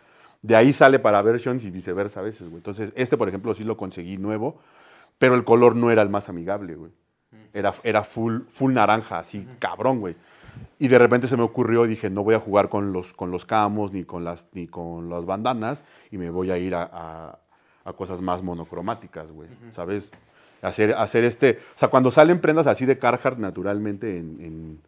De 0.42 0.56
ahí 0.56 0.74
sale 0.74 1.00
para 1.00 1.22
versions 1.22 1.64
y 1.64 1.72
viceversa 1.72 2.20
a 2.20 2.24
veces, 2.24 2.50
güey. 2.50 2.58
Entonces, 2.58 2.92
este, 2.96 3.16
por 3.16 3.30
ejemplo, 3.30 3.54
sí 3.54 3.64
lo 3.64 3.78
conseguí 3.78 4.18
nuevo, 4.18 4.58
pero 5.18 5.36
el 5.36 5.46
color 5.46 5.76
no 5.78 5.92
era 5.92 6.02
el 6.02 6.10
más 6.10 6.28
amigable, 6.28 6.76
güey. 6.76 6.92
Era, 7.54 7.74
era 7.84 8.04
full, 8.04 8.42
full 8.50 8.74
naranja, 8.74 9.18
así, 9.20 9.48
cabrón, 9.60 10.02
güey. 10.02 10.18
Y 10.78 10.90
de 10.90 11.00
repente 11.00 11.28
se 11.28 11.38
me 11.38 11.44
ocurrió, 11.44 11.86
dije, 11.88 12.10
no 12.10 12.22
voy 12.24 12.36
a 12.36 12.40
jugar 12.40 12.68
con 12.68 12.92
los, 12.92 13.14
con 13.14 13.32
los 13.32 13.46
camos 13.46 13.94
ni 13.94 14.04
con, 14.04 14.26
las, 14.26 14.46
ni 14.52 14.68
con 14.68 15.10
las 15.10 15.26
bandanas 15.26 15.86
y 16.12 16.18
me 16.18 16.30
voy 16.30 16.52
a 16.52 16.58
ir 16.58 16.76
a, 16.76 16.84
a- 16.92 17.40
a 17.86 17.94
cosas 17.94 18.20
más 18.20 18.42
monocromáticas, 18.44 19.32
güey. 19.32 19.48
¿Sabes? 19.72 20.12
Hacer, 20.62 20.94
hacer 20.96 21.24
este... 21.24 21.60
O 21.76 21.78
sea, 21.80 21.90
cuando 21.90 22.12
salen 22.12 22.42
prendas 22.42 22.68
así 22.68 22.86
de 22.86 22.98
Carhartt 22.98 23.38
naturalmente 23.38 24.18
en, 24.18 24.80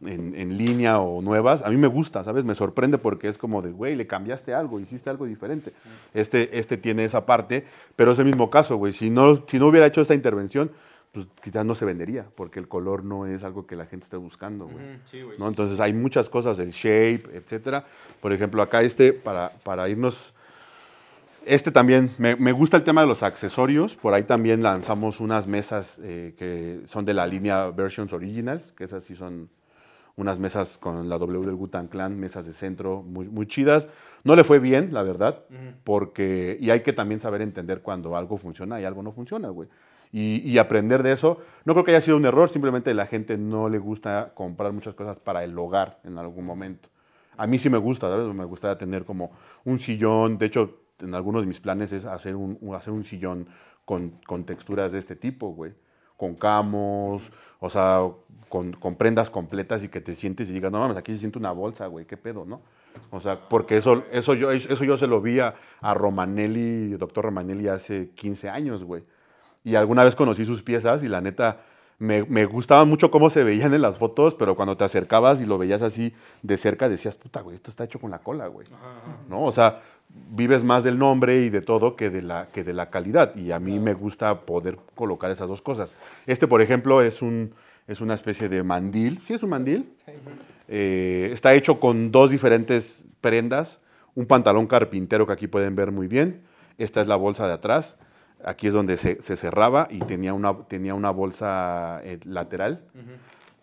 en, 0.00 0.08
en- 0.08 0.34
en 0.36 0.56
línea 0.56 1.00
o 1.00 1.20
nuevas, 1.20 1.62
a 1.62 1.70
mí 1.70 1.76
me 1.76 1.88
gusta, 1.88 2.22
¿sabes? 2.22 2.44
Me 2.44 2.54
sorprende 2.54 2.98
porque 2.98 3.26
es 3.28 3.36
como 3.36 3.60
de, 3.60 3.72
güey, 3.72 3.96
le 3.96 4.06
cambiaste 4.06 4.54
algo, 4.54 4.78
hiciste 4.78 5.10
algo 5.10 5.26
diferente. 5.26 5.72
Este, 6.14 6.56
este 6.58 6.76
tiene 6.76 7.02
esa 7.04 7.26
parte, 7.26 7.64
pero 7.96 8.12
es 8.12 8.18
el 8.20 8.26
mismo 8.26 8.48
caso, 8.50 8.76
güey. 8.76 8.92
Si 8.92 9.10
no, 9.10 9.44
si 9.48 9.58
no 9.58 9.66
hubiera 9.66 9.86
hecho 9.86 10.00
esta 10.00 10.14
intervención, 10.14 10.70
pues 11.10 11.26
quizás 11.42 11.64
no 11.64 11.74
se 11.74 11.84
vendería, 11.86 12.26
porque 12.36 12.60
el 12.60 12.68
color 12.68 13.02
no 13.02 13.26
es 13.26 13.42
algo 13.42 13.66
que 13.66 13.74
la 13.74 13.86
gente 13.86 14.04
esté 14.04 14.18
buscando, 14.18 14.66
güey. 14.66 15.00
Sí, 15.10 15.22
güey. 15.22 15.36
¿no? 15.38 15.48
Entonces 15.48 15.80
hay 15.80 15.92
muchas 15.94 16.28
cosas 16.30 16.56
del 16.58 16.70
shape, 16.70 17.24
etcétera. 17.34 17.84
Por 18.20 18.32
ejemplo, 18.32 18.62
acá 18.62 18.82
este, 18.82 19.14
para, 19.14 19.50
para 19.64 19.88
irnos, 19.88 20.34
este 21.44 21.70
también, 21.70 22.10
me, 22.18 22.36
me 22.36 22.52
gusta 22.52 22.76
el 22.76 22.84
tema 22.84 23.00
de 23.00 23.06
los 23.06 23.22
accesorios. 23.22 23.96
Por 23.96 24.14
ahí 24.14 24.24
también 24.24 24.62
lanzamos 24.62 25.20
unas 25.20 25.46
mesas 25.46 26.00
eh, 26.02 26.34
que 26.36 26.82
son 26.86 27.04
de 27.04 27.14
la 27.14 27.26
línea 27.26 27.70
Versions 27.70 28.12
Originals, 28.12 28.72
que 28.72 28.84
esas 28.84 29.04
sí 29.04 29.14
son 29.14 29.48
unas 30.16 30.38
mesas 30.38 30.78
con 30.78 31.08
la 31.08 31.16
W 31.16 31.46
del 31.46 31.54
Gutan 31.54 31.86
Clan, 31.86 32.18
mesas 32.18 32.44
de 32.44 32.52
centro 32.52 33.02
muy, 33.02 33.28
muy 33.28 33.46
chidas. 33.46 33.86
No 34.24 34.34
le 34.34 34.42
fue 34.42 34.58
bien, 34.58 34.92
la 34.92 35.04
verdad, 35.04 35.44
porque, 35.84 36.58
y 36.60 36.70
hay 36.70 36.80
que 36.80 36.92
también 36.92 37.20
saber 37.20 37.40
entender 37.40 37.82
cuando 37.82 38.16
algo 38.16 38.36
funciona 38.36 38.80
y 38.80 38.84
algo 38.84 39.02
no 39.02 39.12
funciona, 39.12 39.48
güey. 39.48 39.68
Y, 40.10 40.38
y 40.38 40.58
aprender 40.58 41.04
de 41.04 41.12
eso. 41.12 41.38
No 41.64 41.72
creo 41.72 41.84
que 41.84 41.92
haya 41.92 42.00
sido 42.00 42.16
un 42.16 42.24
error, 42.24 42.48
simplemente 42.48 42.92
la 42.94 43.06
gente 43.06 43.38
no 43.38 43.68
le 43.68 43.78
gusta 43.78 44.32
comprar 44.34 44.72
muchas 44.72 44.94
cosas 44.94 45.18
para 45.18 45.44
el 45.44 45.56
hogar 45.56 46.00
en 46.02 46.18
algún 46.18 46.44
momento. 46.44 46.88
A 47.36 47.46
mí 47.46 47.56
sí 47.56 47.70
me 47.70 47.78
gusta, 47.78 48.08
¿sabes? 48.08 48.34
Me 48.34 48.44
gustaría 48.44 48.76
tener 48.76 49.04
como 49.04 49.30
un 49.64 49.78
sillón. 49.78 50.36
De 50.36 50.46
hecho, 50.46 50.80
en 51.00 51.14
algunos 51.14 51.42
de 51.42 51.46
mis 51.46 51.60
planes 51.60 51.92
es 51.92 52.04
hacer 52.04 52.36
un, 52.36 52.58
hacer 52.74 52.92
un 52.92 53.04
sillón 53.04 53.48
con, 53.84 54.18
con 54.26 54.44
texturas 54.44 54.92
de 54.92 54.98
este 54.98 55.16
tipo, 55.16 55.48
güey. 55.48 55.72
Con 56.16 56.34
camos, 56.34 57.30
o 57.60 57.70
sea, 57.70 58.00
con, 58.48 58.72
con 58.72 58.96
prendas 58.96 59.30
completas 59.30 59.84
y 59.84 59.88
que 59.88 60.00
te 60.00 60.14
sientes 60.14 60.50
y 60.50 60.52
digas, 60.52 60.72
no 60.72 60.80
mames, 60.80 60.96
aquí 60.96 61.12
se 61.12 61.18
siente 61.18 61.38
una 61.38 61.52
bolsa, 61.52 61.86
güey, 61.86 62.06
qué 62.06 62.16
pedo, 62.16 62.44
¿no? 62.44 62.60
O 63.10 63.20
sea, 63.20 63.48
porque 63.48 63.76
eso, 63.76 64.02
eso, 64.10 64.34
yo, 64.34 64.50
eso 64.50 64.84
yo 64.84 64.96
se 64.96 65.06
lo 65.06 65.20
vi 65.20 65.38
a, 65.38 65.54
a 65.80 65.94
Romanelli, 65.94 66.90
doctor 66.96 67.26
Romanelli, 67.26 67.68
hace 67.68 68.10
15 68.10 68.48
años, 68.48 68.82
güey. 68.82 69.04
Y 69.64 69.76
alguna 69.76 70.02
vez 70.04 70.14
conocí 70.14 70.44
sus 70.44 70.62
piezas 70.62 71.02
y 71.02 71.08
la 71.08 71.20
neta 71.20 71.60
me, 71.98 72.24
me 72.24 72.44
gustaba 72.46 72.84
mucho 72.84 73.10
cómo 73.10 73.28
se 73.28 73.44
veían 73.44 73.74
en 73.74 73.82
las 73.82 73.98
fotos, 73.98 74.34
pero 74.34 74.54
cuando 74.54 74.76
te 74.76 74.84
acercabas 74.84 75.40
y 75.40 75.46
lo 75.46 75.58
veías 75.58 75.82
así 75.82 76.14
de 76.42 76.56
cerca 76.56 76.88
decías, 76.88 77.16
puta, 77.16 77.40
güey, 77.40 77.56
esto 77.56 77.70
está 77.70 77.84
hecho 77.84 77.98
con 78.00 78.10
la 78.10 78.20
cola, 78.20 78.46
güey. 78.46 78.66
¿No? 79.28 79.44
O 79.44 79.52
sea, 79.52 79.80
vives 80.08 80.62
más 80.62 80.84
del 80.84 80.98
nombre 80.98 81.42
y 81.42 81.50
de 81.50 81.60
todo 81.60 81.96
que 81.96 82.10
de 82.10 82.22
la, 82.22 82.48
que 82.48 82.64
de 82.64 82.72
la 82.72 82.90
calidad. 82.90 83.34
Y 83.36 83.52
a 83.52 83.58
mí 83.58 83.78
me 83.78 83.94
gusta 83.94 84.42
poder 84.42 84.78
colocar 84.94 85.30
esas 85.30 85.48
dos 85.48 85.62
cosas. 85.62 85.90
Este, 86.26 86.46
por 86.46 86.62
ejemplo, 86.62 87.02
es, 87.02 87.22
un, 87.22 87.54
es 87.86 88.00
una 88.00 88.14
especie 88.14 88.48
de 88.48 88.62
mandil. 88.62 89.20
¿Sí 89.26 89.34
es 89.34 89.42
un 89.42 89.50
mandil? 89.50 89.92
Eh, 90.68 91.30
está 91.32 91.54
hecho 91.54 91.80
con 91.80 92.10
dos 92.10 92.30
diferentes 92.30 93.04
prendas. 93.20 93.80
Un 94.14 94.26
pantalón 94.26 94.66
carpintero 94.66 95.26
que 95.26 95.32
aquí 95.32 95.46
pueden 95.46 95.76
ver 95.76 95.92
muy 95.92 96.08
bien. 96.08 96.42
Esta 96.76 97.00
es 97.00 97.08
la 97.08 97.16
bolsa 97.16 97.46
de 97.46 97.54
atrás. 97.54 97.96
Aquí 98.44 98.68
es 98.68 98.72
donde 98.72 98.96
se, 98.96 99.20
se 99.20 99.36
cerraba 99.36 99.88
y 99.90 99.98
tenía 100.00 100.32
una, 100.32 100.56
tenía 100.68 100.94
una 100.94 101.10
bolsa 101.10 102.00
eh, 102.04 102.20
lateral. 102.24 102.82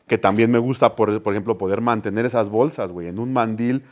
Que 0.07 0.17
también 0.17 0.51
me 0.51 0.59
gusta, 0.59 0.95
por, 0.95 1.21
por 1.23 1.33
ejemplo, 1.33 1.57
poder 1.57 1.81
mantener 1.81 2.25
esas 2.25 2.49
bolsas, 2.49 2.91
güey. 2.91 3.07
En 3.07 3.17
un 3.17 3.33
mandil, 3.33 3.83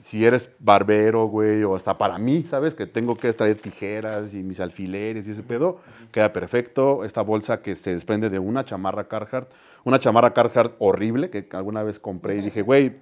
si 0.00 0.24
eres 0.24 0.50
barbero, 0.58 1.26
güey, 1.26 1.62
o 1.62 1.76
hasta 1.76 1.96
para 1.96 2.18
mí, 2.18 2.42
¿sabes? 2.42 2.74
Que 2.74 2.86
tengo 2.86 3.16
que 3.16 3.32
traer 3.32 3.60
tijeras 3.60 4.34
y 4.34 4.42
mis 4.42 4.60
alfileres 4.60 5.26
y 5.28 5.30
ese 5.30 5.42
pedo, 5.42 5.80
queda 6.10 6.32
perfecto. 6.32 7.04
Esta 7.04 7.22
bolsa 7.22 7.62
que 7.62 7.76
se 7.76 7.94
desprende 7.94 8.28
de 8.30 8.38
una 8.38 8.64
chamarra 8.64 9.06
Carhartt, 9.06 9.52
una 9.84 9.98
chamarra 9.98 10.32
Carhartt 10.32 10.74
horrible 10.78 11.30
que 11.30 11.46
alguna 11.52 11.82
vez 11.82 12.00
compré 12.00 12.36
y 12.36 12.40
dije, 12.42 12.62
güey, 12.62 12.96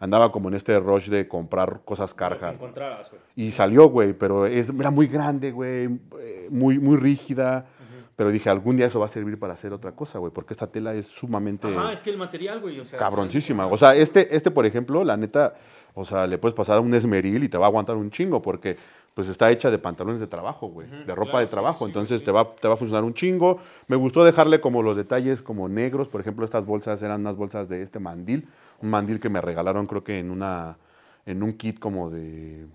andaba 0.00 0.32
como 0.32 0.48
en 0.48 0.54
este 0.54 0.78
rush 0.80 1.08
de 1.08 1.28
comprar 1.28 1.80
cosas 1.84 2.12
Carhartt. 2.14 2.58
Y 3.36 3.52
salió, 3.52 3.88
güey, 3.88 4.12
pero 4.12 4.46
es, 4.46 4.70
era 4.70 4.90
muy 4.90 5.06
grande, 5.06 5.52
güey, 5.52 5.88
eh, 6.20 6.48
muy, 6.50 6.78
muy 6.78 6.96
rígida. 6.96 7.66
Pero 8.16 8.30
dije, 8.30 8.48
algún 8.48 8.76
día 8.76 8.86
eso 8.86 9.00
va 9.00 9.06
a 9.06 9.08
servir 9.08 9.38
para 9.38 9.54
hacer 9.54 9.72
otra 9.72 9.92
cosa, 9.92 10.18
güey, 10.18 10.32
porque 10.32 10.54
esta 10.54 10.68
tela 10.68 10.94
es 10.94 11.06
sumamente 11.06 11.66
Ajá, 11.66 11.92
es 11.92 12.00
que 12.00 12.10
el 12.10 12.16
material, 12.16 12.60
güey, 12.60 12.78
o 12.78 12.84
sea. 12.84 12.98
cabroncísima. 12.98 13.66
O 13.66 13.76
sea, 13.76 13.94
este, 13.96 14.34
este, 14.34 14.50
por 14.52 14.66
ejemplo, 14.66 15.02
la 15.02 15.16
neta, 15.16 15.54
o 15.94 16.04
sea, 16.04 16.26
le 16.26 16.38
puedes 16.38 16.54
pasar 16.54 16.78
un 16.78 16.94
esmeril 16.94 17.42
y 17.42 17.48
te 17.48 17.58
va 17.58 17.66
a 17.66 17.68
aguantar 17.68 17.96
un 17.96 18.10
chingo, 18.10 18.40
porque 18.40 18.76
pues 19.14 19.28
está 19.28 19.50
hecha 19.50 19.70
de 19.70 19.78
pantalones 19.78 20.20
de 20.20 20.26
trabajo, 20.26 20.68
güey, 20.68 20.88
de 20.88 21.14
ropa 21.14 21.30
claro, 21.30 21.46
de 21.46 21.46
trabajo. 21.46 21.84
sí, 21.84 21.90
Entonces 21.90 22.20
sí. 22.20 22.24
Te, 22.24 22.32
va, 22.32 22.54
te 22.54 22.68
va 22.68 22.74
a 22.74 22.76
funcionar 22.76 23.04
un 23.04 23.14
chingo. 23.14 23.58
Me 23.88 23.96
gustó 23.96 24.24
dejarle 24.24 24.60
como 24.60 24.82
los 24.82 24.96
detalles 24.96 25.42
como 25.42 25.68
negros. 25.68 26.08
Por 26.08 26.20
ejemplo, 26.20 26.44
estas 26.44 26.64
bolsas 26.64 27.02
eran 27.02 27.20
unas 27.20 27.36
bolsas 27.36 27.68
de 27.68 27.82
este 27.82 27.98
mandil. 28.00 28.48
Un 28.80 28.90
mandil 28.90 29.20
que 29.20 29.28
me 29.28 29.40
regalaron, 29.40 29.86
creo 29.86 30.02
que 30.02 30.18
en 30.18 30.30
una 30.30 30.78
en 31.26 31.42
un 31.42 31.52
kit 31.54 31.78
como 31.78 32.10
de 32.10 32.66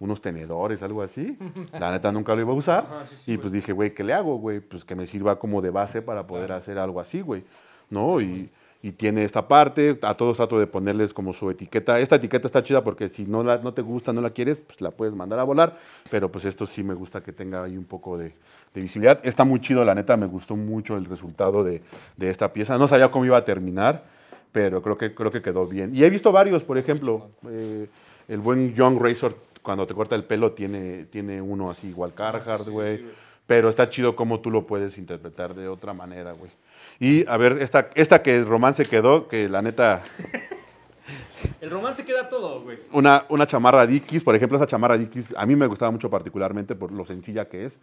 unos 0.00 0.20
tenedores, 0.20 0.82
algo 0.82 1.02
así. 1.02 1.36
La 1.78 1.90
neta 1.90 2.12
nunca 2.12 2.34
lo 2.34 2.40
iba 2.40 2.52
a 2.52 2.56
usar. 2.56 2.86
Ajá, 2.90 3.06
sí, 3.06 3.16
sí, 3.16 3.22
y 3.32 3.34
güey. 3.34 3.42
pues 3.42 3.52
dije, 3.52 3.72
güey, 3.72 3.94
¿qué 3.94 4.04
le 4.04 4.12
hago, 4.12 4.36
güey? 4.36 4.60
Pues 4.60 4.84
que 4.84 4.94
me 4.94 5.06
sirva 5.06 5.38
como 5.38 5.60
de 5.60 5.70
base 5.70 6.02
para 6.02 6.26
poder 6.26 6.52
hacer 6.52 6.78
algo 6.78 7.00
así, 7.00 7.20
güey. 7.20 7.44
¿No? 7.90 8.20
Y, 8.20 8.50
y 8.80 8.92
tiene 8.92 9.24
esta 9.24 9.48
parte, 9.48 9.98
a 10.02 10.14
todos 10.14 10.36
trato 10.36 10.58
de 10.58 10.66
ponerles 10.68 11.12
como 11.12 11.32
su 11.32 11.50
etiqueta. 11.50 11.98
Esta 11.98 12.16
etiqueta 12.16 12.46
está 12.46 12.62
chida 12.62 12.84
porque 12.84 13.08
si 13.08 13.26
no, 13.26 13.42
la, 13.42 13.58
no 13.58 13.74
te 13.74 13.82
gusta, 13.82 14.12
no 14.12 14.20
la 14.20 14.30
quieres, 14.30 14.60
pues 14.60 14.80
la 14.80 14.90
puedes 14.92 15.14
mandar 15.14 15.40
a 15.40 15.42
volar. 15.42 15.76
Pero 16.10 16.30
pues 16.30 16.44
esto 16.44 16.64
sí 16.64 16.84
me 16.84 16.94
gusta 16.94 17.20
que 17.20 17.32
tenga 17.32 17.64
ahí 17.64 17.76
un 17.76 17.84
poco 17.84 18.16
de, 18.16 18.34
de 18.74 18.80
visibilidad. 18.80 19.18
Está 19.24 19.44
muy 19.44 19.60
chido, 19.60 19.84
la 19.84 19.94
neta, 19.96 20.16
me 20.16 20.26
gustó 20.26 20.54
mucho 20.54 20.96
el 20.96 21.06
resultado 21.06 21.64
de, 21.64 21.82
de 22.16 22.30
esta 22.30 22.52
pieza. 22.52 22.78
No 22.78 22.86
sabía 22.86 23.10
cómo 23.10 23.24
iba 23.24 23.36
a 23.36 23.44
terminar, 23.44 24.04
pero 24.52 24.80
creo 24.80 24.96
que, 24.96 25.12
creo 25.12 25.32
que 25.32 25.42
quedó 25.42 25.66
bien. 25.66 25.90
Y 25.94 26.04
he 26.04 26.10
visto 26.10 26.30
varios, 26.30 26.62
por 26.62 26.78
ejemplo, 26.78 27.30
eh, 27.48 27.88
el 28.28 28.38
buen 28.38 28.74
Young 28.74 29.00
Razor, 29.00 29.34
cuando 29.68 29.86
te 29.86 29.92
corta 29.92 30.14
el 30.14 30.24
pelo, 30.24 30.52
tiene, 30.52 31.04
tiene 31.04 31.42
uno 31.42 31.70
así 31.70 31.88
igual 31.88 32.14
Carhartt, 32.14 32.64
sí, 32.64 32.70
güey. 32.70 32.96
sí, 32.96 33.04
pero 33.46 33.68
está 33.68 33.90
chido 33.90 34.16
cómo 34.16 34.40
tú 34.40 34.50
lo 34.50 34.66
puedes 34.66 34.96
interpretar 34.96 35.54
de 35.54 35.68
otra 35.68 35.92
manera, 35.92 36.32
güey. 36.32 36.50
Y 36.98 37.28
a 37.28 37.36
ver, 37.36 37.58
esta, 37.60 37.90
esta 37.94 38.22
que 38.22 38.42
romance 38.44 38.86
quedó, 38.86 39.28
que 39.28 39.46
la 39.46 39.60
neta, 39.60 40.02
El 41.60 41.68
romance 41.68 42.02
queda 42.02 42.30
todo, 42.30 42.62
güey. 42.62 42.78
una, 42.92 43.26
una 43.28 43.46
chamarra 43.46 43.86
Dickies, 43.86 44.24
por 44.24 44.34
ejemplo, 44.34 44.56
esa 44.56 44.66
chamarra 44.66 44.96
Dickies, 44.96 45.34
a 45.36 45.44
mí 45.44 45.54
me 45.54 45.66
gustaba 45.66 45.90
mucho 45.90 46.08
particularmente 46.08 46.74
por 46.74 46.90
lo 46.90 47.04
sencilla 47.04 47.46
que 47.50 47.66
es, 47.66 47.78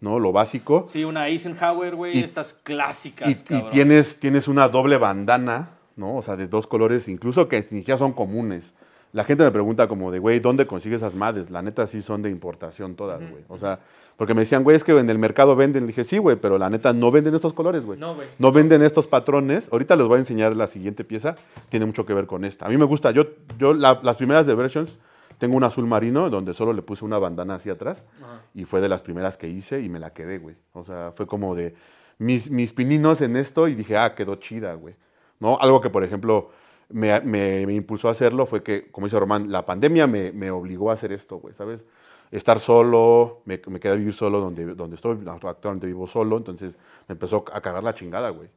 ¿no? 0.00 0.18
Lo 0.18 0.32
básico. 0.32 0.86
Sí, 0.90 1.04
una 1.04 1.28
Eisenhower, 1.28 1.96
güey, 1.96 2.18
estas 2.18 2.54
clásicas, 2.54 3.28
Y, 3.28 3.54
y 3.54 3.62
tienes, 3.68 4.18
tienes 4.18 4.48
una 4.48 4.70
doble 4.70 4.96
bandana, 4.96 5.72
¿no? 5.96 6.16
O 6.16 6.22
sea, 6.22 6.34
de 6.34 6.48
dos 6.48 6.66
colores, 6.66 7.08
incluso 7.08 7.46
que 7.46 7.58
ni 7.58 7.80
siquiera 7.80 7.98
son 7.98 8.14
comunes. 8.14 8.72
La 9.16 9.24
gente 9.24 9.42
me 9.44 9.50
pregunta 9.50 9.88
como 9.88 10.10
de, 10.12 10.18
güey, 10.18 10.40
¿dónde 10.40 10.66
consigues 10.66 10.98
esas 10.98 11.14
madres? 11.14 11.48
La 11.50 11.62
neta 11.62 11.86
sí 11.86 12.02
son 12.02 12.20
de 12.20 12.28
importación 12.30 12.94
todas, 12.96 13.18
güey. 13.30 13.44
O 13.48 13.56
sea, 13.56 13.78
porque 14.18 14.34
me 14.34 14.40
decían, 14.40 14.62
güey, 14.62 14.76
es 14.76 14.84
que 14.84 14.92
en 14.98 15.08
el 15.08 15.18
mercado 15.18 15.56
venden. 15.56 15.84
Le 15.84 15.86
dije, 15.88 16.04
sí, 16.04 16.18
güey, 16.18 16.36
pero 16.36 16.58
la 16.58 16.68
neta 16.68 16.92
no 16.92 17.10
venden 17.10 17.34
estos 17.34 17.54
colores, 17.54 17.82
güey. 17.82 17.98
No, 17.98 18.14
güey. 18.14 18.28
No 18.38 18.52
venden 18.52 18.82
estos 18.82 19.06
patrones. 19.06 19.70
Ahorita 19.72 19.96
les 19.96 20.06
voy 20.06 20.16
a 20.16 20.18
enseñar 20.20 20.54
la 20.54 20.66
siguiente 20.66 21.02
pieza. 21.02 21.36
Tiene 21.70 21.86
mucho 21.86 22.04
que 22.04 22.12
ver 22.12 22.26
con 22.26 22.44
esta. 22.44 22.66
A 22.66 22.68
mí 22.68 22.76
me 22.76 22.84
gusta. 22.84 23.10
Yo, 23.10 23.24
yo 23.58 23.72
la- 23.72 23.98
las 24.02 24.16
primeras 24.18 24.46
de 24.46 24.54
Versions, 24.54 24.98
tengo 25.38 25.56
un 25.56 25.64
azul 25.64 25.86
marino 25.86 26.28
donde 26.28 26.52
solo 26.52 26.74
le 26.74 26.82
puse 26.82 27.02
una 27.04 27.18
bandana 27.18 27.54
hacia 27.54 27.72
atrás. 27.72 28.04
Ajá. 28.22 28.42
Y 28.52 28.64
fue 28.64 28.82
de 28.82 28.90
las 28.90 29.00
primeras 29.00 29.38
que 29.38 29.48
hice 29.48 29.80
y 29.80 29.88
me 29.88 29.98
la 29.98 30.12
quedé, 30.12 30.36
güey. 30.38 30.56
O 30.74 30.84
sea, 30.84 31.12
fue 31.16 31.26
como 31.26 31.54
de 31.54 31.74
mis, 32.18 32.50
mis 32.50 32.74
pininos 32.74 33.22
en 33.22 33.36
esto 33.36 33.66
y 33.66 33.74
dije, 33.74 33.96
ah, 33.96 34.14
quedó 34.14 34.34
chida, 34.36 34.74
güey. 34.74 34.94
¿No? 35.40 35.58
Algo 35.58 35.80
que, 35.80 35.88
por 35.90 36.04
ejemplo, 36.04 36.50
me, 36.90 37.20
me- 37.20 37.66
me 37.66 37.74
impulsó 37.74 38.08
a 38.08 38.12
hacerlo 38.12 38.46
fue 38.46 38.62
que, 38.62 38.90
como 38.90 39.06
dice 39.06 39.18
Román, 39.18 39.50
la 39.50 39.64
pandemia 39.66 40.06
me, 40.06 40.32
me 40.32 40.50
obligó 40.50 40.90
a 40.90 40.94
hacer 40.94 41.12
esto, 41.12 41.36
güey, 41.38 41.54
¿sabes? 41.54 41.84
Estar 42.30 42.58
solo, 42.60 43.42
me, 43.44 43.60
me 43.68 43.78
quedé 43.80 43.92
a 43.92 43.96
vivir 43.96 44.12
solo 44.12 44.40
donde, 44.40 44.74
donde 44.74 44.96
estoy, 44.96 45.16
actualmente 45.28 45.86
vivo 45.86 46.06
solo, 46.06 46.36
entonces 46.36 46.76
me 47.08 47.12
empezó 47.12 47.44
a 47.52 47.60
cagar 47.60 47.82
la 47.84 47.94
chingada, 47.94 48.30
güey. 48.30 48.48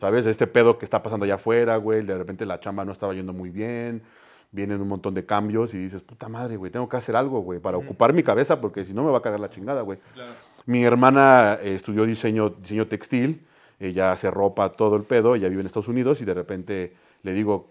¿Sabes? 0.00 0.26
Este 0.26 0.46
pedo 0.46 0.78
que 0.78 0.84
está 0.84 1.02
pasando 1.02 1.24
allá 1.24 1.34
afuera, 1.34 1.76
güey, 1.76 2.02
de 2.04 2.16
repente 2.16 2.44
la 2.46 2.58
chamba 2.58 2.84
no 2.84 2.90
estaba 2.92 3.12
yendo 3.14 3.32
muy 3.32 3.50
bien, 3.50 4.02
vienen 4.50 4.80
un 4.80 4.88
montón 4.88 5.14
de 5.14 5.24
cambios 5.26 5.74
y 5.74 5.78
dices, 5.78 6.02
puta 6.02 6.28
madre, 6.28 6.56
güey, 6.56 6.72
tengo 6.72 6.88
que 6.88 6.96
hacer 6.96 7.14
algo, 7.14 7.40
güey, 7.40 7.60
para 7.60 7.76
ocupar 7.76 8.12
mi 8.12 8.22
cabeza 8.22 8.60
porque 8.60 8.84
si 8.84 8.94
no 8.94 9.04
me 9.04 9.10
va 9.12 9.18
a 9.18 9.22
cagar 9.22 9.38
la 9.40 9.50
chingada, 9.50 9.82
güey. 9.82 9.98
Claro. 10.14 10.32
Mi 10.66 10.82
hermana 10.84 11.58
eh, 11.62 11.74
estudió 11.74 12.04
diseño, 12.06 12.50
diseño 12.50 12.86
textil, 12.88 13.46
ella 13.78 14.10
hace 14.12 14.30
ropa, 14.30 14.72
todo 14.72 14.96
el 14.96 15.02
pedo, 15.04 15.34
ella 15.34 15.48
vive 15.48 15.60
en 15.60 15.66
Estados 15.66 15.88
Unidos 15.88 16.20
y 16.22 16.24
de 16.24 16.34
repente 16.34 16.94
le 17.22 17.32
digo, 17.32 17.68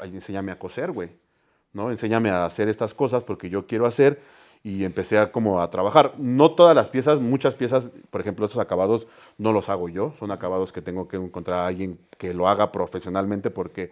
"Ay, 0.00 0.10
enséñame 0.14 0.52
a 0.52 0.58
coser, 0.58 0.92
güey, 0.92 1.10
¿no? 1.72 1.90
Enséñame 1.90 2.30
a 2.30 2.44
hacer 2.44 2.68
estas 2.68 2.94
cosas 2.94 3.24
porque 3.24 3.48
yo 3.50 3.66
quiero 3.66 3.86
hacer 3.86 4.20
y 4.62 4.84
empecé 4.84 5.18
a 5.18 5.30
como 5.30 5.60
a 5.60 5.70
trabajar. 5.70 6.14
No 6.16 6.52
todas 6.52 6.74
las 6.74 6.88
piezas, 6.88 7.20
muchas 7.20 7.54
piezas, 7.54 7.90
por 8.10 8.20
ejemplo, 8.22 8.46
estos 8.46 8.60
acabados 8.62 9.06
no 9.36 9.52
los 9.52 9.68
hago 9.68 9.88
yo, 9.90 10.14
son 10.18 10.30
acabados 10.30 10.72
que 10.72 10.80
tengo 10.80 11.06
que 11.06 11.16
encontrar 11.18 11.60
a 11.60 11.66
alguien 11.66 11.98
que 12.16 12.32
lo 12.32 12.48
haga 12.48 12.72
profesionalmente 12.72 13.50
porque, 13.50 13.90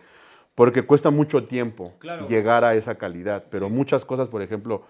porque 0.54 0.82
cuesta 0.82 1.10
mucho 1.10 1.44
tiempo 1.44 1.92
Claro. 1.98 2.26
llegar 2.26 2.64
a 2.64 2.74
esa 2.74 2.94
calidad, 2.94 3.44
pero 3.50 3.68
muchas 3.68 4.04
cosas, 4.06 4.30
por 4.30 4.40
ejemplo, 4.40 4.82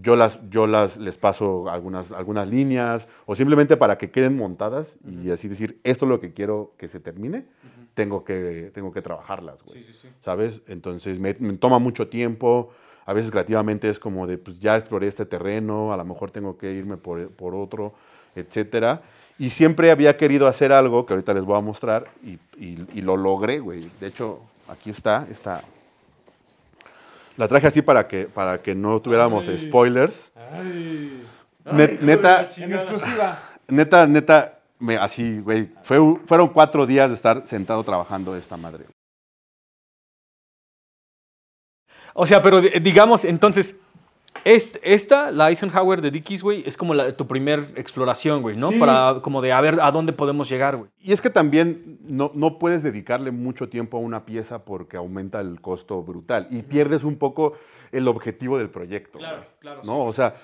yo 0.00 0.16
las, 0.16 0.40
yo 0.50 0.66
las 0.66 0.96
les 0.96 1.16
paso 1.18 1.68
algunas, 1.68 2.12
algunas 2.12 2.48
líneas 2.48 3.06
o 3.26 3.34
simplemente 3.34 3.76
para 3.76 3.98
que 3.98 4.10
queden 4.10 4.36
montadas 4.36 4.98
y 5.04 5.30
así 5.30 5.48
decir, 5.48 5.80
esto 5.84 6.04
es 6.04 6.08
lo 6.10 6.20
que 6.20 6.32
quiero 6.32 6.72
que 6.78 6.88
se 6.88 7.00
termine, 7.00 7.46
tengo, 7.98 8.24
que, 8.24 8.70
tengo 8.72 8.92
que 8.92 9.02
trabajarlas, 9.02 9.60
güey. 9.64 9.82
Sí, 9.82 9.92
sí, 9.92 9.98
sí. 10.02 10.08
¿Sabes? 10.20 10.62
Entonces 10.68 11.18
me, 11.18 11.34
me 11.40 11.54
toma 11.56 11.80
mucho 11.80 12.06
tiempo, 12.06 12.70
a 13.04 13.12
veces 13.12 13.32
creativamente 13.32 13.88
es 13.88 13.98
como 13.98 14.28
de, 14.28 14.38
pues 14.38 14.60
ya 14.60 14.76
exploré 14.76 15.08
este 15.08 15.26
terreno, 15.26 15.92
a 15.92 15.96
lo 15.96 16.04
mejor 16.04 16.30
tengo 16.30 16.56
que 16.56 16.70
irme 16.72 16.96
por, 16.96 17.28
por 17.30 17.56
otro, 17.56 17.92
etcétera. 18.36 19.02
Y 19.36 19.50
siempre 19.50 19.90
había 19.90 20.16
querido 20.16 20.46
hacer 20.46 20.70
algo 20.72 21.06
que 21.06 21.12
ahorita 21.14 21.34
les 21.34 21.42
voy 21.44 21.58
a 21.58 21.60
mostrar 21.60 22.06
y, 22.22 22.38
y- 22.56 22.86
y 22.94 23.00
lo 23.02 23.16
logré, 23.16 23.58
güey. 23.58 23.90
De 24.00 24.06
hecho, 24.06 24.40
aquí 24.68 24.90
está, 24.90 25.26
está. 25.32 25.62
La 27.36 27.48
traje 27.48 27.66
así 27.66 27.82
para 27.82 28.06
que, 28.06 28.26
para 28.26 28.58
que 28.58 28.74
no 28.76 29.00
tuviéramos 29.00 29.48
Ay. 29.48 29.58
spoilers. 29.58 30.30
Ay. 30.52 31.24
Net- 31.72 31.98
Ay, 32.00 32.06
neta- 32.06 32.42
la 32.42 32.48
chingada. 32.48 32.72
En 32.82 32.88
exclusiva. 32.88 33.38
Neta, 33.68 34.06
neta, 34.06 34.57
me, 34.78 34.96
así, 34.96 35.40
güey. 35.40 35.70
Fue, 35.82 35.98
fueron 36.26 36.48
cuatro 36.48 36.86
días 36.86 37.08
de 37.08 37.14
estar 37.14 37.46
sentado 37.46 37.82
trabajando 37.84 38.36
esta 38.36 38.56
madre. 38.56 38.86
O 42.14 42.26
sea, 42.26 42.42
pero 42.42 42.60
di- 42.60 42.70
digamos, 42.80 43.24
entonces, 43.24 43.76
es- 44.44 44.78
esta, 44.82 45.30
la 45.30 45.50
Eisenhower 45.50 46.00
de 46.00 46.10
Dickies, 46.10 46.42
güey, 46.42 46.62
es 46.66 46.76
como 46.76 46.94
la- 46.94 47.16
tu 47.16 47.26
primer 47.26 47.72
exploración, 47.76 48.42
güey, 48.42 48.56
¿no? 48.56 48.70
Sí. 48.70 48.78
Para 48.78 49.20
como 49.22 49.40
de 49.40 49.52
a 49.52 49.60
ver 49.60 49.80
a 49.80 49.90
dónde 49.90 50.12
podemos 50.12 50.48
llegar, 50.48 50.76
güey. 50.76 50.90
Y 50.98 51.12
es 51.12 51.20
que 51.20 51.30
también 51.30 51.98
no, 52.02 52.30
no 52.34 52.58
puedes 52.58 52.82
dedicarle 52.82 53.30
mucho 53.30 53.68
tiempo 53.68 53.98
a 53.98 54.00
una 54.00 54.24
pieza 54.24 54.64
porque 54.64 54.96
aumenta 54.96 55.40
el 55.40 55.60
costo 55.60 56.02
brutal 56.02 56.48
y 56.50 56.62
pierdes 56.62 57.04
un 57.04 57.16
poco 57.16 57.54
el 57.92 58.08
objetivo 58.08 58.58
del 58.58 58.70
proyecto. 58.70 59.18
Claro, 59.18 59.44
claro, 59.60 59.82
¿no? 59.84 59.92
sí, 59.92 60.08
o 60.08 60.12
sea, 60.12 60.34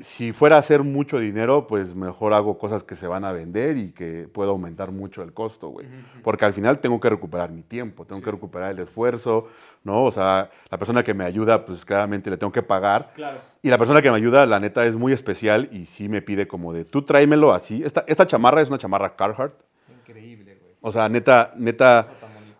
si 0.00 0.32
fuera 0.32 0.56
a 0.56 0.58
hacer 0.60 0.82
mucho 0.82 1.18
dinero, 1.18 1.66
pues 1.66 1.94
mejor 1.94 2.32
hago 2.32 2.58
cosas 2.58 2.82
que 2.84 2.94
se 2.94 3.06
van 3.06 3.24
a 3.24 3.32
vender 3.32 3.76
y 3.76 3.92
que 3.92 4.28
puedo 4.32 4.50
aumentar 4.50 4.92
mucho 4.92 5.22
el 5.22 5.32
costo, 5.32 5.68
güey. 5.68 5.86
Porque 6.22 6.44
al 6.44 6.52
final 6.52 6.78
tengo 6.78 7.00
que 7.00 7.10
recuperar 7.10 7.50
mi 7.50 7.62
tiempo, 7.62 8.04
tengo 8.04 8.20
que 8.22 8.30
recuperar 8.30 8.70
el 8.72 8.78
esfuerzo, 8.80 9.46
¿no? 9.84 10.04
O 10.04 10.12
sea, 10.12 10.50
la 10.70 10.78
persona 10.78 11.02
que 11.02 11.14
me 11.14 11.24
ayuda, 11.24 11.64
pues 11.64 11.84
claramente 11.84 12.30
le 12.30 12.36
tengo 12.36 12.52
que 12.52 12.62
pagar. 12.62 13.12
Claro. 13.14 13.38
Y 13.62 13.70
la 13.70 13.78
persona 13.78 14.00
que 14.00 14.10
me 14.10 14.16
ayuda, 14.16 14.46
la 14.46 14.60
neta, 14.60 14.84
es 14.86 14.94
muy 14.96 15.12
especial 15.12 15.68
y 15.72 15.84
sí 15.86 16.08
me 16.08 16.22
pide 16.22 16.46
como 16.46 16.72
de, 16.72 16.84
tú 16.84 17.02
tráemelo 17.02 17.52
así. 17.52 17.82
Esta, 17.84 18.04
esta 18.06 18.26
chamarra 18.26 18.60
es 18.62 18.68
una 18.68 18.78
chamarra 18.78 19.16
Carhartt. 19.16 19.54
Increíble, 20.00 20.58
güey. 20.60 20.74
O 20.80 20.92
sea, 20.92 21.08
neta, 21.08 21.52
neta, 21.56 22.06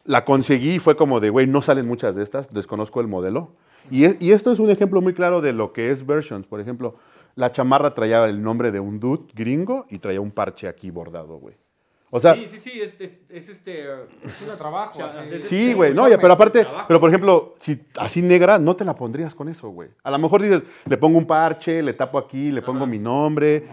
la 0.04 0.24
conseguí 0.24 0.74
y 0.76 0.78
fue 0.78 0.96
como 0.96 1.20
de, 1.20 1.30
güey, 1.30 1.46
no 1.46 1.62
salen 1.62 1.86
muchas 1.86 2.14
de 2.16 2.22
estas, 2.22 2.52
desconozco 2.52 3.00
el 3.00 3.06
modelo. 3.06 3.52
Y, 3.90 4.04
es- 4.04 4.16
y 4.20 4.32
esto 4.32 4.52
es 4.52 4.58
un 4.58 4.68
ejemplo 4.70 5.00
muy 5.00 5.14
claro 5.14 5.40
de 5.40 5.52
lo 5.52 5.72
que 5.72 5.90
es 5.90 6.04
versions. 6.06 6.46
Por 6.46 6.60
ejemplo, 6.60 6.96
la 7.34 7.52
chamarra 7.52 7.94
traía 7.94 8.24
el 8.26 8.42
nombre 8.42 8.70
de 8.70 8.80
un 8.80 8.98
dude 9.00 9.24
gringo 9.34 9.86
y 9.90 9.98
traía 9.98 10.20
un 10.20 10.30
parche 10.30 10.68
aquí 10.68 10.90
bordado, 10.90 11.36
güey. 11.38 11.56
O 12.12 12.18
sea, 12.18 12.34
sí, 12.34 12.46
sí, 12.50 12.58
sí, 12.58 12.72
es, 12.80 13.00
es- 13.00 13.18
es 13.28 13.48
este... 13.48 13.84
Es 13.84 14.42
un 14.50 14.58
trabajo. 14.58 14.98
Sí, 15.38 15.38
Sí, 15.38 15.72
güey, 15.74 15.94
no, 15.94 16.08
ya, 16.08 16.18
pero 16.18 16.32
aparte, 16.32 16.62
trabajo. 16.62 16.84
pero 16.88 16.98
por 16.98 17.08
ejemplo, 17.08 17.54
si 17.60 17.80
así 17.98 18.20
negra, 18.20 18.58
no 18.58 18.74
te 18.74 18.84
la 18.84 18.96
pondrías 18.96 19.32
con 19.32 19.48
eso, 19.48 19.68
güey. 19.68 19.90
A 20.02 20.10
lo 20.10 20.18
mejor 20.18 20.42
dices, 20.42 20.64
le 20.86 20.96
pongo 20.98 21.18
un 21.18 21.24
parche, 21.26 21.80
le 21.82 21.92
tapo 21.92 22.18
aquí, 22.18 22.50
le 22.50 22.62
pongo 22.62 22.80
Ajá. 22.80 22.86
mi 22.90 22.98
nombre, 22.98 23.64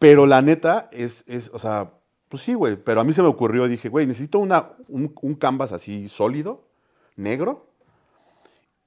pero 0.00 0.26
la 0.26 0.42
neta 0.42 0.88
es, 0.90 1.22
es, 1.28 1.48
o 1.54 1.58
sea, 1.60 1.92
pues 2.28 2.42
sí, 2.42 2.54
güey, 2.54 2.74
pero 2.76 3.00
a 3.00 3.04
mí 3.04 3.12
se 3.12 3.22
me 3.22 3.28
ocurrió, 3.28 3.68
dije, 3.68 3.88
güey, 3.88 4.06
necesito 4.06 4.40
una, 4.40 4.70
un, 4.88 5.14
un 5.22 5.34
canvas 5.36 5.70
así 5.72 6.08
sólido, 6.08 6.64
negro, 7.14 7.68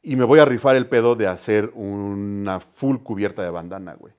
y 0.02 0.16
me 0.16 0.24
voy 0.24 0.39
a 0.39 0.45
rifar 0.45 0.76
el 0.76 0.88
pedo 0.88 1.16
de 1.16 1.28
hacer 1.28 1.72
una 1.76 2.60
full 2.60 2.97
cubierta 2.97 3.43
de 3.43 3.50
bandana, 3.50 3.93
güey. 3.95 4.14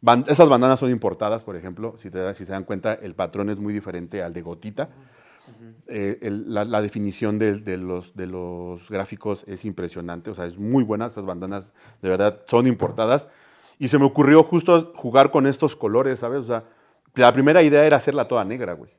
Ban- 0.00 0.24
esas 0.28 0.48
bandanas 0.48 0.80
son 0.80 0.90
importadas, 0.90 1.44
por 1.44 1.56
ejemplo, 1.56 1.94
si, 1.98 2.10
te, 2.10 2.34
si 2.34 2.44
se 2.44 2.52
dan 2.52 2.64
cuenta, 2.64 2.94
el 2.94 3.14
patrón 3.14 3.50
es 3.50 3.58
muy 3.58 3.72
diferente 3.72 4.22
al 4.22 4.32
de 4.34 4.42
gotita. 4.42 4.88
Eh, 5.86 6.18
el- 6.22 6.52
la, 6.52 6.64
la 6.64 6.82
definición 6.82 7.38
de, 7.38 7.58
de 7.60 7.76
los, 7.76 8.14
de 8.16 8.26
los 8.26 8.88
gráficos 8.90 9.44
es 9.46 9.64
impresionante, 9.64 10.30
o 10.30 10.34
sea, 10.34 10.46
es 10.46 10.56
muy 10.58 10.82
buena, 10.84 11.06
estas 11.06 11.24
bandanas 11.24 11.72
de 12.00 12.08
verdad 12.08 12.40
son 12.46 12.66
importadas. 12.66 13.28
Y 13.78 13.88
se 13.88 13.98
me 13.98 14.04
ocurrió 14.04 14.42
justo 14.42 14.92
jugar 14.94 15.30
con 15.30 15.46
estos 15.46 15.74
colores, 15.76 16.20
¿sabes? 16.20 16.40
O 16.40 16.44
sea, 16.44 16.64
la 17.14 17.32
primera 17.32 17.62
idea 17.62 17.84
era 17.84 17.96
hacerla 17.96 18.28
toda 18.28 18.44
negra, 18.44 18.74
güey. 18.74 18.90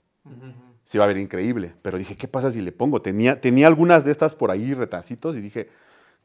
Se 0.85 0.97
iba 0.97 1.05
a 1.05 1.07
ver 1.07 1.17
increíble, 1.17 1.73
pero 1.81 1.97
dije, 1.97 2.15
¿qué 2.17 2.27
pasa 2.27 2.51
si 2.51 2.61
le 2.61 2.71
pongo? 2.73 3.01
Tenía, 3.01 3.39
tenía 3.39 3.67
algunas 3.67 4.03
de 4.03 4.11
estas 4.11 4.35
por 4.35 4.51
ahí 4.51 4.73
retacitos 4.73 5.35
y 5.37 5.41
dije, 5.41 5.69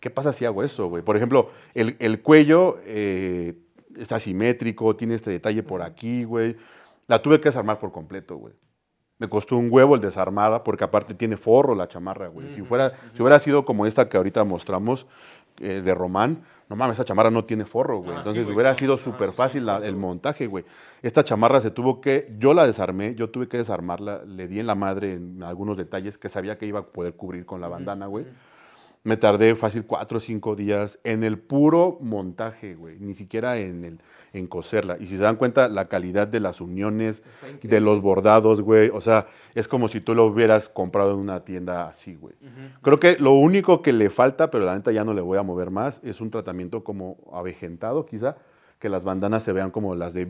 ¿qué 0.00 0.10
pasa 0.10 0.32
si 0.32 0.44
hago 0.44 0.62
eso, 0.62 0.88
güey? 0.88 1.02
Por 1.02 1.16
ejemplo, 1.16 1.50
el, 1.74 1.96
el 1.98 2.22
cuello 2.22 2.78
eh, 2.84 3.54
está 3.96 4.16
asimétrico, 4.16 4.94
tiene 4.96 5.14
este 5.14 5.30
detalle 5.30 5.62
por 5.62 5.82
aquí, 5.82 6.24
güey. 6.24 6.56
La 7.06 7.20
tuve 7.22 7.40
que 7.40 7.48
desarmar 7.48 7.78
por 7.78 7.90
completo, 7.92 8.36
güey. 8.36 8.54
Me 9.18 9.28
costó 9.28 9.56
un 9.56 9.68
huevo 9.70 9.96
el 9.96 10.00
desarmada 10.00 10.62
porque 10.62 10.84
aparte 10.84 11.12
tiene 11.14 11.36
forro 11.36 11.74
la 11.74 11.88
chamarra, 11.88 12.28
güey. 12.28 12.54
Si, 12.54 12.62
fuera, 12.62 12.92
si 13.14 13.22
hubiera 13.22 13.38
sido 13.40 13.64
como 13.64 13.84
esta 13.86 14.08
que 14.08 14.16
ahorita 14.16 14.44
mostramos 14.44 15.06
eh, 15.60 15.80
de 15.84 15.92
Román, 15.94 16.44
no 16.68 16.76
mames, 16.76 16.94
esa 16.94 17.04
chamarra 17.04 17.30
no 17.30 17.44
tiene 17.44 17.64
forro, 17.64 17.98
güey. 17.98 18.10
Ah, 18.10 18.12
sí, 18.12 18.18
Entonces 18.18 18.44
güey, 18.44 18.54
hubiera 18.54 18.74
sido 18.76 18.96
súper 18.96 19.30
sí, 19.30 19.36
fácil 19.36 19.66
la- 19.66 19.78
el 19.84 19.96
montaje, 19.96 20.46
güey. 20.46 20.64
Esta 21.02 21.24
chamarra 21.24 21.60
se 21.60 21.72
tuvo 21.72 22.00
que, 22.00 22.32
yo 22.38 22.54
la 22.54 22.64
desarmé, 22.64 23.16
yo 23.16 23.30
tuve 23.30 23.48
que 23.48 23.56
desarmarla, 23.56 24.22
le 24.24 24.46
di 24.46 24.60
en 24.60 24.68
la 24.68 24.76
madre 24.76 25.14
en 25.14 25.42
algunos 25.42 25.76
detalles 25.76 26.16
que 26.16 26.28
sabía 26.28 26.56
que 26.58 26.66
iba 26.66 26.78
a 26.80 26.86
poder 26.86 27.14
cubrir 27.14 27.44
con 27.44 27.60
la 27.60 27.66
bandana, 27.68 28.06
güey. 28.06 28.26
Me 29.04 29.16
tardé 29.16 29.54
fácil 29.54 29.84
cuatro 29.84 30.18
o 30.18 30.20
cinco 30.20 30.56
días 30.56 30.98
en 31.04 31.24
el 31.24 31.38
puro 31.38 31.98
montaje, 32.00 32.74
güey. 32.74 32.98
Ni 32.98 33.14
siquiera 33.14 33.58
en, 33.58 33.84
el, 33.84 34.00
en 34.32 34.46
coserla. 34.46 34.96
Y 34.98 35.06
si 35.06 35.16
se 35.16 35.22
dan 35.22 35.36
cuenta, 35.36 35.68
la 35.68 35.88
calidad 35.88 36.28
de 36.28 36.40
las 36.40 36.60
uniones, 36.60 37.22
de 37.62 37.80
los 37.80 38.00
bordados, 38.02 38.60
güey. 38.60 38.90
O 38.92 39.00
sea, 39.00 39.26
es 39.54 39.68
como 39.68 39.88
si 39.88 40.00
tú 40.00 40.14
lo 40.14 40.26
hubieras 40.26 40.68
comprado 40.68 41.14
en 41.14 41.20
una 41.20 41.44
tienda 41.44 41.88
así, 41.88 42.16
güey. 42.16 42.34
Creo 42.82 42.98
que 42.98 43.16
lo 43.18 43.32
único 43.32 43.82
que 43.82 43.92
le 43.92 44.10
falta, 44.10 44.50
pero 44.50 44.64
la 44.64 44.74
neta 44.74 44.92
ya 44.92 45.04
no 45.04 45.14
le 45.14 45.20
voy 45.20 45.38
a 45.38 45.42
mover 45.42 45.70
más, 45.70 46.00
es 46.04 46.20
un 46.20 46.30
tratamiento 46.30 46.84
como 46.84 47.16
avejentado, 47.32 48.04
quizá. 48.04 48.36
Que 48.78 48.88
las 48.88 49.02
bandanas 49.02 49.42
se 49.42 49.52
vean 49.52 49.70
como 49.70 49.94
las 49.94 50.14
de 50.14 50.24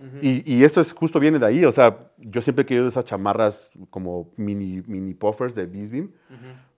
Bisbee. 0.00 0.42
Y, 0.46 0.54
y 0.56 0.64
esto 0.64 0.80
es 0.80 0.92
justo 0.92 1.18
viene 1.20 1.38
de 1.38 1.46
ahí, 1.46 1.64
o 1.64 1.72
sea, 1.72 1.96
yo 2.18 2.40
siempre 2.42 2.62
he 2.62 2.66
querido 2.66 2.88
esas 2.88 3.04
chamarras 3.04 3.70
como 3.90 4.30
mini, 4.36 4.82
mini 4.86 5.14
puffers 5.14 5.54
de 5.54 5.66
Bisbee. 5.66 6.08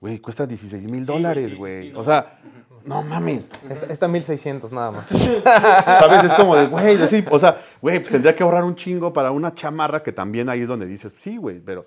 Güey, 0.00 0.18
cuesta 0.18 0.46
16 0.46 0.82
mil 0.84 1.04
güey, 1.04 1.04
dólares, 1.04 1.44
sí, 1.44 1.50
sí, 1.50 1.56
güey. 1.56 1.82
sí, 1.88 1.92
no. 1.92 2.00
O 2.00 2.04
sea, 2.04 2.38
no 2.86 3.02
mames. 3.02 3.46
Está, 3.68 3.86
está 3.92 4.08
1600 4.08 4.72
nada 4.72 4.90
más. 4.90 5.08
¿Sabes? 5.44 6.24
Es 6.24 6.32
como 6.34 6.56
de, 6.56 6.66
güey, 6.66 6.96
o 7.30 7.38
sea, 7.38 7.58
güey, 7.82 7.98
pues 7.98 8.10
tendría 8.10 8.34
que 8.34 8.42
ahorrar 8.42 8.64
un 8.64 8.74
chingo 8.74 9.12
para 9.12 9.30
una 9.30 9.52
chamarra 9.54 10.02
que 10.02 10.12
también 10.12 10.48
ahí 10.48 10.62
es 10.62 10.68
donde 10.68 10.86
dices, 10.86 11.14
sí, 11.18 11.36
güey, 11.36 11.60
pero 11.60 11.84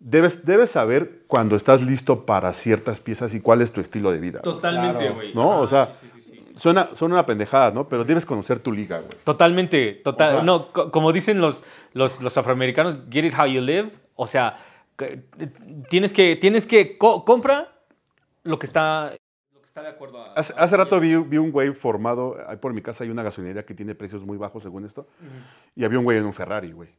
debes, 0.00 0.44
debes 0.44 0.70
saber 0.70 1.22
cuando 1.28 1.54
estás 1.54 1.82
listo 1.82 2.26
para 2.26 2.52
ciertas 2.52 2.98
piezas 2.98 3.32
y 3.34 3.40
cuál 3.40 3.62
es 3.62 3.70
tu 3.70 3.80
estilo 3.80 4.10
de 4.10 4.18
vida. 4.18 4.40
Totalmente, 4.42 4.98
Claro. 5.02 5.14
güey. 5.14 5.34
¿No? 5.34 5.52
Ajá, 5.52 5.60
O 5.60 5.66
sea, 5.68 5.86
sí, 5.92 6.08
sí, 6.12 6.20
sí. 6.20 6.23
Suena, 6.56 6.90
suena 6.94 7.14
una 7.16 7.26
pendejada, 7.26 7.70
¿no? 7.72 7.88
Pero 7.88 8.04
debes 8.04 8.24
conocer 8.24 8.58
tu 8.60 8.70
liga, 8.72 8.98
güey. 8.98 9.10
Totalmente, 9.24 9.92
total. 10.04 10.28
O 10.28 10.32
sea- 10.36 10.42
no, 10.44 10.72
co- 10.72 10.90
como 10.90 11.12
dicen 11.12 11.40
los, 11.40 11.64
los, 11.92 12.20
los 12.20 12.36
afroamericanos, 12.38 12.98
get 13.10 13.24
it 13.24 13.34
how 13.38 13.46
you 13.46 13.60
live. 13.60 13.90
O 14.14 14.26
sea, 14.26 14.58
eh, 14.98 15.20
tienes 15.90 16.12
que, 16.12 16.36
tienes 16.36 16.66
que 16.66 16.96
co- 16.96 17.24
compra 17.24 17.72
lo 18.44 18.58
que 18.58 18.66
está, 18.66 19.14
está 19.64 19.82
de 19.82 19.88
acuerdo 19.88 20.22
a. 20.22 20.32
Hace, 20.34 20.52
a- 20.52 20.56
hace 20.62 20.76
rato 20.76 21.00
vi, 21.00 21.16
vi 21.16 21.38
un 21.38 21.50
güey 21.50 21.72
formado, 21.72 22.36
ahí 22.46 22.56
por 22.58 22.72
mi 22.72 22.80
casa 22.82 23.02
hay 23.04 23.10
una 23.10 23.22
gasolinería 23.24 23.64
que 23.64 23.74
tiene 23.74 23.94
precios 23.96 24.22
muy 24.24 24.36
bajos 24.38 24.62
según 24.62 24.84
esto, 24.84 25.08
y 25.74 25.82
había 25.84 25.98
un 25.98 26.04
güey 26.04 26.18
en 26.18 26.26
un 26.26 26.32
Ferrari, 26.34 26.70
güey. 26.72 26.90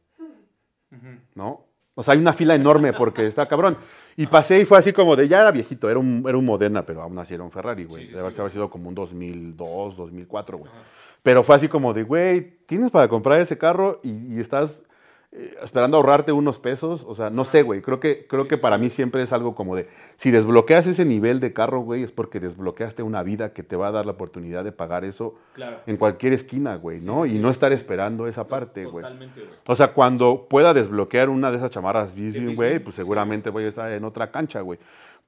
¿No? 1.34 1.65
O 1.98 2.02
sea, 2.02 2.12
hay 2.12 2.20
una 2.20 2.34
fila 2.34 2.54
enorme 2.54 2.92
porque 2.92 3.26
está 3.26 3.48
cabrón. 3.48 3.76
Y 4.16 4.26
pasé 4.26 4.60
y 4.60 4.64
fue 4.66 4.78
así 4.78 4.92
como 4.92 5.16
de, 5.16 5.26
ya 5.28 5.40
era 5.40 5.50
viejito, 5.50 5.88
era 5.88 5.98
un, 5.98 6.22
era 6.28 6.36
un 6.36 6.44
Moderna, 6.44 6.84
pero 6.84 7.02
aún 7.02 7.18
así 7.18 7.32
era 7.34 7.42
un 7.42 7.50
Ferrari, 7.50 7.84
güey. 7.84 8.04
Sí, 8.04 8.08
Debe 8.08 8.20
haber 8.20 8.32
sí, 8.34 8.40
haber 8.40 8.52
sido 8.52 8.70
como 8.70 8.90
un 8.90 8.94
2002, 8.94 9.96
2004, 9.96 10.58
güey. 10.58 10.70
Pero 11.22 11.42
fue 11.42 11.56
así 11.56 11.68
como 11.68 11.94
de, 11.94 12.02
güey, 12.02 12.58
tienes 12.66 12.90
para 12.90 13.08
comprar 13.08 13.40
ese 13.40 13.56
carro 13.56 14.00
y, 14.02 14.34
y 14.34 14.40
estás 14.40 14.82
eh, 15.32 15.54
esperando 15.62 15.96
ahorrarte 15.96 16.32
unos 16.32 16.58
pesos. 16.58 17.04
O 17.06 17.14
sea, 17.14 17.30
no 17.30 17.44
sé, 17.44 17.62
güey. 17.62 17.82
Creo 17.82 18.00
que, 18.00 18.26
creo 18.26 18.48
que 18.48 18.56
para 18.58 18.78
mí 18.78 18.90
siempre 18.90 19.22
es 19.22 19.32
algo 19.32 19.54
como 19.54 19.76
de, 19.76 19.88
si 20.16 20.30
desbloqueas 20.30 20.86
ese 20.86 21.04
nivel 21.04 21.40
de 21.40 21.52
carro, 21.52 21.80
güey, 21.80 22.02
es 22.02 22.12
porque 22.12 22.40
desbloqueaste 22.40 23.02
una 23.02 23.22
vida 23.22 23.52
que 23.52 23.62
te 23.62 23.76
va 23.76 23.88
a 23.88 23.90
dar 23.92 24.06
la 24.06 24.12
oportunidad 24.12 24.64
de 24.64 24.72
pagar 24.72 25.04
eso 25.04 25.34
Claro. 25.54 25.80
en 25.86 25.96
cualquier 25.96 26.32
esquina, 26.32 26.76
güey, 26.76 27.00
¿no? 27.00 27.24
sí, 27.24 27.30
y 27.30 27.32
sí. 27.34 27.38
no 27.38 27.50
estar 27.50 27.72
esperando 27.72 28.26
esa 28.26 28.46
parte, 28.46 28.84
güey. 28.84 29.02
Totalmente, 29.04 29.40
güey. 29.40 29.52
O 29.66 29.76
sea, 29.76 29.92
cuando 29.92 30.46
pueda 30.48 30.74
desbloquear 30.74 31.28
una 31.28 31.50
de 31.50 31.58
esas 31.58 31.70
chamarras 31.70 32.14
Bisbee, 32.14 32.54
güey, 32.54 32.78
pues 32.78 32.96
seguramente 32.96 33.50
voy 33.50 33.64
a 33.64 33.68
estar 33.68 33.90
en 33.92 34.04
otra 34.04 34.30
cancha, 34.30 34.60
güey. 34.60 34.78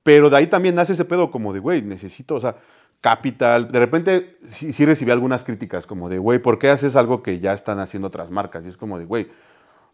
Pero 0.03 0.30
de 0.30 0.36
ahí 0.36 0.46
también 0.46 0.74
nace 0.74 0.92
ese 0.94 1.05
pedo 1.05 1.30
como 1.30 1.53
de, 1.53 1.59
güey, 1.59 1.82
necesito, 1.82 2.36
o 2.36 2.40
sea, 2.40 2.57
capital. 3.01 3.68
De 3.68 3.78
repente 3.78 4.38
sí, 4.46 4.72
sí 4.72 4.84
recibí 4.86 5.11
algunas 5.11 5.44
críticas 5.44 5.86
como 5.86 6.09
de, 6.09 6.18
güey, 6.18 6.38
¿por 6.38 6.59
qué 6.59 6.70
haces 6.70 6.96
algo 6.96 7.22
que 7.22 7.38
ya 7.40 7.53
están 7.53 7.78
haciendo 7.78 8.09
otras 8.09 8.30
marcas? 8.30 8.64
Y 8.64 8.68
es 8.68 8.76
como 8.76 8.99
de, 8.99 9.05
güey, 9.05 9.28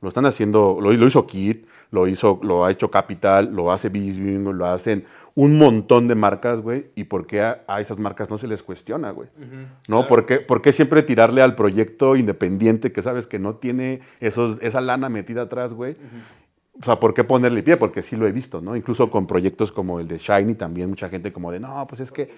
lo 0.05 0.09
están 0.09 0.27
haciendo, 0.27 0.79
lo, 0.81 0.93
lo 0.93 1.07
hizo 1.07 1.27
Kit, 1.27 1.67
lo, 1.91 2.07
hizo, 2.07 2.39
lo 2.43 2.65
ha 2.65 2.71
hecho 2.71 2.91
Capital, 2.91 3.55
lo 3.55 3.73
hace 3.73 3.89
Bisbee, 3.89 4.39
lo 4.39 4.67
hacen 4.67 5.07
un 5.35 5.57
montón 5.59 6.07
de 6.07 6.15
marcas, 6.15 6.61
güey. 6.61 6.91
¿Y 6.95 7.05
por 7.05 7.27
qué 7.27 7.41
a, 7.41 7.65
a 7.67 7.81
esas 7.81 7.99
marcas 7.99 8.29
no 8.29 8.37
se 8.37 8.47
les 8.47 8.63
cuestiona, 8.63 9.11
güey? 9.11 9.29
¿No? 9.89 10.01
claro. 10.01 10.07
¿Por, 10.07 10.27
qué, 10.27 10.41
por 10.41 10.61
qué 10.61 10.73
siempre 10.73 11.03
tirarle 11.03 11.41
al 11.41 11.55
proyecto 11.55 12.17
independiente 12.17 12.93
que 12.93 13.01
sabes 13.01 13.27
que 13.27 13.39
no 13.39 13.57
tiene 13.57 14.01
esos, 14.21 14.61
esa 14.61 14.83
lana 14.83 15.09
metida 15.09 15.43
atrás, 15.43 15.73
güey? 15.73 15.97
O 16.81 16.85
sea, 16.85 17.01
¿por 17.01 17.15
qué 17.15 17.25
ponerle 17.25 17.63
pie? 17.63 17.79
Porque 17.79 18.03
sí 18.03 18.15
lo 18.15 18.27
he 18.27 18.33
visto, 18.33 18.61
¿no? 18.61 18.77
Incluso 18.77 19.09
con 19.09 19.27
proyectos 19.27 19.73
como 19.73 20.01
el 20.01 20.07
de 20.07 20.19
Shiny 20.19 20.55
también 20.55 20.91
mucha 20.91 21.09
gente 21.09 21.33
como 21.33 21.51
de, 21.51 21.61
no, 21.61 21.87
pues 21.87 22.01
es 22.01 22.13
que, 22.13 22.31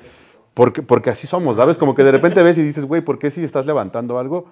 porque, 0.54 0.82
porque 0.82 1.10
así 1.10 1.26
somos, 1.26 1.56
¿sabes? 1.56 1.76
Como 1.76 1.96
que 1.96 2.04
de 2.04 2.12
repente 2.12 2.42
ves 2.44 2.56
y 2.58 2.62
dices, 2.62 2.84
güey, 2.84 3.02
¿por 3.02 3.18
qué 3.18 3.30
si 3.32 3.42
estás 3.42 3.66
levantando 3.66 4.20
algo? 4.20 4.46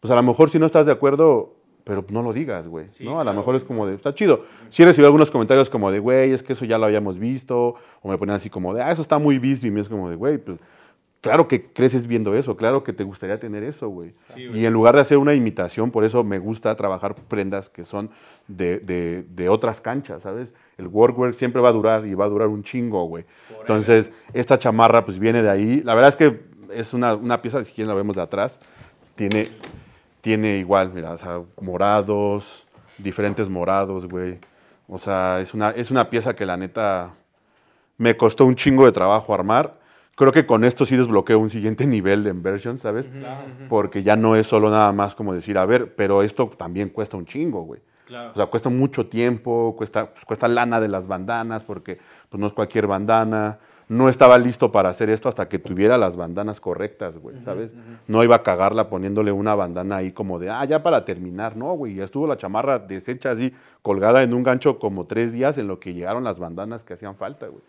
Pues 0.00 0.10
a 0.10 0.16
lo 0.16 0.22
mejor 0.22 0.50
si 0.50 0.58
no 0.58 0.66
estás 0.66 0.86
de 0.86 0.92
acuerdo, 0.92 1.54
pero 1.84 2.04
no 2.08 2.22
lo 2.22 2.32
digas, 2.32 2.66
güey, 2.66 2.86
Sí, 2.92 3.04
¿no? 3.04 3.12
A 3.12 3.18
lo 3.18 3.22
claro. 3.24 3.38
mejor 3.38 3.54
es 3.56 3.64
como 3.64 3.86
de, 3.86 3.94
está 3.94 4.14
chido. 4.14 4.44
Sí 4.70 4.84
recibí 4.84 5.04
algunos 5.04 5.30
comentarios 5.30 5.68
como 5.70 5.90
de, 5.90 5.98
güey, 5.98 6.32
es 6.32 6.42
que 6.42 6.54
eso 6.54 6.64
ya 6.64 6.78
lo 6.78 6.86
habíamos 6.86 7.18
visto, 7.18 7.74
o 8.02 8.08
me 8.08 8.16
ponían 8.18 8.36
así 8.36 8.48
como 8.50 8.72
de, 8.74 8.82
ah, 8.82 8.90
eso 8.90 9.02
está 9.02 9.18
muy 9.18 9.38
Bisbee, 9.38 9.70
y 9.74 9.80
es 9.80 9.88
como 9.88 10.08
de, 10.10 10.16
güey, 10.16 10.38
pues 10.38 10.58
claro 11.20 11.48
que 11.48 11.66
creces 11.72 12.06
viendo 12.06 12.34
eso, 12.34 12.54
claro 12.54 12.84
que 12.84 12.92
te 12.92 13.02
gustaría 13.02 13.38
tener 13.40 13.62
eso, 13.62 13.88
güey. 13.88 14.12
Sí, 14.34 14.46
güey. 14.46 14.60
y 14.60 14.66
en 14.66 14.72
lugar 14.74 14.94
de 14.94 15.00
hacer 15.00 15.16
una 15.18 15.32
imitación, 15.34 15.90
por 15.90 16.04
eso 16.04 16.22
me 16.22 16.38
gusta 16.38 16.74
trabajar 16.76 17.14
prendas 17.14 17.70
que 17.70 17.84
son 17.86 18.10
de, 18.48 18.78
de- 18.78 19.24
de 19.34 19.48
otras 19.48 19.80
canchas, 19.80 20.22
¿sabes? 20.22 20.52
El 20.76 20.86
workwear 20.88 21.32
siempre 21.34 21.62
va 21.62 21.70
a 21.70 21.72
durar 21.72 22.06
y 22.06 22.14
va 22.14 22.26
a 22.26 22.28
durar 22.28 22.48
un 22.48 22.62
chingo, 22.62 23.04
güey. 23.06 23.24
Entonces, 23.60 24.10
esta 24.34 24.58
chamarra 24.58 25.04
pues 25.04 25.18
viene 25.18 25.40
de 25.42 25.48
ahí. 25.50 25.80
La 25.82 25.94
verdad 25.94 26.10
es 26.10 26.16
que 26.16 26.40
es 26.74 26.92
una, 26.92 27.14
una 27.14 27.40
pieza, 27.40 27.64
si 27.64 27.72
quieren 27.72 27.88
la 27.88 27.94
vemos 27.94 28.16
de 28.16 28.22
atrás, 28.22 28.58
tiene, 29.14 29.48
tiene 30.24 30.56
igual, 30.56 30.90
mira, 30.94 31.10
o 31.10 31.18
sea, 31.18 31.42
morados, 31.60 32.66
diferentes 32.96 33.46
morados, 33.46 34.08
güey. 34.08 34.38
O 34.88 34.98
sea, 34.98 35.38
es 35.42 35.52
una, 35.52 35.68
es 35.72 35.90
una 35.90 36.08
pieza 36.08 36.34
que 36.34 36.46
la 36.46 36.56
neta 36.56 37.12
me 37.98 38.16
costó 38.16 38.46
un 38.46 38.54
chingo 38.54 38.86
de 38.86 38.92
trabajo 38.92 39.34
armar. 39.34 39.78
Creo 40.14 40.32
que 40.32 40.46
con 40.46 40.64
esto 40.64 40.86
sí 40.86 40.96
desbloqueo 40.96 41.38
un 41.38 41.50
siguiente 41.50 41.84
nivel 41.96 42.24
de 42.24 42.30
inversión, 42.30 42.78
¿sabes? 42.78 43.10
Porque 43.68 44.02
ya 44.02 44.16
no 44.16 44.34
es 44.34 44.46
solo 44.46 44.70
nada 44.70 44.90
más 44.94 45.14
como 45.14 45.34
decir, 45.34 45.58
a 45.58 45.66
ver, 45.66 45.94
pero 45.94 46.22
esto 46.22 46.48
también 46.56 46.88
cuesta 46.88 47.18
un 47.18 47.26
chingo, 47.26 47.60
güey. 47.60 47.82
Claro. 48.06 48.30
O 48.30 48.34
sea, 48.34 48.46
cuesta 48.46 48.70
mucho 48.70 49.06
tiempo, 49.06 49.74
cuesta, 49.76 50.10
pues, 50.10 50.24
cuesta 50.24 50.48
lana 50.48 50.80
de 50.80 50.88
las 50.88 51.06
bandanas, 51.06 51.64
porque 51.64 51.98
pues, 52.30 52.40
no 52.40 52.46
es 52.46 52.54
cualquier 52.54 52.86
bandana. 52.86 53.58
No 53.88 54.08
estaba 54.08 54.38
listo 54.38 54.72
para 54.72 54.88
hacer 54.88 55.10
esto 55.10 55.28
hasta 55.28 55.48
que 55.48 55.58
tuviera 55.58 55.98
las 55.98 56.16
bandanas 56.16 56.60
correctas, 56.60 57.18
güey, 57.18 57.36
¿sabes? 57.44 57.72
No 58.08 58.24
iba 58.24 58.36
a 58.36 58.42
cagarla 58.42 58.88
poniéndole 58.88 59.30
una 59.30 59.54
bandana 59.54 59.96
ahí 59.96 60.12
como 60.12 60.38
de, 60.38 60.50
ah, 60.50 60.64
ya 60.64 60.82
para 60.82 61.04
terminar, 61.04 61.56
no, 61.56 61.72
güey. 61.74 61.94
Ya 61.94 62.04
estuvo 62.04 62.26
la 62.26 62.36
chamarra 62.36 62.78
deshecha 62.78 63.30
así, 63.30 63.52
colgada 63.82 64.22
en 64.22 64.32
un 64.32 64.42
gancho 64.42 64.78
como 64.78 65.06
tres 65.06 65.32
días 65.32 65.58
en 65.58 65.68
lo 65.68 65.80
que 65.80 65.92
llegaron 65.92 66.24
las 66.24 66.38
bandanas 66.38 66.84
que 66.84 66.94
hacían 66.94 67.16
falta, 67.16 67.46
güey. 67.48 67.62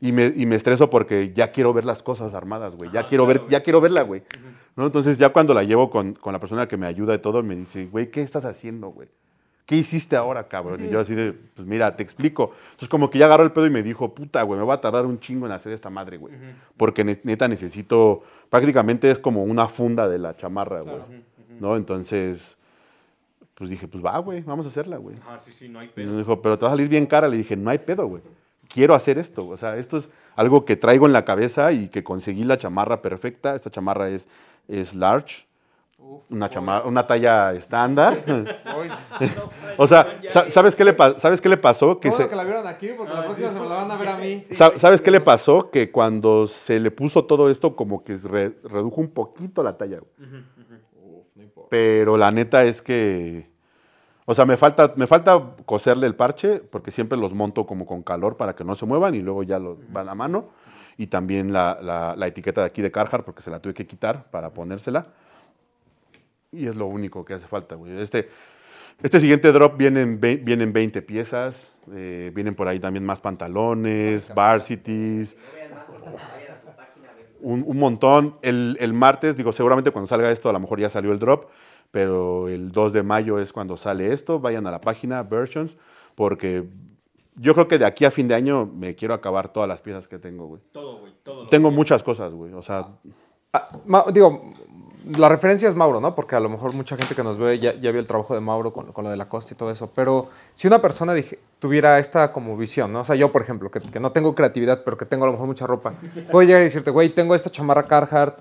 Y 0.00 0.12
me, 0.12 0.26
y 0.26 0.44
me 0.44 0.56
estreso 0.56 0.90
porque 0.90 1.32
ya 1.32 1.52
quiero 1.52 1.72
ver 1.72 1.84
las 1.84 2.02
cosas 2.02 2.34
armadas, 2.34 2.76
güey. 2.76 2.90
Ya 2.90 3.06
quiero 3.06 3.24
claro, 3.24 3.40
ver, 3.40 3.50
ya 3.50 3.62
quiero 3.62 3.80
verla, 3.80 4.02
güey. 4.02 4.24
¿No? 4.74 4.84
Entonces 4.84 5.16
ya 5.16 5.30
cuando 5.30 5.54
la 5.54 5.62
llevo 5.62 5.88
con, 5.88 6.12
con 6.12 6.32
la 6.32 6.38
persona 6.38 6.68
que 6.68 6.76
me 6.76 6.86
ayuda 6.86 7.14
y 7.14 7.18
todo, 7.18 7.42
me 7.42 7.56
dice, 7.56 7.86
güey, 7.86 8.10
¿qué 8.10 8.20
estás 8.20 8.44
haciendo, 8.44 8.88
güey? 8.88 9.08
¿Qué 9.66 9.74
hiciste 9.76 10.14
ahora, 10.16 10.46
cabrón? 10.46 10.84
Y 10.84 10.88
yo 10.90 11.00
así 11.00 11.14
de, 11.14 11.32
pues 11.32 11.66
mira, 11.66 11.96
te 11.96 12.02
explico. 12.04 12.52
Entonces 12.66 12.88
como 12.88 13.10
que 13.10 13.18
ya 13.18 13.26
agarró 13.26 13.42
el 13.42 13.50
pedo 13.50 13.66
y 13.66 13.70
me 13.70 13.82
dijo, 13.82 14.14
puta, 14.14 14.40
güey, 14.42 14.60
me 14.60 14.64
va 14.64 14.74
a 14.74 14.80
tardar 14.80 15.04
un 15.04 15.18
chingo 15.18 15.44
en 15.46 15.52
hacer 15.52 15.72
esta 15.72 15.90
madre, 15.90 16.16
güey. 16.18 16.34
Porque 16.76 17.02
ne- 17.02 17.18
neta 17.24 17.48
necesito, 17.48 18.22
prácticamente 18.48 19.10
es 19.10 19.18
como 19.18 19.42
una 19.42 19.66
funda 19.66 20.08
de 20.08 20.18
la 20.20 20.36
chamarra, 20.36 20.82
güey. 20.82 20.98
¿No? 21.58 21.76
Entonces, 21.76 22.56
pues 23.54 23.68
dije, 23.68 23.88
pues 23.88 24.04
va, 24.04 24.16
güey, 24.18 24.42
vamos 24.42 24.66
a 24.66 24.68
hacerla, 24.68 24.98
güey. 24.98 25.16
Ah, 25.26 25.38
sí, 25.38 25.50
sí, 25.50 25.68
no 25.68 25.80
hay 25.80 25.86
Y 25.88 25.90
pedo. 25.90 26.12
me 26.12 26.18
dijo, 26.18 26.40
pero 26.42 26.56
te 26.58 26.64
va 26.64 26.70
a 26.70 26.72
salir 26.74 26.88
bien 26.88 27.06
cara. 27.06 27.26
Le 27.28 27.36
dije, 27.38 27.56
no 27.56 27.70
hay 27.70 27.78
pedo, 27.78 28.06
güey. 28.06 28.22
Quiero 28.68 28.94
hacer 28.94 29.18
esto. 29.18 29.48
O 29.48 29.56
sea, 29.56 29.76
esto 29.78 29.96
es 29.96 30.08
algo 30.36 30.64
que 30.64 30.76
traigo 30.76 31.06
en 31.06 31.12
la 31.12 31.24
cabeza 31.24 31.72
y 31.72 31.88
que 31.88 32.04
conseguí 32.04 32.44
la 32.44 32.56
chamarra 32.58 33.02
perfecta. 33.02 33.54
Esta 33.56 33.70
chamarra 33.70 34.10
es, 34.10 34.28
es 34.68 34.94
large. 34.94 35.46
Una, 35.98 36.48
chama- 36.50 36.82
una 36.84 37.06
talla 37.06 37.52
estándar. 37.52 38.16
O 39.78 39.86
sea, 39.86 40.20
sa- 40.30 40.48
¿sabes 40.50 40.74
qué 40.76 40.84
le, 40.84 40.92
pa- 40.94 41.18
¿sabes 41.18 41.40
qué 41.40 41.48
le 41.48 41.56
pasó? 41.56 41.98
Qué 42.00 42.08
Que 42.08 42.10
bueno 42.10 42.24
se- 42.24 42.30
que 42.30 42.36
la 42.36 42.44
vieron 42.44 42.66
aquí, 42.66 42.88
porque 42.96 43.12
la 43.12 43.24
próxima 43.24 43.52
se 43.52 43.60
me 43.60 43.68
la 43.68 43.74
van 43.76 43.90
a 43.90 43.96
ver 43.96 44.08
a 44.08 44.16
mí. 44.16 44.42
Sa- 44.52 44.78
¿Sabes 44.78 45.02
qué 45.02 45.10
le 45.10 45.20
pasó? 45.20 45.70
Que 45.70 45.90
cuando 45.90 46.46
se 46.46 46.80
le 46.80 46.90
puso 46.90 47.24
todo 47.24 47.50
esto, 47.50 47.76
como 47.76 48.02
que 48.04 48.14
re- 48.16 48.56
redujo 48.64 49.00
un 49.00 49.08
poquito 49.08 49.62
la 49.62 49.76
talla. 49.76 49.98
güey. 49.98 50.30
Uf, 51.02 51.26
no 51.34 51.42
importa. 51.42 51.68
Pero 51.70 52.16
la 52.16 52.30
neta 52.30 52.64
es 52.64 52.80
que. 52.82 53.50
O 54.24 54.34
sea, 54.34 54.44
me 54.44 54.56
falta, 54.56 54.92
me 54.96 55.06
falta 55.06 55.40
coserle 55.66 56.06
el 56.06 56.14
parche, 56.16 56.58
porque 56.58 56.90
siempre 56.90 57.16
los 57.18 57.32
monto 57.32 57.64
como 57.66 57.86
con 57.86 58.02
calor 58.02 58.36
para 58.36 58.54
que 58.56 58.64
no 58.64 58.74
se 58.74 58.84
muevan 58.86 59.14
y 59.14 59.20
luego 59.20 59.42
ya 59.44 59.58
los 59.58 59.76
van 59.92 60.08
a 60.08 60.14
mano. 60.14 60.48
Y 60.96 61.06
también 61.08 61.52
la, 61.52 61.78
la- 61.82 62.14
la 62.16 62.26
etiqueta 62.26 62.62
de 62.62 62.66
aquí 62.68 62.80
de 62.82 62.90
Carhartt, 62.90 63.24
porque 63.24 63.42
se 63.42 63.50
la 63.50 63.60
tuve 63.60 63.74
que 63.74 63.86
quitar 63.86 64.24
para 64.30 64.50
ponérsela. 64.54 65.06
Y 66.52 66.66
es 66.66 66.76
lo 66.76 66.86
único 66.86 67.24
que 67.24 67.34
hace 67.34 67.46
falta, 67.46 67.74
güey. 67.74 67.98
Este, 68.00 68.28
este 69.02 69.20
siguiente 69.20 69.52
drop 69.52 69.76
vienen, 69.76 70.20
ve- 70.20 70.36
vienen 70.36 70.72
20 70.72 71.02
piezas, 71.02 71.74
eh, 71.92 72.30
vienen 72.34 72.54
por 72.54 72.68
ahí 72.68 72.78
también 72.80 73.04
más 73.04 73.20
pantalones, 73.20 74.32
varsities, 74.34 75.36
un, 77.40 77.64
un 77.66 77.78
montón. 77.78 78.36
El, 78.42 78.76
el 78.80 78.92
martes, 78.92 79.36
digo, 79.36 79.52
seguramente 79.52 79.90
cuando 79.90 80.06
salga 80.06 80.30
esto, 80.30 80.48
a 80.48 80.52
lo 80.52 80.60
mejor 80.60 80.80
ya 80.80 80.88
salió 80.90 81.12
el 81.12 81.18
drop, 81.18 81.50
pero 81.90 82.48
el 82.48 82.72
2 82.72 82.92
de 82.92 83.02
mayo 83.02 83.38
es 83.38 83.52
cuando 83.52 83.76
sale 83.76 84.12
esto. 84.12 84.40
Vayan 84.40 84.66
a 84.66 84.70
la 84.70 84.80
página 84.80 85.22
Versions, 85.22 85.76
porque 86.14 86.64
yo 87.36 87.52
creo 87.54 87.68
que 87.68 87.78
de 87.78 87.84
aquí 87.84 88.04
a 88.04 88.10
fin 88.10 88.28
de 88.28 88.34
año 88.34 88.66
me 88.66 88.94
quiero 88.94 89.14
acabar 89.14 89.52
todas 89.52 89.68
las 89.68 89.80
piezas 89.80 90.08
que 90.08 90.18
tengo, 90.18 90.46
güey. 90.46 90.62
Todo, 90.72 91.00
güey, 91.00 91.12
todo. 91.22 91.48
Tengo 91.48 91.70
muchas 91.70 92.02
cosas, 92.02 92.32
güey. 92.32 92.52
O 92.54 92.62
sea, 92.62 92.88
Ah, 93.52 93.68
Ma- 93.86 94.04
digo, 94.12 94.52
la 95.16 95.28
referencia 95.28 95.68
es 95.68 95.74
Mauro, 95.74 96.00
¿no? 96.00 96.14
Porque 96.14 96.34
a 96.36 96.40
lo 96.40 96.48
mejor 96.48 96.72
mucha 96.74 96.96
gente 96.96 97.14
que 97.14 97.22
nos 97.22 97.38
ve 97.38 97.58
ya, 97.58 97.74
ya 97.74 97.90
vio 97.92 98.00
el 98.00 98.06
trabajo 98.06 98.34
de 98.34 98.40
Mauro 98.40 98.72
con, 98.72 98.92
con 98.92 99.04
lo 99.04 99.10
de 99.10 99.16
la 99.16 99.28
costa 99.28 99.54
y 99.54 99.56
todo 99.56 99.70
eso. 99.70 99.90
Pero 99.94 100.28
si 100.54 100.66
una 100.66 100.80
persona 100.82 101.14
dije- 101.14 101.38
tuviera 101.58 101.98
esta 101.98 102.32
como 102.32 102.56
visión, 102.56 102.92
¿no? 102.92 103.00
O 103.00 103.04
sea, 103.04 103.14
yo, 103.16 103.30
por 103.32 103.42
ejemplo, 103.42 103.70
que, 103.70 103.80
que 103.80 104.00
no 104.00 104.12
tengo 104.12 104.34
creatividad, 104.34 104.82
pero 104.84 104.96
que 104.96 105.06
tengo 105.06 105.24
a 105.24 105.26
lo 105.28 105.32
mejor 105.32 105.46
mucha 105.46 105.66
ropa, 105.66 105.94
puedo 106.30 106.46
llegar 106.46 106.60
y 106.60 106.64
decirte, 106.64 106.90
güey, 106.90 107.10
tengo 107.10 107.34
esta 107.34 107.50
chamarra 107.50 107.84
Carhartt, 107.84 108.38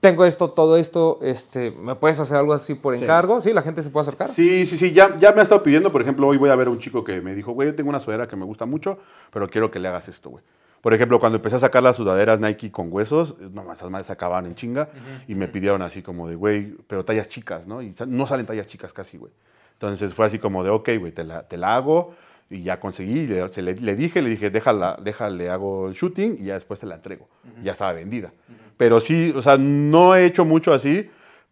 tengo 0.00 0.24
esto, 0.26 0.50
todo 0.50 0.76
esto, 0.76 1.18
este, 1.22 1.70
¿me 1.70 1.94
puedes 1.94 2.20
hacer 2.20 2.36
algo 2.36 2.52
así 2.52 2.74
por 2.74 2.94
encargo? 2.94 3.40
Sí, 3.40 3.52
la 3.54 3.62
gente 3.62 3.82
se 3.82 3.88
puede 3.88 4.02
acercar. 4.02 4.28
Sí, 4.28 4.66
sí, 4.66 4.76
sí, 4.76 4.92
ya, 4.92 5.16
ya 5.18 5.32
me 5.32 5.40
ha 5.40 5.42
estado 5.44 5.62
pidiendo, 5.62 5.90
por 5.90 6.02
ejemplo, 6.02 6.28
hoy 6.28 6.36
voy 6.36 6.50
a 6.50 6.56
ver 6.56 6.66
a 6.68 6.70
un 6.70 6.78
chico 6.78 7.02
que 7.02 7.22
me 7.22 7.34
dijo, 7.34 7.52
güey, 7.52 7.68
yo 7.70 7.74
tengo 7.74 7.88
una 7.88 8.00
sudadera 8.00 8.28
que 8.28 8.36
me 8.36 8.44
gusta 8.44 8.66
mucho, 8.66 8.98
pero 9.32 9.48
quiero 9.48 9.70
que 9.70 9.78
le 9.78 9.88
hagas 9.88 10.06
esto, 10.08 10.28
güey. 10.30 10.44
Por 10.84 10.92
ejemplo, 10.92 11.18
cuando 11.18 11.36
empecé 11.36 11.56
a 11.56 11.60
sacar 11.60 11.82
las 11.82 11.96
sudaderas 11.96 12.40
Nike 12.40 12.70
con 12.70 12.92
huesos, 12.92 13.36
no, 13.40 13.72
esas 13.72 13.88
madres 13.88 14.08
se 14.08 14.12
acababan 14.12 14.44
en 14.44 14.54
chinga 14.54 14.90
y 15.26 15.34
me 15.34 15.48
pidieron 15.48 15.80
así 15.80 16.02
como 16.02 16.28
de, 16.28 16.34
güey, 16.34 16.74
pero 16.86 17.06
tallas 17.06 17.26
chicas, 17.26 17.66
¿no? 17.66 17.80
Y 17.80 17.94
no 18.06 18.26
salen 18.26 18.44
tallas 18.44 18.66
chicas 18.66 18.92
casi, 18.92 19.16
güey. 19.16 19.32
Entonces 19.72 20.12
fue 20.12 20.26
así 20.26 20.38
como 20.38 20.62
de, 20.62 20.68
ok, 20.68 20.90
güey, 20.98 21.10
te 21.10 21.24
la, 21.24 21.48
te 21.48 21.56
la 21.56 21.74
hago 21.76 22.14
y 22.50 22.64
ya 22.64 22.80
conseguí. 22.80 23.26
Le, 23.26 23.50
se 23.50 23.62
le, 23.62 23.76
le 23.76 23.96
dije, 23.96 24.20
le 24.20 24.28
dije, 24.28 24.50
déjala, 24.50 24.98
déjale, 25.02 25.48
hago 25.48 25.88
el 25.88 25.94
shooting 25.94 26.36
y 26.38 26.44
ya 26.44 26.54
después 26.54 26.78
te 26.80 26.84
la 26.84 26.96
entrego. 26.96 27.30
Ya 27.62 27.72
estaba 27.72 27.94
vendida. 27.94 28.34
Pero 28.76 29.00
sí, 29.00 29.32
o 29.34 29.40
sea, 29.40 29.56
no 29.56 30.14
he 30.14 30.26
hecho 30.26 30.44
mucho 30.44 30.74
así, 30.74 31.08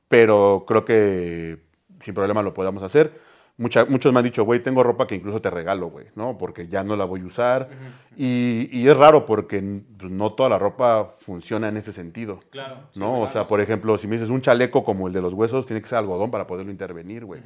pero 0.08 0.66
creo 0.68 0.84
que 0.84 1.58
sin 2.04 2.12
problema 2.12 2.42
lo 2.42 2.52
podamos 2.52 2.82
hacer. 2.82 3.18
Mucha- 3.58 3.84
muchos 3.84 4.12
me 4.12 4.18
han 4.18 4.24
dicho, 4.24 4.44
güey, 4.44 4.62
tengo 4.62 4.82
ropa 4.82 5.06
que 5.06 5.14
incluso 5.14 5.40
te 5.40 5.50
regalo, 5.50 5.88
güey, 5.90 6.06
¿no? 6.16 6.36
Porque 6.38 6.68
ya 6.68 6.82
no 6.82 6.96
la 6.96 7.04
voy 7.04 7.20
a 7.20 7.24
usar. 7.26 7.68
y, 8.16 8.68
y 8.72 8.88
es 8.88 8.96
raro 8.96 9.24
porque 9.26 9.62
pues, 9.98 10.10
no 10.10 10.32
toda 10.32 10.48
la 10.48 10.58
ropa 10.58 11.14
funciona 11.18 11.68
en 11.68 11.76
ese 11.76 11.92
sentido. 11.92 12.40
Claro. 12.50 12.76
¿no? 12.94 13.20
o 13.20 13.28
sea, 13.28 13.44
por 13.46 13.60
ejemplo, 13.60 13.98
si 13.98 14.06
me 14.06 14.16
dices 14.16 14.30
un 14.30 14.40
chaleco 14.40 14.82
como 14.84 15.06
el 15.06 15.12
de 15.12 15.20
los 15.20 15.34
huesos, 15.34 15.66
tiene 15.66 15.80
que 15.82 15.88
ser 15.88 15.98
algodón 15.98 16.30
para 16.30 16.46
poderlo 16.46 16.72
intervenir, 16.72 17.24
güey. 17.24 17.42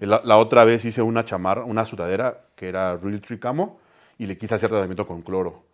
la, 0.00 0.20
la 0.24 0.38
otra 0.38 0.64
vez 0.64 0.84
hice 0.84 1.02
una 1.02 1.24
chamarra, 1.24 1.64
una 1.64 1.84
sudadera 1.84 2.42
que 2.54 2.68
era 2.68 2.96
Real 2.96 3.20
Tree 3.20 3.38
Camo 3.40 3.80
y 4.16 4.26
le 4.26 4.38
quise 4.38 4.54
hacer 4.54 4.70
tratamiento 4.70 5.06
con 5.06 5.22
cloro. 5.22 5.64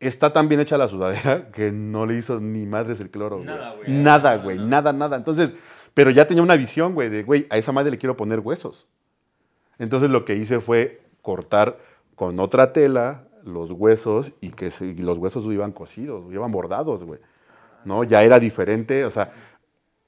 Está 0.00 0.32
tan 0.32 0.48
bien 0.48 0.62
hecha 0.62 0.78
la 0.78 0.88
sudadera 0.88 1.50
que 1.52 1.70
no 1.70 2.06
le 2.06 2.16
hizo 2.16 2.40
ni 2.40 2.64
madres 2.64 3.00
el 3.00 3.10
cloro, 3.10 3.36
güey. 3.36 3.46
Nada, 3.48 3.74
güey. 3.74 3.88
Nada, 3.88 4.02
Nada, 4.32 4.36
güey, 4.42 4.56
nada. 4.56 4.68
nada, 4.68 4.92
nada. 4.94 5.16
Entonces, 5.16 5.52
pero 5.92 6.10
ya 6.10 6.26
tenía 6.26 6.42
una 6.42 6.56
visión, 6.56 6.94
güey, 6.94 7.10
de, 7.10 7.22
güey, 7.22 7.46
a 7.50 7.58
esa 7.58 7.70
madre 7.70 7.90
le 7.90 7.98
quiero 7.98 8.16
poner 8.16 8.40
huesos. 8.40 8.88
Entonces 9.80 10.10
lo 10.10 10.24
que 10.24 10.36
hice 10.36 10.60
fue 10.60 11.00
cortar 11.22 11.78
con 12.14 12.38
otra 12.38 12.72
tela 12.72 13.24
los 13.44 13.70
huesos 13.72 14.32
y 14.40 14.50
que 14.50 14.70
se- 14.70 14.86
y 14.86 14.98
los 14.98 15.18
huesos 15.18 15.44
iban 15.46 15.72
cosidos, 15.72 16.32
iban 16.32 16.52
bordados, 16.52 17.02
güey. 17.02 17.18
¿No? 17.84 18.04
Ya 18.04 18.22
era 18.22 18.38
diferente, 18.38 19.04
o 19.06 19.10
sea, 19.10 19.32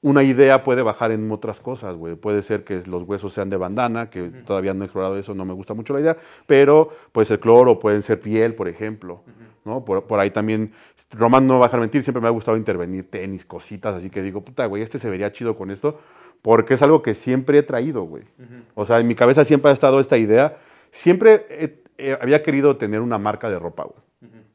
una 0.03 0.21
idea 0.21 0.61
puede 0.63 0.83
bajar 0.83 1.11
en 1.11 1.31
otras 1.31 1.59
cosas, 1.59 1.95
güey. 1.95 2.15
Puede 2.15 2.41
ser 2.43 2.63
que 2.63 2.81
los 2.85 3.03
huesos 3.03 3.33
sean 3.33 3.49
de 3.49 3.57
bandana, 3.57 4.09
que 4.09 4.29
todavía 4.45 4.73
no 4.73 4.83
he 4.83 4.85
explorado 4.85 5.17
eso, 5.17 5.33
no 5.33 5.43
me 5.45 5.53
gusta 5.53 5.73
mucho 5.73 5.93
la 5.93 6.01
idea, 6.01 6.17
pero 6.45 6.89
puede 7.11 7.25
ser 7.25 7.39
cloro, 7.39 7.79
pueden 7.79 8.01
ser 8.03 8.19
piel, 8.19 8.53
por 8.53 8.67
ejemplo, 8.67 9.23
¿no? 9.65 9.83
Por, 9.85 10.05
por 10.05 10.19
ahí 10.19 10.31
también, 10.31 10.71
Román 11.11 11.47
no 11.47 11.59
va 11.59 11.65
a 11.65 11.67
dejar 11.69 11.79
mentir, 11.79 12.03
siempre 12.03 12.21
me 12.21 12.27
ha 12.27 12.31
gustado 12.31 12.57
intervenir 12.57 13.09
tenis, 13.09 13.45
cositas, 13.45 13.95
así 13.95 14.09
que 14.09 14.21
digo, 14.21 14.41
puta, 14.41 14.65
güey, 14.65 14.83
este 14.83 14.99
se 14.99 15.09
vería 15.09 15.31
chido 15.31 15.55
con 15.55 15.71
esto, 15.71 15.99
porque 16.41 16.73
es 16.73 16.81
algo 16.81 17.01
que 17.01 17.13
siempre 17.13 17.59
he 17.59 17.63
traído, 17.63 18.03
güey. 18.03 18.23
O 18.75 18.85
sea, 18.85 18.99
en 18.99 19.07
mi 19.07 19.15
cabeza 19.15 19.45
siempre 19.45 19.71
ha 19.71 19.73
estado 19.73 19.99
esta 19.99 20.17
idea, 20.17 20.57
siempre 20.91 21.45
he- 21.49 21.83
he- 21.97 22.17
había 22.21 22.43
querido 22.43 22.75
tener 22.77 23.01
una 23.01 23.17
marca 23.17 23.49
de 23.49 23.59
ropa, 23.59 23.83
güey. 23.83 23.97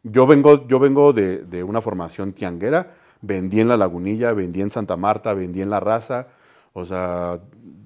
Yo 0.05 0.27
vengo, 0.27 0.67
yo 0.69 0.79
vengo 0.79 1.13
de, 1.13 1.39
de 1.39 1.63
una 1.65 1.81
formación 1.81 2.33
tianguera, 2.33 2.95
vendí 3.21 3.61
en 3.61 3.69
La 3.69 3.77
Lagunilla, 3.77 4.33
vendí 4.33 4.61
en 4.63 4.71
Santa 4.71 4.97
Marta, 4.97 5.35
vendí 5.35 5.61
en 5.61 5.71
La 5.71 5.81
Raza, 5.81 6.29
o 6.73 6.85
sea, 6.85 7.41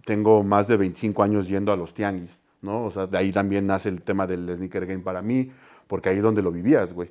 tengo 0.04 0.42
más 0.42 0.66
de 0.66 0.76
25 0.76 1.22
años 1.22 1.48
yendo 1.48 1.72
a 1.72 1.76
los 1.76 1.94
tianguis, 1.94 2.42
¿no? 2.60 2.84
O 2.84 2.90
sea, 2.90 3.06
de 3.06 3.16
ahí 3.16 3.32
también 3.32 3.66
nace 3.66 3.88
el 3.88 4.02
tema 4.02 4.26
del 4.26 4.54
sneaker 4.56 4.84
game 4.86 5.02
para 5.02 5.22
mí, 5.22 5.50
porque 5.92 6.08
ahí 6.08 6.16
es 6.16 6.22
donde 6.22 6.40
lo 6.40 6.50
vivías, 6.50 6.94
güey. 6.94 7.10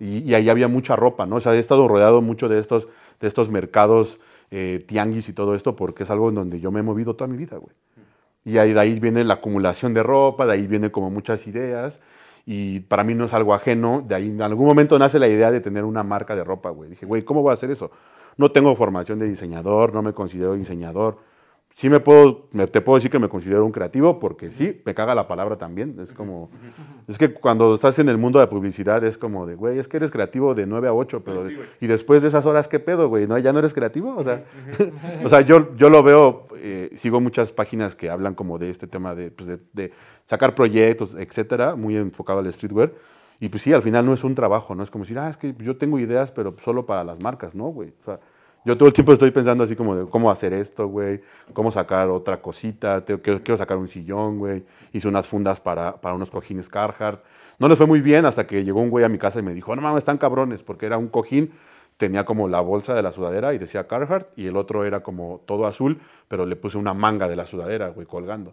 y, 0.00 0.20
y 0.20 0.34
ahí 0.34 0.48
había 0.48 0.66
mucha 0.66 0.96
ropa, 0.96 1.26
¿no? 1.26 1.36
O 1.36 1.40
sea, 1.40 1.54
he 1.54 1.58
estado 1.58 1.86
rodeado 1.86 2.22
mucho 2.22 2.48
de 2.48 2.60
estos, 2.60 2.88
de 3.20 3.28
estos 3.28 3.50
mercados 3.50 4.20
eh, 4.50 4.82
tianguis 4.88 5.28
y 5.28 5.34
todo 5.34 5.54
esto, 5.54 5.76
porque 5.76 6.04
es 6.04 6.10
algo 6.10 6.30
en 6.30 6.36
donde 6.36 6.58
yo 6.58 6.72
me 6.72 6.80
he 6.80 6.82
movido 6.82 7.14
toda 7.14 7.28
mi 7.28 7.36
vida, 7.36 7.58
güey. 7.58 7.76
Y 8.46 8.56
ahí, 8.56 8.72
de 8.72 8.80
ahí 8.80 8.98
viene 8.98 9.22
la 9.22 9.34
acumulación 9.34 9.92
de 9.92 10.02
ropa, 10.02 10.46
de 10.46 10.52
ahí 10.54 10.66
vienen 10.66 10.88
como 10.88 11.10
muchas 11.10 11.46
ideas. 11.46 12.00
Y 12.46 12.80
para 12.80 13.04
mí 13.04 13.14
no 13.14 13.26
es 13.26 13.34
algo 13.34 13.52
ajeno. 13.52 14.02
De 14.08 14.14
ahí 14.14 14.28
en 14.28 14.40
algún 14.40 14.64
momento 14.64 14.98
nace 14.98 15.18
la 15.18 15.28
idea 15.28 15.50
de 15.50 15.60
tener 15.60 15.84
una 15.84 16.02
marca 16.02 16.34
de 16.34 16.42
ropa, 16.42 16.70
güey. 16.70 16.88
Dije, 16.88 17.04
güey, 17.04 17.24
¿cómo 17.26 17.42
voy 17.42 17.50
a 17.50 17.52
hacer 17.52 17.70
eso? 17.70 17.90
No 18.38 18.50
tengo 18.50 18.74
formación 18.76 19.18
de 19.18 19.28
diseñador, 19.28 19.92
no 19.92 20.00
me 20.00 20.14
considero 20.14 20.54
diseñador. 20.54 21.18
Sí 21.74 21.88
me 21.88 22.00
puedo, 22.00 22.48
me- 22.52 22.66
te 22.66 22.80
puedo 22.82 22.96
decir 22.98 23.10
que 23.10 23.18
me 23.18 23.28
considero 23.28 23.64
un 23.64 23.72
creativo 23.72 24.18
porque 24.20 24.50
sí, 24.50 24.82
me 24.84 24.94
caga 24.94 25.14
la 25.14 25.26
palabra 25.26 25.56
también. 25.56 25.96
Es 26.00 26.12
como, 26.12 26.50
es 27.08 27.16
que 27.18 27.32
cuando 27.32 27.74
estás 27.74 27.98
en 27.98 28.08
el 28.08 28.18
mundo 28.18 28.38
de 28.40 28.46
publicidad 28.46 29.02
es 29.04 29.16
como 29.16 29.46
de, 29.46 29.54
güey, 29.54 29.78
es 29.78 29.88
que 29.88 29.96
eres 29.96 30.10
creativo 30.10 30.54
de 30.54 30.66
9 30.66 30.88
a 30.88 30.92
8, 30.94 31.22
pero, 31.24 31.44
Sí, 31.44 31.54
güey. 31.54 31.66
y 31.80 31.86
después 31.86 32.20
de 32.22 32.28
esas 32.28 32.44
horas, 32.46 32.68
¿qué 32.68 32.78
pedo, 32.78 33.08
güey? 33.08 33.26
¿No, 33.26 33.38
¿Ya 33.38 33.52
no 33.52 33.58
eres 33.58 33.72
creativo? 33.72 34.14
O 34.16 34.22
sea, 34.22 34.44
o 35.24 35.28
sea 35.28 35.40
yo, 35.40 35.74
yo 35.76 35.88
lo 35.88 36.02
veo, 36.02 36.46
eh, 36.56 36.90
sigo 36.96 37.20
muchas 37.20 37.52
páginas 37.52 37.96
que 37.96 38.10
hablan 38.10 38.34
como 38.34 38.58
de 38.58 38.68
este 38.70 38.86
tema 38.86 39.14
de, 39.14 39.30
pues, 39.30 39.48
de, 39.48 39.58
de 39.72 39.92
sacar 40.26 40.54
proyectos, 40.54 41.14
etcétera, 41.18 41.74
muy 41.74 41.96
enfocado 41.96 42.40
al 42.40 42.52
streetwear. 42.52 42.92
Y 43.40 43.48
pues 43.48 43.62
sí, 43.64 43.72
al 43.72 43.82
final 43.82 44.06
no 44.06 44.14
es 44.14 44.22
un 44.22 44.36
trabajo, 44.36 44.74
¿no? 44.76 44.84
Es 44.84 44.90
como 44.90 45.02
decir, 45.04 45.18
ah, 45.18 45.28
es 45.28 45.36
que 45.36 45.52
yo 45.58 45.76
tengo 45.76 45.98
ideas, 45.98 46.30
pero 46.30 46.54
solo 46.58 46.86
para 46.86 47.02
las 47.02 47.18
marcas, 47.18 47.56
¿no, 47.56 47.64
güey? 47.68 47.92
O 48.02 48.04
sea, 48.04 48.20
yo 48.64 48.76
todo 48.76 48.86
el 48.88 48.92
tiempo 48.92 49.12
estoy 49.12 49.30
pensando 49.30 49.64
así 49.64 49.74
como 49.76 49.96
de 49.96 50.06
cómo 50.08 50.30
hacer 50.30 50.52
esto, 50.52 50.86
güey, 50.86 51.20
cómo 51.52 51.70
sacar 51.72 52.08
otra 52.10 52.40
cosita, 52.40 53.04
te- 53.04 53.20
quiero, 53.20 53.42
quiero 53.42 53.56
sacar 53.58 53.76
un 53.76 53.88
sillón, 53.88 54.38
güey. 54.38 54.64
Hice 54.92 55.08
unas 55.08 55.26
fundas 55.26 55.58
para, 55.60 55.96
para 56.00 56.14
unos 56.14 56.30
cojines 56.30 56.68
Carhartt. 56.68 57.22
No 57.58 57.68
les 57.68 57.76
fue 57.76 57.86
muy 57.86 58.00
bien 58.00 58.24
hasta 58.26 58.46
que 58.46 58.64
llegó 58.64 58.80
un 58.80 58.90
güey 58.90 59.04
a 59.04 59.08
mi 59.08 59.18
casa 59.18 59.38
y 59.38 59.42
me 59.42 59.54
dijo, 59.54 59.74
no 59.76 59.82
mames, 59.82 59.98
están 59.98 60.18
cabrones, 60.18 60.62
porque 60.62 60.86
era 60.86 60.98
un 60.98 61.08
cojín, 61.08 61.50
tenía 61.96 62.24
como 62.24 62.48
la 62.48 62.60
bolsa 62.60 62.94
de 62.94 63.02
la 63.02 63.12
sudadera 63.12 63.52
y 63.54 63.58
decía 63.58 63.86
Carhartt, 63.86 64.28
y 64.36 64.46
el 64.46 64.56
otro 64.56 64.84
era 64.84 65.00
como 65.00 65.40
todo 65.46 65.66
azul, 65.66 66.00
pero 66.28 66.46
le 66.46 66.56
puse 66.56 66.78
una 66.78 66.94
manga 66.94 67.28
de 67.28 67.36
la 67.36 67.46
sudadera, 67.46 67.88
güey, 67.88 68.06
colgando. 68.06 68.52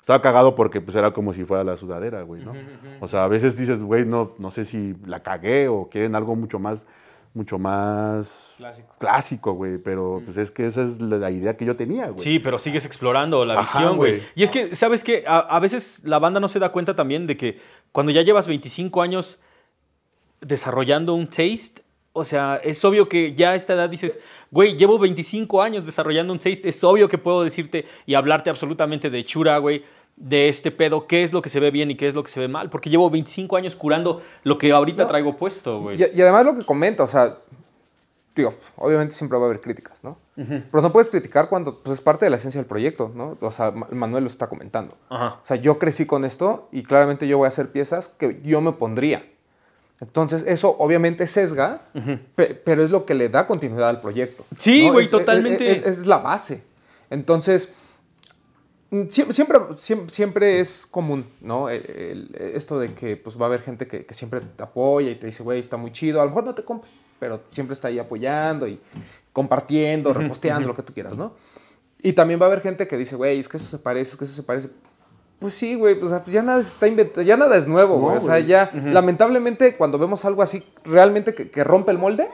Estaba 0.00 0.20
cagado 0.22 0.54
porque 0.54 0.80
pues 0.80 0.96
era 0.96 1.10
como 1.10 1.32
si 1.32 1.44
fuera 1.44 1.64
la 1.64 1.76
sudadera, 1.76 2.22
güey, 2.22 2.44
¿no? 2.44 2.52
O 3.00 3.08
sea, 3.08 3.24
a 3.24 3.28
veces 3.28 3.56
dices, 3.58 3.82
güey, 3.82 4.06
no, 4.06 4.32
no 4.38 4.50
sé 4.52 4.64
si 4.64 4.94
la 5.04 5.20
cagué 5.20 5.66
o 5.68 5.88
quieren 5.90 6.14
algo 6.14 6.36
mucho 6.36 6.58
más, 6.60 6.86
mucho 7.36 7.58
más 7.58 8.54
Clásico. 8.56 8.94
clásico, 8.98 9.52
güey, 9.52 9.78
pero 9.78 10.22
pues 10.24 10.36
es 10.36 10.50
que 10.50 10.66
esa 10.66 10.82
es 10.82 11.00
la, 11.00 11.30
idea 11.30 11.56
que 11.56 11.64
yo 11.64 11.76
tenía, 11.76 12.08
güey. 12.08 12.18
Sí, 12.18 12.38
pero 12.38 12.58
sigues 12.58 12.84
explorando 12.86 13.44
la 13.44 13.60
Ajá, 13.60 13.78
visión, 13.78 13.96
güey. 13.96 14.18
güey. 14.18 14.28
Y 14.34 14.42
es 14.42 14.50
que, 14.50 14.74
¿sabes 14.74 15.04
qué? 15.04 15.24
A, 15.26 15.38
a 15.38 15.60
veces 15.60 16.02
la 16.04 16.18
banda 16.18 16.40
no 16.40 16.48
se 16.48 16.58
da 16.58 16.70
cuenta 16.70 16.96
también 16.96 17.26
de 17.26 17.36
que 17.36 17.60
cuando 17.92 18.10
ya 18.10 18.22
llevas 18.22 18.46
25 18.48 19.02
años 19.02 19.40
desarrollando 20.40 21.14
un 21.14 21.26
taste, 21.26 21.82
o 22.12 22.24
sea, 22.24 22.60
es 22.64 22.82
obvio 22.84 23.08
que 23.08 23.34
ya 23.34 23.50
a 23.50 23.54
esta 23.54 23.74
edad 23.74 23.90
dices, 23.90 24.18
güey, 24.50 24.76
llevo 24.76 24.98
25 24.98 25.60
años 25.60 25.84
desarrollando 25.84 26.32
un 26.32 26.38
taste, 26.38 26.66
es 26.68 26.82
obvio 26.82 27.08
que 27.08 27.18
puedo 27.18 27.44
decirte 27.44 27.84
y 28.06 28.14
hablarte 28.14 28.48
absolutamente 28.48 29.10
de 29.10 29.22
chura, 29.24 29.58
güey, 29.58 29.84
de 30.16 30.48
este 30.48 30.70
pedo, 30.70 31.06
qué 31.06 31.22
es 31.22 31.32
lo 31.32 31.42
que 31.42 31.50
se 31.50 31.60
ve 31.60 31.70
bien 31.70 31.90
y 31.90 31.94
qué 31.94 32.06
es 32.06 32.14
lo 32.14 32.22
que 32.22 32.30
se 32.30 32.40
ve 32.40 32.48
mal, 32.48 32.70
porque 32.70 32.88
llevo 32.90 33.10
25 33.10 33.56
años 33.56 33.76
curando 33.76 34.22
lo 34.44 34.56
que 34.58 34.72
ahorita 34.72 35.06
traigo 35.06 35.36
puesto, 35.36 35.80
güey. 35.82 36.00
Y, 36.02 36.18
y 36.18 36.22
además 36.22 36.46
lo 36.46 36.56
que 36.58 36.64
comenta, 36.64 37.02
o 37.02 37.06
sea, 37.06 37.36
digo, 38.34 38.54
obviamente 38.76 39.14
siempre 39.14 39.38
va 39.38 39.44
a 39.44 39.48
haber 39.48 39.60
críticas, 39.60 40.02
¿no? 40.04 40.18
Pero 40.36 40.82
no 40.82 40.92
puedes 40.92 41.08
criticar 41.10 41.48
cuando 41.48 41.78
pues, 41.78 41.94
es 41.98 42.00
parte 42.02 42.26
de 42.26 42.30
la 42.30 42.36
esencia 42.36 42.60
del 42.60 42.68
proyecto, 42.68 43.10
¿no? 43.14 43.36
O 43.40 43.50
sea, 43.50 43.70
Ma- 43.70 43.88
Manuel 43.90 44.24
lo 44.24 44.28
está 44.28 44.46
comentando. 44.48 44.94
Ajá. 45.08 45.38
O 45.42 45.46
sea, 45.46 45.56
yo 45.56 45.78
crecí 45.78 46.04
con 46.06 46.24
esto 46.26 46.68
y 46.72 46.82
claramente 46.82 47.26
yo 47.26 47.38
voy 47.38 47.46
a 47.46 47.48
hacer 47.48 47.70
piezas 47.70 48.08
que 48.08 48.40
yo 48.44 48.60
me 48.60 48.72
pondría. 48.72 49.24
Entonces, 50.00 50.44
eso 50.46 50.76
obviamente 50.78 51.26
sesga, 51.26 51.80
pe- 52.34 52.54
pero 52.54 52.82
es 52.82 52.90
lo 52.90 53.06
que 53.06 53.14
le 53.14 53.30
da 53.30 53.46
continuidad 53.46 53.88
al 53.88 54.02
proyecto. 54.02 54.44
Sí, 54.58 54.88
güey, 54.90 55.06
Es- 55.06 55.10
totalmente. 55.10 55.70
Es, 55.72 55.78
es- 55.86 55.98
es 56.00 56.06
la 56.06 56.18
base. 56.18 56.62
Entonces, 57.08 57.74
siempre, 59.10 59.34
siempre, 59.34 60.08
siempre 60.08 60.60
es 60.60 60.86
común, 60.86 61.26
¿no? 61.40 61.68
El- 61.68 62.30
el- 62.30 62.52
esto 62.54 62.78
de 62.78 62.94
que 62.94 63.16
pues, 63.16 63.38
va 63.40 63.44
a 63.44 63.48
haber 63.48 63.62
gente 63.62 63.86
que, 63.86 64.04
que 64.06 64.14
siempre 64.14 64.40
te 64.40 64.62
apoya 64.62 65.10
y 65.10 65.16
te 65.16 65.26
dice, 65.26 65.42
güey, 65.42 65.60
está 65.60 65.76
muy 65.76 65.92
chido. 65.92 66.20
A 66.20 66.24
lo 66.24 66.30
mejor 66.30 66.44
no 66.44 66.54
te 66.54 66.64
compra, 66.64 66.88
pero 67.18 67.40
siempre 67.50 67.74
está 67.74 67.88
ahí 67.88 67.98
apoyando 67.98 68.66
y 68.68 68.80
compartiendo, 69.32 70.12
reposteando, 70.14 70.68
lo 70.68 70.74
que 70.74 70.82
tú 70.82 70.92
quieras, 70.94 71.16
¿no? 71.16 71.34
Y 72.02 72.12
también 72.12 72.40
va 72.40 72.44
a 72.44 72.48
haber 72.48 72.60
gente 72.60 72.86
que 72.86 72.96
dice, 72.96 73.16
güey, 73.16 73.38
es 73.38 73.48
que 73.48 73.56
eso 73.56 73.66
se 73.66 73.78
parece, 73.78 74.12
es 74.12 74.16
que 74.16 74.24
eso 74.24 74.34
se 74.34 74.42
parece. 74.42 74.68
Pues 75.40 75.52
sí, 75.52 75.74
güey, 75.74 75.98
pues, 75.98 76.12
ya 76.26 76.42
nada 76.42 76.60
está 76.60 76.86
inventado, 76.88 77.20
ya 77.22 77.36
nada 77.36 77.56
es 77.56 77.66
nuevo, 77.66 77.98
güey. 77.98 78.12
No, 78.12 78.18
o 78.18 78.20
sea, 78.20 78.38
ya, 78.38 78.70
lamentablemente, 78.72 79.76
cuando 79.76 79.98
vemos 79.98 80.24
algo 80.24 80.40
así 80.42 80.64
realmente 80.84 81.34
que, 81.34 81.50
que 81.50 81.62
rompe 81.64 81.90
el 81.90 81.98
molde, 81.98 82.28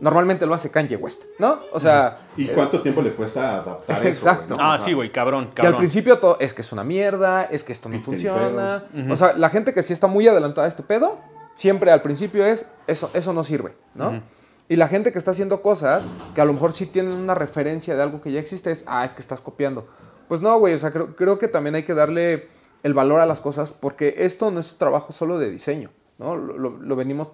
normalmente 0.00 0.46
lo 0.46 0.54
hace 0.54 0.70
Kanye 0.70 0.96
West, 0.96 1.24
¿no? 1.38 1.58
O 1.72 1.80
sea, 1.80 2.18
¿Y 2.36 2.48
eh, 2.48 2.52
cuánto 2.54 2.80
tiempo 2.82 3.02
le 3.02 3.12
cuesta 3.12 3.58
adaptar 3.58 3.98
eso? 4.06 4.08
Exacto. 4.08 4.54
güey, 4.54 4.58
no? 4.58 4.64
Ah, 4.64 4.74
Ajá. 4.74 4.84
sí, 4.84 4.92
güey, 4.92 5.10
cabrón, 5.12 5.46
que 5.54 5.62
al 5.62 5.66
cabrón. 5.68 5.78
principio 5.78 6.18
todo 6.18 6.36
es 6.40 6.54
que 6.54 6.62
es 6.62 6.72
una 6.72 6.84
mierda, 6.84 7.44
es 7.44 7.64
que 7.64 7.72
esto 7.72 7.88
no 7.88 8.00
funciona. 8.00 8.84
O 9.10 9.16
sea, 9.16 9.32
la 9.34 9.50
gente 9.50 9.72
que 9.74 9.82
sí 9.82 9.92
está 9.92 10.06
muy 10.06 10.26
adelantada 10.28 10.66
a 10.66 10.68
este 10.68 10.82
pedo, 10.82 11.18
siempre 11.54 11.90
al 11.90 12.02
principio 12.02 12.44
es, 12.46 12.66
eso, 12.86 13.10
eso 13.14 13.32
no 13.32 13.42
sirve, 13.44 13.74
¿no? 13.94 14.22
Y 14.70 14.76
la 14.76 14.86
gente 14.86 15.12
que 15.12 15.18
está 15.18 15.30
haciendo 15.30 15.62
cosas 15.62 16.06
que 16.34 16.40
a 16.42 16.44
lo 16.44 16.52
mejor 16.52 16.72
sí 16.74 16.84
tienen 16.86 17.12
una 17.14 17.34
referencia 17.34 17.96
de 17.96 18.02
algo 18.02 18.20
que 18.20 18.30
ya 18.32 18.38
existe 18.38 18.70
es, 18.70 18.84
ah, 18.86 19.02
es 19.04 19.14
que 19.14 19.20
estás 19.22 19.40
copiando. 19.40 19.88
Pues 20.28 20.42
no, 20.42 20.58
güey, 20.58 20.74
o 20.74 20.78
sea, 20.78 20.90
creo, 20.92 21.16
creo 21.16 21.38
que 21.38 21.48
también 21.48 21.74
hay 21.74 21.84
que 21.84 21.94
darle 21.94 22.48
el 22.82 22.92
valor 22.92 23.18
a 23.20 23.24
las 23.26 23.40
cosas 23.40 23.72
porque 23.72 24.14
esto 24.18 24.50
no 24.50 24.60
es 24.60 24.72
un 24.72 24.78
trabajo 24.78 25.10
solo 25.10 25.38
de 25.38 25.50
diseño, 25.50 25.88
¿no? 26.18 26.36
Lo, 26.36 26.58
lo- 26.58 26.76
lo 26.76 26.96
venimos 26.96 27.30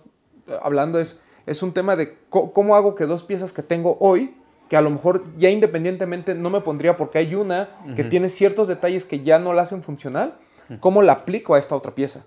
hablando, 0.63 1.01
es, 1.01 1.21
es 1.47 1.63
un 1.63 1.73
tema 1.73 1.97
de 1.97 2.19
cómo 2.29 2.75
hago 2.77 2.95
que 2.95 3.05
dos 3.07 3.23
piezas 3.25 3.53
que 3.53 3.63
tengo 3.63 3.97
hoy, 4.01 4.37
que 4.69 4.77
a 4.77 4.81
lo 4.81 4.91
mejor 4.91 5.23
ya 5.37 5.51
independientemente 5.51 6.35
no 6.35 6.49
me 6.51 6.61
pondría 6.61 6.97
porque 6.97 7.19
hay 7.19 7.35
una 7.35 7.69
que 7.95 8.05
tiene 8.05 8.29
ciertos 8.29 8.67
detalles 8.69 9.05
que 9.05 9.21
ya 9.23 9.39
no 9.39 9.53
la 9.53 9.63
hacen 9.63 9.83
funcional, 9.83 10.39
¿cómo 10.81 11.03
la 11.03 11.13
aplico 11.13 11.55
a 11.55 11.59
esta 11.59 11.77
otra 11.77 11.95
pieza? 11.95 12.25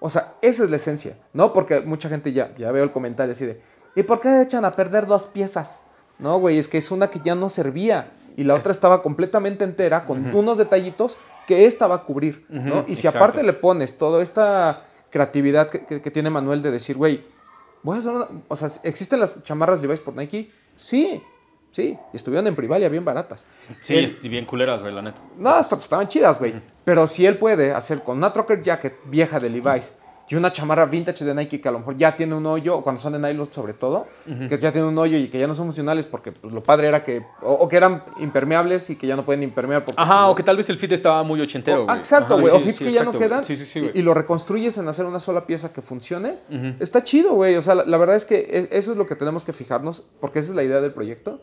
O 0.00 0.10
sea, 0.10 0.34
esa 0.42 0.64
es 0.64 0.70
la 0.70 0.76
esencia, 0.76 1.16
¿no? 1.32 1.52
Porque 1.52 1.80
mucha 1.80 2.08
gente 2.08 2.32
ya, 2.32 2.54
ya 2.56 2.70
veo 2.72 2.84
el 2.84 2.92
comentario 2.92 3.32
así 3.32 3.46
de, 3.46 3.60
¿y 3.96 4.02
por 4.02 4.20
qué 4.20 4.42
echan 4.42 4.64
a 4.64 4.72
perder 4.72 5.06
dos 5.06 5.24
piezas? 5.24 5.82
No, 6.18 6.38
güey, 6.38 6.58
es 6.58 6.68
que 6.68 6.78
es 6.78 6.90
una 6.90 7.08
que 7.10 7.20
ya 7.24 7.34
no 7.34 7.48
servía 7.48 8.12
y 8.36 8.44
la 8.44 8.54
otra 8.54 8.70
estaba 8.70 9.02
completamente 9.02 9.64
entera 9.64 10.04
con 10.04 10.34
unos 10.36 10.58
detallitos 10.58 11.16
que 11.46 11.64
esta 11.66 11.86
va 11.86 11.96
a 11.96 12.02
cubrir, 12.04 12.44
¿no? 12.50 12.84
Y 12.86 12.94
si 12.96 13.06
exacto. 13.06 13.18
aparte 13.18 13.42
le 13.42 13.54
pones 13.54 13.96
toda 13.96 14.22
esta 14.22 14.84
creatividad 15.10 15.70
que, 15.70 15.80
que- 15.86 16.02
que 16.02 16.10
tiene 16.10 16.28
Manuel 16.30 16.60
de 16.62 16.70
decir, 16.70 16.96
güey, 16.96 17.24
voy 17.82 17.96
a 17.96 17.98
hacer 18.00 18.12
una... 18.12 18.26
O 18.48 18.56
sea, 18.56 18.68
¿existen 18.84 19.20
las 19.20 19.42
chamarras 19.42 19.80
Levi's 19.82 20.00
por 20.00 20.14
Nike? 20.16 20.50
Sí, 20.76 21.22
sí. 21.70 21.98
Y 22.12 22.16
estuvieron 22.16 22.46
en 22.46 22.54
Privalia 22.56 22.88
bien 22.88 23.04
baratas. 23.04 23.46
Sí, 23.80 23.96
Él- 23.96 24.04
es 24.04 24.20
bien 24.22 24.44
culeras, 24.44 24.80
güey, 24.80 24.92
la 24.94 25.02
neta. 25.02 25.20
no, 25.36 25.58
est- 25.58 25.72
estaban 25.72 26.08
chidas, 26.08 26.38
güey. 26.38 26.60
Pero 26.84 27.06
si 27.06 27.26
él 27.26 27.38
puede 27.38 27.72
hacer 27.72 28.02
con 28.02 28.16
una 28.18 28.32
trucker 28.32 28.62
jacket 28.62 28.96
vieja 29.06 29.38
de 29.40 29.50
Levi's 29.50 29.92
y 30.30 30.34
una 30.34 30.52
chamarra 30.52 30.84
vintage 30.86 31.24
de 31.24 31.34
Nike 31.34 31.60
que 31.60 31.68
a 31.68 31.72
lo 31.72 31.78
mejor 31.78 31.96
ya 31.96 32.14
tiene 32.14 32.34
un 32.34 32.44
hoyo, 32.46 32.76
o 32.76 32.82
cuando 32.82 33.00
son 33.00 33.14
de 33.14 33.18
nylon 33.18 33.50
sobre 33.50 33.72
todo, 33.72 34.06
que 34.48 34.58
ya 34.58 34.70
tiene 34.70 34.86
un 34.86 34.98
hoyo 34.98 35.16
y 35.16 35.28
que 35.28 35.38
ya 35.38 35.46
no 35.46 35.54
son 35.54 35.64
funcionales 35.66 36.06
porque 36.06 36.32
pues, 36.32 36.52
lo 36.52 36.62
padre 36.62 36.88
era 36.88 37.02
que, 37.02 37.24
o, 37.42 37.52
o 37.52 37.68
que 37.68 37.76
eran 37.76 38.02
impermeables 38.20 38.90
y 38.90 38.96
que 38.96 39.06
ya 39.06 39.16
no 39.16 39.24
pueden 39.24 39.42
impermear. 39.42 39.84
Porque, 39.84 40.00
Ajá, 40.00 40.28
o 40.28 40.34
que 40.34 40.42
tal 40.42 40.56
vez 40.56 40.68
el 40.70 40.76
fit 40.76 40.92
estaba 40.92 41.22
muy 41.22 41.40
ochentero, 41.40 41.84
o- 41.84 41.90
ah, 41.90 41.96
exacto, 41.96 42.38
güey. 42.38 42.52
o 42.54 42.60
fits 42.60 42.76
sí, 42.76 42.84
que 42.84 42.92
ya 42.92 43.04
no 43.04 43.12
quedan. 43.12 43.44
Sí, 43.44 43.56
sí, 43.56 43.64
sí, 43.64 43.90
y, 43.94 43.98
y 44.00 44.02
lo 44.02 44.12
reconstruyes 44.14 44.76
en 44.78 44.86
hacer 44.88 45.06
una 45.06 45.20
sola 45.20 45.46
pieza 45.46 45.72
que 45.72 45.80
funcione. 45.82 46.36
Está 46.78 47.02
chido, 47.02 47.32
güey. 47.34 47.56
O 47.56 47.62
sea, 47.62 47.74
la, 47.74 47.84
la 47.84 47.96
verdad 47.96 48.16
es 48.16 48.24
que 48.24 48.36
e- 48.38 48.68
eso 48.72 48.92
es 48.92 48.98
lo 48.98 49.06
que 49.06 49.16
tenemos 49.16 49.44
que 49.44 49.52
fijarnos, 49.52 50.06
porque 50.20 50.40
esa 50.40 50.50
es 50.50 50.56
la 50.56 50.62
idea 50.62 50.80
del 50.80 50.92
proyecto. 50.92 51.40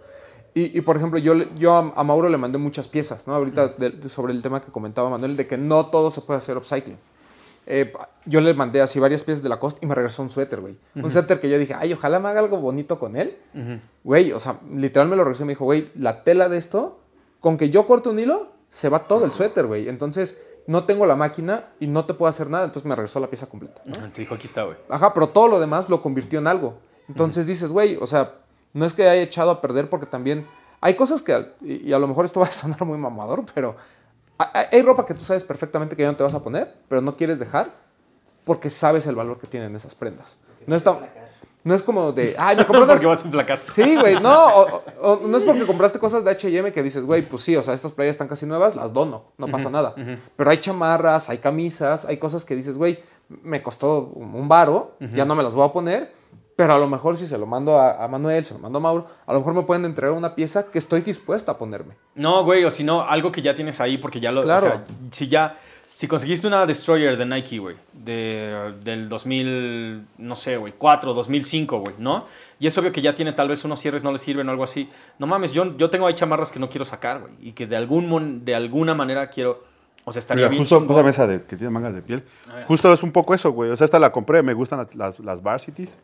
Y, 0.53 0.78
y, 0.78 0.82
por 0.82 0.95
ejemplo, 0.95 1.20
yo, 1.20 1.34
yo 1.56 1.74
a, 1.76 1.94
a 1.98 2.03
Mauro 2.06 2.30
le 2.30 2.38
mandé 2.38 2.57
muchas 2.57 2.88
piezas, 2.88 3.28
¿no? 3.28 3.36
Ahorita 3.36 3.70
de- 3.78 4.07
sobre 4.07 4.32
el 4.34 4.41
tema 4.41 4.62
que 4.62 4.72
comentaba 4.72 5.10
Manuel, 5.10 5.36
de 5.36 5.48
que 5.48 5.57
no 5.57 5.88
todo 5.88 6.12
se 6.12 6.22
puede 6.22 6.38
hacer 6.38 6.56
upcycling. 6.56 6.98
Eh, 7.68 7.92
yo 8.26 8.42
le 8.42 8.54
mandé 8.54 8.82
así 8.82 9.00
varias 9.00 9.24
piezas 9.24 9.44
de 9.44 9.50
la 9.50 9.60
costa 9.60 9.80
y 9.82 9.88
me 9.88 9.96
regresó 9.96 10.22
un 10.22 10.30
suéter, 10.30 10.62
güey. 10.62 10.78
Un 10.96 11.10
suéter 11.10 11.40
que 11.40 11.50
yo 11.50 11.58
dije, 11.58 11.74
ay, 11.78 11.94
ojalá 11.94 12.20
me 12.20 12.30
haga 12.30 12.40
algo 12.40 12.58
bonito 12.58 13.00
con 13.00 13.16
él. 13.16 13.38
Güey, 14.04 14.32
o 14.32 14.40
sea, 14.40 14.60
literal 14.74 15.08
me 15.08 15.16
lo 15.16 15.24
regresó 15.24 15.44
y 15.44 15.48
me 15.48 15.52
dijo, 15.54 15.66
güey, 15.66 15.90
la 15.96 16.24
tela 16.24 16.50
de 16.50 16.58
esto, 16.58 17.00
con 17.40 17.58
que 17.58 17.70
yo 17.70 17.86
corte 17.86 18.10
un 18.10 18.20
hilo, 18.20 18.52
se 18.70 18.90
va 18.90 19.00
todo 19.08 19.26
el 19.26 19.32
suéter, 19.32 19.66
güey. 19.68 19.90
Entonces, 19.90 20.42
no 20.68 20.86
tengo 20.86 21.06
la 21.06 21.16
máquina 21.16 21.70
y 21.80 21.88
no 21.88 22.06
te 22.06 22.14
puedo 22.14 22.30
hacer 22.30 22.50
nada. 22.50 22.66
Entonces 22.66 22.88
me 22.88 22.96
regresó 22.96 23.20
la 23.20 23.28
pieza 23.28 23.48
completa. 23.48 23.82
¿no? 23.86 23.96
Ajá, 23.96 24.10
Te 24.14 24.22
dijo, 24.22 24.36
aquí 24.36 24.48
está, 24.48 24.64
güey. 24.64 24.78
Ajá, 24.90 25.14
pero 25.14 25.30
todo 25.30 25.48
lo 25.48 25.60
demás 25.60 25.90
lo 25.90 26.02
convirtió 26.02 26.40
en 26.40 26.48
algo. 26.48 26.78
Entonces 27.08 27.46
dices, 27.46 27.72
güey, 27.72 27.98
o 27.98 28.08
sea, 28.08 28.36
no 28.74 28.86
es 28.86 28.94
que 28.94 29.08
haya 29.08 29.22
echado 29.22 29.52
a 29.52 29.62
perder 29.62 29.90
porque 29.90 30.08
también 30.08 30.48
hay 30.82 30.96
cosas 30.96 31.22
que, 31.22 31.52
y 31.62 31.94
a 31.94 32.00
lo 32.00 32.08
mejor 32.08 32.26
esto 32.26 32.40
va 32.40 32.48
a 32.48 32.52
sonar 32.52 32.84
muy 32.86 32.98
mamador, 32.98 33.44
pero 33.54 33.76
hay, 34.38 34.82
ropa 34.82 35.06
que 35.06 35.14
tú 35.14 35.24
sabes 35.24 35.44
perfectamente 35.44 35.95
que 35.95 36.02
ya 36.03 36.12
no 36.12 36.18
te 36.18 36.24
vas 36.24 36.34
a 36.34 36.41
poner, 36.44 36.74
pero 36.88 37.02
no 37.02 37.16
quieres 37.16 37.40
dejar 37.40 37.70
porque 38.44 38.70
sabes 38.70 39.07
el 39.07 39.16
valor 39.16 39.38
que 39.40 39.48
tienen 39.48 39.76
esas 39.76 39.95
prendas. 39.95 40.38
No 40.68 40.76
es, 40.76 40.84
tan- 40.84 40.99
no 41.64 41.74
es 41.74 41.82
como 41.82 42.12
de, 42.12 42.36
ay, 42.38 42.56
me 42.57 42.66
compré 42.66 42.84
unas 42.84 42.95
Porque 42.98 43.07
vas 43.07 43.22
a 43.22 43.26
emplacar. 43.26 43.60
Sí, 43.72 43.95
güey, 43.95 44.20
no, 44.20 44.45
o- 44.56 44.84
o- 45.02 45.22
no 45.28 45.38
es 45.38 45.44
porque 45.44 45.66
compraste 45.66 45.98
cosas 45.99 46.24
de 46.24 46.32
H&M 46.32 46.72
que 46.72 46.84
dices, 46.84 47.06
güey, 47.06 47.28
pues 47.28 47.44
sí, 47.44 47.56
o 47.56 47.64
sea, 47.64 47.74
estas 47.74 47.91
playas 47.91 48.12
están 48.16 48.28
casi 48.28 48.45
nuevas, 48.45 48.76
las 48.76 48.94
dono, 48.94 49.24
no 49.38 49.48
pasa 49.48 49.70
nada. 49.70 49.95
Pero 50.36 50.49
hay 50.49 50.57
chamarras, 50.57 51.30
hay 51.30 51.38
camisas, 51.40 52.06
hay 52.06 52.18
cosas 52.18 52.45
que 52.45 52.56
dices, 52.56 52.78
güey, 52.78 52.99
me 53.30 53.64
costó 53.64 54.12
un 54.16 54.48
varo, 54.48 54.95
ya 54.99 55.26
no 55.26 55.34
me 55.34 55.41
las 55.44 55.56
voy 55.56 55.68
a 55.68 55.72
poner, 55.72 56.14
pero 56.56 56.73
a 56.73 56.80
lo 56.80 56.88
mejor 56.88 57.18
si 57.18 57.27
se 57.27 57.38
lo 57.38 57.45
mando 57.45 57.80
a, 57.80 58.03
a 58.03 58.07
Manuel, 58.07 58.44
se 58.44 58.53
lo 58.53 58.60
mando 58.60 58.77
a 58.77 58.82
Mauro, 58.82 59.07
a 59.26 59.34
lo 59.34 59.40
mejor 59.40 59.53
me 59.53 59.64
pueden 59.64 59.86
entregar 59.86 60.15
una 60.15 60.36
pieza 60.36 60.72
que 60.72 60.77
estoy 60.77 61.02
dispuesta 61.02 61.53
a 61.53 61.57
ponerme. 61.57 61.95
No, 62.15 62.44
güey, 62.44 62.64
o 62.64 62.72
si 62.72 62.84
no, 62.84 63.02
algo 63.02 63.32
que 63.32 63.41
ya 63.41 63.53
tienes 63.56 63.82
ahí 63.82 63.98
porque 63.98 64.19
ya 64.19 64.32
lo... 64.32 64.41
Claro. 64.41 64.68
O 64.68 64.69
sea, 64.69 64.84
si 65.11 65.27
ya... 65.27 65.57
Si 65.94 66.10
conseguiste 66.10 66.45
una 66.45 66.65
Destroyer 66.65 67.18
de 67.18 67.26
Nike, 67.26 67.57
güey, 67.57 67.77
de, 67.94 68.73
del 68.84 69.07
2000, 69.07 70.06
no 70.18 70.36
sé, 70.36 70.57
güey, 70.57 70.73
4, 70.77 71.14
2005, 71.14 71.80
güey, 71.80 71.95
¿no? 71.99 72.26
Y 72.60 72.68
es 72.68 72.77
obvio 72.77 72.91
que 72.91 73.02
ya 73.02 73.15
tiene 73.15 73.32
tal 73.32 73.48
vez 73.48 73.64
unos 73.64 73.80
cierres 73.80 74.03
no 74.03 74.11
le 74.11 74.18
sirven 74.18 74.49
o 74.49 74.52
algo 74.52 74.65
así. 74.65 74.90
No 75.19 75.27
mames, 75.27 75.53
yo, 75.53 75.77
yo 75.77 75.90
tengo 75.90 76.06
ahí 76.06 76.14
chamarras 76.14 76.52
que 76.52 76.60
no 76.60 76.69
quiero 76.69 76.84
sacar, 76.84 77.22
güey, 77.22 77.34
y 77.40 77.53
que 77.53 77.65
de, 77.65 77.77
algún 77.77 78.44
de 78.44 78.56
alguna 78.56 78.94
manera 78.94 79.30
quiero... 79.30 79.64
O 80.07 80.14
sea, 80.14 80.19
estaría 80.19 80.41
Mira, 80.44 80.49
bien 80.49 80.61
justo 80.61 80.76
chingón. 80.77 80.88
pásame 80.95 81.10
esa 81.10 81.26
de, 81.27 81.41
que 81.44 81.56
tiene 81.57 81.72
mangas 81.72 81.95
de 81.95 82.02
piel. 82.03 82.23
Justo 82.68 82.94
es 82.94 83.02
un 83.02 83.11
poco 83.11 83.34
eso, 83.34 83.52
güey. 83.52 83.72
O 83.72 83.76
sea, 83.76 83.86
esta 83.86 83.98
la 83.99 84.11
compré, 84.11 84.44
me 84.44 84.53
gustan 84.53 84.77
las, 84.80 84.94
las, 84.95 85.19
las 85.19 85.41
varsities, 85.41 85.99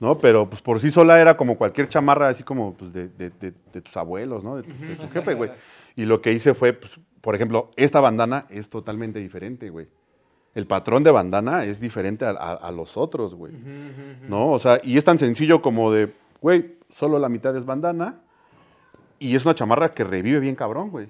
¿no? 0.00 0.18
Pero 0.18 0.50
pues 0.50 0.60
por 0.60 0.80
sí 0.80 0.90
sola 0.90 1.20
era 1.20 1.36
como 1.36 1.56
cualquier 1.56 1.88
chamarra, 1.88 2.28
así 2.28 2.42
como 2.42 2.74
pues, 2.74 2.92
de, 2.92 3.08
de- 3.08 3.30
de- 3.30 3.54
de 3.72 3.80
tus 3.80 3.96
abuelos, 3.96 4.42
¿no? 4.42 4.56
De, 4.56 4.64
tu- 4.64 5.08
jefe, 5.12 5.34
güey. 5.34 5.50
Y 5.94 6.04
lo 6.04 6.20
que 6.20 6.32
hice 6.32 6.52
fue, 6.54 6.72
pues, 6.72 6.98
por 7.20 7.34
ejemplo, 7.36 7.70
esta 7.76 8.00
bandana 8.00 8.46
es 8.50 8.68
totalmente 8.68 9.20
diferente, 9.20 9.70
güey. 9.70 9.86
El 10.54 10.66
patrón 10.66 11.04
de 11.04 11.12
bandana 11.12 11.64
es 11.64 11.78
diferente 11.80 12.24
a, 12.24 12.30
a- 12.30 12.54
a 12.54 12.72
los 12.72 12.96
otros, 12.96 13.34
güey. 13.36 13.52
¿No? 14.28 14.50
O 14.50 14.58
sea, 14.58 14.80
y 14.82 14.98
es 14.98 15.04
tan 15.04 15.18
sencillo 15.20 15.62
como 15.62 15.92
de, 15.92 16.12
güey, 16.40 16.74
solo 16.90 17.20
la 17.20 17.28
mitad 17.28 17.56
es 17.56 17.64
bandana 17.64 18.16
y 19.20 19.36
es 19.36 19.44
una 19.44 19.54
chamarra 19.54 19.90
que 19.92 20.02
revive 20.02 20.40
bien 20.40 20.56
cabrón, 20.56 20.90
güey. 20.90 21.08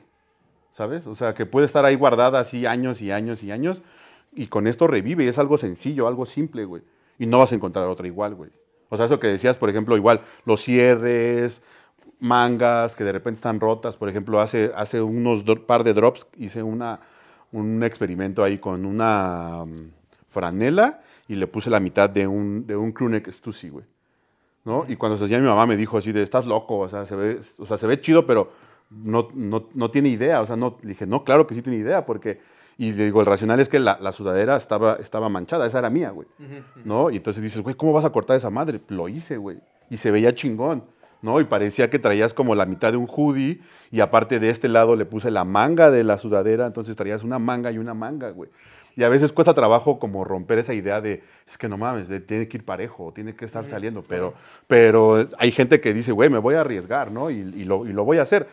¿Sabes? 0.79 1.09
O 1.09 1.17
sea, 1.17 1.35
que 1.35 1.45
puede 1.45 1.67
estar 1.67 1.85
ahí 1.85 1.97
guardada 1.97 2.39
así 2.39 2.65
años 2.65 3.03
y 3.03 3.11
años 3.11 3.43
y 3.43 3.51
años 3.51 3.83
y 4.33 4.47
con 4.47 4.69
esto 4.69 4.87
revive. 4.87 5.25
y 5.25 5.27
Es 5.27 5.37
algo 5.37 5.59
sencillo, 5.59 6.07
algo 6.07 6.25
simple, 6.25 6.65
güey. 6.65 6.85
Y 7.19 7.27
no 7.27 7.39
vas 7.39 7.51
a 7.51 7.57
encontrar 7.57 7.89
otra 7.89 8.07
igual, 8.07 8.37
güey. 8.37 8.51
O 8.89 8.97
sea, 8.97 9.07
eso 9.07 9.19
que 9.19 9.27
decías, 9.27 9.57
por 9.57 9.71
ejemplo, 9.71 9.97
igual 9.97 10.21
los 10.45 10.63
cierres, 10.63 11.63
mangas 12.21 12.95
que 12.95 13.03
de 13.03 13.11
repente 13.11 13.39
están 13.39 13.59
rotas. 13.59 13.97
Por 13.97 14.09
ejemplo, 14.09 14.41
hace, 14.41 14.71
hace 14.77 15.03
unos 15.03 15.43
par 15.67 15.83
de 15.83 15.95
drops 15.95 16.29
hice 16.37 16.63
una, 16.63 17.01
un 17.51 17.83
experimento 17.83 18.45
ahí 18.45 18.59
con 18.59 18.87
una 18.87 19.65
mm, 19.67 19.91
franela 20.29 21.01
y 21.27 21.35
le 21.35 21.49
puse 21.49 21.71
la 21.71 21.81
mitad 21.81 22.09
de 22.09 22.29
un, 22.29 22.69
de 22.69 22.77
un 22.77 22.93
crewneck 22.93 23.33
Stussy, 23.33 23.71
güey. 23.71 23.85
¿no? 24.65 24.85
Y 24.87 24.95
cuando 24.95 25.19
se 25.19 25.25
hacía 25.25 25.41
mi 25.41 25.47
mamá 25.49 25.67
me 25.67 25.77
dijo 25.77 25.99
así 25.99 26.13
de, 26.13 26.23
estás 26.23 26.47
loco, 26.47 26.79
o 26.79 26.89
sea, 26.89 27.05
se 27.05 27.17
ve, 27.17 27.41
o 27.59 27.67
sea, 27.67 27.79
se 27.79 27.89
ve 27.89 28.01
chido, 28.01 28.25
pero 28.27 28.53
no, 28.91 29.29
no, 29.35 29.69
no 29.75 29.91
tiene 29.91 30.09
idea, 30.09 30.41
o 30.41 30.47
sea, 30.47 30.57
no, 30.57 30.79
le 30.83 30.89
dije, 30.91 31.07
no, 31.07 31.25
claro 31.25 31.47
que 31.47 31.55
sí 31.55 31.63
tiene 31.63 31.79
idea, 31.79 32.07
porque, 32.07 32.41
y 32.77 32.93
le 32.93 33.05
digo, 33.07 33.21
el 33.21 33.27
racional 33.27 33.61
es 33.61 33.69
que 33.69 33.79
la, 33.79 33.99
la 34.01 34.13
sudadera 34.13 34.57
estaba, 34.57 34.95
estaba 34.97 35.29
manchada, 35.29 35.67
esa 35.67 35.79
era 35.81 35.91
mía, 35.91 36.11
güey, 36.11 36.29
¿no? 36.85 37.11
Y 37.11 37.17
entonces 37.17 37.43
dices, 37.43 37.61
güey, 37.61 37.75
¿cómo 37.75 37.93
vas 37.93 38.05
a 38.05 38.11
cortar 38.11 38.37
esa 38.37 38.51
madre? 38.51 38.81
Lo 38.89 39.09
hice, 39.09 39.37
güey, 39.37 39.59
y 39.91 39.97
se 39.99 40.11
veía 40.11 40.35
chingón, 40.35 40.85
¿no? 41.21 41.41
Y 41.41 41.45
parecía 41.45 41.91
que 41.91 41.99
traías 41.99 42.33
como 42.33 42.55
la 42.55 42.65
mitad 42.67 42.93
de 42.93 42.97
un 42.99 43.07
hoodie, 43.09 43.61
y 43.91 44.01
aparte 44.01 44.39
de 44.39 44.51
este 44.51 44.69
lado 44.69 44.97
le 44.97 45.05
puse 45.05 45.31
la 45.31 45.45
manga 45.45 45.91
de 45.91 46.05
la 46.05 46.17
sudadera, 46.19 46.67
entonces 46.67 46.97
traías 46.97 47.23
una 47.25 47.39
manga 47.39 47.71
y 47.73 47.79
una 47.79 47.95
manga, 47.95 48.31
güey. 48.31 48.51
Y 48.97 49.05
a 49.05 49.09
veces 49.09 49.31
cuesta 49.31 49.55
trabajo 49.55 50.01
como 50.01 50.25
romper 50.25 50.59
esa 50.59 50.75
idea 50.75 51.01
de, 51.01 51.23
es 51.47 51.57
que 51.57 51.69
no 51.69 51.77
mames, 51.79 52.09
de- 52.09 52.19
tiene 52.19 52.49
que 52.49 52.57
ir 52.57 52.65
parejo, 52.65 53.13
tiene 53.15 53.33
que 53.37 53.45
estar 53.45 53.65
saliendo. 53.65 54.03
Pero, 54.03 54.35
pero 54.67 55.29
hay 55.39 55.53
gente 55.53 55.81
que 55.81 55.95
dice, 55.95 56.11
güey, 56.11 56.29
me 56.31 56.39
voy 56.39 56.57
a 56.57 56.63
arriesgar, 56.63 57.13
¿no? 57.13 57.31
Y, 57.31 57.35
y 57.37 57.65
lo, 57.65 57.87
y 57.87 57.93
lo 57.93 58.05
voy 58.05 58.19
a 58.19 58.23
hacer. 58.23 58.49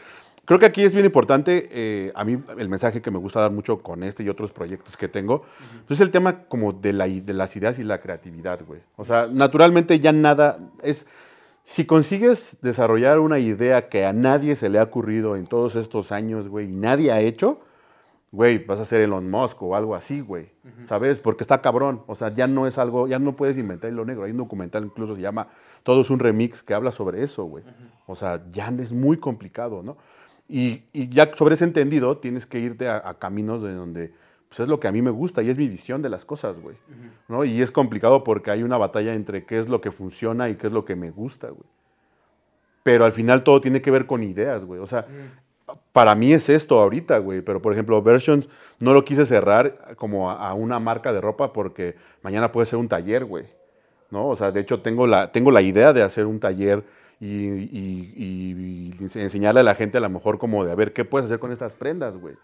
Creo 0.46 0.60
que 0.60 0.66
aquí 0.68 0.84
es 0.84 0.94
bien 0.94 1.06
importante, 1.06 1.68
eh, 1.72 2.12
a 2.16 2.24
mí 2.24 2.38
el 2.58 2.70
mensaje 2.70 3.02
que 3.02 3.10
me 3.12 3.18
gusta 3.18 3.40
dar 3.42 3.52
mucho 3.52 3.80
con 3.82 4.04
este 4.04 4.24
y 4.24 4.30
otros 4.30 4.52
proyectos 4.52 4.96
que 4.96 5.08
tengo, 5.08 5.44
pues 5.88 6.00
es 6.00 6.02
el 6.06 6.12
tema 6.12 6.44
como 6.44 6.72
de, 6.72 6.94
la, 6.94 7.08
i- 7.08 7.22
de 7.22 7.34
las 7.34 7.56
ideas 7.56 7.80
y 7.80 7.84
la 7.84 8.00
creatividad, 8.00 8.64
güey. 8.66 8.82
O 8.96 9.06
sea, 9.06 9.28
naturalmente 9.32 10.00
ya 10.00 10.12
nada 10.12 10.60
es... 10.84 11.08
Si 11.68 11.86
consigues 11.86 12.58
desarrollar 12.62 13.18
una 13.18 13.40
idea 13.40 13.90
que 13.90 14.06
a 14.06 14.14
nadie 14.14 14.56
se 14.56 14.70
le 14.70 14.78
ha 14.78 14.84
ocurrido 14.84 15.36
en 15.36 15.48
todos 15.48 15.76
estos 15.76 16.12
años, 16.12 16.48
güey, 16.48 16.68
y 16.68 16.72
nadie 16.72 17.12
ha 17.12 17.22
hecho, 17.22 17.60
güey, 18.32 18.60
vas 18.64 18.80
a 18.80 18.86
ser 18.86 19.02
Elon 19.02 19.32
Musk 19.32 19.64
o 19.64 19.76
algo 19.76 19.96
así, 19.96 20.20
güey. 20.22 20.52
¿Sabes? 20.88 21.18
Porque 21.18 21.44
está 21.44 21.62
cabrón. 21.64 22.04
O 22.06 22.14
sea, 22.14 22.32
ya 22.32 22.46
no 22.46 22.68
es 22.68 22.78
algo, 22.78 23.08
ya 23.08 23.18
no 23.18 23.36
puedes 23.36 23.58
inventar 23.58 23.92
lo 23.94 24.06
negro. 24.06 24.26
Hay 24.26 24.32
un 24.32 24.38
documental 24.38 24.86
incluso 24.86 25.16
se 25.16 25.22
llama 25.22 25.48
Todo 25.82 26.02
es 26.02 26.12
un 26.12 26.20
remix 26.20 26.62
que 26.62 26.76
habla 26.76 26.92
sobre 26.92 27.24
eso, 27.24 27.46
güey. 27.46 27.64
O 28.06 28.16
sea, 28.16 28.44
ya 28.52 28.68
es 28.80 28.92
muy 28.92 29.18
complicado, 29.18 29.82
¿no? 29.82 29.98
Y, 30.48 30.84
y 30.94 31.10
ya 31.10 31.32
sobre 31.36 31.56
ese 31.56 31.64
entendido 31.64 32.18
tienes 32.18 32.46
que 32.46 32.60
irte 32.60 32.88
a, 32.88 33.02
a 33.04 33.18
caminos 33.18 33.62
de 33.64 33.74
donde 33.74 34.14
pues 34.56 34.60
es 34.60 34.68
lo 34.70 34.80
que 34.80 34.88
a 34.88 34.92
mí 34.92 35.02
me 35.02 35.12
gusta 35.12 35.42
y 35.42 35.50
es 35.50 35.58
mi 35.58 35.68
visión 35.68 36.02
de 36.02 36.10
las 36.10 36.24
cosas, 36.24 36.58
güey. 36.60 36.78
¿no? 37.28 37.44
Y 37.44 37.62
es 37.62 37.72
complicado 37.72 38.24
porque 38.24 38.52
hay 38.52 38.64
una 38.64 38.78
batalla 38.78 39.14
entre 39.14 39.46
qué 39.46 39.60
es 39.60 39.70
lo 39.70 39.82
que 39.82 39.92
funciona 39.92 40.50
y 40.50 40.56
qué 40.56 40.68
es 40.68 40.74
lo 40.74 40.86
que 40.86 40.96
me 40.96 41.12
gusta, 41.12 41.50
güey. 41.50 41.68
Pero 42.84 43.04
al 43.04 43.12
final 43.12 43.44
todo 43.44 43.60
tiene 43.60 43.82
que 43.82 43.92
ver 43.92 44.06
con 44.06 44.24
ideas, 44.24 44.64
güey. 44.64 44.80
O 44.80 44.88
sea, 44.88 45.08
para 45.92 46.14
mí 46.14 46.32
es 46.32 46.48
esto 46.50 46.80
ahorita, 46.80 47.18
güey. 47.18 47.42
Pero, 47.42 47.62
por 47.62 47.74
ejemplo, 47.74 48.02
Versions 48.02 48.48
no 48.80 48.94
lo 48.94 49.04
quise 49.04 49.26
cerrar 49.26 49.96
como 49.98 50.30
a, 50.30 50.50
a 50.50 50.54
una 50.54 50.80
marca 50.80 51.12
de 51.12 51.20
ropa 51.20 51.52
porque 51.52 51.96
mañana 52.22 52.52
puede 52.52 52.68
ser 52.68 52.78
un 52.78 52.88
taller, 52.88 53.26
güey. 53.26 53.46
¿No? 54.12 54.28
O 54.30 54.36
sea, 54.36 54.52
de 54.52 54.62
hecho, 54.62 54.82
tengo 54.82 55.08
la, 55.08 55.32
tengo 55.32 55.50
la 55.52 55.64
idea 55.64 55.92
de 55.92 56.04
hacer 56.04 56.28
un 56.28 56.40
taller 56.40 56.84
y, 57.20 57.28
y- 57.28 58.96
y- 59.00 59.20
enseñarle 59.20 59.62
a 59.62 59.64
la 59.64 59.76
gente 59.76 59.98
a 59.98 60.02
lo 60.02 60.10
mejor 60.10 60.38
como 60.38 60.66
de 60.66 60.72
a 60.72 60.76
ver 60.76 60.94
qué 60.94 61.06
puedes 61.06 61.26
hacer 61.26 61.40
con 61.40 61.52
estas 61.52 61.74
prendas, 61.74 62.18
güey. 62.18 62.36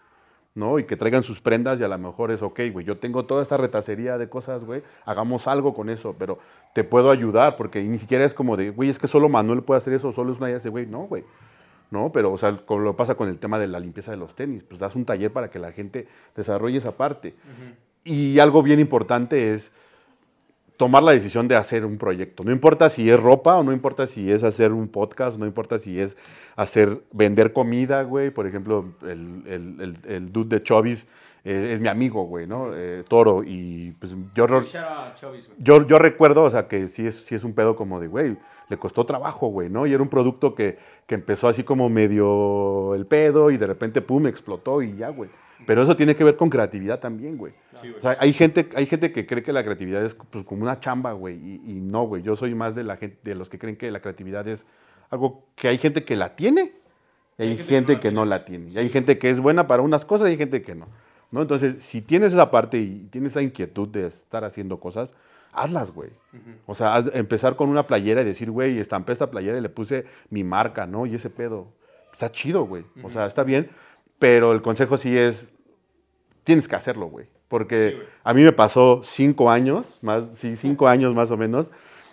¿no? 0.54 0.78
Y 0.78 0.84
que 0.84 0.98
traigan 0.98 1.22
sus 1.22 1.40
prendas 1.40 1.80
y 1.80 1.84
a 1.84 1.88
lo 1.88 1.96
mejor 1.96 2.30
es, 2.30 2.42
ok, 2.42 2.60
güey, 2.72 2.84
yo 2.84 2.98
tengo 2.98 3.24
toda 3.24 3.40
esta 3.42 3.56
retacería 3.56 4.18
de 4.18 4.28
cosas, 4.28 4.62
güey, 4.64 4.82
hagamos 5.06 5.48
algo 5.48 5.72
con 5.72 5.88
eso, 5.88 6.14
pero 6.18 6.38
te 6.74 6.84
puedo 6.84 7.10
ayudar, 7.10 7.56
porque 7.56 7.82
ni 7.82 7.96
siquiera 7.96 8.22
es 8.26 8.34
como 8.34 8.58
de, 8.58 8.68
güey, 8.68 8.90
es 8.90 8.98
que 8.98 9.06
solo 9.06 9.30
Manuel 9.30 9.62
puede 9.62 9.78
hacer 9.78 9.94
eso, 9.94 10.12
solo 10.12 10.30
es 10.30 10.36
una 10.38 10.50
idea 10.50 10.58
de 10.58 10.68
güey, 10.68 10.84
no, 10.86 11.04
güey. 11.04 11.24
¿No? 11.90 12.10
Pero, 12.12 12.32
o 12.32 12.38
sea, 12.38 12.56
como 12.66 12.80
lo 12.80 12.96
pasa 12.96 13.14
con 13.16 13.28
el 13.30 13.38
tema 13.38 13.58
de 13.58 13.66
la 13.68 13.78
limpieza 13.78 14.10
de 14.10 14.16
los 14.18 14.34
tenis, 14.34 14.62
pues 14.62 14.78
das 14.80 14.94
un 14.96 15.04
taller 15.06 15.30
para 15.32 15.50
que 15.50 15.58
la 15.58 15.72
gente 15.72 16.06
desarrolle 16.36 16.78
esa 16.78 16.96
parte. 16.96 17.34
Y 18.04 18.38
algo 18.38 18.62
bien 18.62 18.80
importante 18.80 19.52
es 19.54 19.72
tomar 20.76 21.02
la 21.02 21.12
decisión 21.12 21.48
de 21.48 21.56
hacer 21.56 21.84
un 21.84 21.98
proyecto. 21.98 22.44
No 22.44 22.52
importa 22.52 22.90
si 22.90 23.08
es 23.08 23.20
ropa 23.20 23.56
o 23.56 23.62
no 23.62 23.72
importa 23.72 24.06
si 24.06 24.30
es 24.30 24.42
hacer 24.42 24.72
un 24.72 24.88
podcast, 24.88 25.38
no 25.38 25.46
importa 25.46 25.78
si 25.78 26.00
es 26.00 26.16
hacer, 26.56 27.02
vender 27.12 27.52
comida, 27.52 28.02
güey. 28.02 28.30
Por 28.30 28.46
ejemplo, 28.46 28.86
el, 29.02 29.42
el, 29.46 29.80
el, 29.80 29.94
el 30.06 30.32
dude 30.32 30.56
de 30.56 30.62
Chovis 30.62 31.06
eh, 31.44 31.72
es 31.72 31.80
mi 31.80 31.88
amigo, 31.88 32.24
güey, 32.24 32.46
¿no? 32.46 32.70
Eh, 32.74 33.04
Toro. 33.08 33.42
Y 33.44 33.92
pues 33.98 34.12
yo, 34.34 34.46
yo, 35.58 35.86
yo 35.86 35.98
recuerdo, 35.98 36.44
o 36.44 36.50
sea, 36.50 36.68
que 36.68 36.88
sí 36.88 37.06
es, 37.06 37.16
sí 37.16 37.34
es 37.34 37.44
un 37.44 37.52
pedo 37.52 37.74
como 37.74 37.98
de, 37.98 38.06
güey, 38.06 38.36
le 38.68 38.76
costó 38.78 39.04
trabajo, 39.04 39.48
güey, 39.48 39.68
¿no? 39.68 39.86
Y 39.86 39.92
era 39.92 40.02
un 40.02 40.08
producto 40.08 40.54
que, 40.54 40.78
que 41.06 41.14
empezó 41.14 41.48
así 41.48 41.64
como 41.64 41.88
medio 41.88 42.94
el 42.94 43.06
pedo 43.06 43.50
y 43.50 43.56
de 43.56 43.66
repente, 43.66 44.02
pum, 44.02 44.26
explotó 44.26 44.82
y 44.82 44.96
ya, 44.96 45.08
güey. 45.08 45.30
Pero 45.66 45.82
eso 45.82 45.96
tiene 45.96 46.14
que 46.14 46.24
ver 46.24 46.36
con 46.36 46.50
creatividad 46.50 47.00
también, 47.00 47.36
güey. 47.36 47.52
Sí, 47.80 47.88
güey. 47.88 47.98
O 47.98 48.00
sea, 48.02 48.16
hay 48.20 48.32
gente, 48.32 48.68
hay 48.74 48.86
gente 48.86 49.12
que 49.12 49.26
cree 49.26 49.42
que 49.42 49.52
la 49.52 49.62
creatividad 49.64 50.04
es 50.04 50.14
pues, 50.14 50.44
como 50.44 50.62
una 50.62 50.80
chamba, 50.80 51.12
güey, 51.12 51.36
y, 51.36 51.54
y 51.66 51.80
no, 51.80 52.04
güey. 52.04 52.22
Yo 52.22 52.36
soy 52.36 52.54
más 52.54 52.74
de, 52.74 52.84
la 52.84 52.96
gente, 52.96 53.18
de 53.22 53.34
los 53.34 53.48
que 53.48 53.58
creen 53.58 53.76
que 53.76 53.90
la 53.90 54.00
creatividad 54.00 54.46
es 54.46 54.66
algo 55.10 55.44
que 55.54 55.68
hay 55.68 55.78
gente 55.78 56.04
que 56.04 56.16
la 56.16 56.34
tiene 56.36 56.72
y 57.38 57.42
hay, 57.42 57.56
gente, 57.56 57.98
que, 57.98 58.12
no 58.12 58.24
la 58.24 58.44
tiene. 58.44 58.70
Y 58.70 58.78
hay 58.78 58.88
gente 58.88 59.18
que 59.18 59.30
es 59.30 59.40
buena 59.40 59.66
para 59.66 59.82
unas 59.82 60.04
cosas 60.04 60.28
y 60.28 60.32
hay 60.32 60.36
gente 60.36 60.62
que 60.62 60.74
no. 60.74 60.86
¿no? 61.30 61.42
Entonces, 61.42 61.82
si 61.82 62.02
tienes 62.02 62.32
esa 62.32 62.50
parte 62.50 62.78
y 62.78 63.08
tienes 63.10 63.32
esa 63.32 63.42
inquietud 63.42 63.88
de 63.88 64.06
estar 64.06 64.44
haciendo 64.44 64.78
cosas, 64.78 65.14
hazlas, 65.52 65.90
güey. 65.90 66.10
O 66.66 66.74
sea, 66.74 66.94
haz- 66.96 67.10
empezar 67.14 67.56
con 67.56 67.68
una 67.68 67.86
playera 67.86 68.22
y 68.22 68.24
decir, 68.24 68.50
güey, 68.50 68.78
estampé 68.78 69.12
esta 69.12 69.30
playera 69.30 69.58
y 69.58 69.60
le 69.60 69.68
puse 69.68 70.04
mi 70.30 70.44
marca, 70.44 70.86
¿no? 70.86 71.06
Y 71.06 71.14
ese 71.14 71.30
pedo. 71.30 71.68
Está 72.12 72.30
chido, 72.30 72.64
güey. 72.64 72.84
O 73.02 73.10
sea, 73.10 73.26
está 73.26 73.42
bien. 73.44 73.70
Pero 74.22 74.52
el 74.52 74.62
consejo 74.62 74.96
sí 74.96 75.18
es, 75.18 75.52
tienes 76.44 76.68
que 76.68 76.76
hacerlo, 76.76 77.06
güey. 77.06 77.26
Porque 77.48 77.90
Sí, 77.90 77.96
güey. 77.96 78.06
a 78.22 78.34
mí 78.34 78.42
me 78.44 78.52
pasó 78.52 79.00
cinco 79.02 79.50
años, 79.50 79.98
más, 80.00 80.22
sí, 80.34 80.54
cinco 80.54 80.86
años 80.86 81.12
más 81.12 81.32
o 81.32 81.36
menos, 81.36 81.72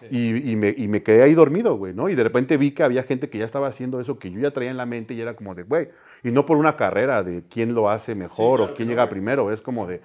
y, 0.10 0.52
y 0.52 0.56
me, 0.56 0.74
y 0.76 0.88
me 0.88 1.04
quedé 1.04 1.22
ahí 1.22 1.36
dormido, 1.36 1.76
güey, 1.76 1.94
¿no? 1.94 2.10
Y 2.10 2.16
de 2.16 2.24
repente 2.24 2.58
vi 2.58 2.72
que 2.72 2.82
había 2.82 3.04
gente 3.04 3.30
que 3.30 3.38
ya 3.38 3.46
estaba 3.46 3.68
haciendo 3.68 4.00
eso 4.00 4.18
que 4.18 4.32
yo 4.32 4.40
ya 4.40 4.50
traía 4.50 4.72
en 4.72 4.78
la 4.78 4.88
mente 4.88 5.14
y 5.14 5.22
era 5.22 5.36
como 5.36 5.54
de, 5.54 5.62
güey, 5.62 5.90
y 6.24 6.32
no 6.32 6.48
por 6.48 6.58
una 6.58 6.76
carrera 6.76 7.22
de 7.22 7.44
quién 7.48 7.76
lo 7.76 7.92
hace 7.92 8.16
mejor 8.16 8.58
claro 8.58 8.74
o 8.74 8.76
quién 8.76 8.90
llega 8.90 9.04
güey. 9.04 9.12
primero, 9.12 9.52
es 9.52 9.62
como 9.62 9.86
de, 9.86 10.02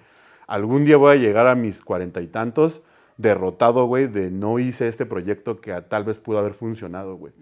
algún 0.46 0.84
día 0.84 0.98
voy 0.98 1.16
a 1.16 1.18
llegar 1.18 1.46
a 1.46 1.54
mis 1.54 1.80
cuarenta 1.80 2.20
y 2.20 2.26
tantos 2.26 2.82
derrotado, 3.16 3.86
güey, 3.86 4.08
de 4.08 4.30
no 4.30 4.58
hice 4.58 4.88
este 4.88 5.06
proyecto 5.06 5.58
que 5.58 5.72
tal 5.88 6.04
vez 6.04 6.18
pudo 6.18 6.38
haber 6.38 6.52
funcionado, 6.52 7.16
güey. 7.16 7.32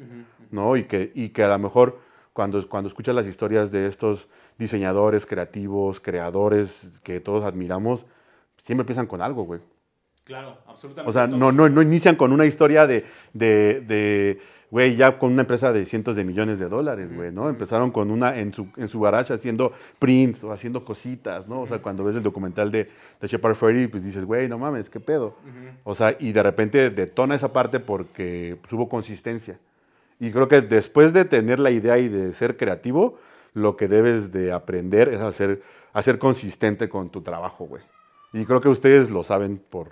¿no? 0.53 0.77
Y 0.77 0.85
que, 0.85 1.11
y 1.15 1.31
que 1.31 1.43
a 1.43 1.49
lo 1.49 1.59
mejor 1.59 1.99
cuando, 2.33 2.67
cuando 2.69 2.89
escuchas 2.89 3.15
las 3.15 3.27
historias 3.27 3.71
de 3.71 3.87
estos 3.87 4.29
diseñadores 4.59 5.27
creativos, 5.27 6.01
creadores 6.01 7.01
que 7.03 7.21
todos 7.21 7.45
admiramos, 7.45 8.07
siempre 8.59 8.83
empiezan 8.83 9.07
con 9.07 9.23
algo, 9.23 9.45
güey. 9.45 9.61
Claro, 10.25 10.59
absolutamente. 10.67 11.11
O 11.11 11.13
sea, 11.13 11.27
no, 11.27 11.51
no, 11.51 11.69
no 11.69 11.83
inician 11.83 12.15
con 12.15 12.33
una 12.33 12.47
historia 12.47 12.87
de, 12.87 13.05
de, 13.33 13.81
de, 13.81 14.41
güey, 14.71 14.95
ya 14.95 15.19
con 15.19 15.33
una 15.33 15.43
empresa 15.43 15.73
de 15.73 15.85
cientos 15.85 16.15
de 16.15 16.25
millones 16.25 16.61
de 16.61 16.69
dólares, 16.69 17.15
güey, 17.15 17.33
¿no? 17.33 17.51
Empezaron 17.51 17.91
con 17.91 18.11
una 18.11 18.39
en 18.39 18.55
su, 18.55 18.69
en 18.77 18.87
su 18.87 19.01
garage 19.01 19.35
haciendo 19.35 19.73
prints 19.99 20.45
o 20.45 20.53
haciendo 20.53 20.85
cositas, 20.85 21.49
¿no? 21.49 21.63
O 21.63 21.67
sea, 21.67 21.83
cuando 21.83 22.05
ves 22.05 22.15
el 22.15 22.23
documental 22.23 22.71
de, 22.71 22.89
de 23.21 23.29
Shepard 23.29 23.57
Fairey, 23.57 23.89
pues 23.89 24.05
dices, 24.05 24.25
güey, 24.25 24.49
no 24.49 24.59
mames, 24.59 24.89
¿qué 24.89 25.01
pedo? 25.01 25.37
O 25.83 25.95
sea, 25.95 26.17
y 26.19 26.33
de 26.33 26.43
repente 26.43 26.91
detona 26.91 27.35
esa 27.35 27.53
parte 27.53 27.81
porque 27.81 28.57
pues, 28.61 28.73
hubo 28.73 28.89
consistencia. 28.89 29.59
Y 30.23 30.31
creo 30.31 30.47
que 30.47 30.61
después 30.61 31.13
de 31.13 31.25
tener 31.25 31.59
la 31.59 31.73
idea 31.73 31.99
y 31.99 32.09
de 32.09 32.33
ser 32.33 32.57
creativo, 32.57 33.19
lo 33.55 33.77
que 33.77 33.89
debes 33.89 34.31
de 34.31 34.53
aprender 34.53 35.09
es 35.09 35.21
a 35.21 35.33
ser, 35.33 36.19
consistente 36.21 36.89
con 36.89 37.11
tu 37.11 37.23
trabajo, 37.23 37.65
güey. 37.65 37.83
Y 38.33 38.45
creo 38.45 38.61
que 38.61 38.69
ustedes 38.69 39.11
lo 39.11 39.25
saben 39.25 39.59
por, 39.59 39.89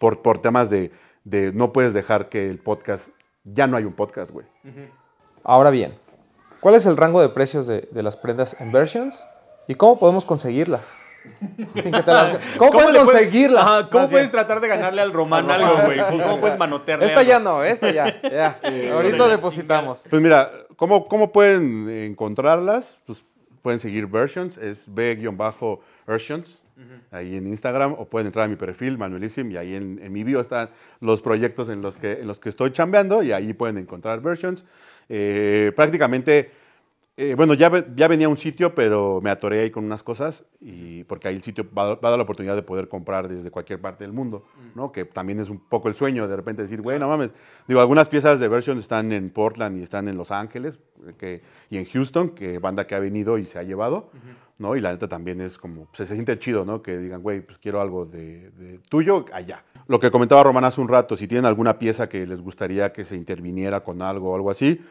por, 0.00 0.20
por 0.20 0.42
temas 0.42 0.68
de, 0.68 0.90
de 1.22 1.52
no 1.52 1.72
puedes 1.72 1.94
dejar 1.94 2.28
que 2.28 2.50
el 2.50 2.58
podcast, 2.58 3.10
ya 3.44 3.68
no 3.68 3.76
hay 3.76 3.84
un 3.84 3.92
podcast, 3.92 4.32
güey. 4.32 4.46
Ahora 5.44 5.70
bien, 5.70 5.92
¿cuál 6.58 6.74
es 6.74 6.84
el 6.84 6.96
rango 6.96 7.20
de 7.20 7.28
precios 7.28 7.68
de, 7.68 7.88
de 7.92 8.02
las 8.02 8.16
prendas 8.16 8.60
en 8.60 8.72
versions? 8.72 9.24
¿Y 9.68 9.76
cómo 9.76 10.00
podemos 10.00 10.26
conseguirlas? 10.26 10.96
Sin 11.82 11.92
que 11.92 12.02
te 12.02 12.10
las- 12.12 12.38
¿Cómo, 12.56 12.70
pueden 12.72 13.04
puedes-? 13.04 13.56
Ajá, 13.56 13.88
¿Cómo 13.90 14.08
puedes 14.08 14.26
bien. 14.26 14.30
tratar 14.30 14.60
de 14.60 14.68
ganarle 14.68 15.02
al 15.02 15.12
Román 15.12 15.50
algo, 15.50 15.76
güey? 15.84 15.98
¿Cómo 15.98 16.40
puedes 16.40 16.58
manotearle 16.58 17.06
Esta 17.06 17.22
ya 17.22 17.38
no, 17.38 17.62
esta 17.64 17.90
ya. 17.90 18.20
ya. 18.22 18.58
Ahorita 18.92 19.28
depositamos. 19.28 20.06
Pues 20.08 20.22
mira, 20.22 20.50
¿cómo, 20.76 21.06
cómo 21.08 21.32
pueden 21.32 21.88
encontrarlas? 21.88 22.98
Pues 23.06 23.22
pueden 23.62 23.80
seguir 23.80 24.06
Versions, 24.06 24.56
es 24.58 24.84
B-Versions, 24.86 26.60
ahí 27.10 27.36
en 27.36 27.46
Instagram, 27.48 27.94
o 27.98 28.04
pueden 28.04 28.26
entrar 28.26 28.44
a 28.44 28.48
mi 28.48 28.56
perfil, 28.56 28.96
Manuelíssim, 28.98 29.50
y 29.50 29.56
ahí 29.56 29.74
en, 29.74 29.98
en 30.02 30.12
mi 30.12 30.22
bio 30.24 30.40
están 30.40 30.70
los 31.00 31.20
proyectos 31.20 31.68
en 31.68 31.82
los 31.82 31.96
que, 31.96 32.20
en 32.20 32.26
los 32.28 32.38
que 32.38 32.48
estoy 32.48 32.70
chambeando, 32.72 33.22
y 33.22 33.32
ahí 33.32 33.52
pueden 33.54 33.78
encontrar 33.78 34.20
Versions. 34.20 34.64
Eh, 35.08 35.72
prácticamente, 35.74 36.50
eh, 37.18 37.34
bueno, 37.34 37.54
ya, 37.54 37.70
ya 37.96 38.08
venía 38.08 38.28
un 38.28 38.36
sitio, 38.36 38.74
pero 38.74 39.20
me 39.22 39.30
atoré 39.30 39.60
ahí 39.60 39.70
con 39.70 39.84
unas 39.84 40.02
cosas, 40.02 40.44
y 40.60 41.02
porque 41.04 41.28
ahí 41.28 41.36
el 41.36 41.42
sitio 41.42 41.64
va, 41.76 41.82
a- 41.92 41.94
va 41.94 42.08
a 42.08 42.10
dar 42.10 42.18
la 42.18 42.24
oportunidad 42.24 42.54
de 42.56 42.62
poder 42.62 42.88
comprar 42.88 43.26
desde 43.28 43.50
cualquier 43.50 43.80
parte 43.80 44.04
del 44.04 44.12
mundo, 44.12 44.44
¿no? 44.74 44.92
Que 44.92 45.04
también 45.06 45.40
es 45.40 45.48
un 45.48 45.58
poco 45.58 45.88
el 45.88 45.94
sueño 45.94 46.28
de 46.28 46.36
repente 46.36 46.60
decir, 46.62 46.82
güey, 46.82 46.98
no 46.98 47.08
mames. 47.08 47.30
Digo, 47.66 47.80
algunas 47.80 48.08
piezas 48.08 48.38
de 48.38 48.48
Versions 48.48 48.80
están 48.80 49.12
en 49.12 49.30
Portland 49.30 49.78
y 49.78 49.82
están 49.82 50.08
en 50.08 50.18
Los 50.18 50.30
Ángeles 50.30 50.78
eh, 51.06 51.14
que, 51.16 51.42
y 51.70 51.78
en 51.78 51.86
Houston, 51.86 52.30
que 52.30 52.58
banda 52.58 52.86
que 52.86 52.94
ha 52.94 53.00
venido 53.00 53.38
y 53.38 53.46
se 53.46 53.58
ha 53.58 53.62
llevado, 53.62 54.10
¿no? 54.58 54.76
Y 54.76 54.80
la 54.82 54.92
neta 54.92 55.08
también 55.08 55.40
es 55.40 55.56
como, 55.56 55.86
pues, 55.86 56.06
se 56.08 56.14
siente 56.14 56.38
chido, 56.38 56.66
¿no? 56.66 56.82
Que 56.82 56.98
digan, 56.98 57.22
güey, 57.22 57.40
pues 57.40 57.56
quiero 57.58 57.80
algo 57.80 58.04
de, 58.04 58.50
de 58.50 58.78
tuyo 58.90 59.24
allá. 59.32 59.64
Lo 59.88 59.98
que 60.00 60.10
comentaba 60.10 60.42
Román 60.42 60.64
hace 60.64 60.82
un 60.82 60.88
rato, 60.88 61.16
si 61.16 61.26
tienen 61.26 61.46
alguna 61.46 61.78
pieza 61.78 62.08
que 62.10 62.26
les 62.26 62.42
gustaría 62.42 62.92
que 62.92 63.04
se 63.06 63.16
interviniera 63.16 63.82
con 63.84 64.02
algo 64.02 64.32
o 64.32 64.34
algo 64.34 64.50
así, 64.50 64.82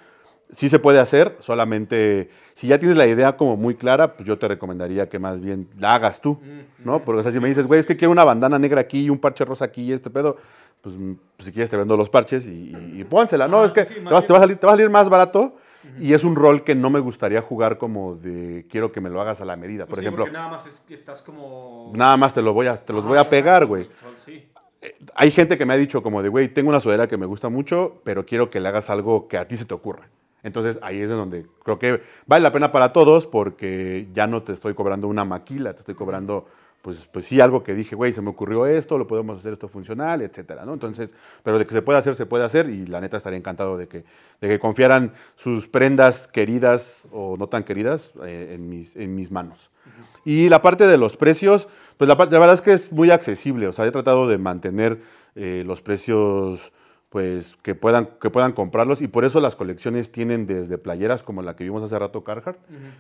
sí 0.52 0.70
se 0.70 0.80
puede 0.80 1.00
hacer, 1.00 1.36
solamente 1.40 2.30
si 2.54 2.68
ya 2.68 2.80
tienes 2.80 2.98
la 2.98 3.08
idea 3.08 3.36
como 3.36 3.58
muy 3.58 3.76
clara, 3.76 4.16
pues 4.16 4.28
yo 4.28 4.38
te 4.38 4.48
recomendaría 4.48 5.10
que 5.10 5.20
más 5.20 5.42
bien 5.42 5.68
la 5.78 5.96
hagas 5.96 6.22
tú, 6.22 6.40
¿no? 6.84 7.04
Porque 7.04 7.20
o 7.20 7.24
sea, 7.24 7.32
si 7.32 7.40
me 7.40 7.48
dices, 7.50 7.66
güey, 7.68 7.80
es 7.80 7.86
que 7.86 7.98
quiero 7.98 8.12
una 8.12 8.24
bandana 8.24 8.58
negra 8.60 8.82
aquí 8.82 9.04
y 9.06 9.10
un 9.10 9.18
parche 9.20 9.44
rosa 9.46 9.66
aquí 9.66 9.84
y 9.84 9.92
este 9.92 10.10
pedo, 10.10 10.38
pues, 10.82 10.96
mm, 10.96 11.14
pues, 11.36 11.48
si 11.48 11.52
quieres 11.52 11.70
te 11.70 11.78
vendo 11.78 11.98
los 11.98 12.10
parches 12.10 12.46
y, 12.48 12.52
y- 12.76 13.02
y 13.02 13.04
pónsela, 13.04 13.48
¿no, 13.48 13.64
Ah, 13.64 13.66
es 13.66 13.72
que 13.72 13.86
sí, 13.86 13.96
te, 13.96 14.02
va, 14.02 14.22
te 14.22 14.32
va 14.34 14.38
a 14.40 14.42
salir, 14.42 14.58
te 14.58 14.66
va 14.68 14.74
a 14.74 14.76
salir 14.76 14.90
más 14.90 15.10
barato 15.10 15.58
Y 16.00 16.14
es 16.14 16.24
un 16.24 16.36
rol 16.36 16.64
que 16.64 16.74
no 16.74 16.90
me 16.90 17.00
gustaría 17.00 17.42
jugar 17.44 17.78
como 17.78 18.16
de 18.16 18.66
quiero 18.72 18.92
que 18.92 19.02
me 19.02 19.10
lo 19.12 19.22
hagas 19.22 19.40
a 19.42 19.46
la 19.46 19.56
medida. 19.56 19.86
Por 19.86 19.90
Pues 19.96 20.00
sí, 20.02 20.06
ejemplo, 20.08 20.28
nada 20.32 20.50
más 20.50 20.66
es 20.66 20.80
que 20.88 20.96
estás 20.96 21.22
como... 21.22 21.92
nada 21.96 22.18
más 22.18 22.34
te, 22.34 22.42
lo 22.42 22.54
voy 22.54 22.66
a, 22.68 22.76
te 22.78 22.92
los 22.92 23.06
voy 23.06 23.20
a 23.20 23.30
pegar, 23.30 23.66
güey. 23.68 23.88
Sí. 24.26 24.48
Hay 25.16 25.30
gente 25.32 25.58
que 25.60 25.66
me 25.66 25.74
ha 25.74 25.78
dicho 25.78 26.02
como 26.02 26.24
de, 26.24 26.30
güey, 26.30 26.48
tengo 26.48 26.70
una 26.70 26.80
sudadera 26.80 27.08
que 27.08 27.18
me 27.18 27.26
gusta 27.28 27.50
mucho, 27.50 28.02
pero 28.04 28.26
quiero 28.26 28.50
que 28.50 28.60
le 28.60 28.68
hagas 28.70 28.90
algo 28.90 29.28
que 29.28 29.38
a 29.38 29.48
ti 29.48 29.58
se 29.58 29.66
te 29.66 29.74
ocurra. 29.76 30.08
Entonces 30.46 30.78
ahí 30.84 31.02
es 31.02 31.10
donde 31.10 31.48
creo 31.64 31.80
que 31.80 32.02
vale 32.28 32.44
la 32.44 32.52
pena 32.52 32.72
para 32.72 32.94
todos 32.94 33.26
porque 33.26 34.08
ya 34.14 34.28
no 34.28 34.44
te 34.44 34.54
estoy 34.54 34.76
cobrando 34.76 35.08
una 35.08 35.26
maquila, 35.26 35.74
te 35.74 35.80
estoy 35.80 35.96
cobrando, 35.96 36.46
pues, 36.84 37.08
pues 37.08 37.26
sí, 37.26 37.42
algo 37.42 37.64
que 37.64 37.74
dije, 37.74 37.96
güey, 37.96 38.14
se 38.14 38.22
me 38.22 38.30
ocurrió 38.30 38.68
esto, 38.68 39.00
lo 39.00 39.08
podemos 39.08 39.40
hacer 39.40 39.54
esto 39.54 39.68
funcional, 39.68 40.22
etcétera, 40.22 40.64
¿no? 40.64 40.74
Entonces, 40.74 41.16
pero 41.42 41.58
de 41.58 41.66
que 41.66 41.74
se 41.74 41.82
puede 41.82 41.98
hacer, 41.98 42.14
se 42.14 42.28
puede 42.28 42.46
hacer 42.46 42.70
y 42.70 42.86
la 42.86 43.02
neta 43.02 43.18
estaría 43.18 43.40
encantado 43.40 43.76
de 43.76 43.88
que, 43.88 44.06
de 44.40 44.48
que 44.48 44.60
confiaran 44.60 45.14
sus 45.36 45.68
prendas 45.68 46.28
queridas 46.28 47.08
o 47.12 47.38
no 47.38 47.48
tan 47.48 47.64
queridas 47.64 48.12
eh, 48.24 48.52
en, 48.54 48.70
mis, 48.70 48.96
en 48.96 49.16
mis 49.16 49.32
manos. 49.32 49.72
Y 50.26 50.48
la 50.50 50.62
parte 50.62 50.86
de 50.86 51.00
los 51.00 51.18
precios, 51.18 51.68
pues 51.98 52.08
la, 52.08 52.14
la 52.14 52.40
verdad 52.40 52.54
es 52.54 52.62
que 52.62 52.74
es 52.74 52.92
muy 52.92 53.10
accesible. 53.10 53.68
O 53.68 53.74
sea, 53.74 53.86
he 53.88 53.92
tratado 53.92 54.28
de 54.28 54.38
mantener 54.38 55.00
eh, 55.34 55.64
los 55.66 55.82
precios 55.82 56.72
pues 57.16 57.56
que 57.62 57.76
puedan, 57.76 58.08
que 58.20 58.30
puedan 58.30 58.52
comprarlos 58.52 59.02
y 59.02 59.08
por 59.08 59.24
eso 59.24 59.40
las 59.40 59.56
colecciones 59.56 60.12
tienen 60.12 60.46
desde 60.48 60.78
playeras 60.78 61.24
como 61.24 61.42
la 61.42 61.56
que 61.56 61.64
vimos 61.64 61.82
hace 61.82 61.98
rato 61.98 62.26
Carhartt, 62.26 62.58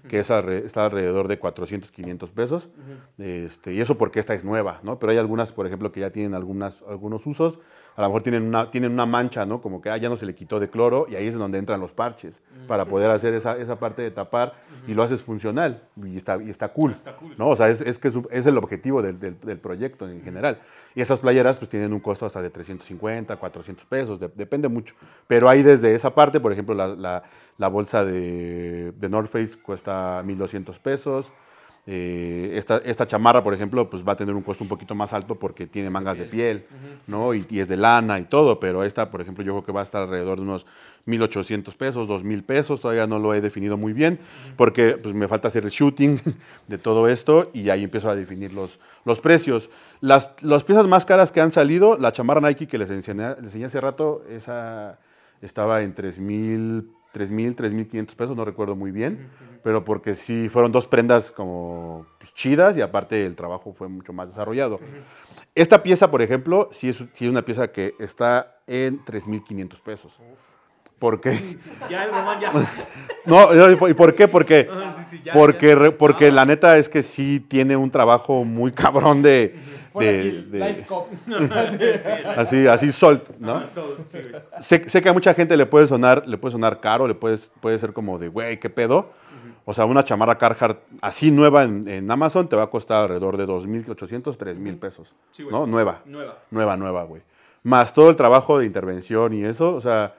que 0.07 0.19
es 0.19 0.29
alre- 0.31 0.63
está 0.63 0.85
alrededor 0.85 1.27
de 1.27 1.37
400, 1.37 1.91
500 1.91 2.31
pesos, 2.31 2.69
este, 3.17 3.73
y 3.73 3.81
eso 3.81 3.97
porque 3.97 4.21
esta 4.21 4.33
es 4.33 4.45
nueva, 4.45 4.79
¿no? 4.83 4.99
Pero 4.99 5.11
hay 5.11 5.17
algunas, 5.17 5.51
por 5.51 5.67
ejemplo, 5.67 5.91
que 5.91 5.99
ya 5.99 6.11
tienen 6.11 6.33
algunas, 6.33 6.81
algunos 6.87 7.27
usos, 7.27 7.59
a 7.95 8.01
lo 8.01 8.07
mejor 8.09 8.23
tienen 8.23 8.43
una, 8.43 8.69
tienen 8.71 8.91
una 8.91 9.05
mancha, 9.05 9.45
¿no? 9.45 9.61
Como 9.61 9.81
que 9.81 9.89
ah, 9.89 9.97
ya 9.97 10.09
no 10.09 10.17
se 10.17 10.25
le 10.25 10.35
quitó 10.35 10.59
de 10.59 10.69
cloro 10.69 11.05
y 11.09 11.15
ahí 11.15 11.27
es 11.27 11.35
donde 11.35 11.57
entran 11.57 11.79
los 11.79 11.91
parches 11.91 12.41
para 12.67 12.85
poder 12.85 13.09
hacer 13.11 13.33
esa, 13.33 13.57
esa 13.57 13.77
parte 13.79 14.01
de 14.01 14.11
tapar 14.11 14.53
y 14.87 14.93
lo 14.93 15.03
haces 15.03 15.21
funcional 15.21 15.81
y 16.03 16.17
está, 16.17 16.41
y 16.43 16.49
está 16.49 16.69
cool, 16.69 16.91
Está 16.93 17.15
cool. 17.15 17.33
¿no? 17.37 17.47
O 17.49 17.55
sea, 17.55 17.69
es, 17.69 17.79
es 17.81 17.97
que 17.99 18.09
es, 18.09 18.15
es 18.31 18.45
el 18.45 18.57
objetivo 18.57 19.01
del, 19.01 19.19
del- 19.19 19.39
del 19.39 19.59
proyecto 19.59 20.09
en 20.09 20.21
general. 20.23 20.59
Y 20.93 21.01
esas 21.01 21.19
playeras 21.19 21.57
pues 21.57 21.69
tienen 21.69 21.93
un 21.93 21.99
costo 21.99 22.25
hasta 22.25 22.41
de 22.41 22.49
350, 22.49 23.35
400 23.37 23.85
pesos, 23.85 24.19
de- 24.19 24.29
depende 24.35 24.67
mucho. 24.67 24.95
Pero 25.27 25.47
hay 25.49 25.63
desde 25.63 25.95
esa 25.95 26.13
parte, 26.13 26.39
por 26.39 26.51
ejemplo, 26.51 26.75
la, 26.75 26.87
la- 26.87 27.23
la 27.57 27.67
bolsa 27.69 28.03
de, 28.03 28.91
de 28.91 29.09
North 29.09 29.29
Face 29.29 29.57
cuesta 29.61 30.21
1.200 30.23 30.77
pesos. 30.79 31.31
Eh, 31.87 32.53
esta, 32.55 32.77
esta 32.77 33.05
chamarra, 33.05 33.43
por 33.43 33.53
ejemplo, 33.53 33.87
pues 33.87 34.03
va 34.03 34.13
a 34.13 34.15
tener 34.15 34.33
un 34.33 34.41
costo 34.41 34.63
un 34.63 34.67
poquito 34.67 34.95
más 34.95 35.13
alto 35.13 35.35
porque 35.35 35.67
tiene 35.67 35.91
mangas 35.91 36.17
de 36.17 36.25
piel, 36.25 36.65
¿no? 37.05 37.33
Y, 37.35 37.45
y 37.47 37.59
es 37.59 37.67
de 37.67 37.77
lana 37.77 38.19
y 38.19 38.23
todo, 38.23 38.59
pero 38.59 38.83
esta, 38.83 39.11
por 39.11 39.21
ejemplo, 39.21 39.43
yo 39.43 39.53
creo 39.53 39.65
que 39.65 39.71
va 39.71 39.81
a 39.81 39.83
estar 39.83 40.01
alrededor 40.03 40.37
de 40.37 40.43
unos 40.43 40.65
1.800 41.05 41.75
pesos, 41.75 42.07
2.000 42.07 42.43
pesos, 42.43 42.81
todavía 42.81 43.05
no 43.05 43.19
lo 43.19 43.35
he 43.35 43.41
definido 43.41 43.77
muy 43.77 43.93
bien, 43.93 44.19
porque 44.57 44.97
pues, 44.97 45.13
me 45.13 45.27
falta 45.27 45.47
hacer 45.47 45.63
el 45.63 45.69
shooting 45.69 46.19
de 46.67 46.77
todo 46.79 47.07
esto 47.07 47.51
y 47.53 47.69
ahí 47.69 47.83
empiezo 47.83 48.09
a 48.09 48.15
definir 48.15 48.53
los, 48.53 48.79
los 49.03 49.19
precios. 49.19 49.69
Las, 50.01 50.29
las 50.41 50.63
piezas 50.63 50.87
más 50.87 51.05
caras 51.05 51.31
que 51.31 51.41
han 51.41 51.51
salido, 51.51 51.97
la 51.99 52.11
chamarra 52.11 52.41
Nike 52.41 52.67
que 52.67 52.79
les 52.79 52.89
enseñé, 52.89 53.29
les 53.35 53.45
enseñé 53.45 53.65
hace 53.65 53.79
rato, 53.79 54.23
esa 54.29 54.97
estaba 55.41 55.83
en 55.83 55.93
3.000, 55.93 56.85
3.000, 57.15 57.55
3.500 57.55 58.15
pesos, 58.15 58.35
no 58.35 58.43
recuerdo 58.43 58.75
muy 58.75 58.91
bien, 58.91 59.29
pero 59.63 59.85
porque 59.85 60.15
sí 60.15 60.49
fueron 60.49 60.71
dos 60.71 60.85
prendas 60.85 61.31
como 61.31 62.05
pues, 62.19 62.33
chidas 62.33 62.75
y 62.77 62.81
aparte 62.81 63.25
el 63.25 63.35
trabajo 63.35 63.73
fue 63.73 63.87
mucho 63.87 64.11
más 64.11 64.27
desarrollado. 64.27 64.79
Esta 65.55 65.81
pieza, 65.81 66.11
por 66.11 66.21
ejemplo, 66.21 66.67
sí 66.71 66.89
es, 66.89 66.97
sí 67.13 67.25
es 67.25 67.31
una 67.31 67.43
pieza 67.43 67.71
que 67.71 67.95
está 67.99 68.57
en 68.67 69.03
3.500 69.05 69.81
pesos. 69.81 70.13
¿Por 70.99 71.21
qué? 71.21 71.57
Ya 71.89 72.05
el 72.05 72.11
Román 72.11 72.39
ya... 72.39 72.51
No, 73.25 73.49
¿y 73.89 73.93
por 73.93 74.15
qué? 74.15 74.27
Porque, 74.27 74.67
Ah, 74.71 74.95
sí, 74.97 75.17
sí, 75.17 75.21
ya, 75.23 75.33
porque, 75.33 75.69
ya. 75.69 75.91
porque 75.97 76.31
la 76.31 76.45
neta 76.45 76.77
es 76.77 76.89
que 76.89 77.03
sí 77.03 77.39
tiene 77.39 77.75
un 77.75 77.91
trabajo 77.91 78.43
muy 78.43 78.71
cabrón 78.71 79.21
de... 79.21 79.55
Así, 82.35 82.67
así 82.67 82.91
sol, 82.91 83.23
¿no? 83.39 83.57
Ah, 83.57 83.65
sí, 83.67 83.79
sé, 84.59 84.89
sé 84.89 85.01
que 85.01 85.09
a 85.09 85.13
mucha 85.13 85.33
gente 85.33 85.55
le 85.55 85.65
puede 85.65 85.87
sonar, 85.87 86.27
le 86.27 86.37
puede 86.37 86.51
sonar 86.51 86.81
caro, 86.81 87.07
le 87.07 87.15
puede, 87.15 87.37
puede 87.61 87.79
ser 87.79 87.93
como 87.93 88.19
de, 88.19 88.27
güey, 88.27 88.59
¿qué 88.59 88.69
pedo? 88.69 89.11
O 89.63 89.73
sea, 89.73 89.85
una 89.85 90.03
chamarra 90.03 90.37
Carhartt 90.37 90.79
así 91.01 91.31
nueva 91.31 91.63
en, 91.63 91.87
en 91.87 92.11
Amazon 92.11 92.47
te 92.47 92.55
va 92.55 92.63
a 92.63 92.67
costar 92.67 93.03
alrededor 93.03 93.37
de 93.37 93.47
2.800, 93.47 94.37
3.000 94.37 94.79
pesos. 94.79 95.13
Sí, 95.31 95.43
güey. 95.43 95.55
¿No? 95.55 95.65
Nueva. 95.65 96.01
Nueva. 96.05 96.37
Nueva, 96.51 96.77
nueva, 96.77 97.03
güey. 97.03 97.21
Más 97.63 97.93
todo 97.93 98.09
el 98.09 98.15
trabajo 98.15 98.59
de 98.59 98.65
intervención 98.65 99.33
y 99.33 99.43
eso, 99.43 99.75
o 99.75 99.81
sea, 99.81 100.13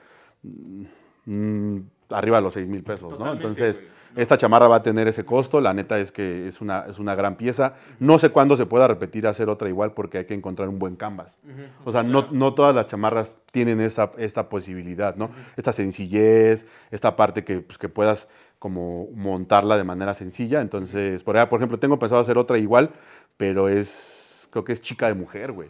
mm, 1.24 1.78
arriba 2.10 2.36
de 2.38 2.42
los 2.42 2.54
6 2.54 2.68
mil 2.68 2.82
pesos, 2.82 3.18
¿no? 3.18 3.32
Entonces, 3.32 3.82
esta 4.14 4.38
chamarra 4.38 4.66
va 4.66 4.76
a 4.76 4.82
tener 4.82 5.08
ese 5.08 5.24
costo. 5.24 5.60
La 5.60 5.74
neta 5.74 5.98
es 5.98 6.10
que 6.10 6.48
es 6.48 6.60
una, 6.60 6.86
es 6.88 6.98
una 6.98 7.14
gran 7.14 7.36
pieza. 7.36 7.74
No 7.98 8.18
sé 8.18 8.30
cuándo 8.30 8.56
se 8.56 8.64
pueda 8.64 8.88
repetir 8.88 9.26
hacer 9.26 9.48
otra 9.48 9.68
igual 9.68 9.92
porque 9.92 10.18
hay 10.18 10.24
que 10.24 10.34
encontrar 10.34 10.68
un 10.68 10.78
buen 10.78 10.96
canvas. 10.96 11.38
O 11.84 11.92
sea, 11.92 12.02
no, 12.02 12.28
no 12.30 12.54
todas 12.54 12.74
las 12.74 12.86
chamarras 12.86 13.34
tienen 13.50 13.80
esa, 13.80 14.12
esta 14.16 14.48
posibilidad, 14.48 15.16
¿no? 15.16 15.30
Esta 15.56 15.72
sencillez, 15.72 16.66
esta 16.90 17.14
parte 17.14 17.44
que, 17.44 17.60
pues, 17.60 17.78
que 17.78 17.88
puedas 17.88 18.28
como 18.58 19.08
montarla 19.14 19.76
de 19.76 19.84
manera 19.84 20.14
sencilla. 20.14 20.62
Entonces, 20.62 21.22
por, 21.22 21.36
allá, 21.36 21.48
por 21.48 21.60
ejemplo, 21.60 21.78
tengo 21.78 21.98
pensado 21.98 22.20
hacer 22.20 22.38
otra 22.38 22.58
igual, 22.58 22.90
pero 23.36 23.68
es, 23.68 24.48
creo 24.50 24.64
que 24.64 24.72
es 24.72 24.80
chica 24.80 25.08
de 25.08 25.14
mujer, 25.14 25.52
güey. 25.52 25.68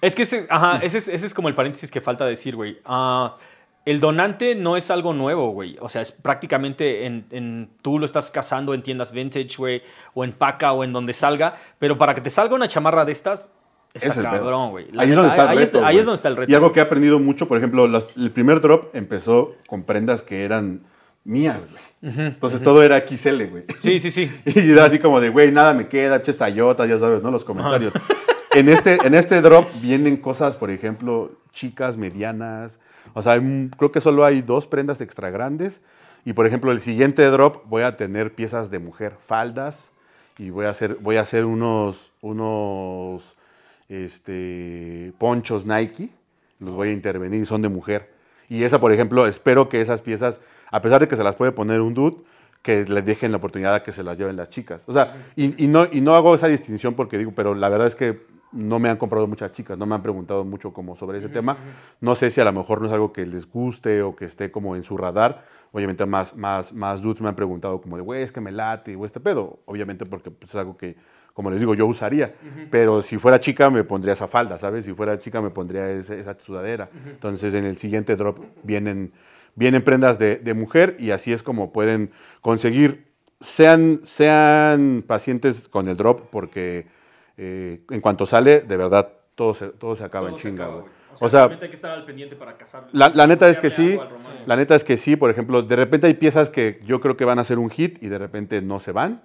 Es 0.00 0.14
que 0.14 0.22
ese, 0.22 0.46
ajá, 0.50 0.78
ese, 0.82 0.98
es, 0.98 1.08
ese 1.08 1.26
es 1.26 1.34
como 1.34 1.48
el 1.48 1.54
paréntesis 1.54 1.90
que 1.90 2.00
falta 2.00 2.24
decir, 2.26 2.56
güey. 2.56 2.78
Ah, 2.84 3.36
el 3.84 4.00
donante 4.00 4.54
no 4.56 4.76
es 4.76 4.90
algo 4.90 5.12
nuevo, 5.12 5.50
güey. 5.50 5.76
O 5.80 5.88
sea, 5.88 6.02
es 6.02 6.10
prácticamente 6.12 7.06
en, 7.06 7.24
en- 7.30 7.68
tú 7.82 7.98
lo 7.98 8.04
estás 8.04 8.30
cazando 8.30 8.74
en 8.74 8.82
tiendas 8.82 9.12
vintage, 9.12 9.56
güey, 9.58 9.82
o 10.14 10.24
en 10.24 10.32
paca 10.32 10.72
o 10.72 10.82
en 10.82 10.92
donde 10.92 11.12
salga. 11.12 11.54
Pero 11.78 11.96
para 11.96 12.14
que 12.14 12.20
te 12.20 12.30
salga 12.30 12.54
una 12.56 12.66
chamarra 12.66 13.04
de 13.04 13.12
estas, 13.12 13.52
está 13.94 14.08
Es 14.08 14.16
el 14.16 14.24
cabrón, 14.24 14.70
güey. 14.72 14.86
Ahí 14.98 15.10
es 15.10 15.14
donde 15.16 15.30
está 15.30 15.42
el 15.44 15.48
ahí 15.50 15.58
reto. 15.58 15.84
ahí 15.86 15.98
es 15.98 16.04
donde 16.04 16.16
está 16.16 16.28
el 16.28 16.36
reto. 16.36 16.50
Y 16.50 16.54
algo 16.56 16.72
que 16.72 16.80
he 16.80 16.82
aprendido 16.82 17.18
mucho, 17.20 17.46
por 17.46 17.58
ejemplo, 17.58 17.86
las- 17.86 18.16
el 18.16 18.32
primer 18.32 18.60
drop 18.60 18.94
empezó 18.94 19.54
con 19.68 19.84
prendas 19.84 20.22
que 20.22 20.42
eran 20.44 20.80
mías, 21.22 21.60
güey. 22.02 22.14
Entonces 22.26 22.60
todo 22.62 22.82
era 22.82 22.98
XL, 23.06 23.44
güey. 23.46 23.64
Sí, 23.78 24.00
sí, 24.00 24.10
sí. 24.10 24.30
Y 24.46 24.72
era 24.72 24.84
así 24.86 24.98
como 24.98 25.20
de, 25.20 25.28
güey, 25.28 25.52
nada 25.52 25.72
me 25.74 25.86
queda, 25.88 26.18
pinches 26.18 26.36
tayotas, 26.36 26.88
ya 26.88 26.98
sabes, 26.98 27.22
¿no? 27.22 27.30
Los 27.30 27.44
comentarios. 27.44 27.92
En 28.56 28.70
este, 28.70 28.96
en 29.04 29.14
este 29.14 29.42
drop 29.42 29.68
vienen 29.82 30.16
cosas, 30.16 30.56
por 30.56 30.70
ejemplo, 30.70 31.30
chicas, 31.52 31.98
medianas. 31.98 32.80
O 33.12 33.20
sea, 33.20 33.38
creo 33.76 33.92
que 33.92 34.00
solo 34.00 34.24
hay 34.24 34.40
dos 34.40 34.66
prendas 34.66 35.02
extra 35.02 35.28
grandes. 35.28 35.82
Y, 36.24 36.32
por 36.32 36.46
ejemplo, 36.46 36.72
el 36.72 36.80
siguiente 36.80 37.22
drop 37.26 37.66
voy 37.66 37.82
a 37.82 37.98
tener 37.98 38.34
piezas 38.34 38.70
de 38.70 38.78
mujer, 38.78 39.12
faldas. 39.26 39.92
Y 40.38 40.48
voy 40.48 40.64
a 40.64 40.70
hacer, 40.70 40.96
voy 41.02 41.16
a 41.16 41.20
hacer 41.20 41.44
unos, 41.44 42.12
unos 42.22 43.36
este, 43.90 45.12
ponchos 45.18 45.66
Nike. 45.66 46.08
Los 46.58 46.72
voy 46.72 46.88
a 46.88 46.92
intervenir 46.92 47.44
son 47.44 47.60
de 47.60 47.68
mujer. 47.68 48.10
Y 48.48 48.64
esa, 48.64 48.80
por 48.80 48.90
ejemplo, 48.90 49.26
espero 49.26 49.68
que 49.68 49.82
esas 49.82 50.00
piezas, 50.00 50.40
a 50.70 50.80
pesar 50.80 51.02
de 51.02 51.08
que 51.08 51.16
se 51.16 51.24
las 51.24 51.34
puede 51.34 51.52
poner 51.52 51.82
un 51.82 51.92
dude, 51.92 52.16
que 52.62 52.86
les 52.86 53.04
dejen 53.04 53.32
la 53.32 53.36
oportunidad 53.36 53.74
a 53.74 53.82
que 53.82 53.92
se 53.92 54.02
las 54.02 54.16
lleven 54.16 54.36
las 54.36 54.48
chicas. 54.48 54.80
O 54.86 54.94
sea, 54.94 55.14
y 55.36 55.66
no, 55.66 55.86
y 55.92 56.00
no 56.00 56.14
hago 56.16 56.34
esa 56.34 56.48
distinción 56.48 56.94
porque 56.94 57.18
digo, 57.18 57.32
pero 57.36 57.54
la 57.54 57.68
verdad 57.68 57.86
es 57.86 57.94
que 57.94 58.34
no 58.56 58.78
me 58.78 58.88
han 58.88 58.96
comprado 58.96 59.26
muchas 59.26 59.52
chicas, 59.52 59.76
no 59.78 59.86
me 59.86 59.94
han 59.94 60.02
preguntado 60.02 60.44
mucho 60.44 60.72
como 60.72 60.96
sobre 60.96 61.18
ese 61.18 61.28
tema. 61.28 61.56
No 62.00 62.14
sé 62.16 62.30
si 62.30 62.40
a 62.40 62.44
lo 62.44 62.52
mejor 62.52 62.80
no 62.80 62.86
es 62.88 62.92
algo 62.92 63.12
que 63.12 63.24
les 63.26 63.48
guste 63.48 64.02
o 64.02 64.16
que 64.16 64.24
esté 64.24 64.50
como 64.50 64.74
en 64.76 64.82
su 64.82 64.96
radar. 64.96 65.44
Obviamente 65.72 66.06
más, 66.06 66.34
más, 66.34 66.72
más 66.72 67.02
dudes 67.02 67.20
me 67.20 67.28
han 67.28 67.36
preguntado 67.36 67.80
como 67.80 67.96
de, 67.96 68.02
güey, 68.02 68.22
es 68.22 68.32
que 68.32 68.40
me 68.40 68.50
late 68.50 68.96
o 68.96 69.04
este 69.04 69.20
pedo. 69.20 69.60
Obviamente 69.66 70.06
porque 70.06 70.30
pues, 70.30 70.50
es 70.50 70.56
algo 70.56 70.76
que, 70.76 70.96
como 71.34 71.50
les 71.50 71.60
digo, 71.60 71.74
yo 71.74 71.86
usaría. 71.86 72.34
Pero 72.70 73.02
si 73.02 73.18
fuera 73.18 73.38
chica 73.40 73.68
me 73.68 73.84
pondría 73.84 74.14
esa 74.14 74.26
falda, 74.26 74.58
¿sabes? 74.58 74.84
Si 74.86 74.94
fuera 74.94 75.18
chica 75.18 75.40
me 75.42 75.50
pondría 75.50 75.90
ese- 75.90 76.18
esa 76.18 76.34
sudadera. 76.38 76.88
Entonces 77.06 77.52
en 77.54 77.64
el 77.64 77.76
siguiente 77.76 78.16
drop 78.16 78.38
vienen, 78.62 79.12
vienen 79.54 79.82
prendas 79.82 80.18
de, 80.18 80.36
de 80.36 80.54
mujer 80.54 80.96
y 80.98 81.10
así 81.10 81.32
es 81.32 81.42
como 81.42 81.72
pueden 81.72 82.10
conseguir, 82.40 83.04
sean, 83.40 84.00
sean 84.04 85.04
pacientes 85.06 85.68
con 85.68 85.88
el 85.88 85.96
drop 85.96 86.22
porque 86.30 86.86
eh, 87.36 87.80
en 87.90 88.00
cuanto 88.00 88.26
sale, 88.26 88.60
de 88.60 88.76
verdad, 88.76 89.08
todo 89.34 89.54
se, 89.54 89.68
todo 89.68 89.94
se 89.96 90.04
acaba 90.04 90.26
Todo 90.28 90.36
en 90.36 90.42
se 90.42 90.48
chinga. 90.48 90.68
O 91.18 91.30
sea, 91.30 91.44
hay 91.44 91.56
que 91.58 91.66
estar 91.74 91.92
al 91.92 92.04
pendiente 92.04 92.36
para 92.36 92.56
cazar. 92.58 92.88
la, 92.92 93.08
la 93.08 93.26
neta 93.26 93.48
es 93.48 93.58
que 93.58 93.70
sí, 93.70 93.98
la 94.44 94.54
neta 94.56 94.74
es 94.74 94.84
que 94.84 94.96
sí, 94.98 95.16
por 95.16 95.30
ejemplo, 95.30 95.62
de 95.62 95.76
repente 95.76 96.06
hay 96.06 96.14
piezas 96.14 96.50
que 96.50 96.78
yo 96.84 97.00
creo 97.00 97.16
que 97.16 97.24
van 97.24 97.38
a 97.38 97.44
ser 97.44 97.58
un 97.58 97.70
hit 97.70 98.02
y 98.02 98.08
de 98.08 98.18
repente 98.18 98.60
no 98.60 98.80
se 98.80 98.92
van 98.92 99.22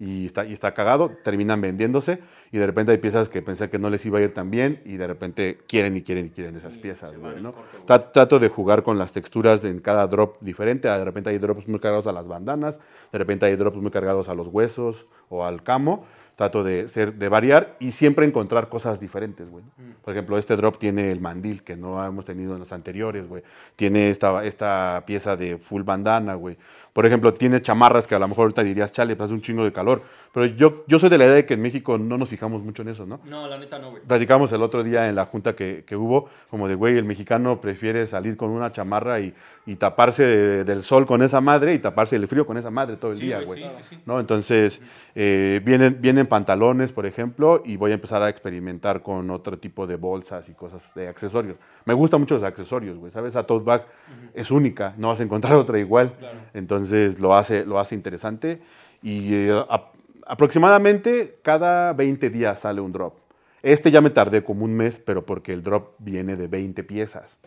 y 0.00 0.26
está, 0.26 0.44
y 0.46 0.52
está 0.54 0.72
cagado, 0.74 1.12
terminan 1.22 1.60
vendiéndose 1.60 2.18
y 2.50 2.58
de 2.58 2.66
repente 2.66 2.90
hay 2.90 2.98
piezas 2.98 3.28
que 3.28 3.42
pensé 3.42 3.70
que 3.70 3.78
no 3.78 3.90
les 3.90 4.04
iba 4.06 4.18
a 4.18 4.22
ir 4.22 4.34
tan 4.34 4.50
bien 4.50 4.80
y 4.84 4.96
de 4.96 5.06
repente 5.06 5.58
quieren 5.68 5.96
y 5.96 6.02
quieren 6.02 6.26
y 6.26 6.30
quieren 6.30 6.56
esas 6.56 6.72
piezas, 6.78 7.16
güey, 7.16 7.40
¿no? 7.40 7.52
Tra- 7.86 8.10
Trato 8.10 8.38
de 8.40 8.48
jugar 8.48 8.82
con 8.82 8.98
las 8.98 9.12
texturas 9.12 9.62
en 9.64 9.78
cada 9.80 10.06
drop 10.08 10.38
diferente, 10.40 10.88
de 10.88 11.04
repente 11.04 11.30
hay 11.30 11.38
drops 11.38 11.68
muy 11.68 11.78
cargados 11.78 12.06
a 12.08 12.12
las 12.12 12.26
bandanas, 12.26 12.80
de 13.12 13.18
repente 13.18 13.46
hay 13.46 13.54
drops 13.54 13.76
muy 13.76 13.90
cargados 13.92 14.28
a 14.28 14.34
los 14.34 14.48
huesos 14.48 15.06
o 15.28 15.44
al 15.44 15.62
camo, 15.62 16.06
trato 16.40 16.64
de, 16.64 16.88
ser, 16.88 17.16
de 17.16 17.28
variar 17.28 17.76
y 17.80 17.90
siempre 17.90 18.24
encontrar 18.24 18.70
cosas 18.70 18.98
diferentes, 18.98 19.46
güey. 19.46 19.62
Por 20.02 20.14
ejemplo, 20.14 20.38
este 20.38 20.56
drop 20.56 20.78
tiene 20.78 21.12
el 21.12 21.20
mandil 21.20 21.62
que 21.62 21.76
no 21.76 22.02
hemos 22.02 22.24
tenido 22.24 22.54
en 22.54 22.60
los 22.60 22.72
anteriores, 22.72 23.28
güey. 23.28 23.42
Tiene 23.76 24.08
esta, 24.08 24.42
esta 24.42 25.02
pieza 25.06 25.36
de 25.36 25.58
full 25.58 25.82
bandana, 25.82 26.32
güey. 26.36 26.56
Por 27.00 27.06
ejemplo, 27.06 27.32
tiene 27.32 27.62
chamarras 27.62 28.06
que 28.06 28.14
a 28.14 28.18
lo 28.18 28.28
mejor 28.28 28.42
ahorita 28.42 28.62
dirías, 28.62 28.92
chale, 28.92 29.16
pues 29.16 29.24
hace 29.24 29.32
un 29.32 29.40
chingo 29.40 29.64
de 29.64 29.72
calor. 29.72 30.02
Pero 30.34 30.44
yo, 30.44 30.84
yo 30.86 30.98
soy 30.98 31.08
de 31.08 31.16
la 31.16 31.24
idea 31.24 31.34
de 31.36 31.46
que 31.46 31.54
en 31.54 31.62
México 31.62 31.96
no 31.96 32.18
nos 32.18 32.28
fijamos 32.28 32.62
mucho 32.62 32.82
en 32.82 32.88
eso, 32.88 33.06
¿no? 33.06 33.20
No, 33.24 33.48
la 33.48 33.56
neta 33.56 33.78
no, 33.78 33.92
güey. 33.92 34.02
Platicamos 34.02 34.52
el 34.52 34.60
otro 34.62 34.82
día 34.82 35.08
en 35.08 35.14
la 35.14 35.24
junta 35.24 35.54
que, 35.56 35.82
que 35.86 35.96
hubo, 35.96 36.28
como 36.50 36.68
de, 36.68 36.74
güey, 36.74 36.98
el 36.98 37.06
mexicano 37.06 37.58
prefiere 37.58 38.06
salir 38.06 38.36
con 38.36 38.50
una 38.50 38.70
chamarra 38.70 39.18
y, 39.18 39.32
y 39.64 39.76
taparse 39.76 40.24
de- 40.26 40.64
del 40.64 40.82
sol 40.82 41.06
con 41.06 41.22
esa 41.22 41.40
madre 41.40 41.72
y 41.72 41.78
taparse 41.78 42.18
del 42.18 42.28
frío 42.28 42.46
con 42.46 42.58
esa 42.58 42.70
madre 42.70 42.98
todo 42.98 43.12
el 43.12 43.16
Sí, 43.16 43.24
día, 43.24 43.40
güey, 43.40 43.62
sí, 43.62 43.68
sí, 43.78 43.82
sí. 43.96 43.98
¿No? 44.04 44.20
Entonces, 44.20 44.82
eh, 45.14 45.62
vienen, 45.64 45.96
vienen 46.02 46.26
pantalones, 46.26 46.92
por 46.92 47.06
ejemplo, 47.06 47.62
y 47.64 47.78
voy 47.78 47.92
a 47.92 47.94
empezar 47.94 48.22
a 48.22 48.28
experimentar 48.28 49.00
con 49.02 49.30
otro 49.30 49.58
tipo 49.58 49.86
de 49.86 49.96
bolsas 49.96 50.50
y 50.50 50.52
cosas 50.52 50.92
de 50.94 51.08
accesorios. 51.08 51.56
Me 51.86 51.94
gustan 51.94 52.20
mucho 52.20 52.34
los 52.34 52.44
accesorios, 52.44 52.98
güey, 52.98 53.10
¿sabes? 53.10 53.34
La 53.36 53.44
tote 53.44 53.64
bag 53.64 53.86
es 54.34 54.50
única, 54.50 54.92
no 54.98 55.08
vas 55.08 55.20
a 55.20 55.22
encontrar 55.22 55.54
otra 55.54 55.78
igual. 55.78 56.12
Entonces, 56.52 56.89
lo 57.18 57.34
hace, 57.34 57.64
lo 57.64 57.78
hace 57.78 57.94
interesante. 57.94 58.60
Y 59.02 59.34
eh, 59.34 59.64
ap- 59.68 59.94
aproximadamente 60.26 61.38
cada 61.42 61.92
20 61.92 62.30
días 62.30 62.60
sale 62.60 62.80
un 62.80 62.92
drop. 62.92 63.14
Este 63.62 63.90
ya 63.90 64.00
me 64.00 64.10
tardé 64.10 64.42
como 64.42 64.64
un 64.64 64.74
mes, 64.74 64.98
pero 65.04 65.24
porque 65.24 65.52
el 65.52 65.62
drop 65.62 65.94
viene 65.98 66.36
de 66.36 66.48
20 66.48 66.82
piezas. 66.84 67.38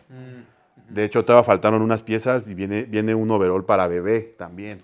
De 0.88 1.04
hecho, 1.04 1.24
todavía 1.24 1.44
faltaron 1.44 1.82
unas 1.82 2.02
piezas 2.02 2.46
y 2.48 2.54
viene, 2.54 2.84
viene 2.84 3.14
un 3.14 3.30
overall 3.30 3.64
para 3.64 3.86
bebé 3.88 4.34
también. 4.38 4.78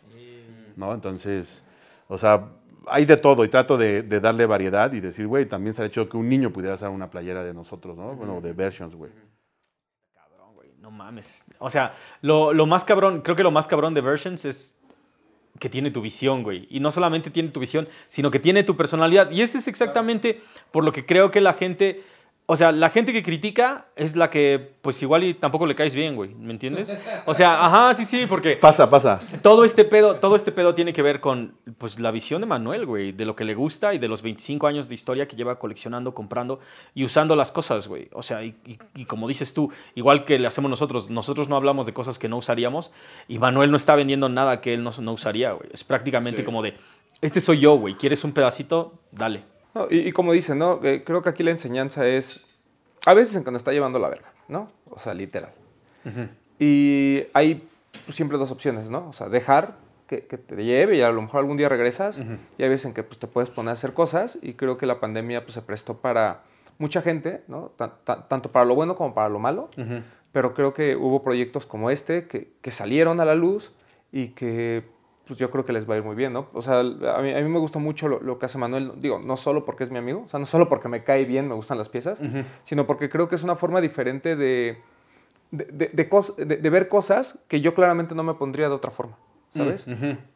¿no? 0.77 0.93
Entonces, 0.95 1.63
o 2.09 2.17
sea, 2.19 2.49
hay 2.87 3.05
de 3.05 3.17
todo 3.17 3.45
y 3.45 3.49
trato 3.49 3.77
de, 3.77 4.03
de 4.03 4.19
darle 4.21 4.47
variedad 4.47 4.93
y 4.93 5.01
decir, 5.01 5.27
güey, 5.27 5.47
también 5.47 5.75
se 5.75 5.83
ha 5.83 5.85
hecho 5.87 6.09
que 6.09 6.17
un 6.17 6.29
niño 6.29 6.51
pudiera 6.53 6.75
hacer 6.75 6.89
una 6.89 7.11
playera 7.11 7.45
de 7.45 7.53
nosotros, 7.55 7.97
¿no? 7.97 8.15
Bueno, 8.15 8.41
de 8.41 8.53
versions, 8.53 8.95
güey. 8.95 9.11
No 10.91 10.97
mames. 10.97 11.45
O 11.61 11.71
sea, 11.71 11.95
lo, 12.21 12.53
lo 12.53 12.67
más 12.67 12.83
cabrón, 12.83 13.23
creo 13.23 13.37
que 13.37 13.45
lo 13.45 13.53
más 13.53 13.69
cabrón 13.69 13.95
de 13.95 14.01
Versions 14.01 14.45
es 14.45 14.81
que 15.61 15.69
tiene 15.69 15.93
tu 15.93 16.01
visión, 16.01 16.43
güey. 16.43 16.67
Y 16.69 16.81
no 16.81 16.91
solamente 16.91 17.31
tiene 17.31 17.51
tu 17.51 17.61
visión, 17.61 17.89
sino 18.09 18.31
que 18.31 18.41
tiene 18.41 18.65
tu 18.65 18.77
personalidad. 18.77 19.31
Y 19.31 19.43
ese 19.43 19.59
es 19.59 19.69
exactamente 19.69 20.43
por 20.73 20.85
lo 20.85 20.93
que 20.93 21.07
creo 21.07 21.31
que 21.31 21.41
la 21.41 21.55
gente... 21.55 22.03
O 22.53 22.57
sea, 22.57 22.73
la 22.73 22.91
gente 22.91 23.13
que 23.13 23.23
critica 23.23 23.87
es 23.95 24.17
la 24.17 24.29
que, 24.29 24.73
pues 24.83 25.01
igual 25.05 25.23
y 25.23 25.35
tampoco 25.35 25.67
le 25.67 25.77
caes 25.77 25.95
bien, 25.95 26.17
güey. 26.17 26.35
¿Me 26.35 26.51
entiendes? 26.53 26.93
O 27.25 27.33
sea, 27.33 27.65
ajá, 27.65 27.95
sí, 27.95 28.05
sí, 28.05 28.27
porque 28.29 28.57
Pasa, 28.57 28.91
pasa. 28.91 29.21
todo 29.41 29.63
este 29.65 29.85
pedo, 29.85 30.17
todo 30.17 30.35
este 30.35 30.51
pedo 30.51 30.75
tiene 30.75 30.93
que 30.93 31.01
ver 31.01 31.21
con 31.21 31.55
pues 31.79 32.01
la 32.01 32.11
visión 32.11 32.41
de 32.41 32.49
Manuel, 32.49 32.87
güey, 32.87 33.13
de 33.13 33.25
lo 33.25 33.37
que 33.37 33.45
le 33.45 33.55
gusta 33.55 33.95
y 33.95 33.99
de 33.99 34.09
los 34.09 34.23
25 34.23 34.67
años 34.67 34.89
de 34.89 34.97
historia 34.97 35.29
que 35.29 35.37
lleva 35.37 35.61
coleccionando, 35.61 36.13
comprando 36.13 36.59
y 36.93 37.05
usando 37.05 37.37
las 37.37 37.53
cosas, 37.53 37.87
güey. 37.87 38.09
O 38.13 38.23
sea, 38.25 38.43
y, 38.43 38.57
y- 38.67 38.79
y 38.97 39.05
como 39.05 39.29
dices 39.29 39.55
tú, 39.55 39.71
igual 39.95 40.25
que 40.25 40.37
le 40.41 40.49
hacemos 40.49 40.69
nosotros, 40.69 41.09
nosotros 41.09 41.49
no 41.49 41.55
hablamos 41.55 41.87
de 41.87 41.93
cosas 41.95 42.19
que 42.19 42.29
no 42.29 42.37
usaríamos 42.39 42.91
y 43.29 43.39
Manuel 43.39 43.71
no 43.71 43.77
está 43.77 43.95
vendiendo 43.95 44.29
nada 44.29 44.61
que 44.61 44.75
él 44.75 44.83
no, 44.83 44.91
no 44.99 45.13
usaría, 45.13 45.53
güey. 45.53 45.69
Es 45.73 45.85
prácticamente 45.85 46.39
Sí. 46.41 46.45
como 46.45 46.63
de, 46.63 46.75
este 47.21 47.41
soy 47.41 47.61
yo, 47.61 47.77
güey, 47.77 47.95
¿quieres 47.95 48.25
un 48.25 48.33
pedacito? 48.33 48.95
Dale. 49.13 49.45
No, 49.75 49.87
y, 49.91 49.99
y 50.09 50.13
como 50.13 50.33
dicen, 50.33 50.59
¿no? 50.59 50.81
Eh, 50.83 51.03
creo 51.05 51.23
que 51.23 51.29
aquí 51.29 51.43
la 51.43 51.51
enseñanza 51.53 52.07
es 52.07 52.41
a 53.07 53.15
veces 53.15 53.37
en 53.37 53.45
que 53.45 53.51
nos 53.51 53.61
está 53.61 53.73
llevando 53.73 53.99
la 53.99 54.09
verga, 54.09 54.33
¿no? 54.49 54.71
O 54.91 54.99
sea, 54.99 55.15
literal. 55.15 55.53
Y 56.59 57.25
hay 57.33 57.67
pues, 58.05 58.15
siempre 58.17 58.37
dos 58.39 58.51
opciones, 58.51 58.89
¿no? 58.91 59.09
O 59.09 59.13
sea, 59.13 59.29
dejar 59.29 59.77
que, 60.07 60.27
que 60.27 60.37
te 60.39 60.57
lleve 60.65 60.97
y 60.97 61.03
a 61.03 61.11
lo 61.11 61.23
mejor 61.23 61.41
algún 61.41 61.57
día 61.57 61.69
regresas. 61.69 62.21
Y 62.59 62.63
hay 62.63 62.69
veces 62.69 62.87
en 62.87 62.95
que 62.95 63.03
pues, 63.03 63.19
te 63.19 63.27
puedes 63.27 63.51
poner 63.51 63.71
a 63.71 63.73
hacer 63.75 63.93
cosas 63.95 64.39
y 64.43 64.55
creo 64.55 64.77
que 64.77 64.87
la 64.87 65.01
pandemia 65.01 65.43
pues, 65.45 65.55
se 65.55 65.63
prestó 65.63 65.99
para 65.99 66.43
mucha 66.79 67.03
gente, 67.03 67.43
¿no? 67.49 67.73
Ta- 67.77 67.97
ta- 68.05 68.27
tanto 68.29 68.51
para 68.51 68.65
lo 68.65 68.75
bueno 68.75 68.97
como 68.97 69.15
para 69.15 69.29
lo 69.29 69.39
malo. 69.39 69.71
Pero 70.33 70.55
creo 70.55 70.75
que 70.75 70.95
hubo 70.97 71.23
proyectos 71.23 71.67
como 71.67 71.91
este 71.91 72.27
que, 72.27 72.53
que 72.61 72.71
salieron 72.71 73.21
a 73.21 73.25
la 73.25 73.35
luz 73.35 73.73
y 74.13 74.29
que 74.29 74.85
pues 75.31 75.39
yo 75.39 75.49
creo 75.53 75.65
que 75.65 75.73
les 75.73 75.89
va 75.89 75.95
a 75.95 75.99
ir 75.99 76.03
muy 76.03 76.17
bien, 76.17 76.33
¿no? 76.33 76.49
O 76.55 76.61
sea, 76.61 76.81
a 76.81 76.83
mí, 76.83 77.33
a 77.33 77.41
mí 77.41 77.49
me 77.49 77.61
gusta 77.61 77.79
mucho 77.79 78.09
lo, 78.09 78.19
lo 78.21 78.41
que 78.41 78.47
hace 78.47 78.59
Manuel, 78.59 78.95
digo, 78.97 79.21
no 79.21 79.37
solo 79.37 79.65
porque 79.65 79.85
es 79.85 79.91
mi 79.93 79.99
amigo, 79.99 80.25
o 80.27 80.29
sea, 80.29 80.41
no 80.41 80.47
solo 80.47 80.69
porque 80.69 80.89
me 80.89 81.05
cae 81.05 81.25
bien, 81.25 81.47
me 81.47 81.55
gustan 81.55 81.79
las 81.79 81.89
piezas, 81.89 82.21
sino 82.65 82.85
porque 82.85 83.09
creo 83.09 83.29
que 83.29 83.37
es 83.37 83.45
una 83.45 83.55
forma 83.55 83.81
diferente 83.81 84.35
de, 84.35 84.79
de, 85.53 85.65
de- 85.67 85.91
de 85.93 86.11
cos- 86.11 86.35
de- 86.35 86.57
de 86.57 86.71
ver 86.71 86.89
cosas 86.89 87.39
que 87.47 87.61
yo 87.61 87.75
claramente 87.75 88.17
no 88.17 88.25
me 88.25 88.35
pondría 88.35 88.69
de 88.69 88.75
otra 88.75 88.91
forma, 88.91 89.17
¿sabes? 89.55 89.87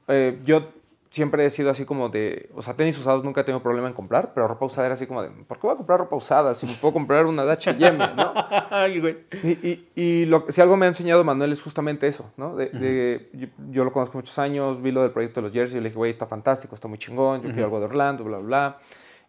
Eh, 0.07 0.39
yo 0.45 0.69
siempre 1.15 1.47
he 1.47 1.51
sido 1.51 1.71
así 1.71 1.85
como 1.85 2.09
de, 2.09 2.51
o 2.57 2.61
sea, 2.61 2.75
tenis 2.75 2.99
usados 2.99 3.23
nunca 3.23 3.43
he 3.43 3.45
tenido 3.45 3.63
problema 3.63 3.87
en 3.87 3.95
comprar, 3.95 4.35
pero 4.35 4.49
ropa 4.49 4.67
usada 4.67 4.87
era 4.89 4.95
así 4.95 5.07
como 5.07 5.23
de, 5.23 5.29
¿por 5.31 5.59
qué 5.61 5.67
voy 5.69 5.75
a 5.75 5.77
comprar 5.77 6.01
ropa 6.01 6.17
usada 6.17 6.57
si 6.57 6.67
me 6.67 6.73
puedo 6.75 6.93
comprar 6.93 7.25
una 7.27 7.45
de 7.45 7.53
H&M, 7.53 7.97
¿no? 8.17 8.33
Ay, 8.71 8.99
güey. 9.01 9.19
Y, 9.45 9.51
y- 9.69 9.89
y 9.95 10.25
lo, 10.27 10.45
si 10.49 10.61
algo 10.61 10.77
me 10.77 10.87
ha 10.87 10.89
enseñado 10.89 11.23
Manuel 11.23 11.53
es 11.53 11.63
justamente 11.63 12.09
eso, 12.09 12.33
¿no? 12.37 12.57
De, 12.57 12.67
de- 12.71 13.31
yo, 13.33 13.47
yo 13.71 13.85
lo 13.85 13.93
conozco 13.93 14.19
muchos 14.19 14.37
años, 14.41 14.83
vi 14.83 14.91
lo 14.91 15.03
del 15.03 15.13
proyecto 15.13 15.41
de 15.41 15.47
los 15.47 15.53
jerseys 15.55 15.77
y 15.77 15.81
le 15.81 15.91
dije, 15.91 15.97
güey, 15.97 16.11
está 16.11 16.27
fantástico, 16.27 16.75
está 16.75 16.89
muy 16.89 16.99
chingón, 16.99 17.43
yo 17.43 17.51
quiero 17.51 17.67
algo 17.67 17.79
de 17.79 17.85
Orlando, 17.85 18.25
bla, 18.25 18.39
bla, 18.39 18.47
bla. 18.47 18.79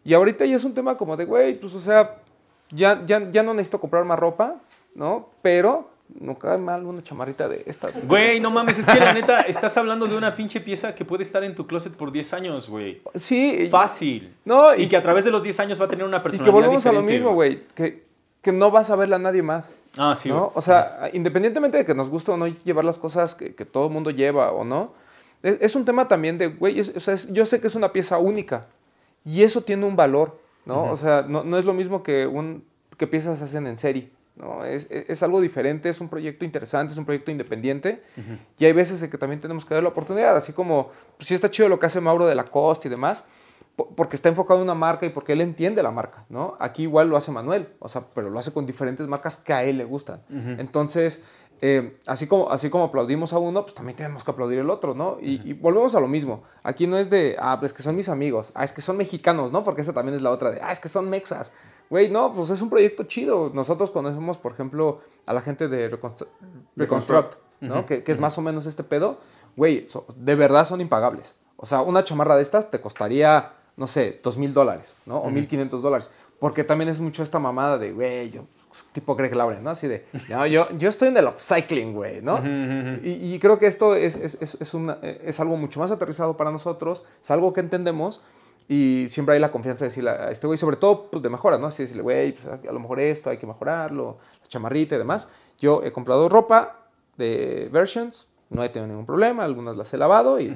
Y 0.04 0.14
ahorita 0.16 0.44
ya 0.46 0.56
es 0.56 0.64
un 0.64 0.74
tema 0.74 0.98
como 0.98 1.16
de, 1.16 1.26
güey, 1.26 1.54
pues, 1.60 1.76
o 1.76 1.80
sea, 1.80 2.16
ya, 2.72 3.04
ya, 3.06 3.30
ya 3.30 3.44
no 3.44 3.54
necesito 3.54 3.80
comprar 3.80 4.06
más 4.06 4.18
ropa, 4.18 4.56
¿no? 4.96 5.30
Pero 5.44 5.90
no 6.20 6.38
cae 6.38 6.58
mal 6.58 6.86
una 6.86 7.04
chamarrita 7.04 7.48
de 7.48 7.64
estas. 7.66 7.98
Güey, 8.06 8.40
no 8.40 8.52
mames, 8.52 8.80
es 8.80 8.86
que 8.88 9.00
la 9.00 9.14
neta, 9.14 9.42
estás 9.42 9.76
hablando 9.78 10.08
de 10.08 10.16
una 10.16 10.36
pinche 10.36 10.62
pieza 10.62 10.94
que 10.96 11.04
puede 11.04 11.24
estar 11.24 11.44
en 11.44 11.56
tu 11.56 11.66
closet 11.68 11.94
por 11.94 12.12
10 12.12 12.34
años, 12.34 12.70
güey. 12.70 13.02
Sí. 13.16 13.64
y- 13.66 13.70
Fácil. 13.70 14.34
No, 14.46 14.76
y, 14.76 14.84
y, 14.84 14.88
que 14.90 14.98
a 14.98 15.02
través 15.02 15.26
de 15.26 15.32
los 15.32 15.42
10 15.44 15.60
años 15.62 15.82
va 15.82 15.86
a 15.86 15.90
tener 15.90 16.06
una 16.06 16.18
y 16.18 16.20
personalidad 16.22 16.46
que 16.46 16.52
volvemos 16.52 16.86
a 16.86 16.92
lo 16.92 17.02
mismo, 17.02 17.34
güey, 17.34 17.64
que, 17.76 18.04
que 18.42 18.52
no 18.52 18.70
vas 18.72 18.90
a 18.92 18.96
verla 18.96 19.16
a 19.16 19.20
nadie 19.20 19.42
más. 19.42 19.74
Ah, 19.98 20.16
sí, 20.16 20.30
¿no? 20.30 20.40
güey. 20.40 20.52
O 20.56 20.62
sea, 20.62 21.10
independientemente 21.14 21.78
de 21.78 21.86
que 21.86 21.96
nos 21.96 22.10
guste 22.10 22.32
o 22.32 22.38
no 22.38 22.48
llevar 22.48 22.86
las 22.86 23.00
cosas 23.00 23.34
que, 23.36 23.56
que 23.56 23.66
todo 23.66 23.88
el 23.88 23.92
mundo 23.94 24.12
lleva 24.12 24.52
o 24.52 24.64
no, 24.64 24.94
es, 25.42 25.58
es 25.62 25.76
un 25.76 25.86
tema 25.86 26.08
también 26.08 26.38
de, 26.38 26.48
güey, 26.48 26.80
es- 26.80 26.96
o 26.96 27.00
sea, 27.00 27.14
es- 27.16 27.32
yo 27.34 27.46
sé 27.46 27.60
que 27.60 27.68
es 27.68 27.76
una 27.76 27.92
pieza 27.92 28.18
única 28.20 28.62
y 29.26 29.42
eso 29.44 29.62
tiene 29.62 29.86
un 29.86 29.96
valor, 29.96 30.38
¿no? 30.66 30.84
O 30.92 30.96
sea, 30.96 31.26
no, 31.28 31.44
no 31.44 31.58
es 31.58 31.66
lo 31.66 31.74
mismo 31.74 32.04
que, 32.04 32.28
un, 32.28 32.64
que 32.98 33.08
piezas 33.08 33.42
hacen 33.42 33.66
en 33.68 33.78
serie, 33.78 34.10
¿no? 34.36 34.66
Es, 34.66 34.88
es- 34.90 35.06
es 35.10 35.24
algo 35.24 35.40
diferente, 35.42 35.90
es 35.90 36.00
un 36.02 36.10
proyecto 36.10 36.46
interesante, 36.46 36.92
es 36.94 36.98
un 37.00 37.06
proyecto 37.06 37.32
independiente 37.32 38.04
y 38.60 38.66
hay 38.66 38.74
veces 38.74 39.02
en 39.04 39.10
que 39.10 39.18
también 39.18 39.40
tenemos 39.42 39.66
que 39.66 39.74
dar 39.74 39.84
la 39.84 39.90
oportunidad, 39.90 40.36
así 40.36 40.54
como, 40.54 40.92
pues 41.18 41.28
sí 41.28 41.34
está 41.36 41.50
chido 41.52 41.70
lo 41.70 41.80
que 41.80 41.86
hace 41.86 42.02
Mauro 42.02 42.26
de 42.28 42.36
la 42.36 42.44
Costa 42.46 42.88
y 42.88 42.92
demás, 42.92 43.24
po- 43.76 43.90
porque 43.96 44.16
está 44.16 44.30
enfocado 44.30 44.60
en 44.60 44.64
una 44.66 44.76
marca 44.76 45.06
y 45.06 45.10
porque 45.10 45.34
él 45.34 45.42
entiende 45.42 45.82
la 45.84 45.92
marca, 45.92 46.26
¿no? 46.30 46.56
Aquí 46.60 46.84
igual 46.84 47.10
lo 47.10 47.18
hace 47.18 47.32
Manuel, 47.32 47.70
o 47.80 47.88
sea, 47.88 48.04
pero 48.14 48.30
lo 48.30 48.40
hace 48.40 48.52
con 48.52 48.66
diferentes 48.66 49.08
marcas 49.08 49.38
que 49.38 49.54
a 49.54 49.64
él 49.64 49.78
le 49.78 49.86
gustan. 49.86 50.22
Entonces, 50.60 51.24
eh, 51.62 51.98
así, 52.08 52.28
como, 52.28 52.50
así 52.52 52.70
como 52.70 52.86
aplaudimos 52.86 53.34
a 53.34 53.38
uno, 53.40 53.62
pues 53.64 53.74
también 53.74 53.96
tenemos 53.96 54.24
que 54.24 54.32
aplaudir 54.32 54.60
el 54.60 54.70
otro, 54.70 54.94
¿no? 54.94 55.18
Y, 55.22 55.42
y 55.50 55.54
volvemos 55.54 55.96
a 55.96 56.00
lo 56.00 56.08
mismo. 56.08 56.44
Aquí 56.64 56.86
no 56.88 56.98
es 56.98 57.10
de, 57.10 57.36
ah, 57.40 57.58
pues 57.60 57.74
que 57.74 57.82
son 57.84 57.96
mis 57.96 58.10
amigos, 58.10 58.52
ah, 58.56 58.64
es 58.64 58.74
que 58.74 58.82
son 58.82 58.98
mexicanos, 58.98 59.52
¿no? 59.52 59.64
Porque 59.64 59.82
esa 59.82 59.94
también 59.94 60.16
es 60.16 60.22
la 60.22 60.32
otra 60.32 60.52
de, 60.52 60.60
ah, 60.62 60.72
es 60.72 60.80
que 60.80 60.88
son 60.90 61.10
mexas. 61.10 61.54
Güey, 61.90 62.10
no, 62.10 62.32
pues 62.34 62.50
es 62.50 62.62
un 62.62 62.70
proyecto 62.70 63.04
chido. 63.04 63.52
Nosotros 63.54 63.92
conocemos, 63.92 64.38
por 64.38 64.52
ejemplo, 64.54 65.02
a 65.26 65.34
la 65.34 65.42
gente 65.42 65.68
de 65.68 65.90
Reconstru- 65.92 66.28
Reconstruct, 66.76 67.36
¿no? 67.62 67.86
que, 67.86 68.04
que 68.04 68.12
es 68.12 68.20
más 68.20 68.38
o 68.38 68.42
menos 68.42 68.66
este 68.66 68.84
pedo. 68.84 69.20
Güey, 69.56 69.88
so- 69.90 70.06
de 70.16 70.36
verdad 70.36 70.66
son 70.66 70.82
impagables. 70.82 71.36
O 71.58 71.66
sea, 71.66 71.82
una 71.82 72.04
chamarra 72.04 72.36
de 72.36 72.42
estas 72.42 72.70
te 72.70 72.82
costaría, 72.82 73.54
no 73.78 73.88
sé, 73.88 74.20
dos 74.24 74.38
mil 74.38 74.54
dólares, 74.54 74.94
¿no? 75.06 75.20
O 75.20 75.30
mil 75.30 75.48
quinientos 75.48 75.82
dólares. 75.82 76.10
Porque 76.40 76.64
también 76.66 76.90
es 76.90 77.00
mucho 77.00 77.24
esta 77.24 77.40
mamada 77.40 77.78
de, 77.78 77.94
güey, 77.94 78.30
yo, 78.30 78.42
tipo 78.92 79.16
Greg 79.16 79.36
Lauren, 79.36 79.64
¿no? 79.64 79.70
Así 79.70 79.88
de, 79.88 80.06
no, 80.30 80.46
yo, 80.48 80.68
yo 80.78 80.90
estoy 80.90 81.10
en 81.10 81.18
el 81.18 81.26
upcycling, 81.26 81.94
güey, 81.94 82.22
¿no? 82.22 82.40
y, 83.04 83.34
y 83.36 83.40
creo 83.40 83.58
que 83.60 83.68
esto 83.68 83.96
es, 83.96 84.16
es, 84.16 84.38
es, 84.42 84.58
es 84.60 84.74
una- 84.74 84.98
es 85.02 85.40
algo 85.40 85.58
mucho 85.58 85.80
más 85.80 85.92
aterrizado 85.92 86.36
para 86.38 86.52
nosotros, 86.52 87.04
es 87.22 87.32
algo 87.32 87.54
que 87.54 87.60
entendemos 87.62 88.24
y 88.68 89.06
siempre 89.10 89.36
hay 89.36 89.40
la 89.42 89.52
confianza 89.52 89.86
de 89.86 89.90
decirle 89.90 90.10
a 90.10 90.32
este 90.32 90.48
güey, 90.48 90.58
sobre 90.58 90.76
todo 90.78 91.10
pues 91.12 91.22
de 91.22 91.30
mejora, 91.30 91.58
¿no? 91.58 91.68
Así 91.68 91.84
decirle, 91.84 92.02
güey, 92.04 92.32
pues, 92.34 92.48
a 92.48 92.72
lo 92.72 92.80
mejor 92.80 93.00
esto 93.00 93.30
hay 93.30 93.38
que 93.38 93.46
mejorarlo, 93.46 94.18
la 94.42 94.48
chamarrita 94.48 94.96
y 94.96 94.98
demás. 94.98 95.30
Yo 95.60 95.84
he 95.84 95.92
comprado 95.92 96.28
ropa 96.30 96.88
de 97.18 97.70
versions, 97.72 98.28
no 98.50 98.64
he 98.64 98.70
tenido 98.70 98.88
ningún 98.88 99.06
problema, 99.06 99.44
algunas 99.44 99.78
las 99.78 99.94
he 99.94 99.98
lavado 99.98 100.40
y 100.40 100.56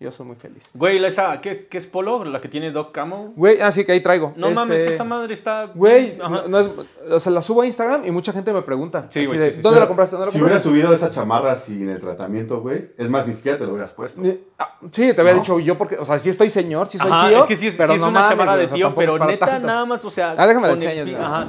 yo 0.00 0.12
soy 0.12 0.26
muy 0.26 0.36
feliz. 0.36 0.70
Güey, 0.74 1.00
la- 1.00 1.08
esa, 1.08 1.40
¿qué 1.40 1.50
es, 1.50 1.64
qué 1.64 1.76
es 1.76 1.86
Polo? 1.86 2.22
La 2.24 2.40
que 2.40 2.48
tiene 2.48 2.70
Doc 2.70 2.92
Camel. 2.92 3.30
Güey, 3.34 3.60
así 3.60 3.84
que 3.84 3.90
ahí 3.92 4.00
traigo. 4.00 4.32
No 4.36 4.46
Este, 4.46 4.54
mames, 4.60 4.80
esa 4.82 5.02
madre 5.02 5.34
está. 5.34 5.66
Güey, 5.74 6.14
no, 6.16 6.46
no 6.46 6.58
es, 6.60 6.70
o 7.10 7.18
sea, 7.18 7.32
la 7.32 7.42
subo 7.42 7.62
a 7.62 7.66
Instagram 7.66 8.06
y 8.06 8.12
mucha 8.12 8.32
gente 8.32 8.52
me 8.52 8.62
pregunta. 8.62 9.06
Sí, 9.08 9.24
güey, 9.26 9.38
de, 9.38 9.50
sí, 9.50 9.56
sí, 9.56 9.62
¿Dónde 9.62 9.78
sí. 9.78 9.80
la 9.80 9.88
compraste? 9.88 10.14
¿Dónde 10.14 10.26
la 10.26 10.32
Si 10.32 10.38
hubieras 10.38 10.62
compraste? 10.62 10.86
subido 10.86 10.94
esa 10.94 11.10
chamarra 11.10 11.56
sin 11.56 11.88
el 11.88 11.98
tratamiento, 11.98 12.60
güey, 12.60 12.90
es 12.96 13.08
más, 13.10 13.26
ni 13.26 13.34
siquiera 13.34 13.58
te 13.58 13.64
lo 13.64 13.72
hubieras 13.72 13.92
puesto. 13.92 14.20
Ni- 14.20 14.38
ah, 14.60 14.76
Sí, 14.92 15.12
te 15.12 15.20
había 15.20 15.34
dicho 15.34 15.58
yo 15.58 15.76
porque, 15.76 15.96
o 15.96 16.04
sea, 16.04 16.16
sí 16.20 16.30
estoy 16.30 16.48
señor, 16.48 16.86
sí 16.86 16.96
soy 16.98 17.10
Ajá, 17.10 17.28
tío. 17.28 17.40
es 17.40 17.46
que 17.46 17.56
sí 17.56 17.66
es, 17.66 17.74
pero 17.74 17.88
sí 17.88 17.96
es 17.96 18.02
una 18.02 18.10
mames, 18.12 18.28
chamarra 18.30 18.56
de 18.56 18.64
o 18.64 18.68
sea, 18.68 18.74
tío, 18.76 18.94
pero 18.94 19.18
neta, 19.18 19.46
tanto. 19.46 19.66
nada 19.66 19.84
más, 19.84 20.04
o 20.04 20.10
sea. 20.10 20.34
Ah, 20.38 20.46
déjame 20.46 20.68
la 20.68 20.76
ya. 20.76 21.24
Ajá. 21.24 21.48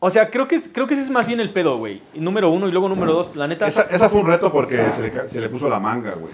O 0.00 0.10
sea, 0.10 0.28
creo 0.30 0.46
que, 0.48 0.56
es, 0.56 0.68
creo 0.72 0.86
que 0.88 0.94
ese 0.94 1.04
es 1.04 1.10
más 1.10 1.26
bien 1.26 1.38
el 1.40 1.50
pedo, 1.50 1.78
güey. 1.78 2.02
Número 2.14 2.50
uno 2.50 2.68
y 2.68 2.72
luego 2.72 2.88
número 2.88 3.12
dos, 3.12 3.34
la 3.36 3.46
neta. 3.46 3.66
Esa, 3.68 3.82
esa 3.82 4.10
fue 4.10 4.20
un 4.20 4.26
reto 4.26 4.52
porque 4.52 4.84
se 5.28 5.40
le 5.40 5.48
puso 5.48 5.68
la 5.68 5.78
manga, 5.78 6.12
güey. 6.14 6.32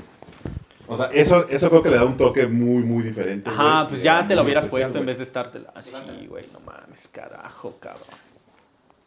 O 0.93 0.97
sea, 0.97 1.07
eso, 1.07 1.49
eso 1.49 1.71
creo 1.71 1.83
que 1.83 1.91
le 1.91 1.97
da 1.97 2.05
un 2.05 2.17
toque 2.17 2.47
muy, 2.47 2.83
muy 2.83 3.03
diferente. 3.03 3.49
Ajá, 3.49 3.81
güey, 3.81 3.89
pues 3.89 4.03
ya 4.03 4.21
muy 4.21 4.29
te 4.29 4.35
lo 4.37 4.43
hubieras 4.43 4.65
especial, 4.65 4.83
puesto 4.83 4.99
en 4.99 5.07
vez 5.07 5.17
de 5.17 5.25
estártela 5.25 5.73
así, 5.75 6.27
güey. 6.29 6.45
No 6.53 6.61
mames, 6.61 7.09
carajo, 7.09 7.77
cabrón. 7.81 8.03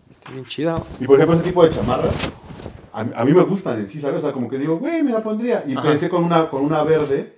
Está 0.09 0.31
bien 0.31 0.45
chida. 0.45 0.81
Y 0.99 1.05
por 1.05 1.15
ejemplo, 1.17 1.35
ese 1.35 1.45
tipo 1.45 1.63
de 1.63 1.73
chamarras, 1.73 2.13
a, 2.91 2.99
a 2.99 3.25
mí 3.25 3.33
me 3.33 3.41
gustan 3.43 3.79
en 3.79 3.87
sí, 3.87 3.99
¿sabes? 3.99 4.17
O 4.17 4.21
sea, 4.21 4.31
como 4.31 4.49
que 4.49 4.57
digo, 4.57 4.77
güey, 4.77 5.03
me 5.03 5.11
la 5.11 5.21
pondría. 5.21 5.63
Y 5.67 5.73
Ajá. 5.73 5.83
pensé 5.83 6.09
con 6.09 6.23
una, 6.23 6.49
con 6.49 6.63
una 6.63 6.83
verde. 6.83 7.35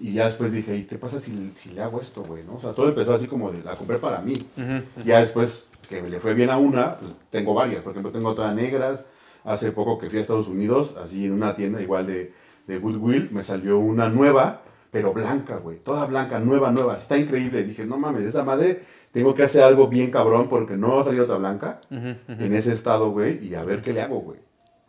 Y 0.00 0.14
ya 0.14 0.26
después 0.26 0.50
dije, 0.50 0.76
¿y 0.76 0.84
qué 0.84 0.96
pasa 0.96 1.20
si, 1.20 1.52
si 1.56 1.70
le 1.70 1.82
hago 1.82 2.00
esto, 2.00 2.22
güey? 2.24 2.42
¿no? 2.44 2.56
O 2.56 2.60
sea, 2.60 2.72
todo 2.72 2.88
empezó 2.88 3.14
así 3.14 3.26
como 3.26 3.52
de, 3.52 3.62
la 3.62 3.76
compré 3.76 3.98
para 3.98 4.20
mí. 4.20 4.34
Ya 5.04 5.20
después 5.20 5.68
que 5.88 6.02
le 6.02 6.20
fue 6.20 6.34
bien 6.34 6.50
a 6.50 6.56
una, 6.56 6.96
pues 6.96 7.12
tengo 7.30 7.54
varias. 7.54 7.82
Por 7.82 7.92
ejemplo, 7.92 8.10
tengo 8.10 8.34
todas 8.34 8.54
negras. 8.54 9.04
Hace 9.44 9.72
poco 9.72 9.98
que 9.98 10.08
fui 10.08 10.18
a 10.18 10.22
Estados 10.22 10.48
Unidos, 10.48 10.96
así 11.00 11.26
en 11.26 11.32
una 11.32 11.54
tienda 11.54 11.80
igual 11.82 12.06
de, 12.06 12.32
de 12.66 12.78
Goodwill, 12.78 13.30
me 13.30 13.42
salió 13.42 13.78
una 13.78 14.08
nueva, 14.08 14.62
pero 14.90 15.12
blanca, 15.12 15.56
güey. 15.56 15.78
Toda 15.78 16.06
blanca, 16.06 16.38
nueva, 16.38 16.70
nueva. 16.70 16.94
Está 16.94 17.18
increíble. 17.18 17.60
Y 17.60 17.64
dije, 17.64 17.84
no 17.84 17.98
mames, 17.98 18.24
esa 18.24 18.44
madre, 18.44 18.82
tengo 19.12 19.34
que 19.34 19.42
hacer 19.42 19.62
algo 19.62 19.88
bien 19.88 20.10
cabrón 20.10 20.48
porque 20.48 20.76
no 20.76 20.96
va 20.96 21.00
a 21.02 21.04
salir 21.04 21.20
otra 21.20 21.36
blanca 21.36 21.80
en 21.90 22.54
ese 22.54 22.72
estado, 22.72 23.10
güey. 23.10 23.44
Y 23.46 23.54
a 23.54 23.64
ver 23.64 23.82
qué 23.82 23.92
le 23.92 24.02
hago, 24.02 24.20
güey. 24.20 24.38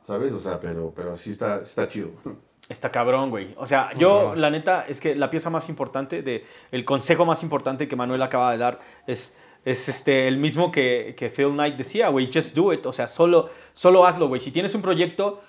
¿Sabes? 0.06 0.32
O 0.32 0.40
sea, 0.40 0.60
pero, 0.60 0.94
pero 0.96 1.18
sí 1.18 1.32
está, 1.32 1.62
está 1.62 1.88
chido. 1.88 2.10
Está 2.68 2.92
cabrón, 2.92 3.30
güey. 3.30 3.54
O 3.58 3.68
sea, 3.68 3.92
yo, 3.96 4.34
la 4.34 4.50
neta, 4.50 4.88
es 4.88 5.00
que 5.00 5.14
la 5.14 5.30
pieza 5.30 5.52
más 5.52 5.70
importante, 5.70 6.24
de, 6.24 6.46
el 6.72 6.84
consejo 6.84 7.24
más 7.24 7.44
importante 7.44 7.88
que 7.88 7.96
Manuel 7.96 8.24
acaba 8.24 8.52
de 8.54 8.58
dar 8.58 8.80
es, 9.06 9.38
es 9.64 9.88
este, 9.88 10.28
el 10.28 10.38
mismo 10.38 10.72
que, 10.72 11.14
que 11.16 11.30
Phil 11.30 11.52
Knight 11.52 11.76
decía, 11.76 12.10
güey, 12.10 12.28
just 12.34 12.56
do 12.56 12.74
it. 12.74 12.84
O 12.88 12.92
sea, 12.92 13.06
solo, 13.06 13.52
solo 13.74 14.08
hazlo, 14.08 14.30
güey. 14.30 14.42
Si 14.42 14.50
tienes 14.50 14.74
un 14.74 14.82
proyecto, 14.82 15.44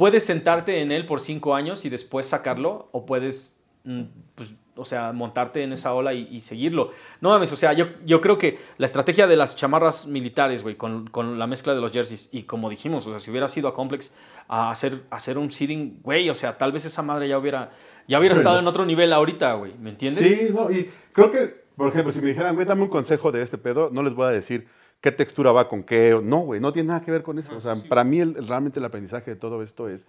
puedes 0.00 0.24
sentarte 0.24 0.80
en 0.80 0.92
él 0.92 1.04
por 1.04 1.20
cinco 1.20 1.54
años 1.54 1.84
y 1.84 1.90
después 1.90 2.24
sacarlo, 2.24 2.88
o 2.92 3.04
puedes, 3.04 3.60
mm, 3.84 4.04
pues, 4.34 4.54
o 4.74 4.86
sea, 4.86 5.12
montarte 5.12 5.62
en 5.62 5.74
esa 5.74 5.92
ola 5.92 6.14
y, 6.14 6.26
y 6.30 6.40
seguirlo. 6.40 6.92
No 7.20 7.28
mames, 7.28 7.52
o 7.52 7.56
sea, 7.56 7.74
yo, 7.74 7.88
yo 8.06 8.22
creo 8.22 8.38
que 8.38 8.58
la 8.78 8.86
estrategia 8.86 9.26
de 9.26 9.36
las 9.36 9.56
chamarras 9.56 10.06
militares, 10.06 10.62
güey, 10.62 10.76
con, 10.76 11.06
con 11.08 11.38
la 11.38 11.46
mezcla 11.46 11.74
de 11.74 11.82
los 11.82 11.92
jerseys, 11.92 12.30
y 12.32 12.44
como 12.44 12.70
dijimos, 12.70 13.06
o 13.06 13.10
sea, 13.10 13.20
si 13.20 13.30
hubiera 13.30 13.46
sido 13.46 13.68
a 13.68 13.74
Complex 13.74 14.14
a 14.48 14.70
hacer, 14.70 15.02
a 15.10 15.16
hacer 15.16 15.36
un 15.36 15.52
seeding, 15.52 16.00
güey, 16.02 16.30
o 16.30 16.34
sea, 16.34 16.56
tal 16.56 16.72
vez 16.72 16.86
esa 16.86 17.02
madre 17.02 17.28
ya 17.28 17.36
hubiera, 17.36 17.70
ya 18.08 18.18
hubiera 18.18 18.34
estado 18.34 18.58
en 18.58 18.66
otro 18.66 18.86
nivel 18.86 19.12
ahorita, 19.12 19.52
güey, 19.52 19.74
¿me 19.78 19.90
entiendes? 19.90 20.26
Sí, 20.26 20.48
no, 20.54 20.70
y 20.70 20.90
creo 21.12 21.30
que, 21.30 21.62
por 21.76 21.88
ejemplo, 21.88 22.10
si 22.10 22.22
me 22.22 22.28
dijeran, 22.28 22.54
güey, 22.54 22.66
dame 22.66 22.84
un 22.84 22.88
consejo 22.88 23.32
de 23.32 23.42
este 23.42 23.58
pedo, 23.58 23.90
no 23.92 24.02
les 24.02 24.14
voy 24.14 24.28
a 24.28 24.30
decir 24.30 24.66
qué 25.00 25.12
textura 25.12 25.52
va 25.52 25.68
con 25.68 25.82
qué. 25.82 26.18
No, 26.22 26.38
güey, 26.40 26.60
no 26.60 26.72
tiene 26.72 26.88
nada 26.88 27.00
que 27.02 27.10
ver 27.10 27.22
con 27.22 27.38
eso. 27.38 27.56
O 27.56 27.60
sea, 27.60 27.74
para 27.88 28.04
mí 28.04 28.20
el- 28.20 28.46
realmente 28.46 28.78
el 28.78 28.84
aprendizaje 28.84 29.30
de 29.32 29.36
todo 29.36 29.62
esto 29.62 29.88
es 29.88 30.06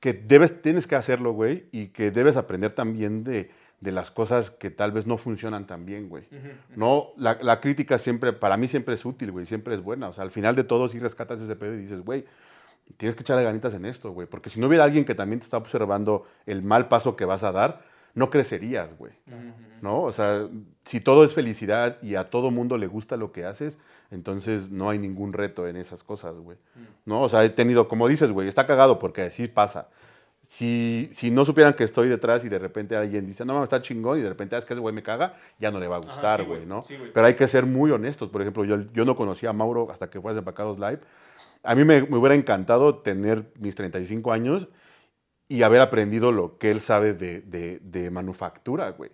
que 0.00 0.12
debes, 0.12 0.60
tienes 0.60 0.86
que 0.86 0.96
hacerlo, 0.96 1.32
güey, 1.32 1.66
y 1.72 1.86
que 1.88 2.10
debes 2.10 2.36
aprender 2.36 2.74
también 2.74 3.24
de, 3.24 3.50
de 3.80 3.92
las 3.92 4.10
cosas 4.10 4.50
que 4.50 4.70
tal 4.70 4.92
vez 4.92 5.06
no 5.06 5.16
funcionan 5.16 5.66
tan 5.66 5.86
bien, 5.86 6.08
güey. 6.08 6.24
No, 6.76 7.08
la, 7.16 7.38
la 7.40 7.60
crítica 7.60 7.96
siempre, 7.98 8.32
para 8.34 8.56
mí 8.56 8.68
siempre 8.68 8.94
es 8.94 9.04
útil, 9.04 9.30
güey, 9.32 9.46
siempre 9.46 9.74
es 9.74 9.80
buena. 9.82 10.08
O 10.08 10.12
sea, 10.12 10.24
al 10.24 10.30
final 10.30 10.56
de 10.56 10.64
todo, 10.64 10.88
si 10.88 10.98
rescatas 10.98 11.40
ese 11.40 11.56
pedo 11.56 11.74
y 11.74 11.78
dices, 11.78 12.00
güey, 12.00 12.24
tienes 12.98 13.14
que 13.14 13.22
echarle 13.22 13.44
ganitas 13.44 13.72
en 13.72 13.86
esto, 13.86 14.10
güey, 14.12 14.26
porque 14.26 14.50
si 14.50 14.60
no 14.60 14.66
hubiera 14.66 14.84
alguien 14.84 15.06
que 15.06 15.14
también 15.14 15.40
te 15.40 15.44
está 15.44 15.56
observando 15.56 16.26
el 16.44 16.62
mal 16.62 16.88
paso 16.88 17.16
que 17.16 17.24
vas 17.24 17.42
a 17.42 17.50
dar, 17.52 17.80
no 18.14 18.30
crecerías, 18.30 18.96
güey. 18.96 19.12
¿No? 19.82 20.02
O 20.02 20.12
sea, 20.12 20.48
si 20.84 21.00
todo 21.00 21.24
es 21.24 21.32
felicidad 21.32 21.98
y 22.02 22.14
a 22.14 22.30
todo 22.30 22.50
mundo 22.50 22.78
le 22.78 22.86
gusta 22.86 23.16
lo 23.16 23.32
que 23.32 23.44
haces, 23.44 23.76
entonces 24.10 24.70
no 24.70 24.88
hay 24.90 24.98
ningún 24.98 25.32
reto 25.32 25.66
en 25.66 25.76
esas 25.76 26.02
cosas, 26.02 26.36
güey. 26.36 26.56
¿No? 27.04 27.22
O 27.22 27.28
sea, 27.28 27.44
he 27.44 27.50
tenido, 27.50 27.88
como 27.88 28.08
dices, 28.08 28.30
güey, 28.30 28.48
está 28.48 28.66
cagado 28.66 28.98
porque 28.98 29.22
así 29.22 29.48
pasa. 29.48 29.88
Si, 30.48 31.08
si 31.12 31.30
no 31.30 31.44
supieran 31.44 31.74
que 31.74 31.84
estoy 31.84 32.08
detrás 32.08 32.44
y 32.44 32.48
de 32.48 32.58
repente 32.58 32.96
alguien 32.96 33.26
dice, 33.26 33.44
no, 33.44 33.54
mames, 33.54 33.66
está 33.66 33.82
chingón, 33.82 34.18
y 34.18 34.22
de 34.22 34.28
repente, 34.28 34.54
"Ah, 34.54 34.58
es 34.60 34.64
que 34.64 34.74
ese 34.74 34.80
güey 34.80 34.94
me 34.94 35.02
caga, 35.02 35.34
ya 35.58 35.70
no 35.70 35.80
le 35.80 35.88
va 35.88 35.96
a 35.96 36.00
gustar, 36.00 36.40
sí, 36.40 36.46
güey, 36.46 36.66
¿no? 36.66 36.82
sí, 36.84 36.96
güey. 36.96 37.12
Pero 37.12 37.26
hay 37.26 37.34
que 37.34 37.48
ser 37.48 37.66
muy 37.66 37.90
honestos. 37.90 38.28
Por 38.28 38.42
ejemplo, 38.42 38.64
yo, 38.64 38.78
yo 38.92 39.04
no 39.04 39.16
conocía 39.16 39.50
a 39.50 39.52
Mauro 39.52 39.90
hasta 39.90 40.08
que 40.10 40.20
fue 40.20 40.30
a 40.30 40.34
Desempacados 40.34 40.78
Live. 40.78 41.00
A 41.62 41.74
mí 41.74 41.84
me, 41.84 42.02
me 42.02 42.18
hubiera 42.18 42.34
encantado 42.34 42.96
tener 42.98 43.50
mis 43.58 43.74
35 43.74 44.32
años 44.32 44.68
y 45.48 45.62
haber 45.62 45.80
aprendido 45.80 46.32
lo 46.32 46.58
que 46.58 46.70
él 46.70 46.80
sabe 46.80 47.12
de, 47.14 47.40
de- 47.42 47.78
de 47.82 48.10
manufactura, 48.10 48.90
güey. 48.90 49.10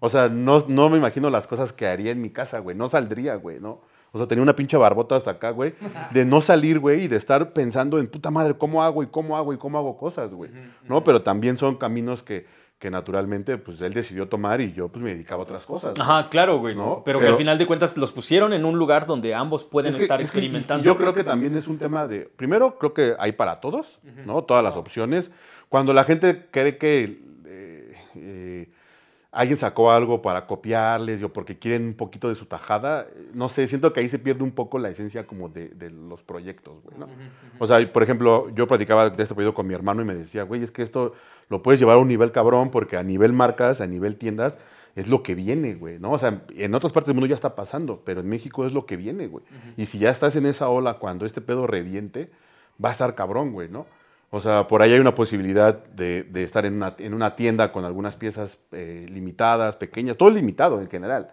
O 0.00 0.08
sea, 0.08 0.28
no, 0.28 0.64
no 0.66 0.88
me 0.88 0.98
imagino 0.98 1.30
las 1.30 1.46
cosas 1.46 1.72
que 1.72 1.86
haría 1.86 2.10
en 2.10 2.20
mi 2.20 2.30
casa, 2.30 2.58
güey. 2.58 2.76
No 2.76 2.88
saldría, 2.88 3.36
güey, 3.36 3.60
¿no? 3.60 3.80
O 4.12 4.18
sea, 4.18 4.26
tenía 4.26 4.42
una 4.42 4.56
pinche 4.56 4.76
barbota 4.76 5.14
hasta 5.14 5.30
acá, 5.32 5.50
güey. 5.50 5.74
De 6.12 6.24
no 6.24 6.40
salir, 6.40 6.80
güey, 6.80 7.04
y 7.04 7.08
de 7.08 7.16
estar 7.16 7.52
pensando 7.52 7.98
en 8.00 8.08
puta 8.08 8.30
madre, 8.30 8.54
¿cómo 8.58 8.82
hago 8.82 9.02
y 9.02 9.06
cómo 9.06 9.36
hago 9.36 9.52
y 9.52 9.58
cómo 9.58 9.78
hago 9.78 9.96
cosas, 9.96 10.34
güey? 10.34 10.50
¿No? 10.88 11.04
Pero 11.04 11.22
también 11.22 11.56
son 11.58 11.76
caminos 11.76 12.22
que, 12.24 12.46
que 12.80 12.90
naturalmente, 12.90 13.56
pues, 13.58 13.80
él 13.82 13.92
decidió 13.92 14.26
tomar 14.28 14.60
y 14.60 14.72
yo, 14.72 14.88
pues, 14.88 15.04
me 15.04 15.10
dedicaba 15.12 15.42
a 15.42 15.44
otras 15.44 15.64
cosas. 15.66 15.94
Ajá, 16.00 16.28
claro, 16.30 16.58
güey. 16.58 16.74
¿No? 16.74 17.02
Pero, 17.04 17.20
que 17.20 17.26
al 17.28 17.36
final 17.36 17.56
de 17.58 17.66
cuentas 17.66 17.96
los 17.96 18.10
pusieron 18.10 18.52
en 18.52 18.64
un 18.64 18.76
lugar 18.78 19.06
donde 19.06 19.32
ambos 19.34 19.62
pueden 19.64 19.90
Es 19.90 19.96
que- 19.98 20.02
estar 20.02 20.20
es 20.20 20.30
que- 20.32 20.38
experimentando. 20.38 20.82
yo 20.82 20.96
creo 20.96 21.14
que 21.14 21.22
también 21.22 21.56
es 21.56 21.68
un 21.68 21.78
tema 21.78 22.08
de, 22.08 22.20
primero, 22.22 22.78
creo 22.78 22.92
que 22.94 23.14
hay 23.18 23.32
para 23.32 23.60
todos, 23.60 24.00
¿no? 24.26 24.42
Todas 24.42 24.64
las 24.64 24.74
opciones. 24.76 25.30
Cuando 25.70 25.94
la 25.94 26.02
gente 26.02 26.46
cree 26.50 26.78
que 26.78 27.22
eh, 27.46 27.94
eh, 28.16 28.68
alguien 29.30 29.56
sacó 29.56 29.92
algo 29.92 30.20
para 30.20 30.48
copiarles 30.48 31.22
o 31.22 31.32
porque 31.32 31.60
quieren 31.60 31.84
un 31.84 31.94
poquito 31.94 32.28
de 32.28 32.34
su 32.34 32.46
tajada, 32.46 33.06
no 33.34 33.48
sé, 33.48 33.68
siento 33.68 33.92
que 33.92 34.00
ahí 34.00 34.08
se 34.08 34.18
pierde 34.18 34.42
un 34.42 34.50
poco 34.50 34.80
la 34.80 34.90
esencia 34.90 35.28
como 35.28 35.48
de, 35.48 35.68
de 35.68 35.90
los 35.90 36.22
proyectos, 36.24 36.82
güey, 36.82 36.98
¿no? 36.98 37.06
O 37.60 37.68
sea, 37.68 37.92
por 37.92 38.02
ejemplo, 38.02 38.50
yo 38.52 38.66
platicaba 38.66 39.10
de 39.10 39.22
este 39.22 39.32
proyecto 39.32 39.54
con 39.54 39.68
mi 39.68 39.74
hermano 39.74 40.02
y 40.02 40.04
me 40.04 40.14
decía, 40.16 40.42
güey, 40.42 40.60
es 40.64 40.72
que 40.72 40.82
esto 40.82 41.14
lo 41.48 41.62
puedes 41.62 41.78
llevar 41.78 41.98
a 41.98 42.00
un 42.00 42.08
nivel 42.08 42.32
cabrón 42.32 42.72
porque 42.72 42.96
a 42.96 43.04
nivel 43.04 43.32
marcas, 43.32 43.80
a 43.80 43.86
nivel 43.86 44.16
tiendas, 44.16 44.58
es 44.96 45.06
lo 45.06 45.22
que 45.22 45.36
viene, 45.36 45.74
güey, 45.74 46.00
¿no? 46.00 46.10
O 46.10 46.18
sea, 46.18 46.42
en 46.56 46.74
otras 46.74 46.92
partes 46.92 47.06
del 47.06 47.14
mundo 47.14 47.28
ya 47.28 47.36
está 47.36 47.54
pasando, 47.54 48.02
pero 48.04 48.22
en 48.22 48.28
México 48.28 48.66
es 48.66 48.72
lo 48.72 48.86
que 48.86 48.96
viene, 48.96 49.28
güey. 49.28 49.44
Y 49.76 49.86
si 49.86 50.00
ya 50.00 50.10
estás 50.10 50.34
en 50.34 50.46
esa 50.46 50.68
ola 50.68 50.94
cuando 50.94 51.26
este 51.26 51.40
pedo 51.40 51.68
reviente, 51.68 52.28
va 52.84 52.88
a 52.88 52.92
estar 52.92 53.14
cabrón, 53.14 53.52
güey, 53.52 53.68
¿no? 53.68 53.86
O 54.32 54.40
sea, 54.40 54.68
por 54.68 54.80
ahí 54.80 54.92
hay 54.92 55.00
una 55.00 55.14
posibilidad 55.14 55.82
de, 55.86 56.22
de 56.22 56.44
estar 56.44 56.64
en 56.64 56.74
una, 56.74 56.94
en 56.98 57.14
una 57.14 57.34
tienda 57.34 57.72
con 57.72 57.84
algunas 57.84 58.14
piezas 58.14 58.58
eh, 58.70 59.06
limitadas, 59.10 59.74
pequeñas, 59.74 60.16
todo 60.16 60.30
limitado 60.30 60.80
en 60.80 60.88
general. 60.88 61.30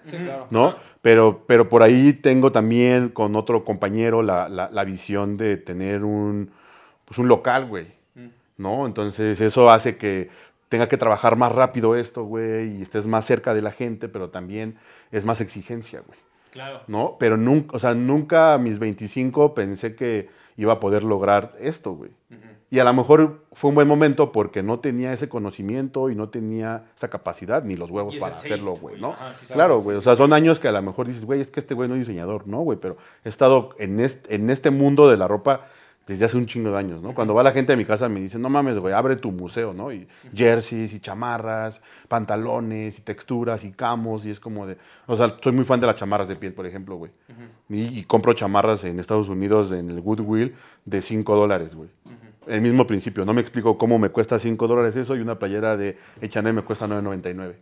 ¿no? 0.50 0.76
Pero, 1.04 1.44
pero 1.46 1.70
por 1.70 1.84
ahí 1.84 2.14
tengo 2.14 2.52
también 2.52 3.10
con 3.10 3.36
otro 3.36 3.64
compañero 3.64 4.24
la, 4.24 4.50
la- 4.50 4.70
la 4.72 4.84
visión 4.84 5.38
de 5.38 5.58
tener 5.58 6.04
un, 6.04 6.50
pues 7.06 7.20
un 7.20 7.28
local, 7.28 7.68
güey, 7.68 7.86
¿no? 8.58 8.88
Entonces 8.88 9.40
eso 9.42 9.70
hace 9.70 9.98
que 9.98 10.30
tenga 10.68 10.88
que 10.88 10.98
trabajar 10.98 11.36
más 11.36 11.52
rápido 11.54 11.96
esto, 11.96 12.24
güey, 12.24 12.80
y 12.80 12.82
estés 12.82 13.06
más 13.06 13.26
cerca 13.26 13.54
de 13.54 13.62
la 13.62 13.72
gente, 13.72 14.10
pero 14.10 14.32
también 14.32 14.76
es 15.12 15.24
más 15.24 15.40
exigencia, 15.40 16.02
güey, 16.06 16.18
Claro. 16.50 16.82
¿no? 16.88 17.18
Pero 17.20 17.38
nunca, 17.38 17.76
o 17.76 17.80
sea, 17.80 17.94
nunca 17.94 18.56
a 18.56 18.58
mis 18.58 18.80
25 18.80 19.54
pensé 19.54 19.96
que 19.96 20.30
iba 20.58 20.74
a 20.74 20.80
poder 20.80 21.04
lograr 21.04 21.54
esto, 21.60 21.92
güey. 21.94 22.10
Y 22.70 22.80
a 22.80 22.84
lo 22.84 22.94
mejor 22.94 23.46
fue 23.54 23.70
un 23.70 23.76
buen 23.76 23.88
momento 23.88 24.34
porque 24.34 24.62
no 24.62 24.80
tenía 24.80 25.14
ese 25.14 25.30
conocimiento 25.30 26.10
y 26.10 26.16
no 26.16 26.28
tenía 26.30 26.86
esa 26.98 27.10
capacidad 27.10 27.64
ni 27.64 27.78
los 27.78 27.90
huevos 27.90 28.16
para 28.18 28.34
taste, 28.34 28.54
hacerlo, 28.54 28.76
güey. 28.76 29.00
¿no? 29.00 29.14
Ajá, 29.14 29.34
sí, 29.34 29.46
sí, 29.46 29.54
claro, 29.54 29.78
sí, 29.80 29.84
güey. 29.86 29.96
sí, 29.98 30.00
o 30.00 30.04
sea, 30.04 30.16
son 30.18 30.34
años 30.34 30.60
que 30.60 30.68
a 30.68 30.74
lo 30.74 30.82
mejor 30.82 31.08
dices, 31.08 31.24
güey, 31.24 31.40
es 31.40 31.50
que 31.50 31.62
este 31.62 31.74
güey 31.74 31.88
no 31.88 31.96
es 31.96 32.02
diseñador. 32.02 32.46
No, 32.46 32.60
güey, 32.60 32.78
pero 32.78 32.98
he 33.24 33.30
estado 33.30 33.70
en 33.80 34.02
este, 34.02 34.36
en 34.36 34.50
este 34.50 34.70
mundo 34.70 35.10
de 35.10 35.16
la 35.16 35.30
ropa 35.30 35.68
desde 36.08 36.24
hace 36.24 36.38
un 36.38 36.46
chingo 36.46 36.72
de 36.72 36.78
años, 36.78 37.02
¿no? 37.02 37.14
Cuando 37.14 37.34
va 37.34 37.44
la 37.44 37.52
gente 37.52 37.74
a 37.74 37.76
mi 37.76 37.84
casa 37.84 38.08
me 38.08 38.22
dice, 38.22 38.40
no 38.40 38.50
mames, 38.50 38.80
güey, 38.80 38.94
abre 38.94 39.18
tu 39.18 39.32
museo, 39.32 39.74
¿no? 39.74 39.92
Y 39.92 40.08
jerseys 40.34 40.94
y 40.94 41.02
chamarras, 41.02 41.82
pantalones 42.08 42.98
y 42.98 43.02
texturas 43.02 43.66
y 43.66 43.72
camos 43.74 44.26
y 44.26 44.32
es 44.32 44.40
como 44.40 44.66
de... 44.66 44.78
O 45.06 45.18
sea, 45.18 45.36
soy 45.44 45.52
muy 45.52 45.66
fan 45.66 45.82
de 45.82 45.88
las 45.88 45.98
chamarras 45.98 46.30
de 46.30 46.38
piel, 46.38 46.54
por 46.54 46.66
ejemplo, 46.66 46.96
güey. 46.96 47.12
y, 47.70 48.00
y 48.00 48.04
compro 48.06 48.34
chamarras 48.34 48.86
en 48.86 49.00
Estados 49.02 49.28
Unidos 49.28 49.74
en 49.74 49.90
el 49.90 50.00
Goodwill 50.00 50.56
de 50.86 51.02
5 51.02 51.36
dólares, 51.36 51.76
güey. 51.76 51.90
El 52.48 52.62
mismo 52.62 52.88
principio, 52.88 53.26
no 53.26 53.34
me 53.34 53.42
explico 53.42 53.78
cómo 53.78 54.00
me 54.00 54.10
cuesta 54.10 54.40
5 54.40 54.68
dólares 54.68 54.96
eso 54.96 55.16
y 55.16 55.20
una 55.20 55.38
playera 55.38 55.76
de 55.78 55.98
H&M 56.22 56.54
me 56.54 56.62
cuesta 56.62 56.88
9.99. 56.88 57.56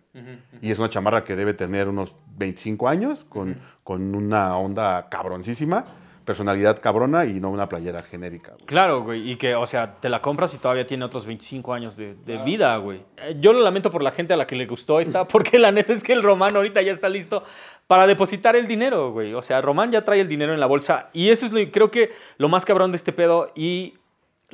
Y 0.62 0.72
es 0.72 0.80
una 0.80 0.90
chamarra 0.90 1.24
que 1.24 1.36
debe 1.36 1.53
tener 1.53 1.88
unos 1.88 2.16
25 2.38 2.88
años 2.88 3.26
con, 3.30 3.57
con 3.84 4.14
una 4.16 4.57
onda 4.57 5.07
cabroncísima, 5.10 5.86
personalidad 6.24 6.80
cabrona 6.82 7.26
y 7.26 7.40
no 7.40 7.52
una 7.52 7.70
playera 7.70 8.02
genérica. 8.02 8.53
güey. 8.53 8.66
Claro, 8.66 9.03
güey, 9.03 9.30
y 9.32 9.36
que, 9.36 9.53
o 9.53 9.66
sea, 9.68 9.95
te 9.99 10.10
la 10.10 10.22
compras 10.22 10.53
y 10.56 10.57
todavía 10.57 10.88
tiene 10.88 11.06
otros 11.06 11.26
25 11.26 11.74
años 11.74 11.95
de, 11.98 12.16
de 12.16 12.38
vida, 12.44 12.76
güey. 12.78 13.02
Eh, 13.18 13.38
Yo 13.40 13.53
lo 13.53 13.60
lamento 13.62 13.91
por 13.91 14.02
la 14.02 14.10
gente 14.12 14.34
a 14.34 14.38
la 14.38 14.48
que 14.48 14.56
le 14.56 14.66
gustó 14.66 14.99
esta, 14.99 15.28
porque 15.28 15.60
la 15.60 15.72
neta 15.72 15.94
es 15.94 16.03
que 16.03 16.14
el 16.14 16.24
Román 16.24 16.56
ahorita 16.56 16.82
ya 16.82 16.94
está 16.94 17.10
listo 17.10 17.44
para 17.86 18.07
depositar 18.07 18.56
el 18.56 18.66
dinero, 18.68 19.12
güey. 19.12 19.36
O 19.36 19.41
sea, 19.44 19.62
Román 19.62 19.91
ya 19.91 20.03
trae 20.03 20.20
el 20.20 20.28
dinero 20.28 20.53
en 20.53 20.60
la 20.60 20.66
bolsa 20.66 21.10
y 21.14 21.30
eso 21.30 21.45
es 21.45 21.52
lo, 21.52 21.60
creo 21.72 21.91
que 21.91 22.10
lo 22.38 22.49
más 22.49 22.66
cabrón 22.66 22.91
de 22.91 22.98
este 22.98 23.12
pedo 23.14 23.52
y 23.56 23.94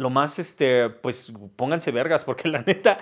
lo 0.01 0.09
más, 0.09 0.39
este, 0.39 0.89
pues 0.89 1.31
pónganse 1.55 1.91
vergas, 1.91 2.23
porque 2.23 2.49
la 2.49 2.61
neta, 2.61 2.97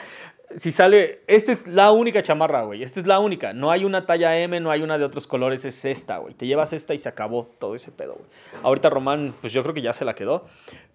si 0.55 0.71
sale, 0.71 1.21
esta 1.27 1.51
es 1.51 1.67
la 1.67 1.91
única 1.91 2.21
chamarra, 2.23 2.63
güey, 2.63 2.81
esta 2.83 2.99
es 2.99 3.05
la 3.05 3.19
única, 3.19 3.53
no 3.53 3.69
hay 3.71 3.85
una 3.85 4.05
talla 4.05 4.37
M, 4.39 4.59
no 4.59 4.71
hay 4.71 4.81
una 4.81 4.97
de 4.97 5.05
otros 5.05 5.27
colores, 5.27 5.63
es 5.63 5.85
esta, 5.85 6.17
güey, 6.17 6.33
te 6.33 6.45
llevas 6.47 6.73
esta 6.73 6.93
y 6.93 6.97
se 6.97 7.07
acabó 7.07 7.49
todo 7.59 7.75
ese 7.75 7.91
pedo, 7.91 8.15
güey. 8.15 8.25
Ahorita 8.63 8.89
Román, 8.89 9.33
pues 9.41 9.53
yo 9.53 9.61
creo 9.63 9.73
que 9.73 9.81
ya 9.81 9.93
se 9.93 10.05
la 10.05 10.15
quedó, 10.15 10.45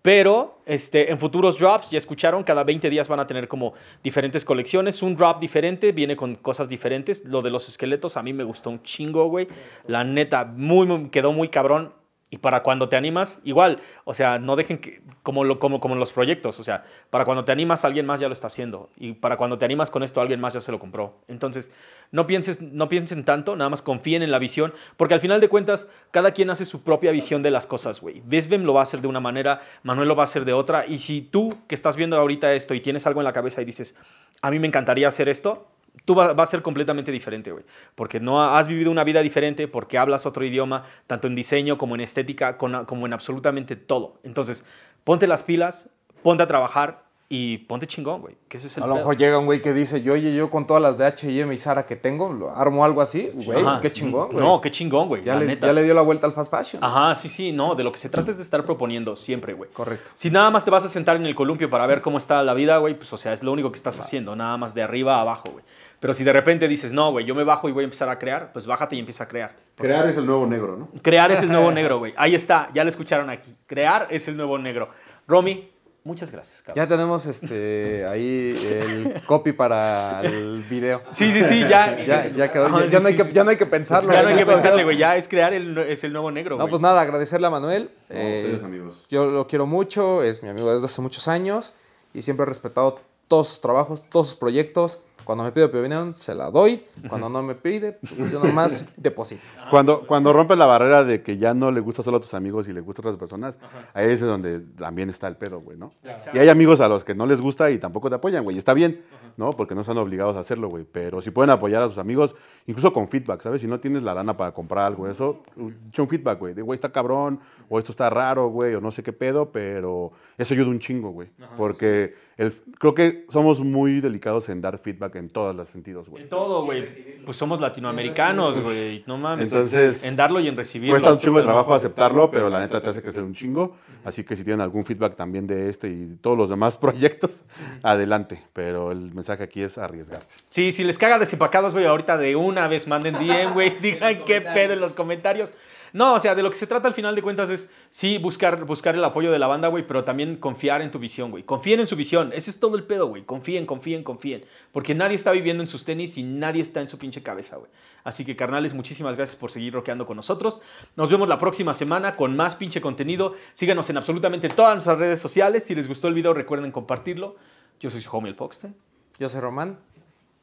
pero 0.02 0.58
este, 0.66 1.10
en 1.10 1.18
futuros 1.18 1.58
drops, 1.58 1.88
ya 1.90 1.98
escucharon, 1.98 2.42
cada 2.42 2.64
20 2.64 2.90
días 2.90 3.08
van 3.08 3.20
a 3.20 3.26
tener 3.26 3.48
como 3.48 3.74
diferentes 4.02 4.44
colecciones, 4.44 5.02
un 5.02 5.16
drop 5.16 5.40
diferente, 5.40 5.92
viene 5.92 6.16
con 6.16 6.34
cosas 6.34 6.68
diferentes, 6.68 7.24
lo 7.24 7.40
de 7.40 7.50
los 7.50 7.68
esqueletos 7.68 8.16
a 8.16 8.22
mí 8.22 8.32
me 8.32 8.44
gustó 8.44 8.70
un 8.70 8.82
chingo, 8.82 9.26
güey, 9.28 9.48
la 9.86 10.04
neta, 10.04 10.44
muy, 10.44 10.86
muy- 10.86 11.08
quedó 11.10 11.32
muy 11.32 11.48
cabrón, 11.48 11.92
y 12.34 12.38
para 12.38 12.64
cuando 12.64 12.88
te 12.88 12.96
animas, 12.96 13.40
igual, 13.44 13.78
o 14.02 14.12
sea, 14.12 14.40
no 14.40 14.56
dejen 14.56 14.78
que, 14.78 15.02
como, 15.22 15.56
como, 15.60 15.78
como 15.78 15.94
en 15.94 16.00
los 16.00 16.10
proyectos, 16.12 16.58
o 16.58 16.64
sea, 16.64 16.82
para 17.08 17.24
cuando 17.24 17.44
te 17.44 17.52
animas, 17.52 17.84
alguien 17.84 18.06
más 18.06 18.18
ya 18.18 18.26
lo 18.26 18.32
está 18.32 18.48
haciendo. 18.48 18.90
Y 18.96 19.12
para 19.12 19.36
cuando 19.36 19.56
te 19.56 19.64
animas 19.64 19.88
con 19.88 20.02
esto, 20.02 20.20
alguien 20.20 20.40
más 20.40 20.52
ya 20.52 20.60
se 20.60 20.72
lo 20.72 20.80
compró. 20.80 21.14
Entonces, 21.28 21.72
no, 22.10 22.26
pienses, 22.26 22.60
no 22.60 22.88
piensen 22.88 23.24
tanto, 23.24 23.54
nada 23.54 23.70
más 23.70 23.82
confíen 23.82 24.24
en 24.24 24.32
la 24.32 24.40
visión, 24.40 24.74
porque 24.96 25.14
al 25.14 25.20
final 25.20 25.40
de 25.40 25.48
cuentas, 25.48 25.86
cada 26.10 26.32
quien 26.32 26.50
hace 26.50 26.64
su 26.64 26.82
propia 26.82 27.12
visión 27.12 27.40
de 27.40 27.52
las 27.52 27.66
cosas, 27.66 28.00
güey. 28.00 28.20
Vesbem 28.24 28.64
lo 28.64 28.74
va 28.74 28.80
a 28.80 28.82
hacer 28.82 29.00
de 29.00 29.06
una 29.06 29.20
manera, 29.20 29.60
Manuel 29.84 30.08
lo 30.08 30.16
va 30.16 30.24
a 30.24 30.26
hacer 30.26 30.44
de 30.44 30.54
otra, 30.54 30.86
y 30.88 30.98
si 30.98 31.22
tú 31.22 31.56
que 31.68 31.76
estás 31.76 31.94
viendo 31.94 32.16
ahorita 32.16 32.52
esto 32.52 32.74
y 32.74 32.80
tienes 32.80 33.06
algo 33.06 33.20
en 33.20 33.26
la 33.26 33.32
cabeza 33.32 33.62
y 33.62 33.64
dices, 33.64 33.96
a 34.42 34.50
mí 34.50 34.58
me 34.58 34.66
encantaría 34.66 35.06
hacer 35.06 35.28
esto, 35.28 35.68
tú 36.04 36.14
va, 36.14 36.32
va 36.32 36.42
a 36.42 36.46
ser 36.46 36.62
completamente 36.62 37.10
diferente, 37.12 37.50
güey. 37.52 37.64
Porque 37.94 38.20
no 38.20 38.42
ha- 38.42 38.58
has 38.58 38.68
vivido 38.68 38.90
una 38.90 39.04
vida 39.04 39.20
diferente, 39.22 39.68
porque 39.68 39.96
hablas 39.98 40.26
otro 40.26 40.44
idioma, 40.44 40.84
tanto 41.06 41.26
en 41.26 41.34
diseño 41.34 41.78
como 41.78 41.94
en 41.94 42.00
estética, 42.02 42.56
con- 42.58 42.84
como 42.84 43.06
en 43.06 43.12
absolutamente 43.12 43.76
todo. 43.76 44.18
Entonces, 44.22 44.66
ponte 45.04 45.26
las 45.26 45.42
pilas, 45.42 45.88
ponte 46.22 46.42
a 46.42 46.46
trabajar 46.46 47.04
y 47.30 47.58
ponte 47.58 47.86
chingón, 47.86 48.20
güey. 48.20 48.36
Que 48.48 48.58
ese 48.58 48.66
es 48.66 48.76
el 48.76 48.82
A 48.84 48.86
lo 48.86 48.92
pedo. 48.92 49.00
mejor 49.02 49.16
llega 49.16 49.38
un 49.38 49.46
güey 49.46 49.60
que 49.62 49.72
dice, 49.72 50.02
yo, 50.02 50.12
oye, 50.12 50.34
yo 50.34 50.50
con 50.50 50.66
todas 50.66 50.82
las 50.82 50.98
de 50.98 51.06
H&M 51.06 51.52
y 51.54 51.58
Zara 51.58 51.86
que 51.86 51.96
tengo, 51.96 52.30
lo 52.32 52.54
armo 52.54 52.84
algo 52.84 53.00
así, 53.00 53.30
güey, 53.32 53.60
Ajá. 53.62 53.80
qué 53.80 53.90
chingón, 53.90 54.30
güey. 54.32 54.44
No, 54.44 54.60
qué 54.60 54.70
chingón, 54.70 55.08
güey. 55.08 55.22
ya 55.22 55.34
le 55.38 55.82
dio 55.82 55.94
la 55.94 56.02
vuelta 56.02 56.26
al 56.26 56.32
fast 56.34 56.50
fashion. 56.54 56.84
Ajá, 56.84 57.14
sí, 57.14 57.28
sí, 57.30 57.50
no. 57.50 57.74
De 57.74 57.82
lo 57.82 57.90
que 57.92 57.98
se 57.98 58.10
trata 58.10 58.30
es 58.30 58.36
de 58.36 58.42
estar 58.42 58.62
proponiendo 58.64 59.16
siempre, 59.16 59.54
güey. 59.54 59.70
Correcto. 59.70 60.10
Si 60.14 60.30
nada 60.30 60.50
más 60.50 60.64
te 60.66 60.70
vas 60.70 60.84
a 60.84 60.88
sentar 60.88 61.16
en 61.16 61.24
el 61.26 61.34
columpio 61.34 61.68
para 61.70 61.86
ver 61.86 62.02
cómo 62.02 62.18
está 62.18 62.42
la 62.42 62.52
vida, 62.54 62.76
güey, 62.76 62.94
pues 62.94 63.10
o 63.12 63.16
sea, 63.16 63.32
es 63.32 63.42
lo 63.42 63.52
único 63.52 63.72
que 63.72 63.76
estás 63.78 63.98
haciendo, 63.98 64.36
nada 64.36 64.56
más 64.58 64.74
de 64.74 64.82
arriba 64.82 65.16
a 65.16 65.22
abajo, 65.22 65.48
güey. 65.50 65.64
Pero 66.04 66.12
si 66.12 66.22
de 66.22 66.34
repente 66.34 66.68
dices, 66.68 66.92
no, 66.92 67.12
güey, 67.12 67.24
yo 67.24 67.34
me 67.34 67.44
bajo 67.44 67.66
y 67.66 67.72
voy 67.72 67.82
a 67.82 67.86
empezar 67.86 68.10
a 68.10 68.18
crear, 68.18 68.52
pues 68.52 68.66
bájate 68.66 68.94
y 68.94 68.98
empieza 68.98 69.24
a 69.24 69.26
crear. 69.26 69.56
Crear 69.74 70.06
es 70.06 70.18
el 70.18 70.26
nuevo 70.26 70.46
negro, 70.46 70.76
¿no? 70.76 70.90
Crear 71.00 71.32
es 71.32 71.40
el 71.40 71.48
nuevo 71.48 71.72
negro, 71.72 71.98
güey. 71.98 72.12
Ahí 72.18 72.34
está, 72.34 72.68
ya 72.74 72.84
lo 72.84 72.90
escucharon 72.90 73.30
aquí. 73.30 73.56
Crear 73.66 74.08
es 74.10 74.28
el 74.28 74.36
nuevo 74.36 74.58
negro. 74.58 74.90
Romy, 75.26 75.70
muchas 76.04 76.30
gracias, 76.30 76.60
cabrón. 76.60 76.84
Ya 76.84 76.86
tenemos 76.86 77.24
este 77.24 78.04
ahí 78.06 78.54
el 78.70 79.22
copy 79.26 79.52
para 79.52 80.20
el 80.24 80.62
video. 80.68 81.00
Sí, 81.10 81.32
sí, 81.32 81.42
sí, 81.42 81.60
ya. 81.66 81.96
Ya, 82.06 82.26
ya 82.26 82.50
quedó. 82.52 82.66
Ajá, 82.66 82.80
Ya, 82.84 82.86
ya 82.90 83.00
no 83.00 83.08
hay 83.08 83.16
que, 83.16 83.32
ya 83.32 83.42
no 83.42 83.48
hay 83.48 83.56
que 83.56 83.64
pensarlo. 83.64 84.12
Ya 84.12 84.22
no 84.24 84.28
hay 84.28 84.36
que 84.36 84.44
pensarle, 84.44 84.84
güey. 84.84 84.98
Ya 84.98 85.16
es 85.16 85.26
crear 85.26 85.54
el, 85.54 85.78
es 85.78 86.04
el 86.04 86.12
nuevo 86.12 86.30
negro, 86.30 86.56
No, 86.58 86.64
güey. 86.64 86.68
pues 86.70 86.82
nada, 86.82 87.00
agradecerle 87.00 87.46
a 87.46 87.50
Manuel. 87.50 87.90
No, 88.10 88.14
Eh, 88.14 88.42
ustedes, 88.44 88.62
amigos. 88.62 89.06
yo 89.08 89.24
lo 89.24 89.46
quiero 89.46 89.64
mucho, 89.64 90.22
es 90.22 90.42
mi 90.42 90.50
amigo 90.50 90.70
desde 90.70 90.84
hace 90.84 91.00
muchos 91.00 91.28
años 91.28 91.72
y 92.12 92.20
siempre 92.20 92.42
he 92.44 92.46
respetado 92.46 93.00
todos 93.26 93.48
sus 93.48 93.62
trabajos, 93.62 94.02
todos 94.10 94.28
sus 94.28 94.36
proyectos. 94.36 95.02
Cuando 95.24 95.44
me 95.44 95.52
pide 95.52 95.64
opinión, 95.64 96.14
se 96.14 96.34
la 96.34 96.50
doy. 96.50 96.84
Cuando 97.08 97.28
no 97.28 97.42
me 97.42 97.54
pide, 97.54 97.92
pues 97.92 98.30
yo 98.30 98.42
nomás 98.44 98.84
deposito. 98.96 99.42
Cuando, 99.70 100.06
cuando 100.06 100.32
rompes 100.32 100.58
la 100.58 100.66
barrera 100.66 101.04
de 101.04 101.22
que 101.22 101.38
ya 101.38 101.54
no 101.54 101.70
le 101.70 101.80
gusta 101.80 102.02
solo 102.02 102.18
a 102.18 102.20
tus 102.20 102.34
amigos 102.34 102.68
y 102.68 102.72
le 102.72 102.80
gusta 102.80 103.00
a 103.00 103.06
otras 103.06 103.18
personas, 103.18 103.56
ahí 103.94 104.10
es 104.10 104.20
donde 104.20 104.60
también 104.60 105.10
está 105.10 105.26
el 105.28 105.36
pedo, 105.36 105.60
güey, 105.60 105.78
¿no? 105.78 105.90
Y 106.32 106.38
hay 106.38 106.48
amigos 106.48 106.80
a 106.80 106.88
los 106.88 107.04
que 107.04 107.14
no 107.14 107.26
les 107.26 107.40
gusta 107.40 107.70
y 107.70 107.78
tampoco 107.78 108.08
te 108.08 108.16
apoyan, 108.16 108.44
güey. 108.44 108.56
y 108.56 108.58
Está 108.58 108.74
bien, 108.74 109.02
¿no? 109.36 109.50
Porque 109.50 109.74
no 109.74 109.82
están 109.82 109.98
obligados 109.98 110.36
a 110.36 110.40
hacerlo, 110.40 110.68
güey. 110.68 110.84
Pero 110.90 111.20
si 111.20 111.30
pueden 111.30 111.50
apoyar 111.50 111.82
a 111.82 111.88
sus 111.88 111.98
amigos, 111.98 112.34
incluso 112.66 112.92
con 112.92 113.08
feedback, 113.08 113.42
¿sabes? 113.42 113.60
Si 113.60 113.66
no 113.66 113.80
tienes 113.80 114.02
la 114.02 114.14
lana 114.14 114.36
para 114.36 114.52
comprar 114.52 114.84
algo, 114.84 115.08
eso, 115.08 115.42
echa 115.88 116.02
un 116.02 116.08
feedback, 116.08 116.38
güey. 116.38 116.54
De, 116.54 116.62
güey, 116.62 116.76
está 116.76 116.90
cabrón, 116.90 117.40
o 117.68 117.78
esto 117.78 117.92
está 117.92 118.10
raro, 118.10 118.48
güey, 118.48 118.74
o 118.74 118.80
no 118.80 118.90
sé 118.90 119.02
qué 119.02 119.12
pedo, 119.12 119.50
pero 119.50 120.12
eso 120.38 120.54
ayuda 120.54 120.68
un 120.68 120.78
chingo, 120.78 121.10
güey. 121.10 121.28
Porque 121.56 122.14
el, 122.36 122.52
creo 122.78 122.94
que 122.94 123.26
somos 123.30 123.60
muy 123.60 124.00
delicados 124.00 124.48
en 124.48 124.60
dar 124.60 124.78
feedback 124.78 125.16
en 125.16 125.28
todos 125.28 125.54
los 125.54 125.68
sentidos, 125.68 126.08
güey. 126.08 126.24
En 126.24 126.28
todo, 126.28 126.64
güey. 126.64 127.24
Pues 127.24 127.36
somos 127.36 127.60
latinoamericanos, 127.60 128.60
güey. 128.60 129.04
No 129.06 129.18
mames. 129.18 129.52
Entonces, 129.52 130.04
en 130.04 130.16
darlo 130.16 130.40
y 130.40 130.48
en 130.48 130.56
recibirlo. 130.56 130.94
Cuesta 130.94 131.12
un 131.12 131.18
chingo 131.18 131.38
de 131.38 131.44
trabajo 131.44 131.74
aceptarlo, 131.74 132.30
pero 132.30 132.48
la 132.50 132.60
neta 132.60 132.82
te 132.82 132.90
hace 132.90 133.02
crecer 133.02 133.22
un 133.22 133.34
chingo. 133.34 133.76
Así 134.04 134.24
que 134.24 134.36
si 134.36 134.44
tienen 134.44 134.60
algún 134.60 134.84
feedback 134.84 135.16
también 135.16 135.46
de 135.46 135.68
este 135.68 135.88
y 135.88 136.16
todos 136.20 136.36
los 136.36 136.50
demás 136.50 136.76
proyectos, 136.84 137.44
adelante. 137.82 138.42
Pero 138.52 138.92
el 138.92 139.14
mensaje 139.24 139.42
aquí 139.42 139.62
es 139.62 139.78
arriesgarse. 139.78 140.28
Sí, 140.50 140.70
si 140.70 140.84
les 140.84 140.98
caga 140.98 141.18
desempacados, 141.18 141.72
güey, 141.72 141.86
ahorita 141.86 142.18
de 142.18 142.36
una 142.36 142.68
vez 142.68 142.86
manden 142.86 143.14
DM, 143.14 143.54
güey, 143.54 143.78
digan 143.80 144.22
qué 144.24 144.42
pedo 144.42 144.74
en 144.74 144.80
los 144.80 144.92
comentarios. 144.92 145.52
No, 145.94 146.14
o 146.14 146.18
sea, 146.18 146.34
de 146.34 146.42
lo 146.42 146.50
que 146.50 146.56
se 146.56 146.66
trata 146.66 146.88
al 146.88 146.94
final 146.94 147.14
de 147.14 147.22
cuentas 147.22 147.48
es, 147.50 147.70
sí, 147.92 148.18
buscar, 148.18 148.64
buscar 148.64 148.96
el 148.96 149.04
apoyo 149.04 149.30
de 149.30 149.38
la 149.38 149.46
banda, 149.46 149.68
güey, 149.68 149.86
pero 149.86 150.02
también 150.02 150.36
confiar 150.36 150.82
en 150.82 150.90
tu 150.90 150.98
visión, 150.98 151.30
güey. 151.30 151.44
Confíen 151.44 151.78
en 151.78 151.86
su 151.86 151.94
visión. 151.94 152.32
Ese 152.34 152.50
es 152.50 152.58
todo 152.58 152.76
el 152.76 152.82
pedo, 152.82 153.06
güey. 153.06 153.22
Confíen, 153.22 153.64
confíen, 153.64 154.02
confíen. 154.02 154.44
Porque 154.72 154.92
nadie 154.92 155.14
está 155.14 155.30
viviendo 155.30 155.62
en 155.62 155.68
sus 155.68 155.84
tenis 155.84 156.18
y 156.18 156.24
nadie 156.24 156.62
está 156.62 156.80
en 156.80 156.88
su 156.88 156.98
pinche 156.98 157.22
cabeza, 157.22 157.56
güey. 157.58 157.70
Así 158.02 158.24
que, 158.24 158.34
carnales, 158.34 158.74
muchísimas 158.74 159.14
gracias 159.14 159.38
por 159.38 159.52
seguir 159.52 159.72
rockeando 159.72 160.04
con 160.04 160.16
nosotros. 160.16 160.60
Nos 160.96 161.10
vemos 161.10 161.28
la 161.28 161.38
próxima 161.38 161.74
semana 161.74 162.10
con 162.10 162.34
más 162.34 162.56
pinche 162.56 162.80
contenido. 162.80 163.34
Síganos 163.52 163.88
en 163.88 163.96
absolutamente 163.96 164.48
todas 164.48 164.74
nuestras 164.74 164.98
redes 164.98 165.20
sociales. 165.20 165.64
Si 165.64 165.76
les 165.76 165.86
gustó 165.86 166.08
el 166.08 166.14
video, 166.14 166.34
recuerden 166.34 166.72
compartirlo. 166.72 167.36
Yo 167.78 167.90
soy 167.90 168.02
su 168.02 168.10
homie 168.16 168.30
el 168.30 168.36
Poxte. 168.36 168.72
Yo 169.18 169.28
soy 169.28 169.40
Román. 169.40 169.78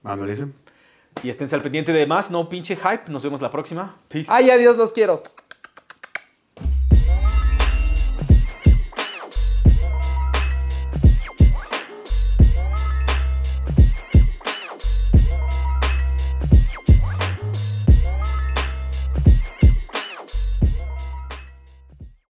Manuelism. 0.02 0.50
Y 1.24 1.30
esténse 1.30 1.56
al 1.56 1.62
pendiente 1.62 1.92
de 1.92 2.06
más, 2.08 2.32
no 2.32 2.48
pinche 2.48 2.76
hype. 2.76 3.12
Nos 3.12 3.24
vemos 3.24 3.42
la 3.42 3.52
próxima. 3.52 3.98
Peace. 4.08 4.32
Ay, 4.32 4.50
adiós, 4.50 4.78
los 4.78 4.94
quiero. 4.94 5.22